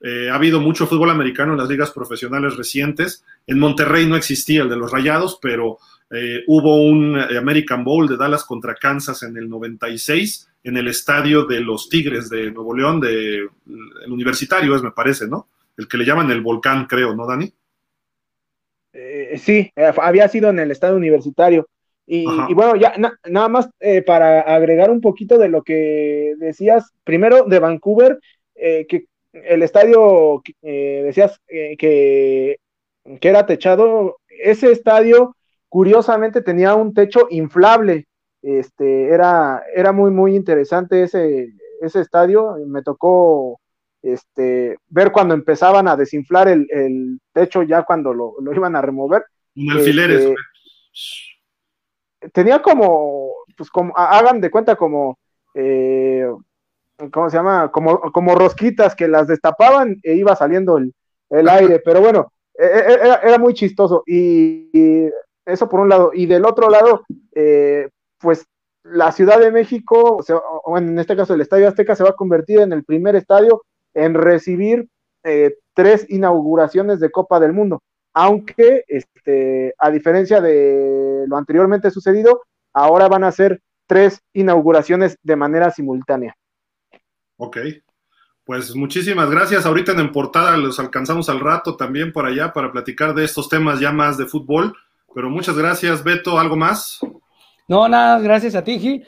Eh, 0.00 0.30
ha 0.30 0.34
habido 0.34 0.58
mucho 0.58 0.88
fútbol 0.88 1.10
americano 1.10 1.52
en 1.52 1.58
las 1.58 1.68
ligas 1.68 1.92
profesionales 1.92 2.56
recientes. 2.56 3.24
En 3.46 3.60
Monterrey 3.60 4.06
no 4.06 4.16
existía 4.16 4.62
el 4.62 4.68
de 4.68 4.76
los 4.76 4.90
Rayados, 4.90 5.38
pero 5.40 5.78
eh, 6.10 6.42
hubo 6.48 6.82
un 6.82 7.16
eh, 7.16 7.38
American 7.38 7.84
Bowl 7.84 8.08
de 8.08 8.16
Dallas 8.16 8.44
contra 8.44 8.74
Kansas 8.74 9.22
en 9.22 9.36
el 9.36 9.48
96 9.48 10.48
en 10.64 10.76
el 10.76 10.88
estadio 10.88 11.44
de 11.44 11.60
los 11.60 11.88
Tigres 11.88 12.28
de 12.28 12.50
Nuevo 12.52 12.76
León, 12.76 13.00
de, 13.00 13.38
el 13.38 14.12
universitario 14.12 14.76
es, 14.76 14.82
me 14.82 14.92
parece, 14.92 15.26
¿no? 15.26 15.48
El 15.76 15.86
que 15.86 15.98
le 15.98 16.06
llaman 16.06 16.30
el 16.30 16.40
volcán, 16.40 16.86
creo, 16.86 17.14
¿no, 17.14 17.26
Dani? 17.26 17.52
Eh, 18.92 19.38
sí, 19.38 19.70
eh, 19.76 19.92
había 20.02 20.28
sido 20.28 20.50
en 20.50 20.58
el 20.58 20.70
estadio 20.70 20.96
universitario. 20.96 21.68
Y, 22.04 22.52
bueno, 22.52 22.76
ya 22.76 22.94
na- 22.98 23.16
nada 23.30 23.48
más 23.48 23.70
eh, 23.80 24.02
para 24.02 24.40
agregar 24.42 24.90
un 24.90 25.00
poquito 25.00 25.38
de 25.38 25.48
lo 25.48 25.62
que 25.62 26.34
decías, 26.38 26.90
primero 27.04 27.44
de 27.44 27.58
Vancouver, 27.58 28.18
que 28.54 29.06
el 29.32 29.62
estadio, 29.62 30.42
decías 30.60 31.40
que, 31.48 32.56
que 33.20 33.28
era 33.28 33.46
techado, 33.46 34.18
ese 34.28 34.72
estadio 34.72 35.36
curiosamente 35.68 36.42
tenía 36.42 36.74
un 36.74 36.92
techo 36.92 37.26
inflable, 37.30 38.06
este, 38.42 39.08
era, 39.08 39.62
era 39.74 39.92
muy, 39.92 40.10
muy 40.10 40.36
interesante 40.36 41.02
ese, 41.04 41.48
ese 41.80 42.00
estadio, 42.00 42.56
me 42.66 42.82
tocó 42.82 43.58
este, 44.02 44.76
ver 44.88 45.12
cuando 45.12 45.34
empezaban 45.34 45.88
a 45.88 45.96
desinflar 45.96 46.48
el, 46.48 46.66
el 46.70 47.20
techo 47.32 47.62
ya 47.62 47.84
cuando 47.84 48.12
lo, 48.12 48.34
lo 48.40 48.52
iban 48.54 48.76
a 48.76 48.82
remover. 48.82 49.24
Un 49.56 49.70
alfileres. 49.72 50.22
Este, 50.22 50.34
tenía 52.32 52.60
como, 52.62 53.30
pues 53.56 53.70
como, 53.70 53.92
ha- 53.96 54.18
hagan 54.18 54.40
de 54.40 54.50
cuenta 54.50 54.76
como, 54.76 55.18
eh, 55.54 56.26
¿cómo 57.12 57.30
se 57.30 57.36
llama? 57.36 57.70
Como, 57.70 58.00
como 58.12 58.34
rosquitas 58.34 58.94
que 58.94 59.08
las 59.08 59.26
destapaban 59.26 59.98
e 60.02 60.14
iba 60.14 60.36
saliendo 60.36 60.78
el, 60.78 60.92
el 61.30 61.48
aire, 61.48 61.80
pero 61.84 62.00
bueno, 62.00 62.32
e- 62.54 62.64
e- 62.66 62.94
era, 62.94 63.14
era 63.16 63.38
muy 63.38 63.54
chistoso 63.54 64.02
y, 64.06 64.70
y 64.72 65.10
eso 65.44 65.68
por 65.68 65.80
un 65.80 65.88
lado, 65.88 66.12
y 66.14 66.26
del 66.26 66.44
otro 66.44 66.68
lado, 66.68 67.04
eh, 67.34 67.88
pues 68.20 68.46
la 68.84 69.12
Ciudad 69.12 69.38
de 69.38 69.52
México, 69.52 70.16
o, 70.16 70.22
sea, 70.22 70.36
o 70.36 70.76
en 70.78 70.98
este 70.98 71.16
caso 71.16 71.34
el 71.34 71.40
Estadio 71.40 71.68
Azteca 71.68 71.94
se 71.94 72.02
va 72.04 72.10
a 72.10 72.16
convertir 72.16 72.60
en 72.60 72.72
el 72.72 72.84
primer 72.84 73.16
estadio 73.16 73.62
en 73.94 74.14
recibir 74.14 74.88
eh, 75.24 75.56
tres 75.74 76.06
inauguraciones 76.08 77.00
de 77.00 77.10
Copa 77.10 77.40
del 77.40 77.52
Mundo 77.52 77.82
aunque 78.14 78.84
este, 78.88 79.74
a 79.78 79.90
diferencia 79.90 80.40
de 80.40 81.24
lo 81.26 81.36
anteriormente 81.36 81.90
sucedido, 81.90 82.42
ahora 82.72 83.08
van 83.08 83.24
a 83.24 83.32
ser 83.32 83.62
tres 83.86 84.20
inauguraciones 84.32 85.16
de 85.22 85.36
manera 85.36 85.70
simultánea. 85.70 86.36
Ok. 87.36 87.58
Pues 88.44 88.74
muchísimas 88.74 89.30
gracias. 89.30 89.64
Ahorita 89.66 89.92
en, 89.92 90.00
en 90.00 90.12
portada 90.12 90.56
los 90.56 90.78
alcanzamos 90.80 91.28
al 91.28 91.40
rato 91.40 91.76
también 91.76 92.12
por 92.12 92.26
allá 92.26 92.52
para 92.52 92.72
platicar 92.72 93.14
de 93.14 93.24
estos 93.24 93.48
temas 93.48 93.80
ya 93.80 93.92
más 93.92 94.18
de 94.18 94.26
fútbol. 94.26 94.74
Pero 95.14 95.30
muchas 95.30 95.56
gracias, 95.56 96.02
Beto. 96.02 96.38
¿Algo 96.38 96.56
más? 96.56 96.98
No, 97.68 97.88
nada, 97.88 98.18
gracias 98.18 98.54
a 98.54 98.64
ti, 98.64 98.78
Gil. 98.78 99.06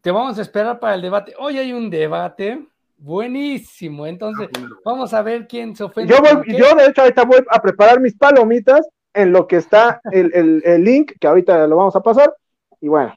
Te 0.00 0.10
vamos 0.10 0.38
a 0.38 0.42
esperar 0.42 0.78
para 0.78 0.94
el 0.94 1.02
debate. 1.02 1.34
Hoy 1.38 1.58
hay 1.58 1.72
un 1.72 1.90
debate 1.90 2.68
buenísimo, 3.04 4.06
entonces 4.06 4.48
vamos 4.84 5.12
a 5.14 5.22
ver 5.22 5.46
quién 5.46 5.74
se 5.76 5.84
ofende. 5.84 6.12
Yo, 6.12 6.20
voy, 6.20 6.56
yo 6.56 6.74
de 6.74 6.86
hecho 6.86 7.02
ahorita 7.02 7.24
voy 7.24 7.40
a 7.50 7.60
preparar 7.60 8.00
mis 8.00 8.16
palomitas 8.16 8.86
en 9.12 9.32
lo 9.32 9.46
que 9.46 9.56
está 9.56 10.00
el, 10.10 10.30
el- 10.34 10.62
el 10.64 10.84
link, 10.84 11.12
que 11.20 11.26
ahorita 11.26 11.66
lo 11.66 11.76
vamos 11.76 11.94
a 11.96 12.00
pasar, 12.02 12.34
y 12.80 12.88
bueno, 12.88 13.14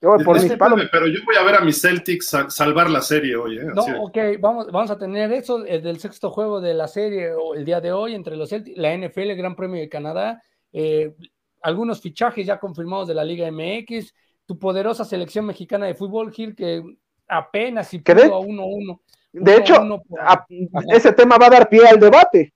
yo 0.00 0.10
voy 0.10 0.24
por 0.24 0.40
mis 0.40 0.52
palomitas. 0.56 0.90
pero 0.92 1.06
yo 1.06 1.18
voy 1.24 1.36
a 1.36 1.42
ver 1.42 1.54
a 1.56 1.60
mis 1.60 1.80
Celtics 1.80 2.28
sa- 2.28 2.50
salvar 2.50 2.90
la 2.90 3.00
serie 3.00 3.36
hoy. 3.36 3.58
¿eh? 3.58 3.62
No, 3.74 3.82
Así 3.82 3.92
ok, 3.98 4.18
vamos, 4.40 4.70
vamos 4.70 4.90
a 4.90 4.98
tener 4.98 5.32
eso, 5.32 5.64
el 5.64 5.82
del 5.82 5.98
sexto 5.98 6.30
juego 6.30 6.60
de 6.60 6.74
la 6.74 6.86
serie 6.86 7.32
o 7.32 7.54
el 7.54 7.64
día 7.64 7.80
de 7.80 7.92
hoy 7.92 8.14
entre 8.14 8.36
los 8.36 8.50
Celtics, 8.50 8.76
la 8.78 8.92
NFL, 8.96 9.30
el 9.30 9.36
Gran 9.36 9.56
Premio 9.56 9.80
de 9.80 9.88
Canadá, 9.88 10.42
eh, 10.72 11.14
algunos 11.62 12.00
fichajes 12.00 12.46
ya 12.46 12.58
confirmados 12.60 13.08
de 13.08 13.14
la 13.14 13.24
Liga 13.24 13.48
MX, 13.50 14.14
tu 14.44 14.58
poderosa 14.58 15.04
selección 15.04 15.46
mexicana 15.46 15.86
de 15.86 15.94
fútbol, 15.94 16.30
Gil, 16.32 16.54
que 16.54 16.82
apenas 17.28 17.88
si 17.88 18.00
¿Qué 18.02 18.14
de- 18.14 18.22
pudo 18.28 18.36
a 18.36 18.40
1-1. 18.40 19.00
De 19.38 19.52
Uno, 19.52 19.60
hecho, 19.62 19.80
uno 19.82 20.02
por- 20.02 20.20
a- 20.20 20.32
Ajá. 20.32 20.46
ese 20.92 21.12
tema 21.12 21.36
va 21.38 21.46
a 21.46 21.50
dar 21.50 21.68
pie 21.68 21.86
al 21.86 22.00
debate. 22.00 22.52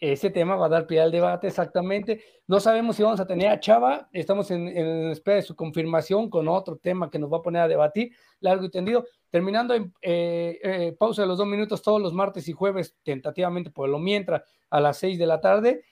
ese 0.00 0.30
tema 0.30 0.56
va 0.56 0.66
a 0.66 0.68
dar 0.68 0.86
pie 0.86 1.00
al 1.00 1.12
debate 1.12 1.46
exactamente. 1.46 2.22
No 2.48 2.58
sabemos 2.58 2.96
si 2.96 3.02
vamos 3.04 3.20
a 3.20 3.26
tener 3.26 3.48
a 3.48 3.60
Chava, 3.60 4.08
estamos 4.12 4.50
en, 4.50 4.66
espera 5.10 5.36
de 5.36 5.42
su 5.42 5.54
confirmación 5.54 6.28
con 6.28 6.48
otro 6.48 6.76
tema 6.76 7.08
que 7.08 7.18
nos 7.20 7.32
va 7.32 7.36
a 7.38 7.42
poner 7.42 7.62
a 7.62 7.68
debatir, 7.68 8.12
largo 8.40 8.64
y 8.64 8.70
tendido. 8.70 9.04
Terminando 9.30 9.74
en 9.74 9.92
eh, 10.02 10.58
eh, 10.62 10.96
pausa 10.98 11.22
de 11.22 11.28
los 11.28 11.38
dos 11.38 11.46
minutos 11.46 11.82
todos 11.82 12.00
los 12.02 12.12
martes 12.12 12.48
y 12.48 12.52
jueves, 12.52 12.96
tentativamente 13.04 13.70
por 13.70 13.88
lo 13.88 13.98
mientras, 14.00 14.42
a 14.70 14.80
las 14.80 14.96
seis 14.98 15.18
de 15.18 15.26
la 15.26 15.40
tarde, 15.40 15.84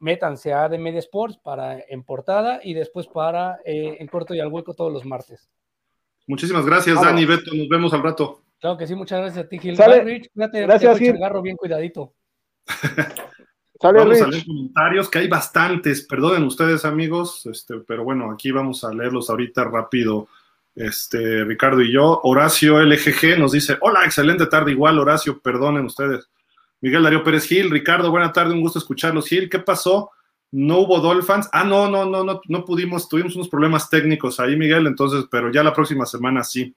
métanse 0.00 0.52
a 0.52 0.68
de 0.68 0.78
Media 0.78 0.98
Sports 0.98 1.38
para 1.38 1.78
en 1.88 2.02
portada 2.02 2.60
y 2.64 2.74
después 2.74 3.06
para 3.06 3.60
eh, 3.64 3.96
en 4.00 4.06
corto 4.08 4.34
y 4.34 4.40
al 4.40 4.48
hueco 4.48 4.74
todos 4.74 4.92
los 4.92 5.04
martes. 5.04 5.48
Muchísimas 6.26 6.66
gracias, 6.66 7.00
Dani, 7.00 7.24
Beto, 7.26 7.54
nos 7.54 7.68
vemos 7.68 7.92
al 7.94 8.02
rato. 8.02 8.42
Claro 8.62 8.78
que 8.78 8.86
sí, 8.86 8.94
muchas 8.94 9.18
gracias 9.18 9.44
a 9.44 9.48
ti, 9.48 9.58
Gil. 9.58 9.76
Rich, 9.76 10.30
gracias, 10.34 10.96
Gil. 10.96 11.18
bien 11.42 11.56
cuidadito. 11.56 12.14
vamos 13.82 14.22
a 14.22 14.28
leer 14.28 14.46
comentarios, 14.46 15.10
que 15.10 15.18
hay 15.18 15.26
bastantes. 15.26 16.06
Perdonen 16.06 16.44
ustedes, 16.44 16.84
amigos, 16.84 17.44
este, 17.46 17.80
pero 17.80 18.04
bueno, 18.04 18.30
aquí 18.30 18.52
vamos 18.52 18.84
a 18.84 18.94
leerlos 18.94 19.28
ahorita 19.30 19.64
rápido. 19.64 20.28
Este, 20.76 21.42
Ricardo 21.42 21.82
y 21.82 21.92
yo. 21.92 22.20
Horacio 22.22 22.80
LGG 22.80 23.36
nos 23.36 23.50
dice: 23.50 23.78
Hola, 23.80 24.04
excelente 24.04 24.46
tarde. 24.46 24.70
Igual, 24.70 25.00
Horacio, 25.00 25.40
perdonen 25.40 25.86
ustedes. 25.86 26.30
Miguel 26.80 27.02
Darío 27.02 27.24
Pérez 27.24 27.48
Gil, 27.48 27.68
Ricardo, 27.68 28.12
buena 28.12 28.32
tarde, 28.32 28.54
un 28.54 28.60
gusto 28.60 28.78
escucharlos. 28.78 29.26
Gil, 29.26 29.50
¿qué 29.50 29.58
pasó? 29.58 30.12
No 30.52 30.78
hubo 30.78 31.00
Dolphins. 31.00 31.48
Ah, 31.50 31.64
no, 31.64 31.90
no, 31.90 32.04
no, 32.04 32.22
no, 32.22 32.40
no 32.46 32.64
pudimos, 32.64 33.08
tuvimos 33.08 33.34
unos 33.34 33.48
problemas 33.48 33.90
técnicos 33.90 34.38
ahí, 34.38 34.54
Miguel, 34.54 34.86
entonces, 34.86 35.24
pero 35.28 35.50
ya 35.50 35.64
la 35.64 35.74
próxima 35.74 36.06
semana 36.06 36.44
sí. 36.44 36.72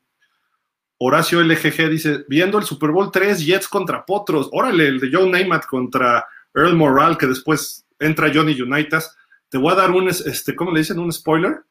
Horacio 0.98 1.42
LGG 1.42 1.90
dice: 1.90 2.26
Viendo 2.28 2.58
el 2.58 2.66
Super 2.66 2.92
Bowl 2.92 3.12
3, 3.12 3.46
Jets 3.46 3.68
contra 3.68 4.06
Potros. 4.06 4.50
Órale, 4.52 4.88
el 4.88 5.00
de 5.00 5.10
Joe 5.12 5.30
Namath 5.30 5.66
contra 5.66 6.26
Earl 6.54 6.76
Moral, 6.76 7.18
que 7.18 7.28
después 7.28 7.86
entra 8.00 8.32
Johnny 8.34 8.60
Unitas. 8.60 9.16
Te 9.50 9.58
voy 9.58 9.74
a 9.74 9.76
dar 9.76 9.92
un, 9.92 10.10
este, 10.10 10.56
¿cómo 10.56 10.72
le 10.72 10.80
dicen? 10.80 11.00
¿Un 11.00 11.12
spoiler? 11.12 11.62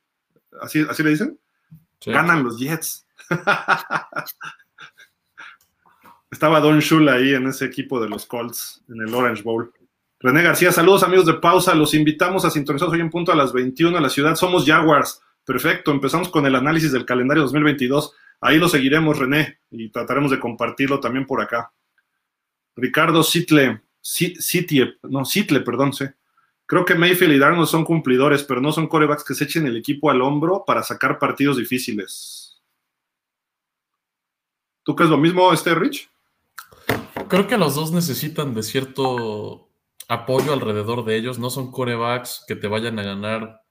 ¿Así, 0.60 0.84
así 0.88 1.02
le 1.02 1.10
dicen? 1.10 1.38
Ganan 2.06 2.44
los 2.44 2.58
Jets. 2.58 3.06
Estaba 6.30 6.60
Don 6.60 6.80
Shula 6.80 7.14
ahí 7.14 7.32
en 7.34 7.46
ese 7.46 7.64
equipo 7.64 8.00
de 8.00 8.08
los 8.08 8.26
Colts, 8.26 8.82
en 8.88 9.00
el 9.00 9.14
Orange 9.14 9.42
Bowl. 9.42 9.72
René 10.18 10.42
García, 10.42 10.72
saludos 10.72 11.02
amigos 11.02 11.26
de 11.26 11.34
pausa. 11.34 11.74
Los 11.74 11.94
invitamos 11.94 12.44
a 12.44 12.50
sintonizar 12.50 12.88
hoy 12.88 13.00
en 13.00 13.10
punto 13.10 13.30
a 13.30 13.36
las 13.36 13.52
21 13.52 13.96
en 13.96 14.02
la 14.02 14.08
ciudad. 14.08 14.34
Somos 14.34 14.66
Jaguars. 14.66 15.20
Perfecto, 15.44 15.90
empezamos 15.90 16.30
con 16.30 16.46
el 16.46 16.54
análisis 16.56 16.90
del 16.92 17.04
calendario 17.04 17.42
2022. 17.42 18.14
Ahí 18.44 18.58
lo 18.58 18.68
seguiremos, 18.68 19.18
René, 19.18 19.60
y 19.70 19.88
trataremos 19.88 20.30
de 20.30 20.38
compartirlo 20.38 21.00
también 21.00 21.24
por 21.26 21.40
acá. 21.40 21.72
Ricardo 22.76 23.22
Sitle, 23.22 23.80
no, 25.02 25.24
Sitle, 25.24 25.60
perdón. 25.60 25.92
Creo 26.66 26.84
que 26.84 26.94
Mayfield 26.94 27.32
y 27.32 27.38
Darnold 27.38 27.66
son 27.66 27.86
cumplidores, 27.86 28.42
pero 28.42 28.60
no 28.60 28.70
son 28.70 28.86
corebacks 28.86 29.24
que 29.24 29.32
se 29.32 29.44
echen 29.44 29.66
el 29.66 29.78
equipo 29.78 30.10
al 30.10 30.20
hombro 30.20 30.62
para 30.66 30.82
sacar 30.82 31.18
partidos 31.18 31.56
difíciles. 31.56 32.62
¿Tú 34.82 34.94
crees 34.94 35.10
lo 35.10 35.16
mismo, 35.16 35.50
este 35.50 35.74
Rich? 35.74 36.10
Creo 37.30 37.46
que 37.46 37.56
los 37.56 37.74
dos 37.74 37.92
necesitan 37.92 38.52
de 38.52 38.62
cierto 38.62 39.70
apoyo 40.06 40.52
alrededor 40.52 41.06
de 41.06 41.16
ellos. 41.16 41.38
No 41.38 41.48
son 41.48 41.72
corebacks 41.72 42.44
que 42.46 42.56
te 42.56 42.68
vayan 42.68 42.98
a 42.98 43.04
ganar 43.04 43.63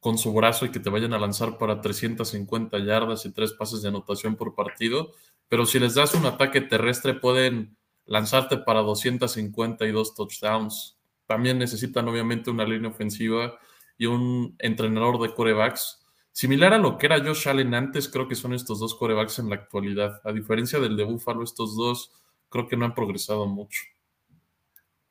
con 0.00 0.18
su 0.18 0.32
brazo 0.32 0.66
y 0.66 0.70
que 0.70 0.80
te 0.80 0.90
vayan 0.90 1.12
a 1.14 1.18
lanzar 1.18 1.58
para 1.58 1.80
350 1.80 2.78
yardas 2.78 3.26
y 3.26 3.32
tres 3.32 3.52
pases 3.52 3.82
de 3.82 3.88
anotación 3.88 4.36
por 4.36 4.54
partido. 4.54 5.12
Pero 5.48 5.66
si 5.66 5.78
les 5.78 5.94
das 5.94 6.14
un 6.14 6.26
ataque 6.26 6.60
terrestre, 6.60 7.14
pueden 7.14 7.76
lanzarte 8.06 8.58
para 8.58 8.80
252 8.80 10.14
touchdowns. 10.14 10.98
También 11.26 11.58
necesitan 11.58 12.08
obviamente 12.08 12.50
una 12.50 12.64
línea 12.64 12.90
ofensiva 12.90 13.58
y 13.96 14.06
un 14.06 14.54
entrenador 14.58 15.20
de 15.20 15.34
corebacks. 15.34 16.04
Similar 16.32 16.74
a 16.74 16.78
lo 16.78 16.98
que 16.98 17.06
era 17.06 17.22
Josh 17.22 17.48
Allen 17.48 17.74
antes, 17.74 18.08
creo 18.08 18.28
que 18.28 18.36
son 18.36 18.54
estos 18.54 18.78
dos 18.78 18.94
corebacks 18.94 19.40
en 19.40 19.48
la 19.50 19.56
actualidad. 19.56 20.20
A 20.24 20.32
diferencia 20.32 20.78
del 20.78 20.96
de 20.96 21.04
Buffalo, 21.04 21.42
estos 21.42 21.76
dos 21.76 22.12
creo 22.48 22.68
que 22.68 22.76
no 22.76 22.84
han 22.84 22.94
progresado 22.94 23.46
mucho. 23.46 23.82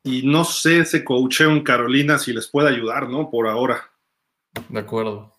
Y 0.03 0.25
no 0.25 0.45
sé 0.45 0.79
ese 0.79 1.03
coacheo 1.03 1.51
en 1.51 1.63
Carolina 1.63 2.17
si 2.17 2.31
les 2.31 2.47
puede 2.47 2.69
ayudar, 2.69 3.09
¿no? 3.09 3.29
Por 3.29 3.47
ahora. 3.47 3.91
De 4.69 4.79
acuerdo. 4.79 5.33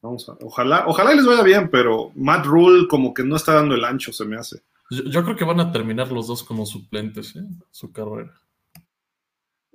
Vamos 0.00 0.28
a, 0.28 0.36
ojalá, 0.42 0.84
ojalá 0.86 1.14
les 1.14 1.26
vaya 1.26 1.42
bien, 1.42 1.68
pero 1.70 2.12
Matt 2.14 2.46
Rule 2.46 2.86
como 2.88 3.12
que 3.12 3.24
no 3.24 3.36
está 3.36 3.54
dando 3.54 3.74
el 3.74 3.84
ancho, 3.84 4.12
se 4.12 4.24
me 4.24 4.36
hace. 4.36 4.62
Yo, 4.90 5.22
creo 5.22 5.36
que 5.36 5.44
van 5.44 5.60
a 5.60 5.70
terminar 5.70 6.10
los 6.10 6.28
dos 6.28 6.42
como 6.42 6.64
suplentes, 6.64 7.36
¿eh? 7.36 7.44
Su 7.70 7.92
carrera. 7.92 8.32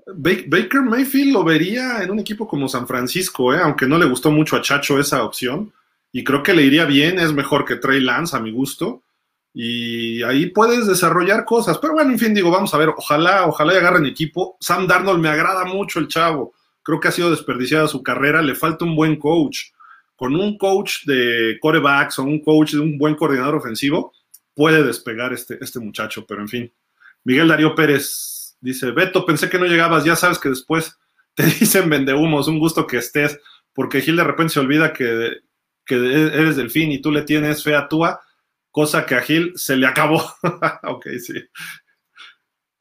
Baker 0.07 0.81
Mayfield 0.81 1.33
lo 1.33 1.43
vería 1.43 2.01
en 2.01 2.11
un 2.11 2.19
equipo 2.19 2.47
como 2.47 2.67
San 2.67 2.87
Francisco, 2.87 3.53
¿eh? 3.53 3.59
aunque 3.61 3.87
no 3.87 3.97
le 3.97 4.05
gustó 4.05 4.31
mucho 4.31 4.55
a 4.55 4.61
Chacho 4.61 4.99
esa 4.99 5.23
opción. 5.23 5.71
Y 6.11 6.23
creo 6.23 6.43
que 6.43 6.53
le 6.53 6.63
iría 6.63 6.85
bien, 6.85 7.19
es 7.19 7.33
mejor 7.33 7.65
que 7.65 7.77
Trey 7.77 8.01
Lance 8.01 8.35
a 8.35 8.39
mi 8.39 8.51
gusto. 8.51 9.03
Y 9.53 10.21
ahí 10.23 10.47
puedes 10.47 10.87
desarrollar 10.87 11.45
cosas. 11.45 11.77
Pero 11.77 11.93
bueno, 11.93 12.11
en 12.11 12.19
fin, 12.19 12.33
digo, 12.33 12.51
vamos 12.51 12.73
a 12.73 12.77
ver, 12.77 12.89
ojalá, 12.89 13.45
ojalá 13.47 13.73
agarren 13.73 14.05
equipo. 14.05 14.57
Sam 14.59 14.87
Darnold 14.87 15.19
me 15.19 15.29
agrada 15.29 15.63
mucho 15.65 15.99
el 15.99 16.07
chavo. 16.07 16.53
Creo 16.83 16.99
que 16.99 17.07
ha 17.07 17.11
sido 17.11 17.31
desperdiciada 17.31 17.87
su 17.87 18.03
carrera, 18.03 18.41
le 18.41 18.55
falta 18.55 18.85
un 18.85 18.95
buen 18.95 19.15
coach. 19.15 19.71
Con 20.15 20.35
un 20.35 20.57
coach 20.57 21.05
de 21.05 21.57
corebacks 21.59 22.19
o 22.19 22.23
un 22.23 22.39
coach 22.39 22.73
de 22.73 22.79
un 22.79 22.97
buen 22.97 23.15
coordinador 23.15 23.55
ofensivo, 23.55 24.13
puede 24.53 24.83
despegar 24.83 25.33
este, 25.33 25.57
este 25.61 25.79
muchacho, 25.79 26.25
pero 26.27 26.41
en 26.41 26.47
fin. 26.47 26.73
Miguel 27.23 27.47
Darío 27.47 27.73
Pérez 27.73 28.57
dice, 28.61 28.91
Beto, 28.91 29.25
pensé 29.25 29.49
que 29.49 29.59
no 29.59 29.65
llegabas, 29.65 30.03
ya 30.03 30.15
sabes 30.15 30.39
que 30.39 30.49
después 30.49 30.97
te 31.33 31.43
dicen 31.59 31.89
vendehumos, 31.89 32.47
un 32.47 32.59
gusto 32.59 32.85
que 32.85 32.97
estés, 32.97 33.39
porque 33.73 34.01
Gil 34.01 34.15
de 34.15 34.23
repente 34.23 34.53
se 34.53 34.59
olvida 34.59 34.93
que, 34.93 35.37
que 35.85 35.95
eres 35.95 36.55
delfín 36.55 36.91
y 36.91 37.01
tú 37.01 37.11
le 37.11 37.23
tienes 37.23 37.63
fe 37.63 37.75
a 37.75 37.87
Tua, 37.87 38.21
cosa 38.71 39.05
que 39.05 39.15
a 39.15 39.21
Gil 39.21 39.53
se 39.55 39.75
le 39.75 39.87
acabó. 39.87 40.23
ok, 40.83 41.07
sí. 41.19 41.33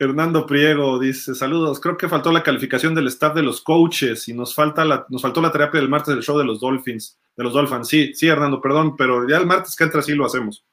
Hernando 0.02 0.46
Priego 0.46 0.98
dice, 0.98 1.34
saludos, 1.34 1.78
creo 1.78 1.96
que 1.96 2.08
faltó 2.08 2.32
la 2.32 2.42
calificación 2.42 2.94
del 2.94 3.06
staff 3.06 3.34
de 3.34 3.42
los 3.42 3.60
coaches 3.60 4.26
y 4.28 4.34
nos, 4.34 4.52
falta 4.54 4.84
la, 4.84 5.06
nos 5.08 5.22
faltó 5.22 5.40
la 5.40 5.52
terapia 5.52 5.80
del 5.80 5.88
martes 5.88 6.12
del 6.12 6.24
show 6.24 6.36
de 6.36 6.44
los 6.44 6.58
Dolphins, 6.58 7.18
de 7.36 7.44
los 7.44 7.52
Dolphins. 7.52 7.86
Sí, 7.86 8.12
sí, 8.12 8.26
Hernando, 8.26 8.60
perdón, 8.60 8.96
pero 8.96 9.28
ya 9.28 9.36
el 9.36 9.46
martes 9.46 9.76
que 9.76 9.84
entra 9.84 10.02
sí 10.02 10.14
lo 10.14 10.26
hacemos. 10.26 10.64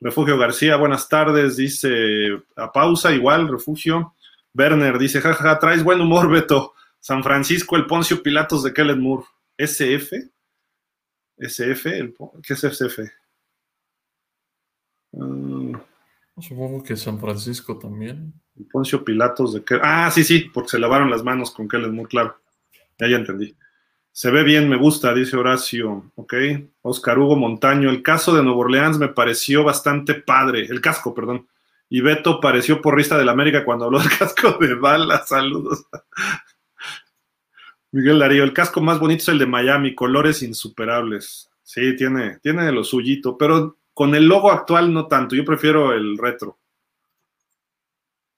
Refugio 0.00 0.38
García, 0.38 0.76
buenas 0.76 1.08
tardes, 1.08 1.56
dice 1.56 2.42
a 2.54 2.70
pausa, 2.70 3.12
igual, 3.12 3.48
Refugio. 3.48 4.14
Werner 4.54 4.98
dice, 4.98 5.20
jajaja, 5.20 5.58
traes 5.58 5.82
buen 5.82 6.00
humor, 6.00 6.30
Beto. 6.30 6.74
San 7.00 7.24
Francisco, 7.24 7.76
el 7.76 7.86
Poncio 7.86 8.22
Pilatos 8.22 8.62
de 8.62 8.72
Kellen 8.72 9.00
Moore. 9.00 9.24
SF. 9.58 10.30
SF, 11.38 11.84
¿qué 12.42 12.52
es 12.52 12.64
SF? 12.64 13.00
Mm. 15.12 15.74
Supongo 16.38 16.82
que 16.82 16.96
San 16.96 17.20
Francisco 17.20 17.78
también. 17.78 18.34
Poncio 18.70 19.04
Pilatos 19.04 19.54
de 19.54 19.64
Kellen. 19.64 19.84
Ah, 19.84 20.10
sí, 20.10 20.24
sí, 20.24 20.50
porque 20.52 20.70
se 20.70 20.78
lavaron 20.78 21.10
las 21.10 21.22
manos 21.22 21.50
con 21.50 21.68
Kellen 21.68 21.94
Moore, 21.94 22.08
claro. 22.08 22.36
Ya, 22.98 23.08
ya 23.08 23.16
entendí. 23.16 23.56
Se 24.12 24.30
ve 24.30 24.44
bien, 24.44 24.68
me 24.68 24.76
gusta, 24.76 25.12
dice 25.12 25.36
Horacio. 25.36 26.12
Ok. 26.14 26.34
Oscar 26.82 27.18
Hugo 27.18 27.36
Montaño. 27.36 27.90
El 27.90 28.02
caso 28.02 28.34
de 28.34 28.44
Nuevo 28.44 28.60
Orleans 28.60 28.98
me 28.98 29.08
pareció 29.08 29.64
bastante 29.64 30.14
padre. 30.14 30.66
El 30.66 30.80
casco, 30.80 31.14
perdón. 31.14 31.48
Y 31.88 32.00
Beto 32.00 32.40
pareció 32.40 32.80
porrista 32.80 33.18
del 33.18 33.28
América 33.28 33.64
cuando 33.64 33.86
habló 33.86 33.98
del 33.98 34.08
casco 34.18 34.56
de 34.60 34.74
balas. 34.74 35.28
Saludos. 35.28 35.86
Miguel 37.90 38.20
Darío. 38.20 38.44
El 38.44 38.52
casco 38.52 38.80
más 38.80 39.00
bonito 39.00 39.22
es 39.22 39.28
el 39.30 39.38
de 39.38 39.46
Miami. 39.46 39.96
Colores 39.96 40.42
insuperables. 40.42 41.50
Sí, 41.64 41.96
tiene, 41.96 42.38
tiene 42.38 42.70
lo 42.70 42.84
suyito. 42.84 43.36
Pero 43.36 43.78
con 43.94 44.14
el 44.14 44.26
logo 44.26 44.50
actual 44.50 44.92
no 44.92 45.06
tanto. 45.06 45.34
Yo 45.34 45.44
prefiero 45.44 45.92
el 45.92 46.18
retro. 46.18 46.58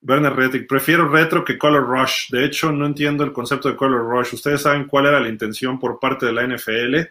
Werner 0.02 0.34
Rettig, 0.34 0.68
prefiero 0.68 1.08
retro 1.08 1.44
que 1.44 1.58
Color 1.58 1.88
Rush. 1.88 2.30
De 2.30 2.44
hecho, 2.44 2.70
no 2.70 2.86
entiendo 2.86 3.24
el 3.24 3.32
concepto 3.32 3.68
de 3.68 3.76
Color 3.76 4.08
Rush. 4.08 4.34
¿Ustedes 4.34 4.62
saben 4.62 4.84
cuál 4.84 5.06
era 5.06 5.18
la 5.18 5.28
intención 5.28 5.80
por 5.80 5.98
parte 5.98 6.26
de 6.26 6.32
la 6.32 6.46
NFL? 6.46 7.10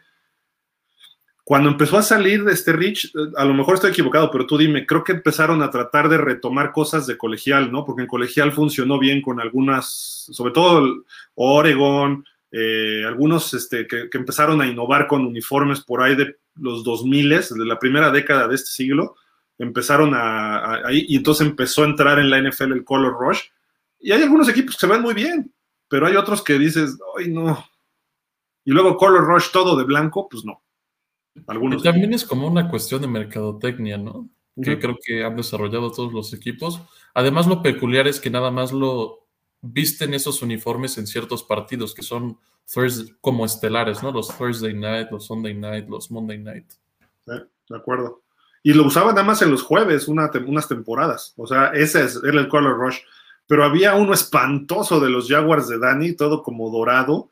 Cuando 1.43 1.69
empezó 1.69 1.97
a 1.97 2.01
salir 2.01 2.43
de 2.43 2.53
este 2.53 2.73
Rich, 2.73 3.11
a 3.35 3.45
lo 3.45 3.53
mejor 3.53 3.76
estoy 3.76 3.91
equivocado, 3.91 4.31
pero 4.31 4.47
tú 4.47 4.57
dime, 4.57 4.85
creo 4.85 5.03
que 5.03 5.11
empezaron 5.11 5.61
a 5.61 5.69
tratar 5.69 6.09
de 6.09 6.17
retomar 6.17 6.72
cosas 6.72 7.05
de 7.05 7.17
colegial, 7.17 7.72
¿no? 7.72 7.85
Porque 7.85 8.01
en 8.01 8.07
colegial 8.07 8.51
funcionó 8.51 8.97
bien 8.97 9.22
con 9.22 9.39
algunas, 9.39 10.27
sobre 10.31 10.53
todo 10.53 11.03
Oregon, 11.35 12.26
eh, 12.51 13.03
algunos 13.05 13.53
este, 13.53 13.85
que, 13.85 14.09
empezaron 14.13 14.61
a 14.61 14.65
innovar 14.65 15.05
con 15.05 15.26
uniformes 15.26 15.81
por 15.81 16.01
ahí 16.01 16.15
de 16.15 16.38
los 16.56 16.84
2000, 16.84 17.30
de 17.30 17.65
la 17.65 17.80
primera 17.80 18.11
década 18.11 18.48
de 18.48 18.56
este 18.56 18.69
siglo 18.69 19.15
empezaron 19.57 20.14
a, 20.14 20.86
ahí 20.86 21.06
y 21.07 21.18
entonces 21.18 21.48
empezó 21.48 21.84
a 21.84 21.88
entrar 21.88 22.19
en 22.19 22.30
la 22.30 22.41
NFL 22.41 22.73
el 22.73 22.84
Color 22.84 23.15
Rush. 23.19 23.41
Y 23.99 24.11
hay 24.11 24.22
algunos 24.22 24.49
equipos 24.49 24.76
que 24.76 24.82
se 24.82 24.88
ven 24.88 25.02
muy 25.02 25.14
bien, 25.14 25.53
pero 25.88 26.07
hay 26.07 26.15
otros 26.15 26.44
que 26.44 26.60
dices, 26.60 26.98
ay 27.18 27.32
no. 27.32 27.65
Y 28.64 28.72
luego 28.72 28.98
Color 28.98 29.26
Rush 29.26 29.52
todo 29.52 29.77
de 29.77 29.84
blanco, 29.84 30.27
pues 30.30 30.44
no. 30.44 30.61
Algunos 31.48 31.84
también 31.84 32.14
es 32.14 32.26
como 32.26 32.48
una 32.48 32.69
cuestión 32.69 33.02
de 33.02 33.07
mercadotecnia, 33.07 33.98
¿no? 33.98 34.30
Que 34.61 34.80
creo 34.80 34.95
que 35.03 35.23
han 35.23 35.36
desarrollado 35.36 35.91
todos 35.91 36.14
los 36.14 36.34
equipos. 36.34 36.82
Además, 37.14 37.45
lo 37.45 37.61
peculiar 37.61 38.07
es 38.07 38.22
que 38.22 38.30
nada 38.30 38.52
más 38.52 38.72
lo 38.72 39.24
visten 39.66 40.14
esos 40.14 40.42
uniformes 40.42 40.98
en 40.98 41.08
ciertos 41.08 41.44
partidos 41.44 41.94
que 41.94 42.04
son 42.04 42.38
Thursday, 42.72 43.14
como 43.22 43.46
estelares, 43.46 44.02
¿no? 44.02 44.12
Los 44.12 44.36
Thursday 44.36 44.74
night, 44.74 45.10
los 45.12 45.26
Sunday 45.26 45.54
night, 45.54 45.88
los 45.88 46.12
Monday 46.12 46.38
night. 46.38 46.66
De 47.26 47.76
acuerdo. 47.76 48.22
Y 48.64 48.74
lo 48.74 48.86
usaban 48.86 49.16
nada 49.16 49.26
más 49.26 49.42
en 49.42 49.52
los 49.52 49.62
jueves, 49.62 50.08
una, 50.08 50.30
unas 50.46 50.68
temporadas. 50.68 51.34
O 51.38 51.46
sea, 51.46 51.68
ese 51.68 52.04
es, 52.04 52.20
era 52.24 52.40
el 52.40 52.48
Color 52.48 52.78
Rush. 52.78 52.98
Pero 53.48 53.64
había 53.64 53.94
uno 53.96 54.14
espantoso 54.14 55.00
de 55.00 55.10
los 55.10 55.28
Jaguars 55.28 55.68
de 55.68 55.78
Danny, 55.78 56.14
todo 56.14 56.42
como 56.42 56.70
dorado. 56.72 57.30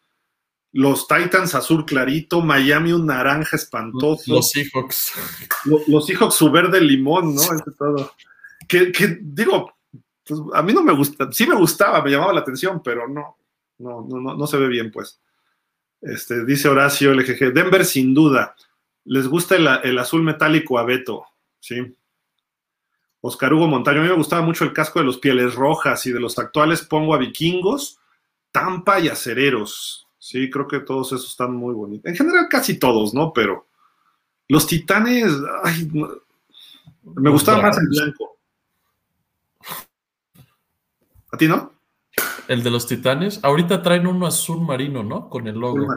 Los 0.72 1.08
Titans 1.08 1.56
azul 1.56 1.86
clarito, 1.86 2.42
Miami 2.42 2.94
un 2.94 3.08
naranja 3.08 3.56
espantoso. 3.56 4.32
Los 4.34 4.52
Seahawks. 4.52 5.14
Los, 5.66 5.88
los 5.88 6.06
Seahawks 6.06 6.36
su 6.36 6.52
verde 6.52 6.82
limón, 6.82 7.36
¿no? 7.36 7.42
Ese 7.42 7.72
todo. 7.78 8.12
Que, 8.68 8.92
que 8.92 9.18
digo, 9.22 9.74
pues, 10.26 10.40
a 10.54 10.62
mí 10.62 10.74
no 10.74 10.84
me 10.84 10.94
gusta, 10.94 11.32
sí 11.32 11.48
me 11.48 11.56
gustaba, 11.56 12.02
me 12.02 12.12
llamaba 12.12 12.34
la 12.34 12.41
atención, 12.41 12.82
pero 12.84 13.08
no, 13.08 13.38
no, 13.80 14.06
no, 14.08 14.20
no, 14.20 14.36
no 14.36 14.48
se 14.48 14.58
ve 14.58 14.68
bien, 14.68 14.91
pues. 14.91 15.22
Este, 16.02 16.45
dice 16.45 16.68
Horacio 16.68 17.14
LGG, 17.14 17.54
Denver 17.54 17.86
sin 17.86 18.14
duda. 18.14 18.56
Les 19.06 19.28
gusta 19.28 19.56
el, 19.56 19.68
el 19.84 19.98
azul 20.00 20.24
metálico 20.24 20.78
a 20.78 20.84
Beto, 20.84 21.26
¿sí? 21.60 21.95
Oscar 23.26 23.54
Hugo 23.54 23.68
Montaño, 23.68 24.02
a 24.02 24.04
mí 24.04 24.10
me 24.10 24.16
gustaba 24.16 24.41
mucho 24.41 24.66
el 24.66 24.74
casco 24.74 25.00
de 25.00 25.06
los 25.06 25.18
pieles 25.18 25.56
rojas 25.56 26.06
y 26.06 26.12
de 26.12 26.20
los 26.20 26.38
actuales 26.38 26.82
pongo 26.82 27.16
a 27.16 27.18
vikingos, 27.18 28.00
Tampa 28.52 29.00
y 29.00 29.08
acereros. 29.08 30.08
Sí, 30.20 30.50
creo 30.50 30.68
que 30.68 30.80
todos 30.80 31.14
esos 31.14 31.32
están 31.32 31.54
muy 31.54 31.74
bonitos. 31.74 32.10
En 32.10 32.16
general 32.16 32.48
casi 32.50 32.78
todos, 32.78 33.14
¿no? 33.14 33.34
Pero 33.34 33.68
los 34.50 34.68
titanes, 34.68 35.32
ay, 35.64 35.90
me 37.04 37.30
gustaba 37.30 37.62
más 37.62 37.78
el 37.78 37.88
blanco. 37.88 38.38
¿A 41.34 41.38
ti 41.38 41.48
no? 41.48 41.74
El 42.48 42.62
de 42.62 42.70
los 42.70 42.86
titanes. 42.86 43.40
Ahorita 43.44 43.82
traen 43.82 44.06
uno 44.06 44.28
azul 44.28 44.62
marino, 44.62 45.02
¿no? 45.02 45.30
Con 45.30 45.48
el 45.48 45.56
logo. 45.56 45.88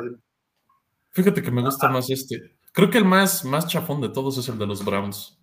Fíjate 1.11 1.43
que 1.43 1.51
me 1.51 1.61
gusta 1.61 1.91
más 1.91 2.09
este. 2.09 2.57
Creo 2.73 2.89
que 2.89 2.97
el 2.97 3.05
más, 3.05 3.45
más 3.45 3.67
chafón 3.69 4.01
de 4.01 4.09
todos 4.09 4.39
es 4.39 4.49
el 4.49 4.59
de 4.59 4.67
los 4.67 4.83
Browns. 4.83 5.39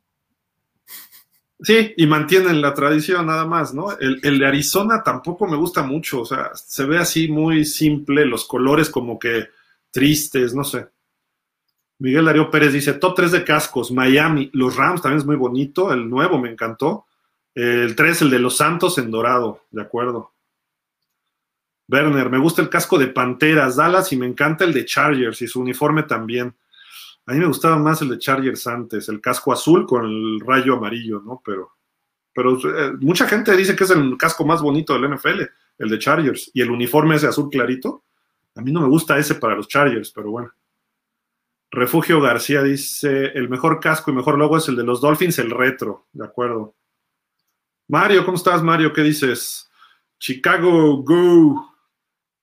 Sí, 1.62 1.94
y 1.96 2.08
mantienen 2.08 2.60
la 2.60 2.74
tradición 2.74 3.28
nada 3.28 3.46
más, 3.46 3.76
¿no? 3.76 3.92
El, 4.00 4.20
el, 4.24 4.40
de 4.40 4.48
Arizona 4.48 5.04
tampoco 5.04 5.46
me 5.46 5.58
gusta 5.58 5.84
mucho, 5.84 6.22
o 6.22 6.26
sea, 6.26 6.52
se 6.56 6.86
ve 6.86 6.98
así 6.98 7.28
muy 7.30 7.64
simple, 7.64 8.26
los 8.26 8.46
colores 8.46 8.90
como 8.90 9.18
que 9.18 9.46
tristes, 9.92 10.56
no 10.56 10.64
sé. 10.64 10.88
Miguel 12.00 12.26
Darío 12.26 12.50
Pérez 12.50 12.74
dice, 12.74 12.94
top 12.94 13.16
3 13.16 13.32
de 13.32 13.44
cascos, 13.46 13.92
Miami, 13.92 14.50
los 14.54 14.76
Rams 14.76 15.02
también 15.02 15.20
es 15.20 15.26
muy 15.26 15.38
bonito, 15.38 15.94
el 15.94 16.10
nuevo 16.10 16.38
me 16.40 16.50
encantó. 16.50 17.06
El 17.56 17.96
3, 17.96 18.24
el 18.24 18.30
de 18.32 18.40
los 18.40 18.58
Santos 18.58 18.98
en 18.98 19.12
dorado, 19.12 19.62
de 19.72 19.82
acuerdo. 19.82 20.34
Werner, 21.88 22.30
me 22.30 22.40
gusta 22.40 22.62
el 22.62 22.70
casco 22.70 22.98
de 22.98 23.08
Panteras, 23.08 23.76
Dallas 23.76 24.12
y 24.12 24.18
me 24.18 24.26
encanta 24.26 24.64
el 24.64 24.74
de 24.74 24.86
Chargers 24.86 25.42
y 25.42 25.48
su 25.48 25.62
uniforme 25.62 26.04
también. 26.04 26.56
A 27.26 27.34
mí 27.34 27.40
me 27.40 27.46
gustaba 27.46 27.78
más 27.78 28.02
el 28.02 28.10
de 28.10 28.18
Chargers 28.18 28.68
antes, 28.68 29.08
el 29.10 29.22
casco 29.22 29.54
azul 29.54 29.86
con 29.86 30.06
el 30.06 30.40
rayo 30.40 30.76
amarillo, 30.76 31.22
¿no? 31.22 31.42
Pero, 31.46 31.72
pero 32.34 32.58
eh, 32.58 32.94
mucha 33.00 33.28
gente 33.28 33.56
dice 33.56 33.76
que 33.76 33.84
es 33.84 33.92
el 33.92 34.18
casco 34.18 34.46
más 34.46 34.62
bonito 34.62 34.94
del 34.94 35.14
NFL, 35.14 35.42
el 35.78 35.90
de 35.90 36.00
Chargers, 36.00 36.52
y 36.54 36.62
el 36.62 36.72
uniforme 36.72 37.16
ese 37.16 37.28
azul 37.28 37.50
clarito. 37.50 38.04
A 38.56 38.62
mí 38.62 38.72
no 38.72 38.82
me 38.82 38.88
gusta 38.88 39.18
ese 39.18 39.36
para 39.36 39.56
los 39.56 39.68
Chargers, 39.68 40.12
pero 40.12 40.32
bueno. 40.32 40.52
Refugio 41.72 42.22
García 42.22 42.62
dice, 42.62 43.32
el 43.34 43.50
mejor 43.50 43.80
casco 43.80 44.12
y 44.12 44.14
mejor 44.14 44.38
logo 44.38 44.58
es 44.58 44.68
el 44.68 44.76
de 44.76 44.84
los 44.84 45.02
Dolphins, 45.02 45.40
el 45.40 45.50
retro, 45.50 46.08
de 46.12 46.26
acuerdo. 46.26 46.76
Mario, 47.94 48.26
¿cómo 48.26 48.38
estás, 48.38 48.64
Mario? 48.64 48.92
¿Qué 48.92 49.04
dices? 49.04 49.70
Chicago, 50.18 51.04
go. 51.04 51.76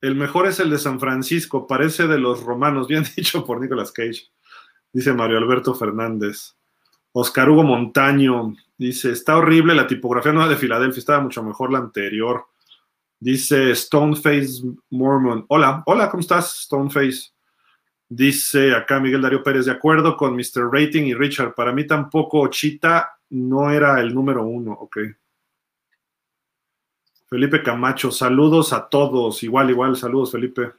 El 0.01 0.15
mejor 0.15 0.47
es 0.47 0.61
el 0.61 0.71
de 0.71 0.79
San 0.79 1.01
Francisco, 1.01 1.67
parece 1.67 2.07
de 2.07 2.21
los 2.21 2.45
romanos, 2.45 2.87
bien 2.87 3.03
dicho 3.17 3.45
por 3.45 3.61
Nicolas 3.61 3.91
Cage, 3.91 4.31
dice 4.93 5.13
Mario 5.13 5.39
Alberto 5.39 5.75
Fernández. 5.75 6.55
Oscar 7.11 7.51
Hugo 7.51 7.65
Montaño 7.65 8.55
dice, 8.79 9.11
está 9.11 9.39
horrible 9.39 9.75
la 9.75 9.89
tipografía 9.89 10.31
nueva 10.31 10.49
de 10.49 10.55
Filadelfia, 10.55 11.01
estaba 11.01 11.21
mucho 11.21 11.43
mejor 11.43 11.73
la 11.73 11.79
anterior. 11.79 12.47
Dice 13.19 13.75
Stoneface 13.75 14.63
Mormon. 14.91 15.47
Hola, 15.49 15.83
hola, 15.87 16.09
¿cómo 16.11 16.21
estás, 16.21 16.61
Stoneface? 16.61 17.33
Dice 18.09 18.73
acá 18.73 19.01
Miguel 19.01 19.23
Darío 19.23 19.43
Pérez, 19.43 19.67
de 19.67 19.73
acuerdo 19.73 20.17
con 20.17 20.37
Mr. 20.37 20.71
Rating 20.71 21.07
y 21.07 21.15
Richard, 21.15 21.57
para 21.57 21.73
mí 21.73 21.89
tampoco 21.89 22.47
Chita 22.47 23.19
no 23.31 23.69
era 23.73 24.01
el 24.01 24.15
número 24.15 24.45
uno, 24.45 24.75
ok. 24.75 24.99
Felipe 27.31 27.63
Camacho, 27.63 28.11
saludos 28.11 28.73
a 28.73 28.89
todos, 28.89 29.45
igual, 29.45 29.71
igual, 29.71 29.95
saludos 29.95 30.33
Felipe. 30.33 30.73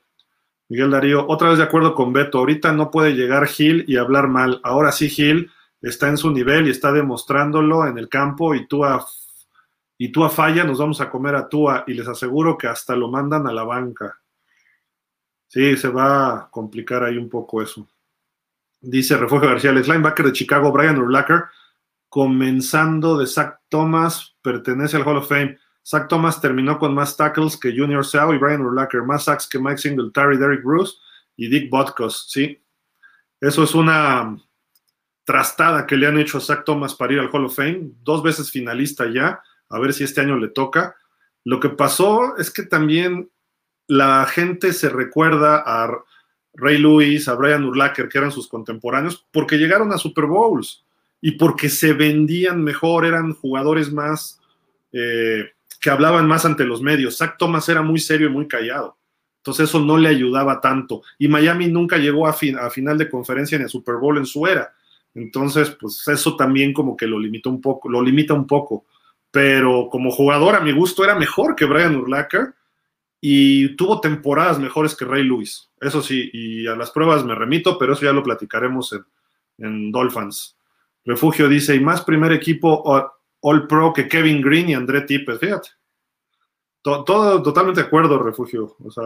Miguel 0.68 0.92
Darío, 0.92 1.26
otra 1.30 1.48
vez 1.48 1.58
de 1.58 1.64
acuerdo 1.64 1.96
con 1.96 2.12
Beto, 2.12 2.40
ahorita 2.40 2.74
no 2.74 2.92
puede 2.92 3.14
llegar 3.14 3.48
Gil 3.48 3.86
y 3.88 3.96
hablar 3.96 4.28
mal, 4.28 4.60
ahora 4.64 4.92
sí 4.92 5.10
Gil 5.10 5.50
está 5.82 6.10
en 6.10 6.18
su 6.18 6.30
nivel 6.30 6.68
y 6.68 6.72
está 6.72 6.92
demostrándolo 6.92 7.88
en 7.88 7.98
el 7.98 8.10
campo 8.10 8.54
y 8.54 8.68
tú 8.68 8.84
a, 8.84 9.06
y 9.98 10.12
tú 10.12 10.26
a 10.26 10.30
falla, 10.30 10.66
nos 10.66 10.80
vamos 10.80 11.00
a 11.00 11.10
comer 11.10 11.36
a 11.36 11.48
Tua 11.48 11.86
y 11.88 11.94
les 11.94 12.08
aseguro 12.08 12.58
que 12.58 12.68
hasta 12.68 12.98
lo 12.98 13.10
mandan 13.10 13.48
a 13.48 13.54
la 13.54 13.64
banca. 13.64 14.20
Sí, 15.48 15.78
se 15.78 15.88
va 15.88 16.34
a 16.34 16.50
complicar 16.50 17.04
ahí 17.06 17.18
un 17.18 17.30
poco 17.30 17.62
eso. 17.62 17.88
Dice 18.82 19.16
Refugio 19.16 19.48
García, 19.48 19.70
el 19.70 19.82
linebacker 19.82 20.26
de 20.26 20.34
Chicago, 20.34 20.72
Brian 20.72 20.98
Urlacher, 20.98 21.46
comenzando 22.10 23.18
de 23.18 23.26
Zach 23.26 23.60
Thomas, 23.70 24.36
pertenece 24.42 24.98
al 24.98 25.08
Hall 25.08 25.18
of 25.18 25.30
Fame. 25.30 25.58
Zach 25.84 26.08
Thomas 26.08 26.40
terminó 26.40 26.78
con 26.78 26.94
más 26.94 27.18
tackles 27.18 27.58
que 27.58 27.76
Junior 27.76 28.06
Seau 28.06 28.34
y 28.34 28.38
Brian 28.38 28.62
Urlacher, 28.62 29.04
más 29.04 29.26
sacks 29.26 29.48
que 29.48 29.60
Mike 29.60 29.80
Singletary, 29.80 30.38
Derek 30.38 30.64
Bruce 30.64 30.94
y 31.36 31.48
Dick 31.50 31.70
Butkus, 31.70 32.28
¿sí? 32.30 32.62
Eso 33.40 33.64
es 33.64 33.74
una 33.74 34.38
trastada 35.24 35.88
que 35.88 35.98
le 35.98 36.08
han 36.08 36.20
hecho 36.20 36.38
a 36.38 36.42
Zach 36.42 36.64
Thomas 36.66 36.94
para 36.94 37.14
ir 37.14 37.20
al 37.20 37.30
Hall 37.32 37.46
of 37.46 37.56
Fame, 37.56 37.92
dos 38.04 38.22
veces 38.22 38.52
finalista 38.52 39.06
ya, 39.12 39.42
a 39.70 39.80
ver 39.80 39.94
si 39.94 40.04
este 40.04 40.22
año 40.22 40.38
le 40.38 40.50
toca. 40.50 40.96
Lo 41.44 41.60
que 41.60 41.70
pasó 41.70 42.38
es 42.38 42.52
que 42.52 42.64
también 42.64 43.32
la 43.88 44.26
gente 44.26 44.74
se 44.74 44.90
recuerda 44.90 45.64
a 45.66 45.90
Ray 46.54 46.78
Lewis, 46.78 47.28
a 47.28 47.36
Brian 47.36 47.66
Urlacher, 47.66 48.10
que 48.10 48.18
eran 48.18 48.32
sus 48.32 48.48
contemporáneos, 48.48 49.26
porque 49.32 49.58
llegaron 49.58 49.92
a 49.92 49.98
Super 49.98 50.26
Bowls 50.26 50.86
y 51.22 51.32
porque 51.34 51.70
se 51.70 51.94
vendían 51.94 52.64
mejor, 52.64 53.06
eran 53.06 53.34
jugadores 53.34 53.92
más 53.92 54.40
eh, 54.92 55.52
que 55.82 55.90
hablaban 55.90 56.28
más 56.28 56.46
ante 56.46 56.64
los 56.64 56.82
medios. 56.82 57.18
Zach 57.18 57.36
Thomas 57.38 57.68
era 57.68 57.82
muy 57.82 58.00
serio 58.00 58.28
y 58.28 58.32
muy 58.32 58.48
callado. 58.48 58.98
Entonces 59.38 59.68
eso 59.68 59.80
no 59.80 59.98
le 59.98 60.08
ayudaba 60.08 60.62
tanto. 60.62 61.02
Y 61.18 61.28
Miami 61.28 61.68
nunca 61.68 61.98
llegó 61.98 62.28
a, 62.28 62.34
fin, 62.34 62.58
a 62.58 62.70
final 62.70 63.00
de 63.00 63.10
conferencia 63.10 63.58
ni 63.58 63.66
a 63.66 63.68
Super 63.68 63.96
Bowl 63.96 64.20
en 64.20 64.28
su 64.28 64.46
era. 64.46 64.72
Entonces, 65.16 65.72
pues 65.72 66.08
eso 66.08 66.36
también 66.38 66.72
como 66.72 66.96
que 66.96 67.08
lo 67.08 67.20
limitó 67.20 67.50
un 67.50 67.60
poco, 67.60 67.90
lo 67.90 68.02
limita 68.02 68.36
un 68.36 68.46
poco. 68.46 68.86
Pero 69.32 69.90
como 69.90 70.12
jugador, 70.12 70.56
a 70.56 70.62
mi 70.62 70.72
gusto, 70.72 71.04
era 71.04 71.16
mejor 71.16 71.56
que 71.56 71.66
Brian 71.66 71.96
Urlacher 71.96 72.54
y 73.20 73.76
tuvo 73.76 74.00
temporadas 74.00 74.60
mejores 74.60 74.96
que 74.96 75.06
Ray 75.06 75.24
Lewis. 75.24 75.72
Eso 75.80 76.04
sí, 76.04 76.30
y 76.32 76.68
a 76.68 76.76
las 76.76 76.92
pruebas 76.92 77.26
me 77.26 77.34
remito, 77.34 77.80
pero 77.80 77.94
eso 77.94 78.04
ya 78.04 78.14
lo 78.14 78.22
platicaremos 78.22 78.94
en, 78.94 79.06
en 79.58 79.92
Dolphins. 79.92 80.56
Refugio 81.04 81.50
dice, 81.50 81.76
y 81.76 81.80
más 81.80 82.02
primer 82.02 82.32
equipo 82.32 82.84
All 83.42 83.68
Pro 83.68 83.92
que 83.94 84.08
Kevin 84.08 84.42
Green 84.42 84.70
y 84.70 84.74
André 84.74 85.02
Tippett, 85.02 85.40
fíjate. 85.40 85.70
Todo, 86.82 87.44
totalmente 87.44 87.82
de 87.82 87.88
acuerdo, 87.88 88.18
Refugio. 88.18 88.76
O 88.84 88.90
sea, 88.90 89.04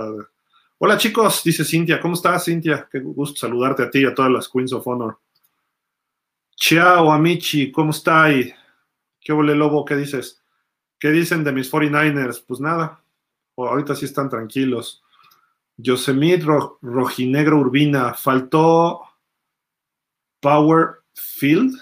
hola 0.78 0.98
chicos, 0.98 1.42
dice 1.44 1.66
Cintia, 1.66 2.00
¿cómo 2.00 2.14
estás, 2.14 2.46
Cintia? 2.46 2.88
Qué 2.90 3.00
gusto 3.00 3.38
saludarte 3.38 3.84
a 3.84 3.90
ti 3.90 4.00
y 4.00 4.06
a 4.06 4.14
todas 4.14 4.32
las 4.32 4.48
Queens 4.48 4.74
of 4.74 4.88
Honor. 4.88 5.20
Ciao, 6.56 7.12
amici, 7.12 7.72
¿cómo 7.72 7.92
estáis? 7.92 8.54
¿Qué 9.20 9.34
huele 9.34 9.56
lobo? 9.56 9.84
¿Qué 9.84 9.96
dices? 9.96 10.42
¿Qué 10.98 11.12
dicen 11.12 11.44
de 11.44 11.52
mis 11.52 11.72
49ers? 11.72 12.44
Pues 12.48 12.62
nada, 12.62 13.04
ahorita 13.58 13.96
sí 13.96 14.06
están 14.06 14.30
tranquilos. 14.30 15.04
Yosemite 15.78 16.46
Ro 16.46 16.80
Rojinegro 16.82 17.58
Urbina, 17.58 18.14
faltó 18.14 19.02
Power 20.40 21.02
Field 21.14 21.78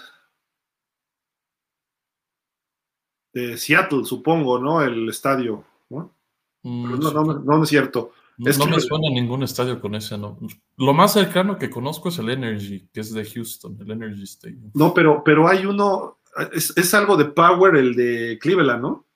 de 3.34 3.56
Seattle, 3.58 4.04
supongo, 4.04 4.58
¿no? 4.58 4.80
El 4.82 5.08
estadio, 5.08 5.64
¿no? 5.90 6.14
Mm, 6.62 7.00
no, 7.00 7.10
no, 7.12 7.24
no, 7.24 7.38
no, 7.40 7.62
es 7.64 7.68
cierto. 7.68 8.12
No, 8.38 8.50
es 8.50 8.58
no 8.58 8.64
que- 8.64 8.70
me 8.72 8.80
suena 8.80 9.10
ningún 9.10 9.42
estadio 9.42 9.80
con 9.80 9.94
ese, 9.94 10.16
¿no? 10.16 10.38
Lo 10.76 10.92
más 10.94 11.12
cercano 11.12 11.58
que 11.58 11.68
conozco 11.70 12.08
es 12.08 12.18
el 12.18 12.30
Energy, 12.30 12.88
que 12.92 13.00
es 13.00 13.12
de 13.12 13.24
Houston, 13.24 13.76
el 13.80 13.90
Energy 13.90 14.22
Stadium. 14.22 14.70
No, 14.74 14.94
pero, 14.94 15.22
pero 15.24 15.46
hay 15.48 15.66
uno, 15.66 16.18
es, 16.52 16.72
es 16.76 16.94
algo 16.94 17.16
de 17.16 17.26
Power, 17.26 17.76
el 17.76 17.94
de 17.94 18.38
Cleveland, 18.40 18.82
¿no? 18.82 19.06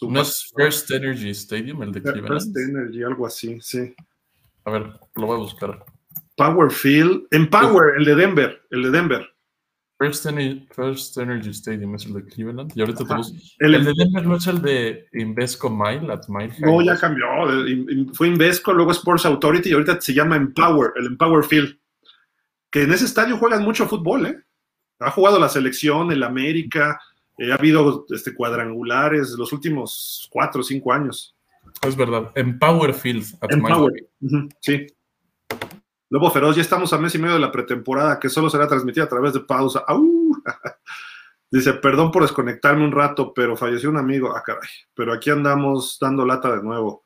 ¿No 0.00 0.20
es 0.20 0.52
First 0.56 0.90
Energy 0.92 1.30
Stadium, 1.30 1.82
el 1.82 1.92
de 1.92 2.02
Cleveland? 2.02 2.28
First 2.28 2.56
Energy, 2.56 3.02
algo 3.02 3.26
así, 3.26 3.58
sí. 3.60 3.94
A 4.64 4.70
ver, 4.70 4.92
lo 5.16 5.26
voy 5.26 5.36
a 5.36 5.40
buscar. 5.40 5.84
Power 6.36 6.70
Field, 6.70 7.26
en 7.32 7.50
Power, 7.50 7.96
el 7.98 8.04
de 8.04 8.14
Denver, 8.14 8.62
el 8.70 8.82
de 8.84 8.90
Denver. 8.90 9.28
First, 9.98 10.26
Ener- 10.26 10.66
First 10.72 11.18
Energy 11.18 11.50
Stadium 11.50 11.94
es 11.96 12.06
el 12.06 12.14
de 12.14 12.24
Cleveland. 12.24 12.72
Y 12.74 12.80
ahorita 12.80 13.00
Ajá. 13.02 13.08
tenemos. 13.08 13.56
El- 13.58 13.74
El, 13.74 13.84
de 13.84 13.92
Denver 13.96 14.26
no 14.26 14.36
es 14.36 14.46
el 14.46 14.62
de 14.62 15.06
Invesco 15.14 15.68
Mile, 15.68 16.12
at 16.12 16.28
Mile 16.28 16.50
High. 16.50 16.60
No, 16.60 16.80
ya 16.82 16.96
cambió. 16.96 17.26
Fue 18.14 18.28
Invesco, 18.28 18.72
luego 18.72 18.92
Sports 18.92 19.26
Authority 19.26 19.70
y 19.70 19.72
ahorita 19.72 20.00
se 20.00 20.14
llama 20.14 20.36
Empower, 20.36 20.92
el 20.96 21.06
Empower 21.06 21.44
Field. 21.44 21.76
Que 22.70 22.82
en 22.82 22.92
ese 22.92 23.06
estadio 23.06 23.36
juegan 23.38 23.64
mucho 23.64 23.88
fútbol, 23.88 24.26
¿eh? 24.26 24.38
Ha 25.00 25.10
jugado 25.10 25.38
la 25.40 25.48
selección, 25.48 26.12
el 26.12 26.22
América, 26.22 27.00
eh, 27.38 27.50
ha 27.50 27.54
habido 27.54 28.04
este, 28.10 28.34
cuadrangulares 28.34 29.30
los 29.38 29.52
últimos 29.52 30.28
cuatro 30.30 30.60
o 30.60 30.64
cinco 30.64 30.92
años. 30.92 31.34
Es 31.82 31.96
verdad. 31.96 32.30
Empower 32.34 32.92
Field, 32.94 33.24
at 33.40 33.50
Mile 33.50 33.68
Empower. 33.68 33.92
Ujú, 34.20 34.48
sí. 34.60 34.86
Lobo 36.10 36.30
Feroz, 36.30 36.56
ya 36.56 36.62
estamos 36.62 36.92
a 36.92 36.98
mes 36.98 37.14
y 37.14 37.18
medio 37.18 37.34
de 37.34 37.40
la 37.40 37.52
pretemporada 37.52 38.18
que 38.18 38.30
solo 38.30 38.48
será 38.48 38.66
transmitida 38.66 39.04
a 39.04 39.08
través 39.08 39.34
de 39.34 39.40
pausa. 39.40 39.84
¡Au! 39.86 40.02
Dice, 41.50 41.74
perdón 41.74 42.10
por 42.10 42.22
desconectarme 42.22 42.84
un 42.84 42.92
rato, 42.92 43.32
pero 43.34 43.56
falleció 43.56 43.90
un 43.90 43.98
amigo. 43.98 44.34
Ah, 44.34 44.42
caray. 44.44 44.68
Pero 44.94 45.12
aquí 45.12 45.30
andamos 45.30 45.98
dando 46.00 46.24
lata 46.24 46.54
de 46.56 46.62
nuevo. 46.62 47.04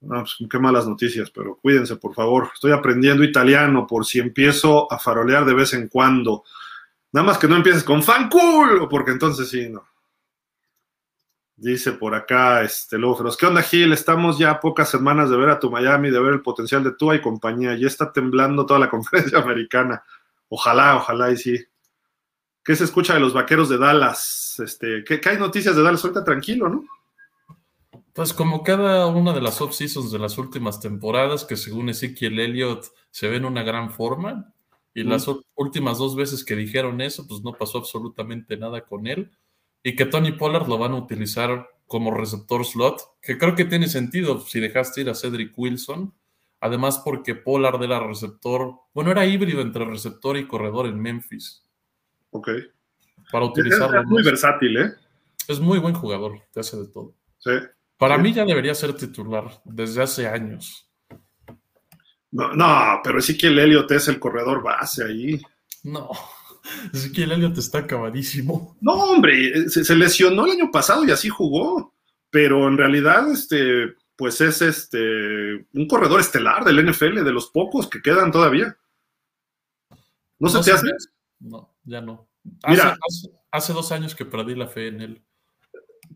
Pues, 0.00 0.36
qué 0.50 0.58
malas 0.58 0.86
noticias, 0.86 1.30
pero 1.30 1.56
cuídense, 1.56 1.96
por 1.96 2.14
favor. 2.14 2.50
Estoy 2.52 2.72
aprendiendo 2.72 3.24
italiano 3.24 3.86
por 3.86 4.04
si 4.04 4.18
empiezo 4.18 4.92
a 4.92 4.98
farolear 4.98 5.44
de 5.44 5.54
vez 5.54 5.72
en 5.74 5.88
cuando. 5.88 6.44
Nada 7.12 7.26
más 7.26 7.38
que 7.38 7.48
no 7.48 7.56
empieces 7.56 7.84
con 7.84 8.02
fan 8.02 8.28
cool, 8.28 8.88
porque 8.90 9.12
entonces 9.12 9.48
sí, 9.48 9.68
no. 9.68 9.84
Dice 11.62 11.92
por 11.92 12.12
acá, 12.12 12.62
este, 12.62 12.98
Lobo 12.98 13.18
Feroz, 13.18 13.36
¿qué 13.36 13.46
onda, 13.46 13.62
Gil? 13.62 13.92
Estamos 13.92 14.36
ya 14.36 14.50
a 14.50 14.58
pocas 14.58 14.90
semanas 14.90 15.30
de 15.30 15.36
ver 15.36 15.48
a 15.48 15.60
tu 15.60 15.70
Miami, 15.70 16.10
de 16.10 16.18
ver 16.18 16.32
el 16.32 16.42
potencial 16.42 16.82
de 16.82 16.90
Tua 16.90 17.14
y 17.14 17.20
compañía. 17.20 17.76
Ya 17.76 17.86
está 17.86 18.12
temblando 18.12 18.66
toda 18.66 18.80
la 18.80 18.90
conferencia 18.90 19.38
americana. 19.38 20.02
Ojalá, 20.48 20.96
ojalá 20.96 21.30
y 21.30 21.36
sí. 21.36 21.64
¿Qué 22.64 22.74
se 22.74 22.82
escucha 22.82 23.14
de 23.14 23.20
los 23.20 23.32
vaqueros 23.32 23.68
de 23.68 23.78
Dallas? 23.78 24.56
Este, 24.58 25.04
¿qué, 25.04 25.20
qué 25.20 25.28
hay 25.28 25.38
noticias 25.38 25.76
de 25.76 25.84
Dallas? 25.84 26.04
Ahorita 26.04 26.24
tranquilo, 26.24 26.68
¿no? 26.68 26.84
Pues 28.12 28.32
como 28.32 28.64
cada 28.64 29.06
una 29.06 29.32
de 29.32 29.40
las 29.40 29.60
off-seasons 29.60 30.10
de 30.10 30.18
las 30.18 30.38
últimas 30.38 30.80
temporadas, 30.80 31.44
que 31.44 31.56
según 31.56 31.90
Ezekiel 31.90 32.40
Elliott 32.40 32.86
se 33.12 33.28
ve 33.28 33.36
en 33.36 33.44
una 33.44 33.62
gran 33.62 33.92
forma, 33.92 34.52
y 34.94 35.04
Mm. 35.04 35.08
las 35.08 35.26
últimas 35.54 35.98
dos 35.98 36.16
veces 36.16 36.44
que 36.44 36.56
dijeron 36.56 37.00
eso, 37.00 37.24
pues 37.28 37.40
no 37.42 37.52
pasó 37.52 37.78
absolutamente 37.78 38.56
nada 38.56 38.80
con 38.80 39.06
él, 39.06 39.30
y 39.82 39.96
que 39.96 40.06
Tony 40.06 40.32
Pollard 40.32 40.68
lo 40.68 40.78
van 40.78 40.92
a 40.92 40.96
utilizar 40.96 41.68
como 41.86 42.10
receptor 42.10 42.64
slot, 42.64 43.00
que 43.20 43.36
creo 43.38 43.54
que 43.54 43.64
tiene 43.66 43.88
sentido 43.88 44.40
si 44.40 44.60
dejaste 44.60 45.02
ir 45.02 45.10
a 45.10 45.14
Cedric 45.14 45.52
Wilson, 45.56 46.14
además 46.60 47.02
porque 47.04 47.34
Pollard 47.34 47.82
era 47.82 48.00
receptor, 48.00 48.74
bueno, 48.94 49.10
era 49.10 49.26
híbrido 49.26 49.60
entre 49.60 49.84
receptor 49.84 50.36
y 50.36 50.46
corredor 50.46 50.86
en 50.86 50.98
Memphis, 51.00 51.64
Ok. 52.30 52.48
para 53.30 53.44
Es, 53.44 53.50
utilizarlo. 53.50 54.00
es 54.00 54.06
muy 54.06 54.22
más. 54.22 54.24
versátil, 54.26 54.76
¿eh? 54.78 54.92
Es 55.48 55.60
muy 55.60 55.78
buen 55.80 55.94
jugador, 55.94 56.40
te 56.52 56.60
hace 56.60 56.76
de 56.78 56.86
todo. 56.88 57.14
Sí. 57.38 57.50
Para 57.98 58.16
Sí. 58.16 58.22
mí 58.22 58.32
ya 58.32 58.44
debería 58.44 58.74
ser 58.74 58.94
titular 58.94 59.60
desde 59.64 60.02
hace 60.02 60.26
años. 60.28 60.88
No, 62.30 62.52
no, 62.54 63.00
pero 63.04 63.20
sí 63.20 63.36
que 63.36 63.48
el 63.48 63.58
Elliot 63.58 63.90
es 63.90 64.08
el 64.08 64.18
corredor 64.18 64.62
base 64.62 65.04
ahí. 65.04 65.40
No, 65.82 66.08
es 66.92 67.10
que 67.10 67.24
el 67.24 67.32
Elliot 67.32 67.58
está 67.58 67.78
acabadísimo. 67.78 68.76
No, 68.80 68.92
hombre, 68.92 69.68
se, 69.68 69.84
se 69.84 69.96
lesionó 69.96 70.46
el 70.46 70.52
año 70.52 70.70
pasado 70.70 71.04
y 71.04 71.10
así 71.10 71.28
jugó. 71.28 71.92
Pero 72.32 72.66
en 72.66 72.78
realidad, 72.78 73.30
este, 73.30 73.94
pues 74.16 74.40
es 74.40 74.62
este 74.62 75.66
un 75.74 75.86
corredor 75.86 76.18
estelar 76.18 76.64
del 76.64 76.90
NFL, 76.90 77.22
de 77.22 77.32
los 77.32 77.48
pocos 77.48 77.88
que 77.88 78.00
quedan 78.00 78.32
todavía. 78.32 78.74
¿No, 80.38 80.48
se 80.48 80.62
te 80.62 80.72
hace? 80.72 80.86
No, 81.40 81.74
ya 81.84 82.00
no. 82.00 82.28
Mira. 82.66 82.96
Hace, 83.06 83.28
hace- 83.50 83.72
dos 83.74 83.92
años 83.92 84.14
que 84.14 84.24
perdí 84.24 84.54
la 84.54 84.66
fe 84.66 84.88
en 84.88 85.00
él. 85.02 85.22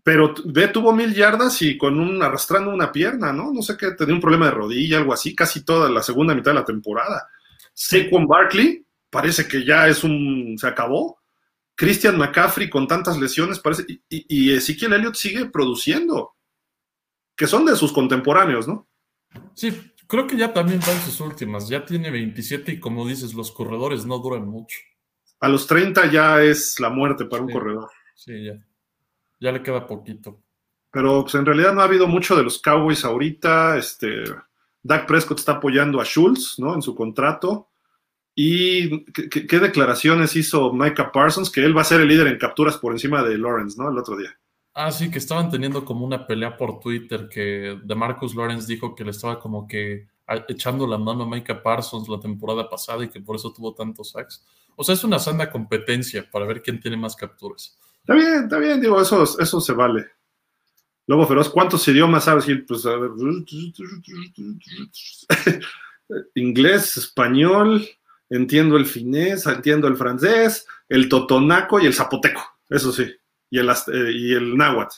Pero 0.02 0.32
ve, 0.46 0.68
tuvo 0.68 0.92
mil 0.94 1.14
yardas 1.14 1.60
y 1.60 1.76
con 1.76 2.00
un 2.00 2.22
arrastrando 2.22 2.70
una 2.70 2.90
pierna, 2.90 3.32
¿no? 3.32 3.52
No 3.52 3.60
sé 3.60 3.76
qué, 3.76 3.90
tenía 3.90 4.14
un 4.14 4.20
problema 4.22 4.46
de 4.46 4.52
rodilla, 4.52 4.96
algo 4.96 5.12
así, 5.12 5.34
casi 5.34 5.64
toda 5.64 5.90
la 5.90 6.02
segunda 6.02 6.34
mitad 6.34 6.52
de 6.52 6.60
la 6.60 6.64
temporada. 6.64 7.28
Saquon 7.74 8.26
Barkley 8.26 8.85
parece 9.10 9.46
que 9.48 9.64
ya 9.64 9.88
es 9.88 10.04
un. 10.04 10.56
se 10.58 10.66
acabó. 10.66 11.18
Christian 11.74 12.16
McCaffrey 12.16 12.70
con 12.70 12.86
tantas 12.88 13.18
lesiones, 13.18 13.58
parece. 13.60 13.84
Y, 13.88 14.00
y- 14.08 14.26
y 14.28 14.52
Ezekiel 14.52 14.94
Elliott 14.94 15.14
sigue 15.16 15.46
produciendo. 15.46 16.34
Que 17.36 17.46
son 17.46 17.66
de 17.66 17.76
sus 17.76 17.92
contemporáneos, 17.92 18.66
¿no? 18.66 18.88
Sí, 19.54 19.92
creo 20.06 20.26
que 20.26 20.36
ya 20.38 20.54
también 20.54 20.80
va 20.80 20.92
en 20.92 21.00
sus 21.02 21.20
últimas. 21.20 21.68
Ya 21.68 21.84
tiene 21.84 22.10
27 22.10 22.72
y 22.72 22.80
como 22.80 23.06
dices, 23.06 23.34
los 23.34 23.52
corredores 23.52 24.06
no 24.06 24.18
duran 24.20 24.46
mucho. 24.48 24.78
A 25.40 25.48
los 25.48 25.66
30 25.66 26.10
ya 26.10 26.42
es 26.42 26.80
la 26.80 26.88
muerte 26.88 27.26
para 27.26 27.42
un 27.42 27.52
corredor. 27.52 27.90
Sí, 28.14 28.44
ya. 28.46 28.54
Ya 29.38 29.52
le 29.52 29.62
queda 29.62 29.86
poquito. 29.86 30.40
Pero 30.90 31.22
pues, 31.24 31.34
en 31.34 31.44
realidad 31.44 31.74
no 31.74 31.82
ha 31.82 31.84
habido 31.84 32.06
mucho 32.06 32.34
de 32.34 32.42
los 32.42 32.58
Cowboys 32.62 33.04
ahorita. 33.04 33.76
Este, 33.76 34.24
Dak 34.82 35.06
Prescott 35.06 35.40
está 35.40 35.52
apoyando 35.52 36.00
a 36.00 36.04
Schultz, 36.06 36.58
¿no? 36.58 36.72
En 36.74 36.80
su 36.80 36.94
contrato. 36.94 37.68
¿Y 38.38 39.02
qué, 39.12 39.58
declaraciones 39.58 40.36
hizo 40.36 40.70
Micah 40.70 41.10
Parsons? 41.10 41.48
Que 41.48 41.64
él 41.64 41.74
va 41.74 41.80
a 41.80 41.84
ser 41.84 42.02
el 42.02 42.08
líder 42.08 42.26
en 42.26 42.36
capturas 42.36 42.76
por 42.76 42.92
encima 42.92 43.22
de 43.22 43.38
Lawrence, 43.38 43.80
¿no? 43.80 43.90
El 43.90 43.96
otro 43.96 44.14
día. 44.14 44.38
Ah, 44.74 44.92
sí, 44.92 45.10
que 45.10 45.16
estaban 45.16 45.50
teniendo 45.50 45.86
como 45.86 46.04
una 46.04 46.26
pelea 46.26 46.54
por 46.54 46.78
Twitter 46.78 47.30
que 47.30 47.80
de 47.82 47.94
Marcus 47.94 48.34
Lawrence 48.34 48.70
dijo 48.70 48.94
que 48.94 49.04
le 49.04 49.12
estaba 49.12 49.40
como 49.40 49.66
que 49.66 50.06
echando 50.48 50.86
la 50.86 50.98
mano 50.98 51.22
a 51.22 51.30
Micah 51.30 51.62
Parsons 51.62 52.10
la 52.10 52.20
temporada 52.20 52.68
pasada 52.68 53.04
y 53.04 53.08
que 53.08 53.20
por 53.20 53.36
eso 53.36 53.54
tuvo 53.54 53.72
tantos 53.72 54.10
sacks. 54.10 54.44
O 54.76 54.84
sea, 54.84 54.94
es 54.94 55.02
una 55.02 55.18
sana 55.18 55.50
competencia 55.50 56.30
para 56.30 56.44
ver 56.44 56.60
quién 56.60 56.78
tiene 56.78 56.98
más 56.98 57.16
capturas. 57.16 57.78
Está 58.00 58.14
bien, 58.14 58.44
está 58.44 58.58
bien, 58.58 58.82
digo, 58.82 59.00
eso, 59.00 59.22
eso 59.22 59.60
se 59.62 59.72
vale. 59.72 60.04
Lobo 61.06 61.26
Feroz, 61.26 61.48
¿cuántos 61.48 61.88
idiomas 61.88 62.24
sabes? 62.24 62.44
Pues 62.68 62.84
a 62.84 62.96
ver. 62.96 63.12
Inglés, 66.34 66.98
español, 66.98 67.88
entiendo 68.30 68.76
el 68.76 68.86
finés, 68.86 69.46
entiendo 69.46 69.88
el 69.88 69.96
francés, 69.96 70.66
el 70.88 71.08
totonaco 71.08 71.80
y 71.80 71.86
el 71.86 71.94
zapoteco, 71.94 72.42
eso 72.68 72.92
sí, 72.92 73.06
y 73.50 73.58
el, 73.58 73.68
eh, 73.68 74.40
náhuatl. 74.40 74.96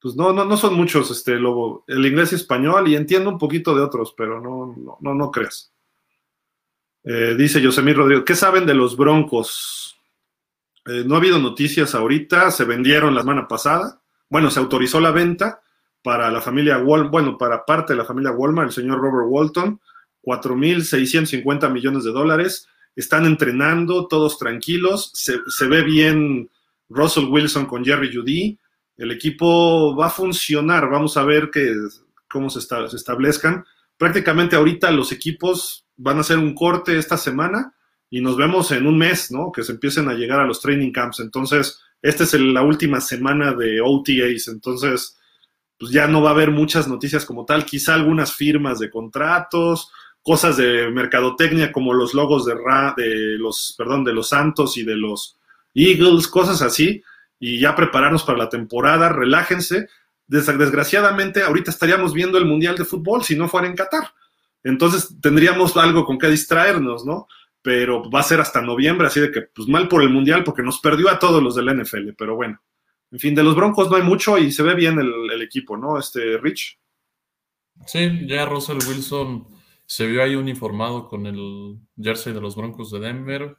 Pues 0.00 0.14
no, 0.14 0.32
no, 0.32 0.44
no 0.44 0.56
son 0.56 0.74
muchos, 0.74 1.10
este 1.10 1.36
Lobo. 1.36 1.84
El 1.88 2.04
inglés 2.06 2.32
y 2.32 2.36
español, 2.36 2.86
y 2.86 2.94
entiendo 2.94 3.30
un 3.30 3.38
poquito 3.38 3.74
de 3.74 3.82
otros, 3.82 4.14
pero 4.16 4.40
no, 4.40 4.98
no, 5.00 5.14
no, 5.14 5.30
creas. 5.30 5.72
Eh, 7.02 7.34
dice 7.36 7.60
Yosemir 7.60 7.96
Rodríguez, 7.96 8.24
¿qué 8.24 8.36
saben 8.36 8.66
de 8.66 8.74
los 8.74 8.96
broncos? 8.96 9.98
Eh, 10.84 11.02
no 11.04 11.14
ha 11.14 11.18
habido 11.18 11.38
noticias 11.38 11.94
ahorita, 11.94 12.50
se 12.50 12.64
vendieron 12.64 13.14
la 13.14 13.22
semana 13.22 13.48
pasada. 13.48 14.00
Bueno, 14.28 14.50
se 14.50 14.60
autorizó 14.60 15.00
la 15.00 15.10
venta 15.10 15.60
para 16.02 16.30
la 16.30 16.40
familia 16.40 16.78
Walmart, 16.78 17.10
bueno, 17.10 17.38
para 17.38 17.64
parte 17.64 17.92
de 17.92 17.96
la 17.96 18.04
familia 18.04 18.30
Walmart, 18.30 18.68
el 18.68 18.74
señor 18.74 19.00
Robert 19.00 19.26
Walton, 19.28 19.80
4.650 20.26 21.72
millones 21.72 22.04
de 22.04 22.10
dólares. 22.10 22.68
Están 22.96 23.24
entrenando, 23.26 24.08
todos 24.08 24.38
tranquilos. 24.38 25.10
Se, 25.14 25.38
se 25.46 25.66
ve 25.68 25.82
bien 25.82 26.50
Russell 26.88 27.26
Wilson 27.26 27.66
con 27.66 27.84
Jerry 27.84 28.14
Judy. 28.14 28.58
El 28.96 29.12
equipo 29.12 29.94
va 29.94 30.06
a 30.06 30.10
funcionar. 30.10 30.90
Vamos 30.90 31.16
a 31.16 31.24
ver 31.24 31.50
que, 31.50 31.72
cómo 32.28 32.50
se, 32.50 32.60
se 32.60 32.96
establezcan. 32.96 33.64
Prácticamente 33.96 34.56
ahorita 34.56 34.90
los 34.90 35.12
equipos 35.12 35.86
van 35.96 36.18
a 36.18 36.20
hacer 36.20 36.38
un 36.38 36.54
corte 36.54 36.98
esta 36.98 37.16
semana 37.16 37.74
y 38.10 38.20
nos 38.20 38.36
vemos 38.36 38.72
en 38.72 38.86
un 38.86 38.98
mes, 38.98 39.30
¿no? 39.30 39.52
Que 39.52 39.62
se 39.62 39.72
empiecen 39.72 40.08
a 40.08 40.14
llegar 40.14 40.40
a 40.40 40.46
los 40.46 40.60
training 40.60 40.92
camps. 40.92 41.20
Entonces, 41.20 41.80
esta 42.02 42.24
es 42.24 42.34
la 42.34 42.62
última 42.62 43.00
semana 43.00 43.54
de 43.54 43.80
OTAs. 43.80 44.48
Entonces, 44.48 45.18
pues 45.78 45.92
ya 45.92 46.06
no 46.06 46.22
va 46.22 46.30
a 46.30 46.32
haber 46.32 46.50
muchas 46.50 46.88
noticias 46.88 47.24
como 47.24 47.44
tal. 47.44 47.64
Quizá 47.64 47.94
algunas 47.94 48.34
firmas 48.34 48.78
de 48.78 48.90
contratos, 48.90 49.90
cosas 50.26 50.56
de 50.56 50.90
mercadotecnia 50.90 51.70
como 51.70 51.94
los 51.94 52.12
logos 52.12 52.44
de, 52.44 52.56
Ra, 52.56 52.94
de 52.96 53.38
los, 53.38 53.76
perdón, 53.78 54.02
de 54.02 54.12
los 54.12 54.30
Santos 54.30 54.76
y 54.76 54.82
de 54.82 54.96
los 54.96 55.38
Eagles, 55.72 56.26
cosas 56.26 56.62
así. 56.62 57.00
Y 57.38 57.60
ya 57.60 57.76
prepararnos 57.76 58.24
para 58.24 58.38
la 58.38 58.48
temporada. 58.48 59.08
Relájense. 59.08 59.88
Des- 60.26 60.58
desgraciadamente, 60.58 61.42
ahorita 61.44 61.70
estaríamos 61.70 62.12
viendo 62.12 62.38
el 62.38 62.44
Mundial 62.44 62.76
de 62.76 62.84
Fútbol 62.84 63.22
si 63.22 63.36
no 63.36 63.48
fuera 63.48 63.68
en 63.68 63.76
Qatar. 63.76 64.12
Entonces 64.64 65.14
tendríamos 65.22 65.76
algo 65.76 66.04
con 66.04 66.18
que 66.18 66.28
distraernos, 66.28 67.06
¿no? 67.06 67.28
Pero 67.62 68.10
va 68.10 68.20
a 68.20 68.24
ser 68.24 68.40
hasta 68.40 68.60
noviembre, 68.60 69.06
así 69.06 69.20
de 69.20 69.30
que, 69.30 69.42
pues 69.42 69.68
mal 69.68 69.86
por 69.86 70.02
el 70.02 70.10
Mundial, 70.10 70.42
porque 70.42 70.62
nos 70.62 70.80
perdió 70.80 71.08
a 71.08 71.20
todos 71.20 71.40
los 71.40 71.54
del 71.54 71.68
NFL, 71.70 72.14
pero 72.18 72.34
bueno. 72.34 72.60
En 73.12 73.20
fin, 73.20 73.36
de 73.36 73.44
los 73.44 73.54
Broncos 73.54 73.88
no 73.88 73.96
hay 73.96 74.02
mucho 74.02 74.36
y 74.38 74.50
se 74.50 74.64
ve 74.64 74.74
bien 74.74 74.98
el 74.98 75.40
equipo, 75.40 75.76
¿no? 75.76 75.96
Este, 75.98 76.36
Rich. 76.38 76.76
Sí, 77.86 78.26
ya 78.26 78.46
Russell 78.46 78.78
Wilson 78.88 79.55
se 79.86 80.06
vio 80.06 80.22
ahí 80.22 80.34
uniformado 80.34 81.08
con 81.08 81.26
el 81.26 81.78
jersey 81.96 82.32
de 82.32 82.40
los 82.40 82.56
Broncos 82.56 82.90
de 82.90 83.00
Denver. 83.00 83.56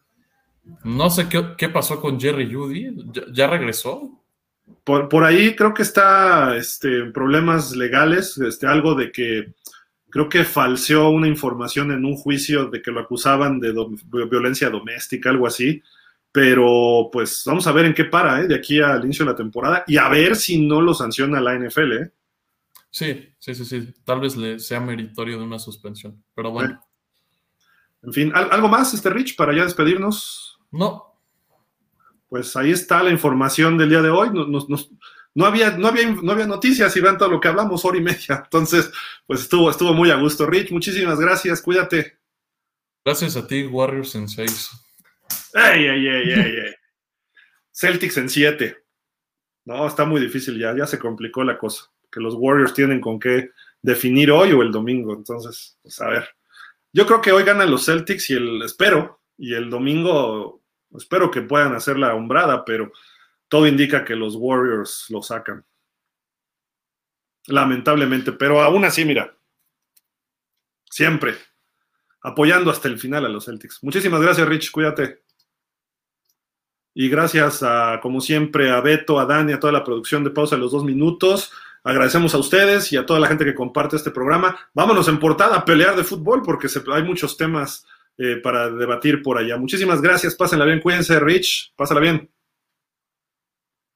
No 0.84 1.10
sé 1.10 1.30
qué, 1.30 1.56
qué 1.58 1.70
pasó 1.70 2.02
con 2.02 2.20
Jerry 2.20 2.54
Judy. 2.54 2.96
¿Ya, 3.32 3.48
regresó? 3.48 4.22
Por, 4.84 5.08
por 5.08 5.24
ahí 5.24 5.56
creo 5.56 5.74
que 5.74 5.84
está 5.84 6.58
este, 6.58 7.00
en 7.00 7.14
problemas 7.14 7.76
legales, 7.76 8.38
este, 8.38 8.68
algo 8.68 8.96
de 8.96 9.12
que 9.12 9.54
creo 10.10 10.28
que 10.28 10.44
falseó 10.44 11.10
una 11.10 11.28
información 11.28 11.92
en 11.92 12.04
un 12.04 12.16
juicio 12.16 12.66
de 12.66 12.82
que 12.82 12.92
lo 12.92 13.00
acusaban 13.00 13.60
de 13.60 13.74
violencia 14.30 14.70
doméstica, 14.70 15.30
algo 15.30 15.48
así. 15.48 15.82
Pero 16.32 17.10
pues 17.12 17.44
vamos 17.46 17.66
a 17.68 17.72
ver 17.72 17.86
en 17.86 17.94
qué 17.94 18.06
para 18.06 18.42
¿eh? 18.42 18.48
de 18.48 18.56
aquí 18.56 18.80
al 18.82 19.04
inicio 19.04 19.26
de 19.26 19.32
la 19.32 19.38
temporada 19.38 19.84
y 19.88 19.98
a 19.98 20.10
ver 20.10 20.36
si 20.36 20.66
no 20.68 20.82
lo 20.82 20.94
sanciona 20.94 21.42
la 21.42 21.58
NFL. 21.58 21.94
¿eh? 21.94 22.12
Sí, 22.98 23.32
sí, 23.38 23.54
sí, 23.54 23.64
sí. 23.64 23.94
Tal 24.04 24.20
vez 24.20 24.36
le 24.36 24.58
sea 24.58 24.80
meritorio 24.80 25.38
de 25.38 25.44
una 25.44 25.60
suspensión. 25.60 26.24
Pero 26.34 26.50
bueno. 26.50 26.84
En 28.02 28.12
fin, 28.12 28.32
¿algo 28.34 28.68
más, 28.68 28.92
este 28.92 29.12
Rich, 29.12 29.36
para 29.36 29.56
ya 29.56 29.66
despedirnos? 29.66 30.58
No. 30.72 31.22
Pues 32.28 32.56
ahí 32.56 32.72
está 32.72 33.04
la 33.04 33.12
información 33.12 33.78
del 33.78 33.90
día 33.90 34.02
de 34.02 34.10
hoy. 34.10 34.32
Nos, 34.32 34.68
nos, 34.68 34.90
no 35.36 35.46
había, 35.46 35.78
no 35.78 35.90
había, 35.90 36.10
no 36.10 36.32
había 36.32 36.48
noticias 36.48 36.98
y 36.98 37.00
vean 37.00 37.20
todo 37.20 37.30
lo 37.30 37.40
que 37.40 37.48
hablamos, 37.48 37.86
hora 37.86 38.00
y 38.00 38.02
media. 38.02 38.42
Entonces, 38.44 38.92
pues 39.28 39.42
estuvo, 39.42 39.70
estuvo 39.70 39.94
muy 39.94 40.10
a 40.10 40.16
gusto. 40.16 40.48
Rich, 40.48 40.72
muchísimas 40.72 41.20
gracias, 41.20 41.62
cuídate. 41.62 42.18
Gracias 43.06 43.38
a 43.38 43.46
ti, 43.46 43.68
Warriors 43.68 44.16
en 44.16 44.28
6. 44.28 44.72
¡Ey, 45.54 45.86
ey, 45.86 46.08
ey, 46.08 46.32
ey, 46.32 46.56
ey! 46.66 46.76
Celtics 47.72 48.18
en 48.18 48.28
7. 48.28 48.76
No, 49.66 49.86
está 49.86 50.04
muy 50.04 50.20
difícil 50.20 50.58
ya, 50.58 50.76
ya 50.76 50.88
se 50.88 50.98
complicó 50.98 51.44
la 51.44 51.60
cosa. 51.60 51.92
Que 52.18 52.24
los 52.24 52.34
Warriors 52.36 52.74
tienen 52.74 53.00
con 53.00 53.20
qué 53.20 53.52
definir 53.82 54.32
hoy 54.32 54.52
o 54.54 54.64
el 54.64 54.72
domingo. 54.72 55.14
Entonces, 55.14 55.78
pues 55.84 56.02
a 56.02 56.10
ver. 56.10 56.28
Yo 56.92 57.06
creo 57.06 57.22
que 57.22 57.32
hoy 57.32 57.44
ganan 57.44 57.70
los 57.70 57.86
Celtics 57.86 58.32
y 58.32 58.34
el, 58.34 58.64
espero, 58.64 59.22
y 59.38 59.54
el 59.54 59.70
domingo 59.70 60.64
espero 60.96 61.30
que 61.30 61.42
puedan 61.42 61.76
hacer 61.76 62.00
la 62.00 62.16
hombrada, 62.16 62.66
pero 62.66 62.92
todo 63.48 63.68
indica 63.68 64.04
que 64.04 64.16
los 64.16 64.36
Warriors 64.36 65.06
lo 65.10 65.22
sacan. 65.22 65.64
Lamentablemente, 67.46 68.32
pero 68.32 68.62
aún 68.62 68.84
así, 68.84 69.06
mira, 69.06 69.38
siempre 70.90 71.36
apoyando 72.22 72.72
hasta 72.72 72.88
el 72.88 72.98
final 72.98 73.26
a 73.26 73.30
los 73.30 73.46
Celtics. 73.46 73.84
Muchísimas 73.84 74.22
gracias, 74.22 74.48
Rich, 74.48 74.72
cuídate. 74.72 75.24
Y 76.94 77.10
gracias 77.10 77.62
a, 77.62 78.00
como 78.02 78.22
siempre, 78.22 78.72
a 78.72 78.82
Beto, 78.82 79.20
a 79.20 79.26
Dani, 79.26 79.54
a 79.54 79.60
toda 79.60 79.72
la 79.72 79.84
producción 79.84 80.24
de 80.24 80.32
Pausa 80.32 80.56
de 80.56 80.62
los 80.62 80.72
dos 80.72 80.84
minutos. 80.84 81.54
Agradecemos 81.84 82.34
a 82.34 82.38
ustedes 82.38 82.92
y 82.92 82.98
a 82.98 83.06
toda 83.06 83.20
la 83.20 83.28
gente 83.28 83.46
que 83.46 83.56
comparte 83.56 83.96
este 83.96 84.12
programa. 84.12 84.58
Vámonos 84.74 85.08
en 85.08 85.20
portada 85.20 85.56
a 85.56 85.66
pelear 85.66 85.96
de 85.96 86.04
fútbol 86.04 86.42
porque 86.44 86.68
hay 86.94 87.04
muchos 87.04 87.38
temas 87.38 87.86
eh, 88.18 88.38
para 88.44 88.70
debatir 88.70 89.22
por 89.22 89.38
allá. 89.38 89.58
Muchísimas 89.58 90.02
gracias, 90.02 90.36
pásenla 90.36 90.66
bien, 90.66 90.82
cuídense, 90.82 91.20
Rich, 91.20 91.74
pásala 91.76 92.02
bien. 92.02 92.30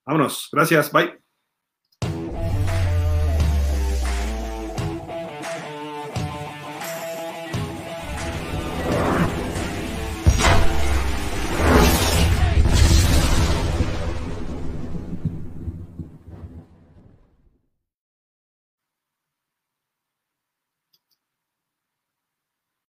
Vámonos. 0.05 0.49
Gracias. 0.51 0.91
Bye. 0.91 1.20